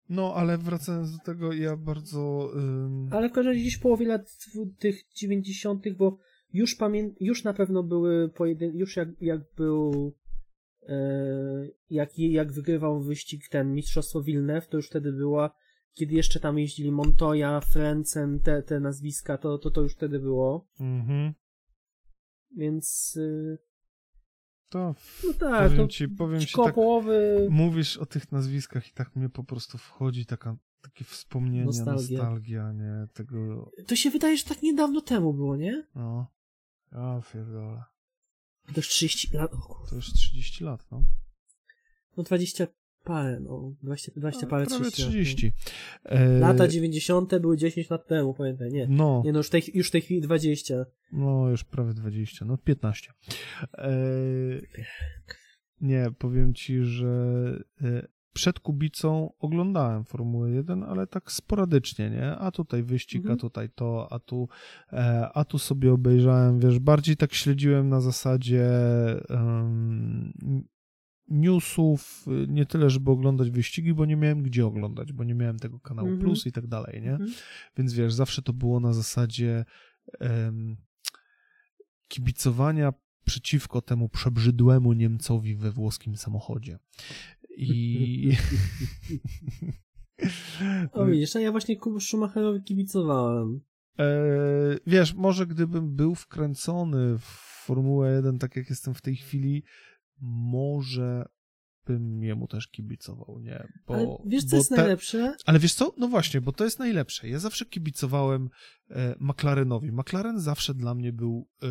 [0.09, 2.51] No, ale wracając do tego, ja bardzo...
[2.57, 3.09] Ym...
[3.12, 4.36] Ale w każdym razie gdzieś w połowie lat
[4.78, 6.18] tych 90., bo
[6.52, 7.10] już pamię...
[7.20, 8.76] już na pewno były pojedyn...
[8.76, 10.12] już jak, jak był
[10.89, 10.94] e...
[11.91, 15.55] jak, jak wygrywał wyścig ten Mistrzostwo Wilnew, to już wtedy była
[15.94, 20.68] kiedy jeszcze tam jeździli Montoya, Frentzen, te, te nazwiska, to, to to już wtedy było.
[20.81, 21.33] Mhm.
[22.56, 23.58] Więc y,
[24.68, 28.92] To no tak, powiem to ci, powiem ci tak, połowy mówisz o tych nazwiskach i
[28.92, 32.18] tak mnie po prostu wchodzi taka, takie wspomnienie, Nostalgia.
[32.18, 35.86] nostalgia, nie, tego, to się wydaje, że tak niedawno temu było, nie?
[35.94, 36.26] no,
[36.92, 37.84] ja pierdolę.
[38.66, 39.86] To już 30 lat, o.
[39.90, 41.05] To już 30 lat, no.
[42.16, 42.66] no 20
[43.05, 45.52] parę, no 20, 20 A, parę, Prawie 30 lat, 30.
[46.05, 46.10] no.
[46.10, 48.86] E, Lata 90 były 10 lat temu, pamiętaj, nie.
[48.90, 50.74] No, Nie no, już w tej, już w tej chwili 20.
[51.12, 53.12] no, już prawie 20, no 15.
[53.78, 53.90] E,
[55.81, 57.08] nie, powiem ci, że
[57.82, 62.31] e, przed Kubicą oglądałem Formułę 1, ale tak sporadycznie, nie?
[62.36, 63.34] A tutaj wyścig, Mhm.
[63.34, 64.48] a tutaj to, a tu,
[64.92, 68.66] e, a tu sobie obejrzałem, wiesz, bardziej tak śledziłem na zasadzie
[69.31, 70.32] em,
[71.33, 75.59] newsów, y, nie tyle, żeby oglądać wyścigi, bo nie miałem gdzie oglądać, bo nie miałem
[75.59, 76.25] tego kanału Mhm.
[76.25, 77.12] Plus i tak dalej, nie?
[77.12, 77.31] Mhm.
[77.77, 79.65] Więc wiesz, zawsze to było na zasadzie
[80.20, 80.77] em,
[82.09, 82.93] kibicowania
[83.25, 86.78] przeciwko temu przebrzydłemu Niemcowi we włoskim samochodzie.
[87.57, 88.33] I.
[90.93, 93.61] O widzisz, a ja właśnie Kubu Schumacherowi kibicowałem.
[93.99, 94.05] E,
[94.86, 97.25] wiesz, może gdybym był wkręcony w
[97.65, 99.62] Formułę 1, tak jak jestem w tej chwili,
[100.23, 101.28] może
[101.86, 103.68] bym jemu też kibicował, nie?
[103.86, 105.34] Bo, Ale wiesz, co bo jest te- najlepsze?
[105.47, 105.94] Ale wiesz co?
[105.99, 107.28] No właśnie, bo to jest najlepsze.
[107.28, 108.51] Ja zawsze kibicowałem
[108.91, 109.92] e, McLarenowi.
[109.92, 111.67] McLaren zawsze dla mnie był e,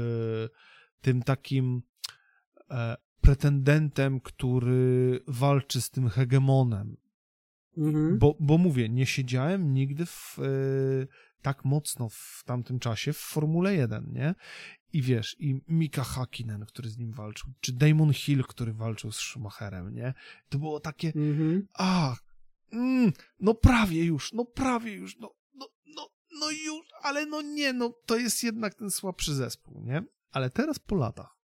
[1.01, 1.81] tym takim
[2.69, 6.97] e, pretendentem, który walczy z tym hegemonem.
[7.77, 8.19] Mhm.
[8.19, 10.41] Bo, bo mówię, nie siedziałem nigdy w, e,
[11.41, 14.35] tak mocno w tamtym czasie w Formule 1, nie?
[14.93, 19.15] I wiesz, i Mika Hakkinen, który z nim walczył, czy Damon Hill, który walczył z
[19.15, 20.13] Schumacherem, nie?
[20.49, 21.67] To było takie, Mhm.
[21.73, 22.15] a,
[22.71, 27.73] mm, no prawie już, no prawie już, no, no, no, no już, ale no nie,
[27.73, 30.03] no to jest jednak ten słabszy zespół, nie?
[30.31, 31.37] Ale teraz po latach,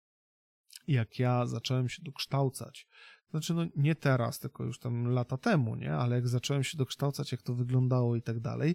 [0.88, 2.86] jak ja zacząłem się dokształcać,
[3.30, 5.94] znaczy no nie teraz, tylko już tam lata temu, nie?
[5.94, 8.74] Ale jak zacząłem się dokształcać, jak to wyglądało i tak dalej,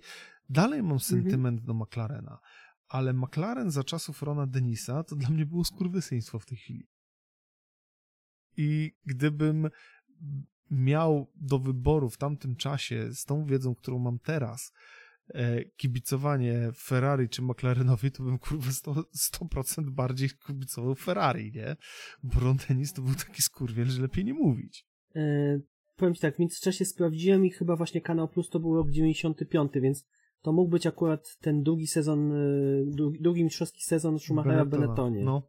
[0.50, 2.40] dalej mam sentyment do McLarena,
[2.90, 6.88] ale McLaren za czasów Rona Denisa to dla mnie było skurwysyństwo w tej chwili.
[8.58, 9.70] I gdybym
[10.72, 14.74] miał do wyboru w tamtym czasie, z tą wiedzą, którą mam teraz,
[15.28, 21.76] e, kibicowanie Ferrari czy McLarenowi, to bym kurwa 100%, 100% bardziej kibicował Ferrari, nie?
[22.24, 24.86] Bo Ron Dennis to był taki skurwiel, że lepiej nie mówić.
[25.16, 25.60] E,
[25.96, 29.72] powiem ci tak, w międzyczasie sprawdziłem i chyba właśnie Kanał Plus to był rok 95,
[29.82, 30.06] więc
[30.42, 35.24] to mógł być akurat ten drugi sezon, y, drugi, drugi mistrzowski sezon Schumachera w Benettonie.
[35.24, 35.44] No.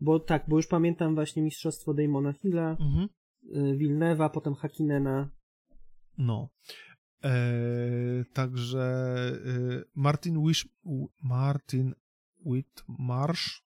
[0.00, 3.08] Bo tak, bo już pamiętam właśnie mistrzostwo Damona Hilla, Mhm.
[3.44, 5.30] y, Villeneuve'a, potem Hakinena.
[6.18, 6.48] No.
[7.24, 7.30] E,
[8.32, 8.82] także
[9.46, 10.68] e, Martin Wish,
[11.22, 11.94] Martin
[12.46, 13.62] Whitmarsh,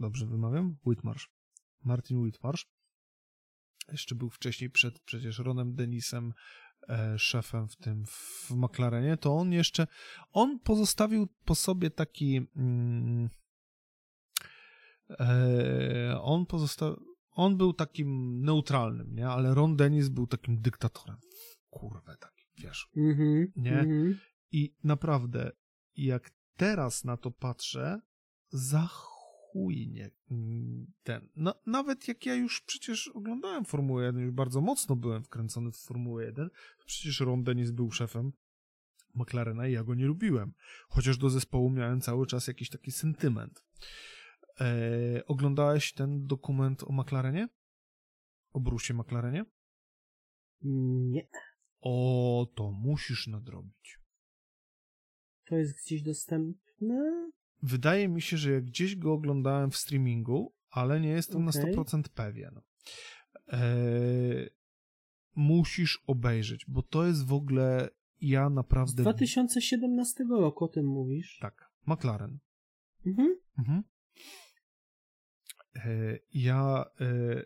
[0.00, 0.76] dobrze wymawiam?
[0.86, 1.28] Whitmarsh.
[1.84, 2.66] Martin Whitmarsh.
[3.92, 6.32] Jeszcze był wcześniej przed przecież Ronem Denisem
[7.16, 9.86] szefem w tym w McLarenie, to on jeszcze
[10.32, 13.30] on pozostawił po sobie taki mm,
[15.20, 19.28] e, on pozostawił on był takim neutralnym, nie?
[19.28, 21.16] Ale Ron Dennis był takim dyktatorem.
[21.70, 22.88] Kurwę taki, wiesz.
[22.96, 23.52] Mhm.
[23.56, 23.78] Nie?
[23.78, 24.18] Mhm.
[24.52, 25.50] I naprawdę,
[25.96, 28.00] jak teraz na to patrzę,
[28.48, 28.88] za
[29.56, 31.28] chujnie mm, ten.
[31.36, 35.76] No, nawet jak ja już przecież oglądałem Formułę 1, już bardzo mocno byłem wkręcony w
[35.76, 36.50] Formułę 1,
[36.86, 38.32] przecież Ron Dennis był szefem
[39.14, 40.52] McLarena i ja go nie lubiłem.
[40.88, 43.64] Chociaż do zespołu miałem cały czas jakiś taki sentyment.
[44.60, 47.48] E, oglądałeś ten dokument o McLarenie?
[48.52, 49.44] O Brusie McLarenie?
[50.62, 51.28] Nie.
[51.80, 54.00] O, to musisz nadrobić.
[55.44, 57.30] To jest gdzieś dostępne?
[57.66, 61.74] Wydaje mi się, że jak gdzieś go oglądałem w streamingu, ale nie jestem Okej.
[61.74, 62.60] na 100% pewien.
[63.48, 64.50] Eee,
[65.34, 67.88] musisz obejrzeć, bo to jest w ogóle
[68.20, 71.38] ja naprawdę 2017 roku o tym mówisz.
[71.40, 72.38] tak, McLaren.
[73.06, 73.36] Mhm.
[73.58, 73.82] Mhm.
[75.74, 77.42] E, ja e,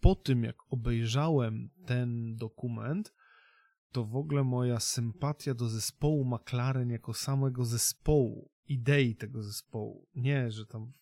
[0.00, 3.14] po tym, jak obejrzałem ten dokument,
[3.92, 10.50] to w ogóle moja sympatia do zespołu McLaren jako samego zespołu, idei tego zespołu, nie,
[10.50, 10.92] że tam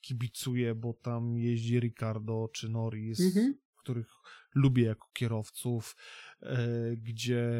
[0.00, 3.54] kibicuję, bo tam jeździ Ricardo czy Norris, Mhm.
[3.76, 4.08] których
[4.54, 5.96] lubię jako kierowców,
[6.42, 6.56] e,
[6.96, 7.50] gdzie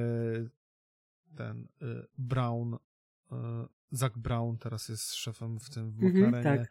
[1.36, 1.86] ten e,
[2.18, 2.74] Brown,
[3.32, 6.68] e, Zach Brown teraz jest szefem w tym w Mhm, tak.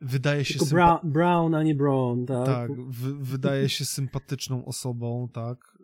[0.00, 2.46] Wydaje się Bra- Brown, a nie Brown, tak?
[2.46, 5.78] tak, wy, wydaje się sympatyczną osobą, tak.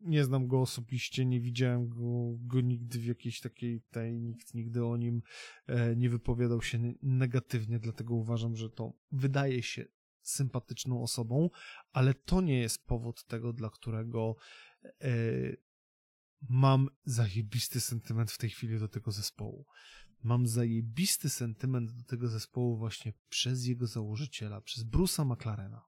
[0.00, 4.84] Nie znam go osobiście, nie widziałem go, go nigdy w jakiejś takiej tej, nikt nigdy
[4.84, 5.22] o nim
[5.66, 9.84] e, nie wypowiadał się ne- negatywnie, dlatego uważam, że to wydaje się
[10.22, 11.50] sympatyczną osobą,
[11.92, 14.36] ale to nie jest powód tego, dla którego
[14.84, 15.10] e,
[16.48, 19.66] mam zajebisty sentyment w tej chwili do tego zespołu.
[20.22, 25.84] Mam zajebisty sentyment do tego zespołu właśnie przez jego założyciela, przez Bruce'a McLarena.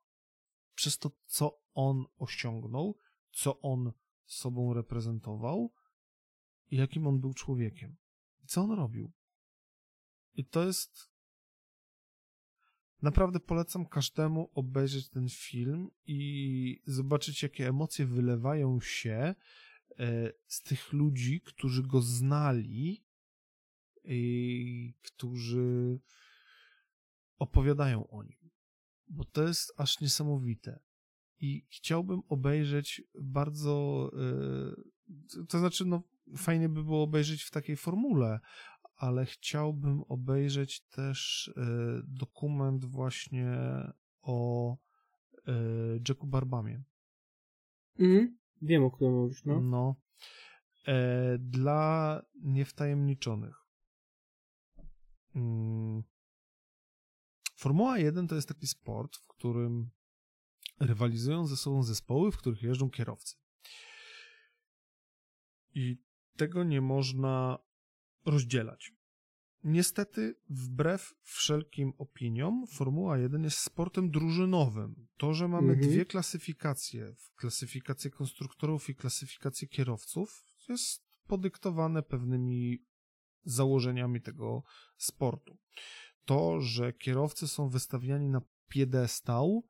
[0.74, 2.96] Przez to, co on osiągnął,
[3.30, 3.92] co on
[4.26, 5.72] sobą reprezentował
[6.70, 7.96] i jakim on był człowiekiem.
[8.44, 9.12] I co on robił.
[10.34, 11.10] I to jest.
[13.02, 19.34] Naprawdę polecam każdemu obejrzeć ten film i zobaczyć, jakie emocje wylewają się
[19.98, 23.04] e, z tych ludzi, którzy go znali
[24.04, 26.00] i którzy
[27.38, 28.50] opowiadają o nim.
[29.08, 30.80] Bo to jest aż niesamowite.
[31.40, 34.10] I chciałbym obejrzeć bardzo.
[35.38, 36.02] e, To znaczy, no,
[36.36, 38.40] fajnie by było obejrzeć w takiej formule,
[38.96, 41.62] ale chciałbym obejrzeć też e,
[42.04, 43.58] dokument właśnie
[44.22, 44.76] o
[45.46, 45.52] e,
[46.08, 46.82] Jacku Barbamie.
[47.98, 48.38] Mhm.
[48.62, 49.60] Wiem, o którym mówisz, no.
[49.60, 49.96] No.
[50.86, 53.56] E, dla niewtajemniczonych.
[55.34, 56.02] Mm.
[57.56, 59.90] Formuła 1 to jest taki sport, w którym
[60.80, 63.36] rywalizują ze sobą zespoły, w których jeżdżą kierowcy.
[65.74, 66.02] I
[66.36, 67.58] tego nie można
[68.26, 68.92] rozdzielać.
[69.64, 75.06] Niestety, wbrew wszelkim opiniom, Formuła 1 jest sportem drużynowym.
[75.16, 75.90] To, że mamy Mhm.
[75.90, 82.84] dwie klasyfikacje, klasyfikację konstruktorów i klasyfikację kierowców, jest podyktowane pewnymi
[83.44, 84.62] założeniami tego
[84.96, 85.58] sportu.
[86.24, 89.68] To, że kierowcy są wystawiani na piedestał,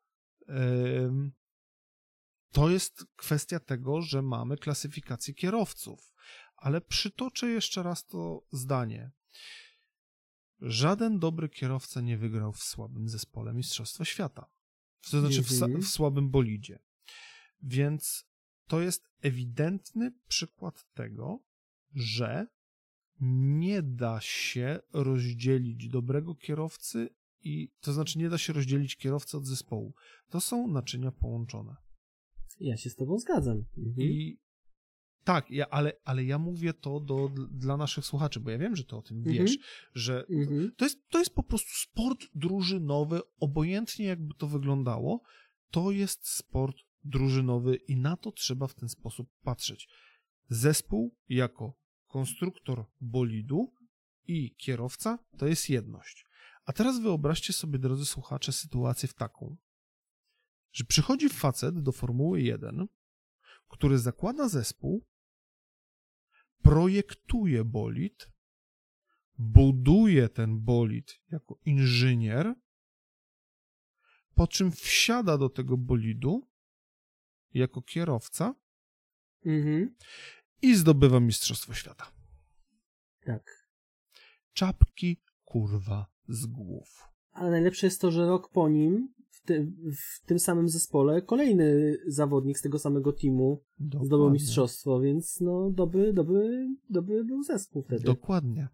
[2.53, 6.15] to jest kwestia tego, że mamy klasyfikację kierowców.
[6.57, 9.11] Ale przytoczę jeszcze raz to zdanie.
[10.61, 14.47] Żaden dobry kierowca nie wygrał w słabym zespole Mistrzostwa Świata.
[15.11, 15.83] To znaczy w, Mhm.
[15.83, 16.79] w słabym bolidzie.
[17.63, 18.25] Więc
[18.67, 21.39] to jest ewidentny przykład tego,
[21.95, 22.47] że
[23.21, 27.09] nie da się rozdzielić dobrego kierowcy
[27.43, 29.95] i to znaczy nie da się rozdzielić kierowcy od zespołu.
[30.29, 31.77] To są naczynia połączone.
[32.61, 33.65] Ja się z tobą zgadzam.
[33.79, 34.09] Mhm.
[34.09, 34.39] I
[35.25, 38.85] Tak, ja, ale, ale ja mówię to do, dla naszych słuchaczy, bo ja wiem, że
[38.85, 39.37] ty o tym Mhm.
[39.37, 39.59] wiesz,
[39.95, 40.73] że Mhm.
[40.77, 45.23] to jest, to jest po prostu sport drużynowy, obojętnie jakby to wyglądało,
[45.71, 49.89] to jest sport drużynowy i na to trzeba w ten sposób patrzeć.
[50.49, 51.75] Zespół jako
[52.09, 53.73] konstruktor bolidu
[54.27, 56.27] i kierowca to jest jedność.
[56.65, 59.57] A teraz wyobraźcie sobie, drodzy słuchacze, sytuację w taką,
[60.73, 62.87] że przychodzi facet do Formuły 1,
[63.69, 65.07] który zakłada zespół,
[66.63, 68.31] projektuje bolid,
[69.39, 72.55] buduje ten bolid jako inżynier,
[74.35, 76.51] po czym wsiada do tego bolidu
[77.55, 78.55] jako kierowca
[79.45, 79.97] Mhm.
[80.63, 82.13] i zdobywa Mistrzostwo Świata.
[83.25, 83.71] Tak.
[84.53, 86.89] Czapki, kurwa, z głów.
[87.33, 91.97] Ale najlepsze jest to, że rok po nim, w, ty, w tym samym zespole, kolejny
[92.07, 94.33] zawodnik z tego samego teamu zdobył Dokładnie.
[94.33, 98.05] mistrzostwo, więc no dobry, dobry, dobry był zespół wtedy.
[98.05, 98.69] Dokładnie.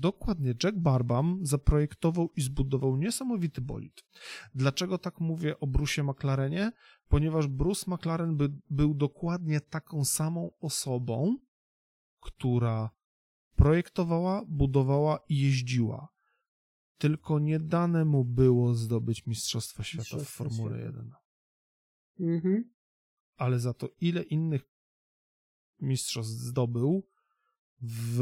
[0.00, 0.54] Dokładnie.
[0.64, 4.04] Jack Barbam zaprojektował i zbudował niesamowity bolid.
[4.54, 6.72] Dlaczego tak mówię o Bruce'ie McLarenie?
[7.08, 11.36] Ponieważ Bruce McLaren by, był dokładnie taką samą osobą,
[12.20, 12.90] która
[13.56, 16.08] projektowała, budowała i jeździła.
[17.02, 20.98] Tylko nie dane mu było zdobyć Mistrzostwa Świata w Formule Świata.
[22.18, 22.34] 1.
[22.34, 22.70] Mhm.
[23.36, 24.62] ale za to ile innych
[25.80, 27.08] mistrzostw zdobył
[27.80, 28.20] w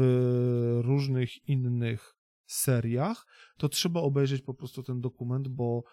[0.83, 3.27] różnych innych seriach,
[3.57, 5.83] to trzeba obejrzeć po prostu ten dokument, bo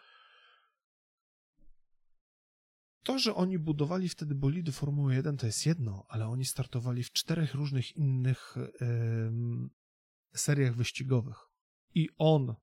[3.02, 7.12] to, że oni budowali wtedy bolidy Formuły 1 to jest jedno, ale oni startowali w
[7.12, 9.70] czterech różnych innych em,
[10.34, 11.48] seriach wyścigowych.
[11.94, 12.54] I on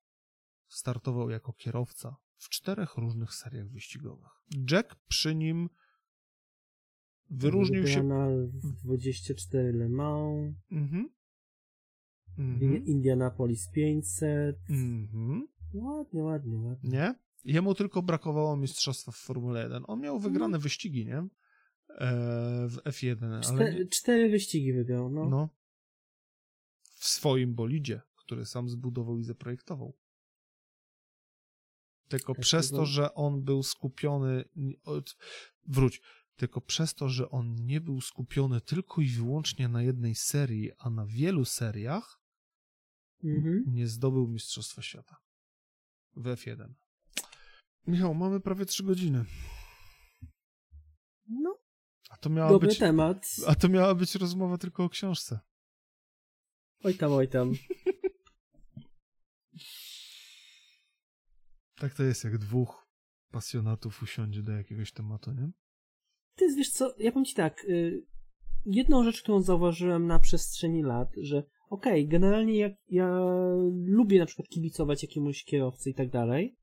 [0.75, 4.31] startował jako kierowca w czterech różnych seriach wyścigowych.
[4.71, 5.69] Jack przy nim
[7.29, 8.09] wyróżnił się.
[8.53, 11.09] W 24 Le Mans, Mhm.
[12.37, 12.85] mhm.
[12.85, 14.57] Indianapolis 500.
[14.69, 15.47] Mhm.
[15.73, 16.89] Ładnie, ładnie, ładnie.
[16.89, 17.15] Nie?
[17.43, 19.83] Jemu tylko brakowało mistrzostwa w Formule 1.
[19.87, 21.17] On miał wygrane wyścigi, nie?
[21.17, 21.27] E,
[22.67, 25.29] w F1, ale Czte, nie, cztery wyścigi wygrał, no.
[25.29, 25.49] no.
[26.83, 29.97] W swoim bolidzie, który sam zbudował i zaprojektował.
[32.07, 34.43] Tylko Tak, przez to, że on był skupiony.
[35.67, 36.01] Wróć.
[36.35, 40.89] Tylko przez to, że on nie był skupiony tylko i wyłącznie na jednej serii, a
[40.89, 42.21] na wielu seriach,
[43.23, 43.63] Mhm.
[43.67, 45.15] nie zdobył Mistrzostwa Świata
[46.15, 46.73] w F1.
[47.87, 49.25] Michał, mamy prawie 3 godziny.
[51.27, 51.57] No,
[52.09, 52.77] A to miała dobry być.
[52.79, 53.27] temat.
[53.47, 55.39] A to miała być rozmowa tylko o książce.
[56.83, 57.53] Oj tam, oj tam.
[61.85, 62.87] Tak to jest, jak dwóch
[63.31, 65.51] pasjonatów usiądzie do jakiegoś tematu, nie?
[66.35, 68.03] Ty wiesz co, ja powiem ci tak, y,
[68.65, 73.19] jedną rzecz, którą zauważyłem na przestrzeni lat, że okej, generalnie jak ja
[73.85, 76.55] lubię na przykład kibicować jakiemuś kierowcy i tak dalej,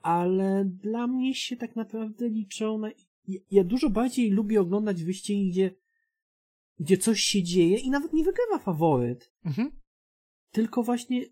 [0.00, 2.88] ale dla mnie się tak naprawdę liczą na...
[3.28, 5.74] ja- Ja dużo bardziej lubię oglądać wyścigi, gdzie,
[6.78, 9.70] gdzie coś się dzieje i nawet nie wygrywa faworyt, Mhm.
[10.50, 11.22] tylko właśnie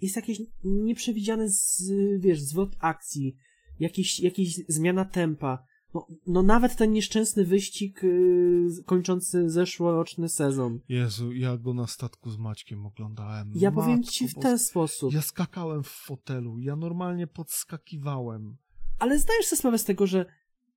[0.00, 3.36] jest jakieś nieprzewidziane, z, wiesz, zwrot akcji,
[3.80, 5.64] jakieś, jakieś zmiana tempa.
[5.94, 10.80] No, no nawet ten nieszczęsny wyścig yy, kończący zeszłoroczny sezon.
[10.88, 13.52] Jezu, ja go na statku z Maćkiem oglądałem.
[13.54, 15.12] Ja powiem Matko ci w ten sposób.
[15.12, 18.56] Ja skakałem w fotelu, ja normalnie podskakiwałem.
[18.98, 20.26] Ale zdajesz sobie sprawę z tego, że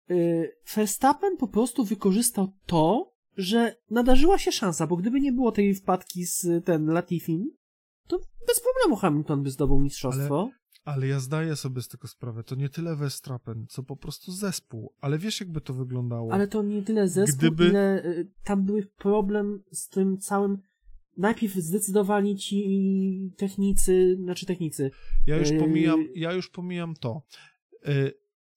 [0.10, 5.76] yy, Verstappen po prostu wykorzystał to, że nadarzyła się szansa, bo gdyby nie było tej
[5.76, 7.52] wpadki z ten Latifin,
[8.10, 10.50] to bez problemu Hamilton by zdobył mistrzostwo.
[10.86, 14.94] Ale ja zdaję sobie z tego sprawę, to nie tyle Verstappen, co po prostu zespół.
[15.02, 16.34] Ale wiesz, jakby to wyglądało?
[16.34, 20.58] Ale to nie tyle zespół, Gdyby- ile y, tam był problem z tym całym.
[21.18, 24.92] Najpierw zdecydowali ci technicy, znaczy technicy.
[25.28, 25.60] Ja już Yy.
[25.60, 27.22] pomijam, ja już pomijam to.
[27.88, 28.14] Y,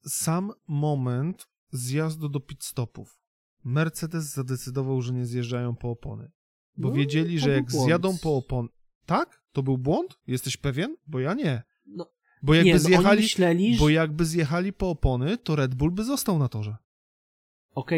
[0.06, 3.18] Sam moment zjazdu do pit stopów.
[3.64, 6.30] Mercedes zadecydował, że nie zjeżdżają po opony.
[6.76, 8.68] Bo No, wiedzieli, że jak zjadą po opony.
[9.06, 9.42] Tak?
[9.52, 10.18] To był błąd?
[10.26, 10.96] Jesteś pewien?
[11.06, 11.62] Bo ja nie.
[11.86, 12.06] No,
[12.42, 15.90] Bo jakby nie, no zjechali, myśleli, bo Okej, jakby zjechali po opony, to Red Bull
[15.90, 16.76] by został na torze.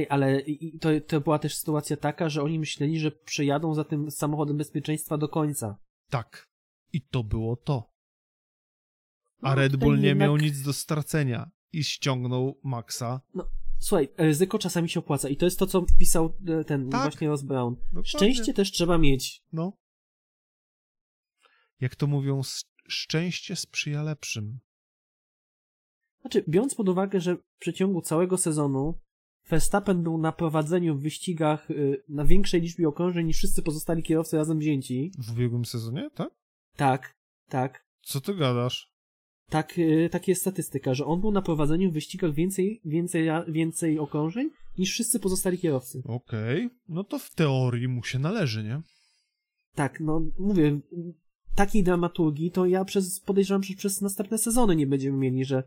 [0.09, 3.85] ale i- i to, to była też sytuacja taka, że oni myśleli, że przejadą za
[3.85, 5.77] tym samochodem bezpieczeństwa do końca.
[6.11, 6.49] Tak.
[6.93, 7.91] I to było to.
[9.43, 13.21] A No, Red Bull nie jednak- miał nic do stracenia i ściągnął Maxa.
[13.79, 17.03] Słuchaj, ryzyko czasami się opłaca i to jest to, co pisał e, ten Tak.
[17.03, 17.75] właśnie Ross Brown.
[17.75, 18.09] Dokładnie.
[18.09, 19.43] Szczęście też trzeba mieć.
[19.53, 19.73] No.
[21.81, 22.41] Jak to mówią,
[22.89, 24.59] szczęście sprzyja lepszym.
[26.21, 28.99] Znaczy, biorąc pod uwagę, że w przeciągu całego sezonu
[29.49, 34.37] Verstappen był na prowadzeniu w wyścigach y, na większej liczbie okrążeń niż wszyscy pozostali kierowcy
[34.37, 35.13] razem wzięci.
[35.19, 36.31] W ubiegłym sezonie, tak?
[36.77, 37.15] Tak,
[37.49, 37.87] tak.
[38.03, 38.95] Co ty gadasz?
[39.51, 43.99] Tak, y, tak jest statystyka, że on był na prowadzeniu w wyścigach więcej, więcej, więcej
[43.99, 46.03] okrążeń niż wszyscy pozostali kierowcy.
[46.05, 46.79] Okej, okay.
[46.89, 48.83] no to w teorii mu się należy, nie?
[49.75, 50.81] Tak, no mówię,
[51.55, 55.63] takiej dramaturgii to ja przez, podejrzewam, że przez następne sezony nie będziemy mieli, że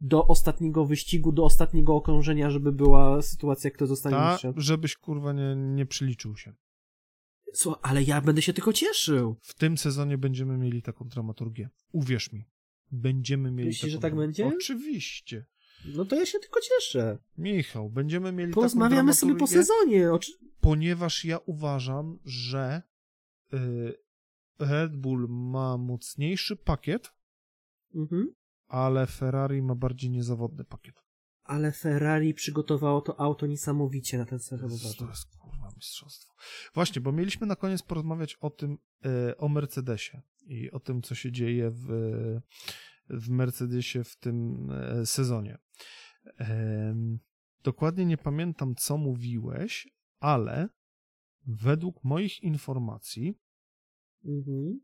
[0.00, 4.54] do ostatniego wyścigu, do ostatniego okrążenia, żeby była sytuacja, kto zostanie Ta, mistrzem.
[4.56, 6.54] żebyś kurwa nie, nie przyliczył się.
[7.54, 9.36] Słuchaj, ale ja będę się tylko cieszył.
[9.42, 11.70] W tym sezonie będziemy mieli taką dramaturgię.
[11.92, 12.44] Uwierz mi.
[12.92, 14.46] Będziemy mieli Myślisz, że tak będzie?
[14.46, 15.44] Oczywiście.
[15.84, 17.18] No to ja się tylko cieszę.
[17.38, 20.12] Michał, będziemy mieli Porozmawiamy taką sobie po sezonie.
[20.12, 20.32] Oczy...
[20.60, 22.82] Ponieważ ja uważam, że
[23.54, 24.03] y,
[24.58, 27.12] Red Bull ma mocniejszy pakiet,
[27.94, 28.34] mhm.
[28.66, 31.04] ale Ferrari ma bardziej niezawodny pakiet.
[31.44, 34.70] Ale Ferrari przygotowało to auto niesamowicie na ten sezon.
[34.98, 36.34] To jest kurwa mistrzostwo.
[36.74, 41.14] Właśnie, bo mieliśmy na koniec porozmawiać o tym, e, o Mercedesie i o tym, co
[41.14, 41.86] się dzieje w,
[43.10, 45.58] w Mercedesie w tym e, sezonie.
[47.62, 49.88] Dokładnie nie pamiętam, co mówiłeś,
[50.20, 50.68] ale
[51.46, 53.38] według moich informacji
[54.24, 54.80] Mhm.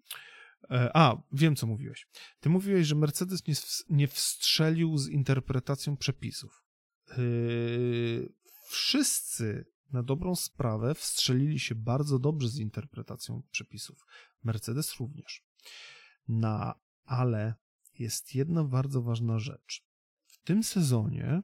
[0.95, 2.09] A, wiem co mówiłeś.
[2.41, 3.55] Ty mówiłeś, że Mercedes nie,
[3.91, 6.65] nie wstrzelił z interpretacją przepisów.
[7.17, 8.33] Yy,
[8.69, 14.07] wszyscy na dobrą sprawę wstrzelili się bardzo dobrze z interpretacją przepisów.
[14.45, 15.45] Mercedes również.
[16.29, 17.55] Na, ale
[17.99, 19.85] jest jedna bardzo ważna rzecz.
[20.27, 21.43] W tym sezonie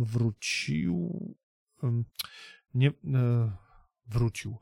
[0.00, 1.10] wrócił.
[2.74, 3.52] Nie, um,
[4.06, 4.58] wrócił.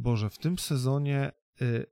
[0.00, 1.86] Boże, w tym sezonie y,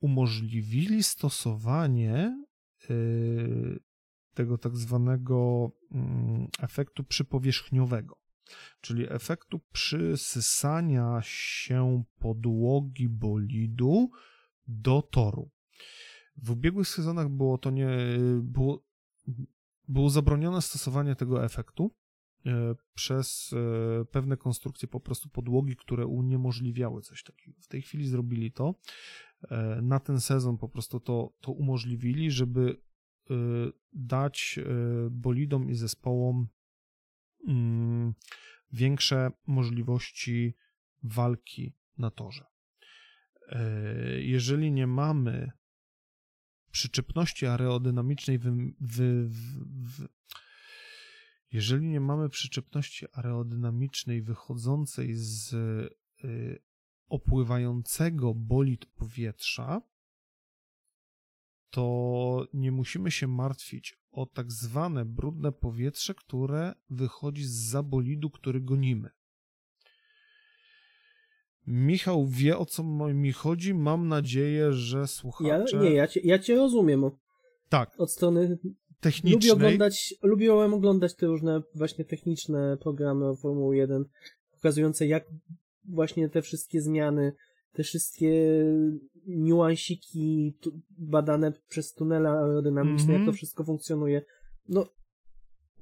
[0.00, 2.44] umożliwili stosowanie
[2.90, 3.80] y,
[4.34, 5.96] tego tak zwanego y,
[6.64, 8.16] efektu przypowierzchniowego,
[8.80, 14.10] czyli efektu przysysania się podłogi bolidu
[14.66, 15.50] do toru.
[16.36, 17.88] W ubiegłych sezonach było to nie
[18.42, 18.84] było,
[19.88, 21.94] było zabronione stosowanie tego efektu,
[22.94, 27.60] przez e, pewne konstrukcje po prostu podłogi, które uniemożliwiały coś takiego.
[27.60, 28.74] W tej chwili zrobili to.
[29.50, 32.80] E, na ten sezon po prostu to, to umożliwili, żeby
[33.92, 34.58] dać
[35.10, 36.48] bolidom i zespołom
[37.48, 38.14] mm,
[38.72, 40.54] większe możliwości
[41.02, 42.44] walki na torze.
[44.18, 45.50] Jeżeli nie mamy
[46.70, 48.44] przyczepności aerodynamicznej w,
[48.80, 50.08] w, w,
[51.52, 55.52] jeżeli nie mamy przyczepności aerodynamicznej wychodzącej z
[56.24, 56.62] y,
[57.08, 59.82] opływającego bolid powietrza,
[61.70, 68.60] to nie musimy się martwić o tak zwane brudne powietrze, które wychodzi z zabolidu, który
[68.60, 69.10] gonimy.
[71.66, 72.82] Michał wie o co
[73.14, 73.74] mi chodzi.
[73.74, 75.76] Mam nadzieję, że słuchacze.
[75.76, 77.10] Ja, nie, ja cię, ja cię rozumiem.
[77.68, 77.94] Tak.
[77.98, 78.58] Od strony
[79.00, 79.32] technicznej.
[79.32, 84.04] Lubię oglądać, lubiłem oglądać te różne właśnie techniczne programy o Formuły 1,
[84.52, 85.24] pokazujące jak
[85.84, 87.32] właśnie te wszystkie zmiany,
[87.72, 88.64] te wszystkie
[89.26, 90.54] niuansiki
[90.98, 93.12] badane przez tunele aerodynamiczne, mm -hmm.
[93.12, 93.36] jak to mhm.
[93.36, 94.22] wszystko funkcjonuje.
[94.68, 94.86] No,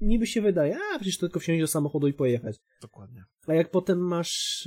[0.01, 2.57] niby się wydaje, a przecież tylko wsiąść do samochodu i pojechać.
[2.81, 3.23] Dokładnie.
[3.47, 4.65] A jak potem masz...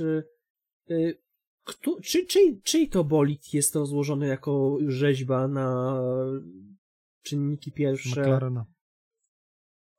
[0.89, 1.17] Y,
[1.63, 5.99] kto, czy, czy, czyj to bolid jest to złożony jako rzeźba na
[7.23, 8.21] czynniki pierwsze.
[8.21, 8.65] McLarena.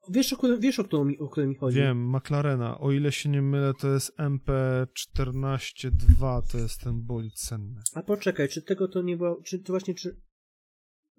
[0.09, 1.77] Wiesz, o, wiesz o, którym, o którym mi chodzi?
[1.77, 2.78] Wiem, McLarena.
[2.78, 7.83] O ile się nie mylę, to jest MP142, to jest ten bolid senny.
[7.94, 10.20] A poczekaj, czy tego to nie było, czy to właśnie, czy...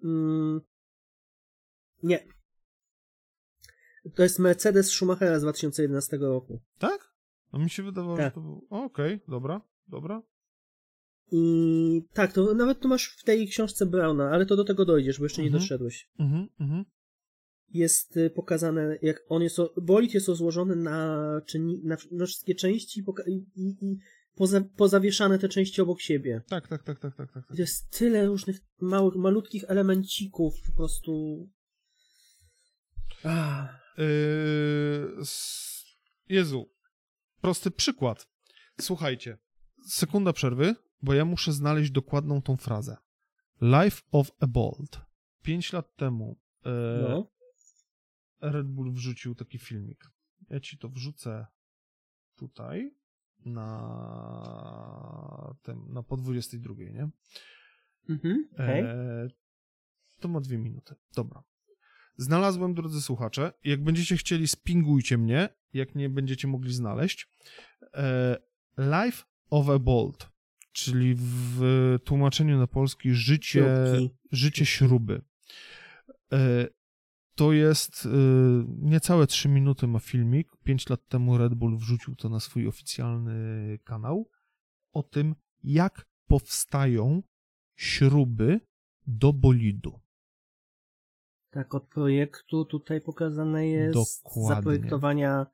[0.04, 0.60] Mm,
[2.02, 2.26] nie.
[4.14, 6.60] To jest Mercedes Schumachera z 2011 roku.
[6.78, 7.14] Tak?
[7.52, 8.26] A mi się wydawało, tak.
[8.26, 8.66] że to był...
[8.70, 10.22] Okej, okay, dobra, dobra.
[11.32, 15.18] I tak, to nawet tu masz w tej książce Brauna, ale to do tego dojdziesz,
[15.18, 15.62] bo jeszcze nie mhm.
[15.62, 16.10] doszedłeś.
[16.18, 16.84] Mhm, mhm.
[17.68, 23.04] Jest y, pokazane, jak on jest, bolid jest rozłożony na, czynni, na, na wszystkie części
[23.26, 23.98] i, i, i
[24.34, 26.42] poza, pozawieszane te części obok siebie.
[26.48, 27.32] Tak, tak, tak, tak, tak.
[27.32, 27.44] tak.
[27.52, 31.42] I to jest tyle różnych małych, malutkich elemencików, po prostu.
[33.98, 35.22] Yy,
[36.28, 36.70] Jezu,
[37.40, 38.28] prosty przykład.
[38.80, 39.38] Słuchajcie,
[39.86, 42.96] sekunda przerwy bo ja muszę znaleźć dokładną tą frazę.
[43.60, 45.00] Life of a Bolt.
[45.42, 46.70] Pięć lat temu e,
[47.08, 47.30] no.
[48.40, 50.10] Red Bull wrzucił taki filmik.
[50.50, 51.46] Ja ci to wrzucę
[52.36, 52.94] tutaj
[53.44, 53.66] na
[55.62, 57.10] tym, na po 22, nie?
[58.08, 58.88] Mhm, okay.
[58.88, 59.28] e,
[60.20, 60.94] to ma dwie minuty.
[61.14, 61.42] Dobra.
[62.16, 67.28] Znalazłem, drodzy słuchacze, jak będziecie chcieli, spingujcie mnie, jak nie będziecie mogli znaleźć.
[67.94, 68.36] E,
[68.78, 70.30] Life of a Bolt,
[70.76, 74.16] czyli w tłumaczeniu na polski życie, Śrubki.
[74.32, 75.22] życie śruby.
[76.32, 76.66] E,
[77.34, 78.08] to jest e,
[78.78, 80.48] niecałe 3 minuty ma filmik.
[80.64, 84.30] 5 lat temu Red Bull wrzucił to na swój oficjalny kanał
[84.92, 87.22] o tym, jak powstają
[87.76, 88.60] śruby
[89.06, 90.00] do bolidu.
[91.50, 94.54] Tak, od projektu tutaj pokazane jest Dokładnie.
[94.54, 95.46] zaprojektowania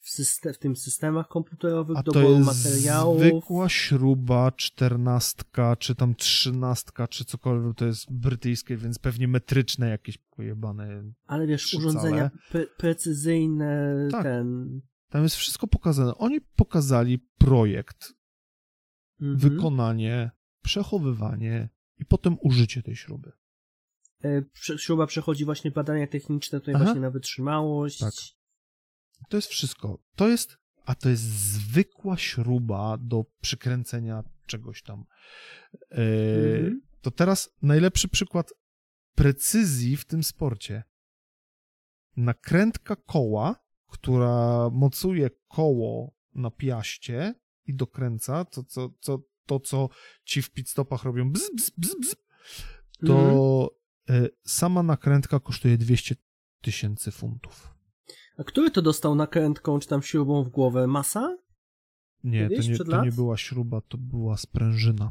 [0.00, 3.20] w, syste- w tym systemach komputerowych, A to doboru jest materiałów.
[3.20, 10.18] zwykła śruba, czternastka, czy tam trzynastka, czy cokolwiek, to jest brytyjskie, więc pewnie metryczne jakieś
[10.18, 11.02] pojebane.
[11.26, 14.22] Ale wiesz, urządzenia pre- precyzyjne, Tak.
[14.22, 14.80] ten...
[15.10, 16.14] Tam jest wszystko pokazane.
[16.14, 18.12] Oni pokazali projekt,
[19.20, 19.38] Mhm.
[19.38, 20.30] wykonanie,
[20.62, 21.68] przechowywanie
[21.98, 23.32] i potem użycie tej śruby.
[24.24, 24.42] E,
[24.78, 26.84] Śruba przechodzi właśnie badania techniczne tutaj Aha.
[26.84, 27.98] właśnie na wytrzymałość.
[27.98, 28.12] Tak.
[29.28, 29.98] To jest wszystko.
[30.16, 35.04] To jest, a to jest zwykła śruba do przykręcenia czegoś tam.
[35.90, 36.02] E,
[36.56, 36.80] Mhm.
[37.00, 38.52] To teraz najlepszy przykład
[39.14, 40.82] precyzji w tym sporcie.
[42.16, 43.56] Nakrętka koła,
[43.86, 47.34] która mocuje koło na piaście
[47.66, 49.88] i dokręca, to, co, co, to co
[50.24, 52.14] ci w pit-stopach robią bzz, bzz, bzz, bzz,
[53.06, 53.18] to
[54.08, 54.24] Mhm.
[54.24, 56.14] e, sama nakrętka kosztuje 200
[56.62, 57.77] tysięcy funtów.
[58.38, 60.86] A który to dostał nakrętką czy tam śrubą w głowę?
[60.86, 61.36] Masa?
[62.24, 65.10] Nie, Kiedyś, to nie, to nie była śruba, to była sprężyna.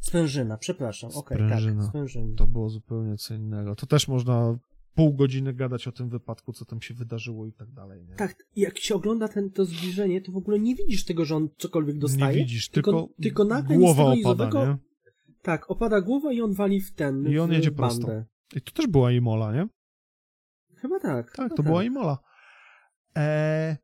[0.00, 1.10] Sprężyna, przepraszam.
[1.14, 1.82] Okej, Sprężyna.
[1.82, 2.36] tak, sprężyna.
[2.36, 3.74] To było zupełnie co innego.
[3.74, 4.58] To też można
[4.94, 8.04] pół godziny gadać o tym wypadku, co tam się wydarzyło i tak dalej.
[8.04, 8.14] Nie?
[8.14, 11.48] Tak, jak się ogląda ten, to zbliżenie, to w ogóle nie widzisz tego, że on
[11.58, 12.36] cokolwiek dostaje.
[12.36, 14.78] Nie widzisz, tylko, tylko, tylko nagle głowa tego opada, nie?
[15.42, 17.28] Tak, opada głowa i on wali w ten.
[17.28, 18.04] I on jedzie bandę.
[18.04, 18.56] prosto.
[18.56, 19.68] I to też była Imola, nie?
[20.76, 21.36] Chyba tak.
[21.36, 22.18] Tak, no to była Imola.
[23.14, 23.76] Eee...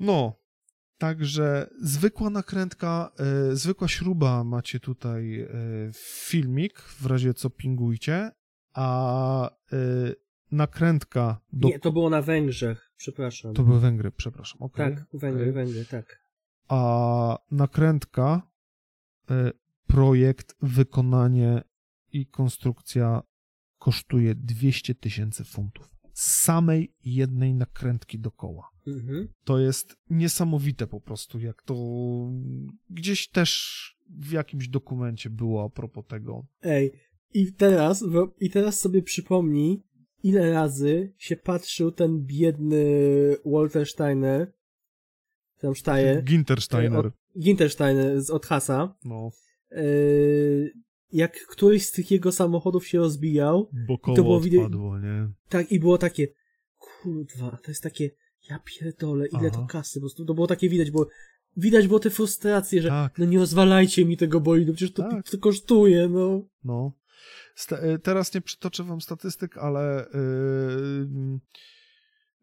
[0.00, 0.40] No,
[0.98, 5.48] także zwykła nakrętka, e, zwykła śruba macie tutaj e,
[6.28, 8.30] filmik, w razie co pingujcie,
[8.74, 9.76] a e,
[10.50, 11.68] nakrętka do...
[11.68, 13.54] Nie, to było na Węgrzech, przepraszam.
[13.54, 14.62] To były Węgry, przepraszam.
[14.62, 14.94] okej.
[14.94, 15.52] Tak, Węgry.
[15.52, 16.20] Węgry, tak.
[16.68, 18.42] A nakrętka,
[19.30, 19.50] e,
[19.86, 21.62] projekt, wykonanie
[22.12, 23.22] i konstrukcja
[23.78, 25.95] kosztuje 200 tysięcy funtów.
[26.18, 28.70] Samej jednej nakrętki dokoła.
[28.86, 29.28] Mhm.
[29.44, 31.74] To jest niesamowite po prostu, jak to
[32.90, 33.50] gdzieś też
[34.10, 36.46] w jakimś dokumencie było a propos tego.
[36.62, 36.92] Ej,
[37.34, 38.04] i teraz,
[38.40, 39.82] i teraz sobie przypomnij,
[40.22, 42.84] ile razy się patrzył ten biedny
[43.46, 44.52] Walter Steiner,
[45.58, 47.06] tam Steyer, Gintersteiner.
[47.06, 49.30] od- Gintersteiner z od Hasa, No,
[49.70, 50.72] yy,
[51.12, 54.70] jak któryś z tych jego samochodów się rozbijał, bo koło to było widać-
[55.02, 55.28] nie?
[55.48, 56.28] tak, i było takie,
[56.78, 58.10] kurwa, to jest takie,
[58.50, 59.60] ja pierdolę, ile Aha.
[59.60, 61.08] to kasy, po prostu to było takie widać, bo
[61.56, 63.18] widać było te frustracje, że Tak.
[63.18, 65.30] no nie rozwalajcie mi tego bolidu, przecież to, Tak.
[65.30, 66.42] to kosztuje, no.
[66.64, 66.92] No.
[67.72, 71.08] Y, teraz nie przytoczę wam statystyk, ale yy,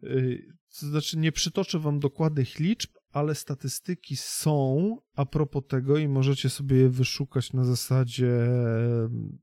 [0.02, 0.46] yy,
[0.80, 6.50] to znaczy nie przytoczę wam dokładnych liczb, ale statystyki są a propos tego i możecie
[6.50, 8.48] sobie je wyszukać na zasadzie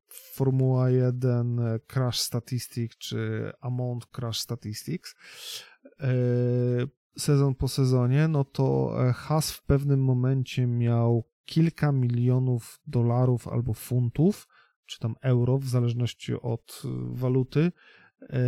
[0.08, 5.14] Formuła 1 e, Crash Statistic czy Amount Crash Statistics.
[6.00, 6.10] E,
[7.18, 13.74] sezon po sezonie, no to e, Haas w pewnym momencie miał kilka milionów dolarów albo
[13.74, 14.48] funtów,
[14.86, 17.72] czy tam euro, w zależności od y, waluty,
[18.22, 18.40] e,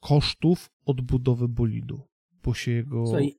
[0.00, 2.00] kosztów odbudowy bolidu,
[2.44, 3.06] bo się jego...
[3.06, 3.38] Słuchaj,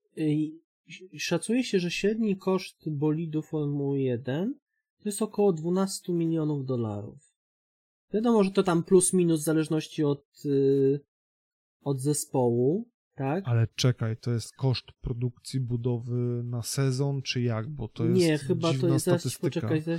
[1.17, 4.59] szacuje się, że średni koszt bolidu Formuły 1
[5.03, 7.33] to jest około 12 milionów dolarów.
[8.13, 10.99] Wiadomo, że to tam plus minus w zależności od, y,
[11.81, 13.43] od zespołu, tak?
[13.47, 17.69] Ale czekaj, to jest koszt produkcji budowy na sezon, czy jak?
[17.69, 19.67] Bo to jest Nie, chyba to dziwna jest, zaraz ci statystyka.
[19.67, 19.97] poczekaj,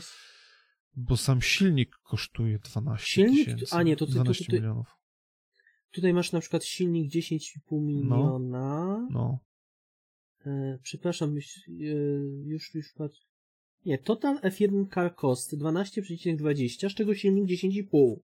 [0.97, 3.39] Bo sam silnik kosztuje 12 Silnik?
[3.47, 3.67] tysięcy.
[3.77, 4.87] A nie, to ty- to 12 ty- milionów.
[5.93, 9.39] tutaj masz na przykład silnik 10,5 miliona, No.
[10.47, 13.21] E, przepraszam, już, e, już, patrz,
[13.85, 18.17] nie, total F1 car cost 12,20, z czego silnik 10,5.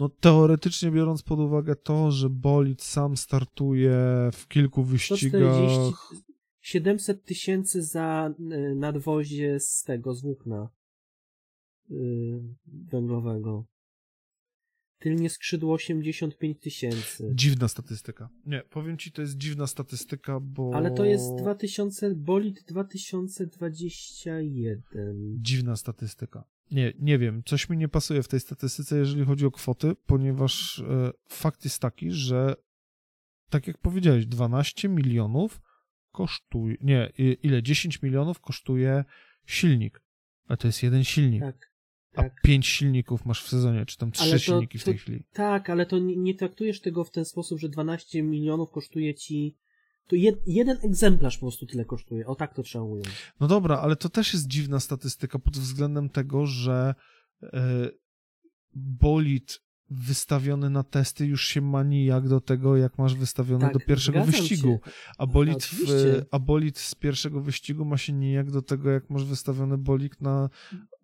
[0.00, 3.92] no teoretycznie biorąc pod uwagę to, że bolid sam startuje
[4.32, 6.12] w kilku 140, wyścigach.
[6.60, 10.68] 700 tysięcy za y, nadwozie z tego, z włókna
[11.90, 11.94] y,
[12.66, 13.69] węglowego.
[15.00, 17.30] Tylnie skrzydło 85 tysięcy.
[17.34, 18.28] Dziwna statystyka.
[18.46, 20.70] Nie, powiem ci, to jest dziwna statystyka, bo...
[20.74, 24.82] Ale to jest 2000, bolid 2021.
[25.42, 26.44] Dziwna statystyka.
[26.70, 30.78] nie, nie wiem, coś mi nie pasuje w tej statystyce, jeżeli chodzi o kwoty, ponieważ
[30.78, 32.54] e, fakt jest taki, że
[33.50, 35.60] tak jak powiedziałeś, 12 milionów
[36.12, 37.12] kosztuje, nie,
[37.42, 37.62] ile?
[37.62, 39.04] 10 milionów kosztuje
[39.46, 40.02] silnik,
[40.48, 41.40] a to jest jeden silnik.
[41.40, 41.69] Tak.
[42.14, 42.42] A tak.
[42.42, 45.24] pięć silników masz w sezonie, czy tam trzy to- silniki w tej to- chwili.
[45.32, 49.56] Tak, ale to nie, nie traktujesz tego w ten sposób, że 12 milionów kosztuje ci.
[50.06, 52.26] To jed, jeden egzemplarz po prostu tyle kosztuje.
[52.26, 53.08] O tak to trzeba ująć.
[53.40, 56.94] No dobra, ale to też jest dziwna statystyka pod względem tego, że
[57.42, 57.90] e,
[58.74, 59.60] bolid
[59.90, 64.24] wystawiony na testy już się ma nijak do tego, jak masz wystawiony Tak, do pierwszego
[64.24, 64.68] wyścigu.
[64.84, 64.90] się.
[65.18, 65.84] A bolid, w,
[66.30, 70.48] a bolid z pierwszego wyścigu ma się nijak do tego, jak masz wystawiony bolid na...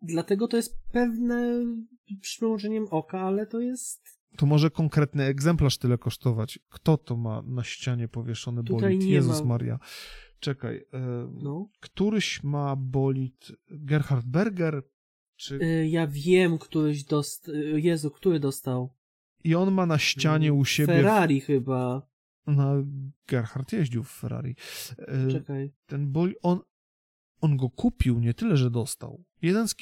[0.03, 1.65] Dlatego to jest pewne
[2.21, 4.03] przymrużeniem oka, ale to jest.
[4.37, 6.59] To może konkretny egzemplarz tyle kosztować.
[6.69, 9.03] Kto to ma na ścianie powieszony Tutaj bolid?
[9.11, 9.79] Jezus ma- Maria.
[10.41, 10.77] Czekaj.
[10.77, 11.69] E, No.
[11.81, 14.83] Któryś ma bolid Gerhard Berger,
[15.37, 15.55] czy...
[15.55, 17.55] Y, Ja wiem, któryś dostał.
[17.77, 18.95] Jezu, który dostał?
[19.45, 20.95] I on ma na ścianie u siebie...
[20.95, 22.09] Ferrari chyba.
[22.47, 22.73] Na
[23.27, 24.57] Gerhard jeździł w Ferrari.
[24.99, 25.73] E, Czekaj.
[25.87, 26.61] Ten boli, on,
[27.41, 29.25] on go kupił, nie tyle, że dostał.
[29.43, 29.75] Jeden z,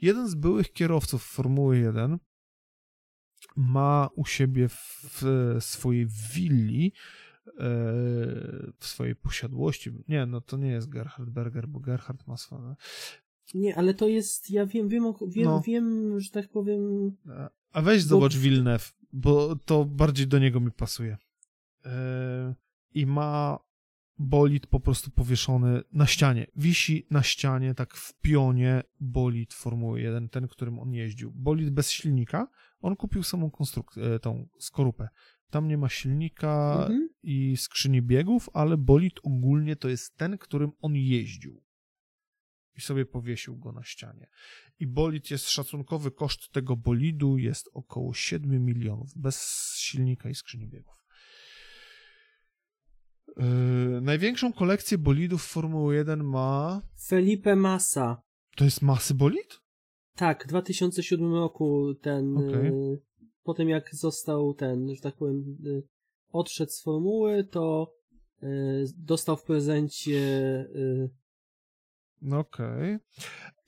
[0.00, 2.18] jeden z byłych kierowców Formuły 1
[3.56, 6.92] ma u siebie w, w swojej willi,
[7.46, 7.52] e,
[8.78, 9.90] w swojej posiadłości.
[10.08, 12.74] Nie, no to nie jest Gerhard Berger, bo Gerhard ma swoje.
[13.54, 14.50] Nie, ale to jest.
[14.50, 15.62] Ja wiem, wiem, wiem, No.
[15.66, 16.80] wiem że tak powiem.
[17.72, 21.16] A weź Bo- zobacz Villeneuve, bo to bardziej do niego mi pasuje.
[21.84, 22.54] E,
[22.94, 23.58] I ma
[24.18, 26.46] bolid po prostu powieszony na ścianie.
[26.56, 31.32] Wisi na ścianie, tak w pionie bolid Formuły 1, ten, którym on jeździł.
[31.34, 32.48] Bolid bez silnika,
[32.80, 35.08] on kupił samą konstrukcję, tą skorupę.
[35.50, 37.08] Tam nie ma silnika Mhm.
[37.22, 41.62] i skrzyni biegów, ale bolid ogólnie to jest ten, którym on jeździł.
[42.78, 44.26] I sobie powiesił go na ścianie.
[44.80, 49.36] I bolid jest szacunkowy koszt tego bolidu jest około 7 milionów bez
[49.76, 51.04] silnika i skrzyni biegów.
[53.36, 56.82] Yy, największą kolekcję bolidów Formuły 1 ma.
[57.08, 58.22] Felipe Massa.
[58.56, 59.60] To jest masy bolid?
[60.14, 62.36] Tak, w 2007 roku ten.
[62.36, 62.66] Okej.
[62.66, 63.02] y,
[63.42, 65.82] po tym jak został ten, że tak powiem, y,
[66.32, 67.94] odszedł z formuły, to
[68.42, 70.20] y, dostał w prezencie
[70.74, 71.10] y,
[72.32, 72.98] Okej.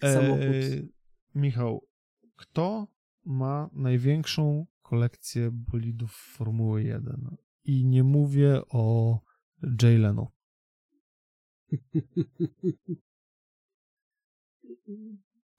[0.03, 0.43] Samochód.
[0.43, 0.89] Eee,
[1.35, 1.87] Michał,
[2.37, 2.89] kto
[3.25, 7.37] ma największą kolekcję bolidów Formuły 1?
[7.65, 9.19] I nie mówię o
[9.83, 10.33] Jay Leno.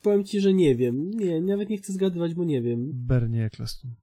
[0.02, 1.12] Powiem ci, że nie wiem.
[1.12, 2.92] Nie, nawet nie chcę zgadywać, bo nie wiem.
[2.94, 3.96] Bernie Eccleston.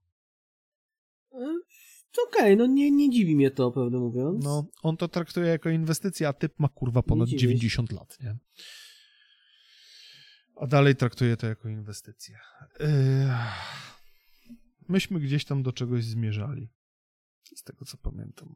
[2.28, 4.45] Okej, no nie, nie dziwi mnie to, prawdę mówiąc.
[4.45, 7.47] No, on to traktuje jako inwestycję, a typ ma kurwa ponad dziwię się.
[7.47, 8.37] 90 lat, nie?
[10.57, 12.39] A dalej traktuje to jako inwestycję.
[12.81, 12.87] Yy,
[14.89, 16.69] Myśmy gdzieś tam do czegoś zmierzali.
[17.57, 18.55] Z tego co pamiętam.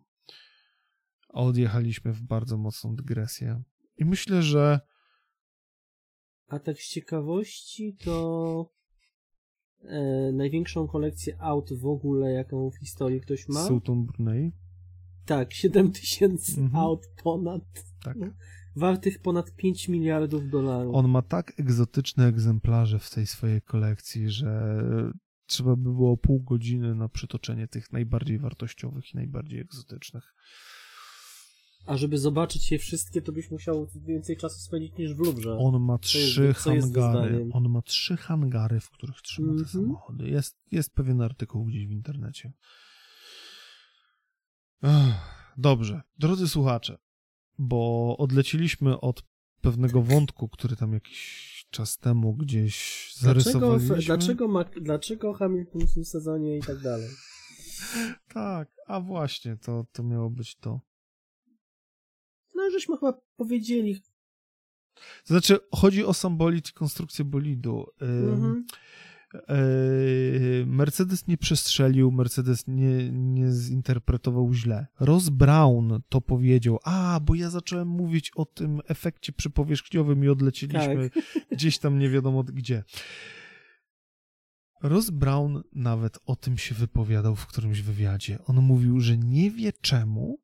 [1.28, 3.62] A odjechaliśmy w bardzo mocną dygresję.
[3.96, 4.80] I myślę, że
[6.48, 8.70] A tak z ciekawości to
[9.84, 13.64] e, największą kolekcję aut w ogóle, jaką w historii ktoś ma.
[13.66, 14.52] Sultan Brunei.
[15.26, 16.76] Tak, 7 tysięcy Mhm.
[16.84, 17.62] aut ponad,
[18.04, 18.16] Tak.
[18.16, 18.26] No.
[18.76, 20.94] wartych ponad 5 miliardów dolarów.
[20.94, 24.82] On ma tak egzotyczne egzemplarze w tej swojej kolekcji, że
[25.46, 30.34] trzeba by było pół godziny na przytoczenie tych najbardziej wartościowych i najbardziej egzotycznych.
[31.86, 35.56] A żeby zobaczyć je wszystkie, to byś musiał więcej czasu spędzić niż w Lubrze.
[35.58, 37.48] On ma trzy jest hangary.
[37.52, 39.68] On ma trzy hangary, w których trzyma te Mhm.
[39.84, 40.28] samochody.
[40.28, 42.52] Jest, jest pewien artykuł gdzieś w internecie.
[45.56, 46.98] Dobrze, drodzy słuchacze,
[47.58, 49.22] bo odleciliśmy od
[49.60, 53.96] pewnego wątku, który tam jakiś czas temu gdzieś Dlaczego, zarysowaliśmy.
[54.06, 57.08] dlaczego, ma, dlaczego Hamilton w tym sezonie i tak dalej?
[58.34, 60.80] Tak, a właśnie, to, to miało być to.
[62.62, 64.02] No, żeśmy chyba powiedzieli.
[65.24, 67.86] Znaczy, chodzi o sam bolid i konstrukcję bolidu.
[68.00, 68.64] Mhm.
[70.66, 74.86] Mercedes nie przestrzelił, Mercedes nie, nie zinterpretował źle.
[75.00, 81.10] Ross Brown to powiedział, a, bo ja zacząłem mówić o tym efekcie przypowierzchniowym i odleciliśmy
[81.52, 82.84] gdzieś tam nie wiadomo gdzie.
[84.82, 88.38] Ross Brown nawet o tym się wypowiadał w którymś wywiadzie.
[88.46, 90.38] On mówił, że nie wie czemu,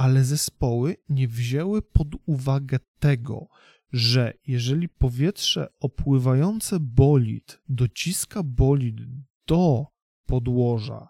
[0.00, 3.48] ale zespoły nie wzięły pod uwagę tego,
[3.92, 8.96] że jeżeli powietrze opływające bolid dociska bolid
[9.46, 9.86] do
[10.26, 11.08] podłoża,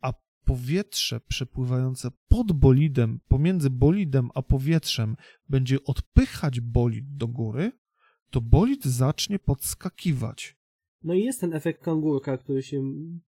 [0.00, 0.12] a
[0.44, 5.16] powietrze przepływające pod bolidem, pomiędzy bolidem a powietrzem
[5.48, 7.72] będzie odpychać bolid do góry,
[8.30, 10.56] to bolid zacznie podskakiwać.
[11.02, 12.82] No i jest ten efekt kangurka, który się...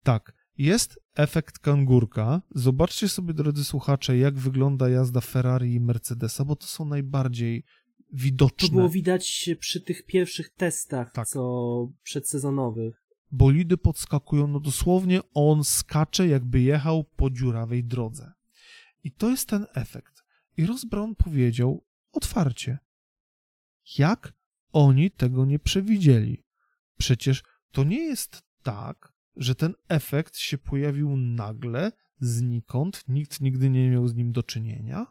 [0.03, 2.41] Tak, jest efekt kangurka.
[2.55, 7.63] Zobaczcie sobie, drodzy słuchacze, jak wygląda jazda Ferrari i Mercedesa, bo to są najbardziej
[8.13, 8.67] widoczne.
[8.69, 11.27] To było widać przy tych pierwszych testach, Tak.
[11.27, 11.41] co
[12.03, 13.03] przedsezonowych.
[13.31, 18.31] Bolidy podskakują, no dosłownie on skacze, jakby jechał po dziurawej drodze.
[19.03, 20.23] I to jest ten efekt.
[20.57, 22.77] I Ross Brown powiedział otwarcie,
[23.97, 24.33] jak
[24.71, 26.43] oni tego nie przewidzieli.
[26.97, 33.89] Przecież to nie jest tak, że ten efekt się pojawił nagle, znikąd, nikt nigdy nie
[33.89, 35.07] miał z nim do czynienia.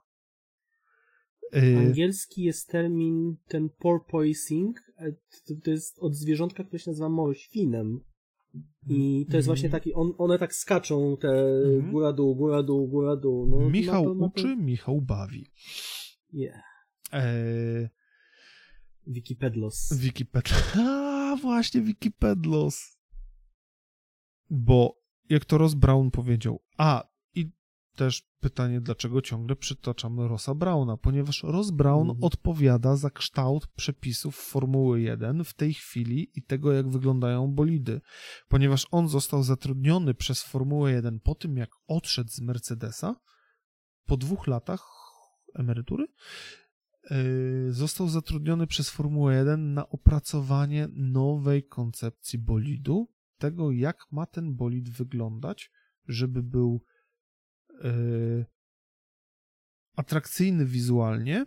[1.57, 5.13] Y, Angielski jest termin ten porpoising, e,
[5.65, 8.01] to, jest od zwierzątka, które się nazywa morświnem.
[8.89, 9.81] I to jest właśnie Mhm.
[9.83, 11.93] taki, on, one tak skaczą, te Mhm.
[11.93, 13.47] góra dół, góra dół, góra dół.
[13.47, 14.33] No, Michał ma to, ma to...
[14.33, 15.47] uczy, Michał bawi.
[16.33, 16.63] Yeah.
[17.13, 17.89] Eee,
[19.07, 19.93] Wikipedlos.
[19.99, 20.57] Wikipedia.
[21.33, 23.00] A, właśnie Wikipedlos.
[24.51, 26.62] Bo jak to Ross Brown powiedział.
[26.79, 27.05] A,
[27.35, 27.53] i
[27.97, 30.97] też pytanie, dlaczego ciągle przytaczamy Rossa Browna?
[30.97, 32.25] Ponieważ Ross Brown Mhm.
[32.25, 38.01] odpowiada za kształt przepisów Formuły 1 w tej chwili i tego, jak wyglądają bolidy.
[38.49, 43.17] Ponieważ on został zatrudniony przez Formułę 1 po tym, jak odszedł z Mercedesa,
[44.07, 44.87] po dwóch latach
[45.55, 46.07] emerytury,
[47.11, 53.09] yy, został zatrudniony przez Formułę 1 na opracowanie nowej koncepcji bolidu,
[53.41, 55.70] tego jak ma ten bolid wyglądać,
[56.09, 56.85] żeby był
[57.85, 58.47] yy,
[59.97, 61.47] atrakcyjny wizualnie,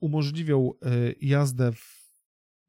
[0.00, 2.02] umożliwiał yy, jazdę w,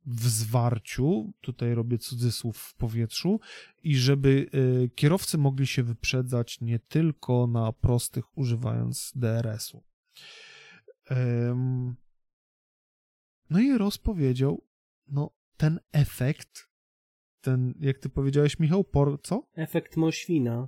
[0.05, 3.39] w zwarciu, tutaj robię cudzysłów w powietrzu,
[3.83, 9.83] i żeby yy, kierowcy mogli się wyprzedzać nie tylko na prostych używając DRS-u.
[13.49, 14.67] No i Ross powiedział,
[15.07, 16.69] no ten efekt,
[17.43, 19.47] ten, jak ty powiedziałeś, Michał, por, co?
[19.55, 20.67] Efekt morświna.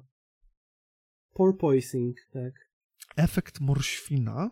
[1.34, 2.54] Porpoising, tak.
[3.16, 4.52] Efekt morświna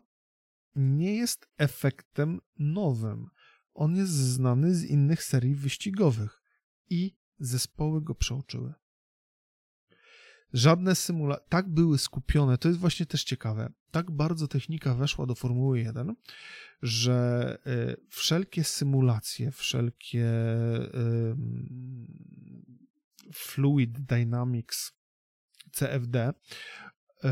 [0.75, 3.27] nie jest efektem nowym.
[3.73, 6.41] On jest znany z innych serii wyścigowych
[6.89, 8.73] i zespoły go przeoczyły.
[10.53, 15.35] Żadne symulacje, tak były skupione, to jest właśnie też ciekawe, tak bardzo technika weszła do
[15.35, 16.15] Formuły 1,
[16.81, 20.25] że y, wszelkie symulacje, wszelkie
[23.33, 24.91] Fluid Dynamics,
[25.71, 26.33] CFD,
[27.23, 27.29] y,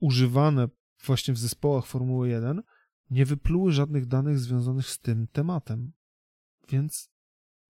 [0.00, 0.68] używane
[1.04, 2.62] właśnie w zespołach Formuły 1,
[3.10, 5.92] nie wypluły żadnych danych związanych z tym tematem.
[6.68, 7.10] Więc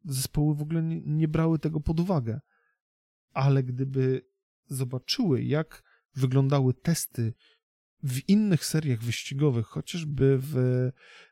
[0.04, 2.40] zespoły w ogóle nie, nie brały tego pod uwagę.
[3.32, 4.22] Ale gdyby
[4.66, 5.82] zobaczyły, jak
[6.16, 7.34] wyglądały testy
[8.02, 10.54] w innych seriach wyścigowych, chociażby w,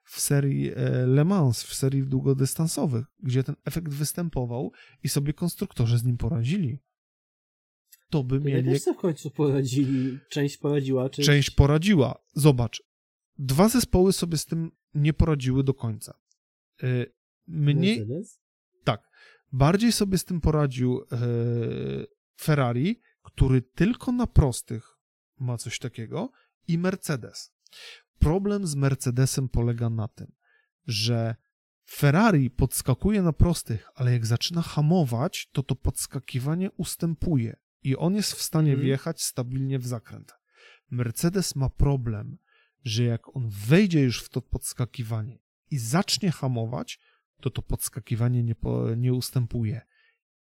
[0.04, 5.98] w serii e, Le Mans, w serii długodystansowych, gdzie ten efekt występował i sobie konstruktorzy
[5.98, 6.78] z nim poradzili,
[8.10, 8.70] to by To ja mieli.
[8.80, 10.18] też w końcu poradzili.
[10.28, 11.26] Część poradziła, część...
[11.26, 12.22] Część poradziła.
[12.34, 12.82] Zobacz,
[13.38, 16.18] dwa zespoły sobie z tym nie poradziły do końca.
[16.82, 17.12] Y,
[17.46, 18.40] Mniej, Mercedes?
[19.52, 21.16] Bardziej sobie z tym poradził e,
[22.40, 24.98] Ferrari, który tylko na prostych
[25.38, 26.30] ma coś takiego,
[26.68, 27.52] i Mercedes.
[28.18, 30.32] Problem z Mercedesem polega na tym,
[30.86, 31.36] że
[31.90, 38.32] Ferrari podskakuje na prostych, ale jak zaczyna hamować, to to podskakiwanie ustępuje i on jest
[38.32, 38.86] w stanie Mhm.
[38.86, 40.32] wjechać stabilnie w zakręt.
[40.90, 42.38] Mercedes ma problem,
[42.84, 45.38] że jak on wejdzie już w to podskakiwanie
[45.70, 47.00] i zacznie hamować,
[47.40, 49.80] to to podskakiwanie nie, po, nie ustępuje.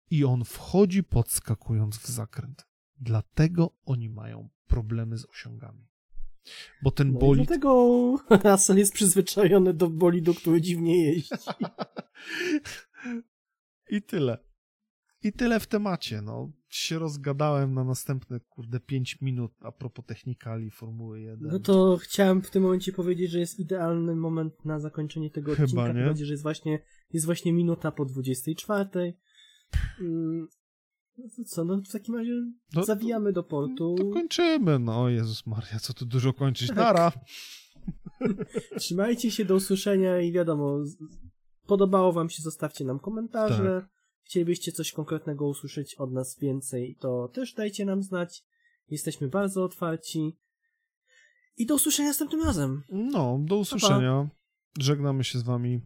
[0.10, 2.68] I on wchodzi podskakując w zakręt.
[2.96, 5.88] Dlatego oni mają problemy z osiągami.
[6.84, 7.48] Bo ten No bolid...
[7.48, 7.70] dlatego
[8.44, 11.36] Russell jest przyzwyczajony do bolidu, który dziwnie jeździ.
[13.90, 14.38] I tyle.
[15.24, 16.22] I tyle w temacie.
[16.22, 21.52] No, się rozgadałem na następne, kurde, 5 minut a propos technikali Formuły 1.
[21.52, 25.64] No to chciałem w tym momencie powiedzieć, że jest idealny moment na zakończenie tego Chyba
[25.64, 25.94] odcinka.
[25.94, 26.06] nie.
[26.06, 26.80] Bardziej, że jest właśnie,
[27.14, 29.14] jest właśnie minuta po 24.
[30.00, 30.48] Mm,
[31.18, 32.32] No to co, no w takim razie
[32.74, 33.96] No, zawijamy do portu.
[33.98, 34.80] To kończymy.
[34.80, 36.68] No, Jezus Maria, co tu dużo kończyć.
[36.68, 36.78] Tak.
[36.78, 37.12] Nara.
[38.80, 40.80] Trzymajcie się, do usłyszenia i wiadomo,
[41.68, 43.82] podobało wam się, zostawcie nam komentarze.
[43.82, 44.01] Tak.
[44.32, 48.44] Chcielibyście coś konkretnego usłyszeć od nas więcej, to też dajcie nam znać.
[48.90, 50.38] Jesteśmy bardzo otwarci.
[51.58, 52.84] I do usłyszenia następnym razem.
[52.90, 54.30] No, do usłyszenia.
[54.80, 55.82] Żegnamy się z wami.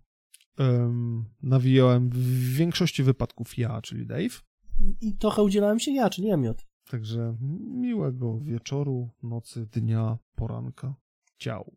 [0.60, 4.42] Um, nawijałem w większości wypadków ja, czyli Dave.
[4.80, 6.66] I- I trochę udzielałem się ja, czyli Emiot.
[6.90, 10.96] Także miłego wieczoru, nocy, dnia, poranka.
[11.38, 11.72] Ciao.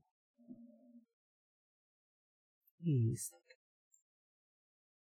[2.81, 3.48] Jest.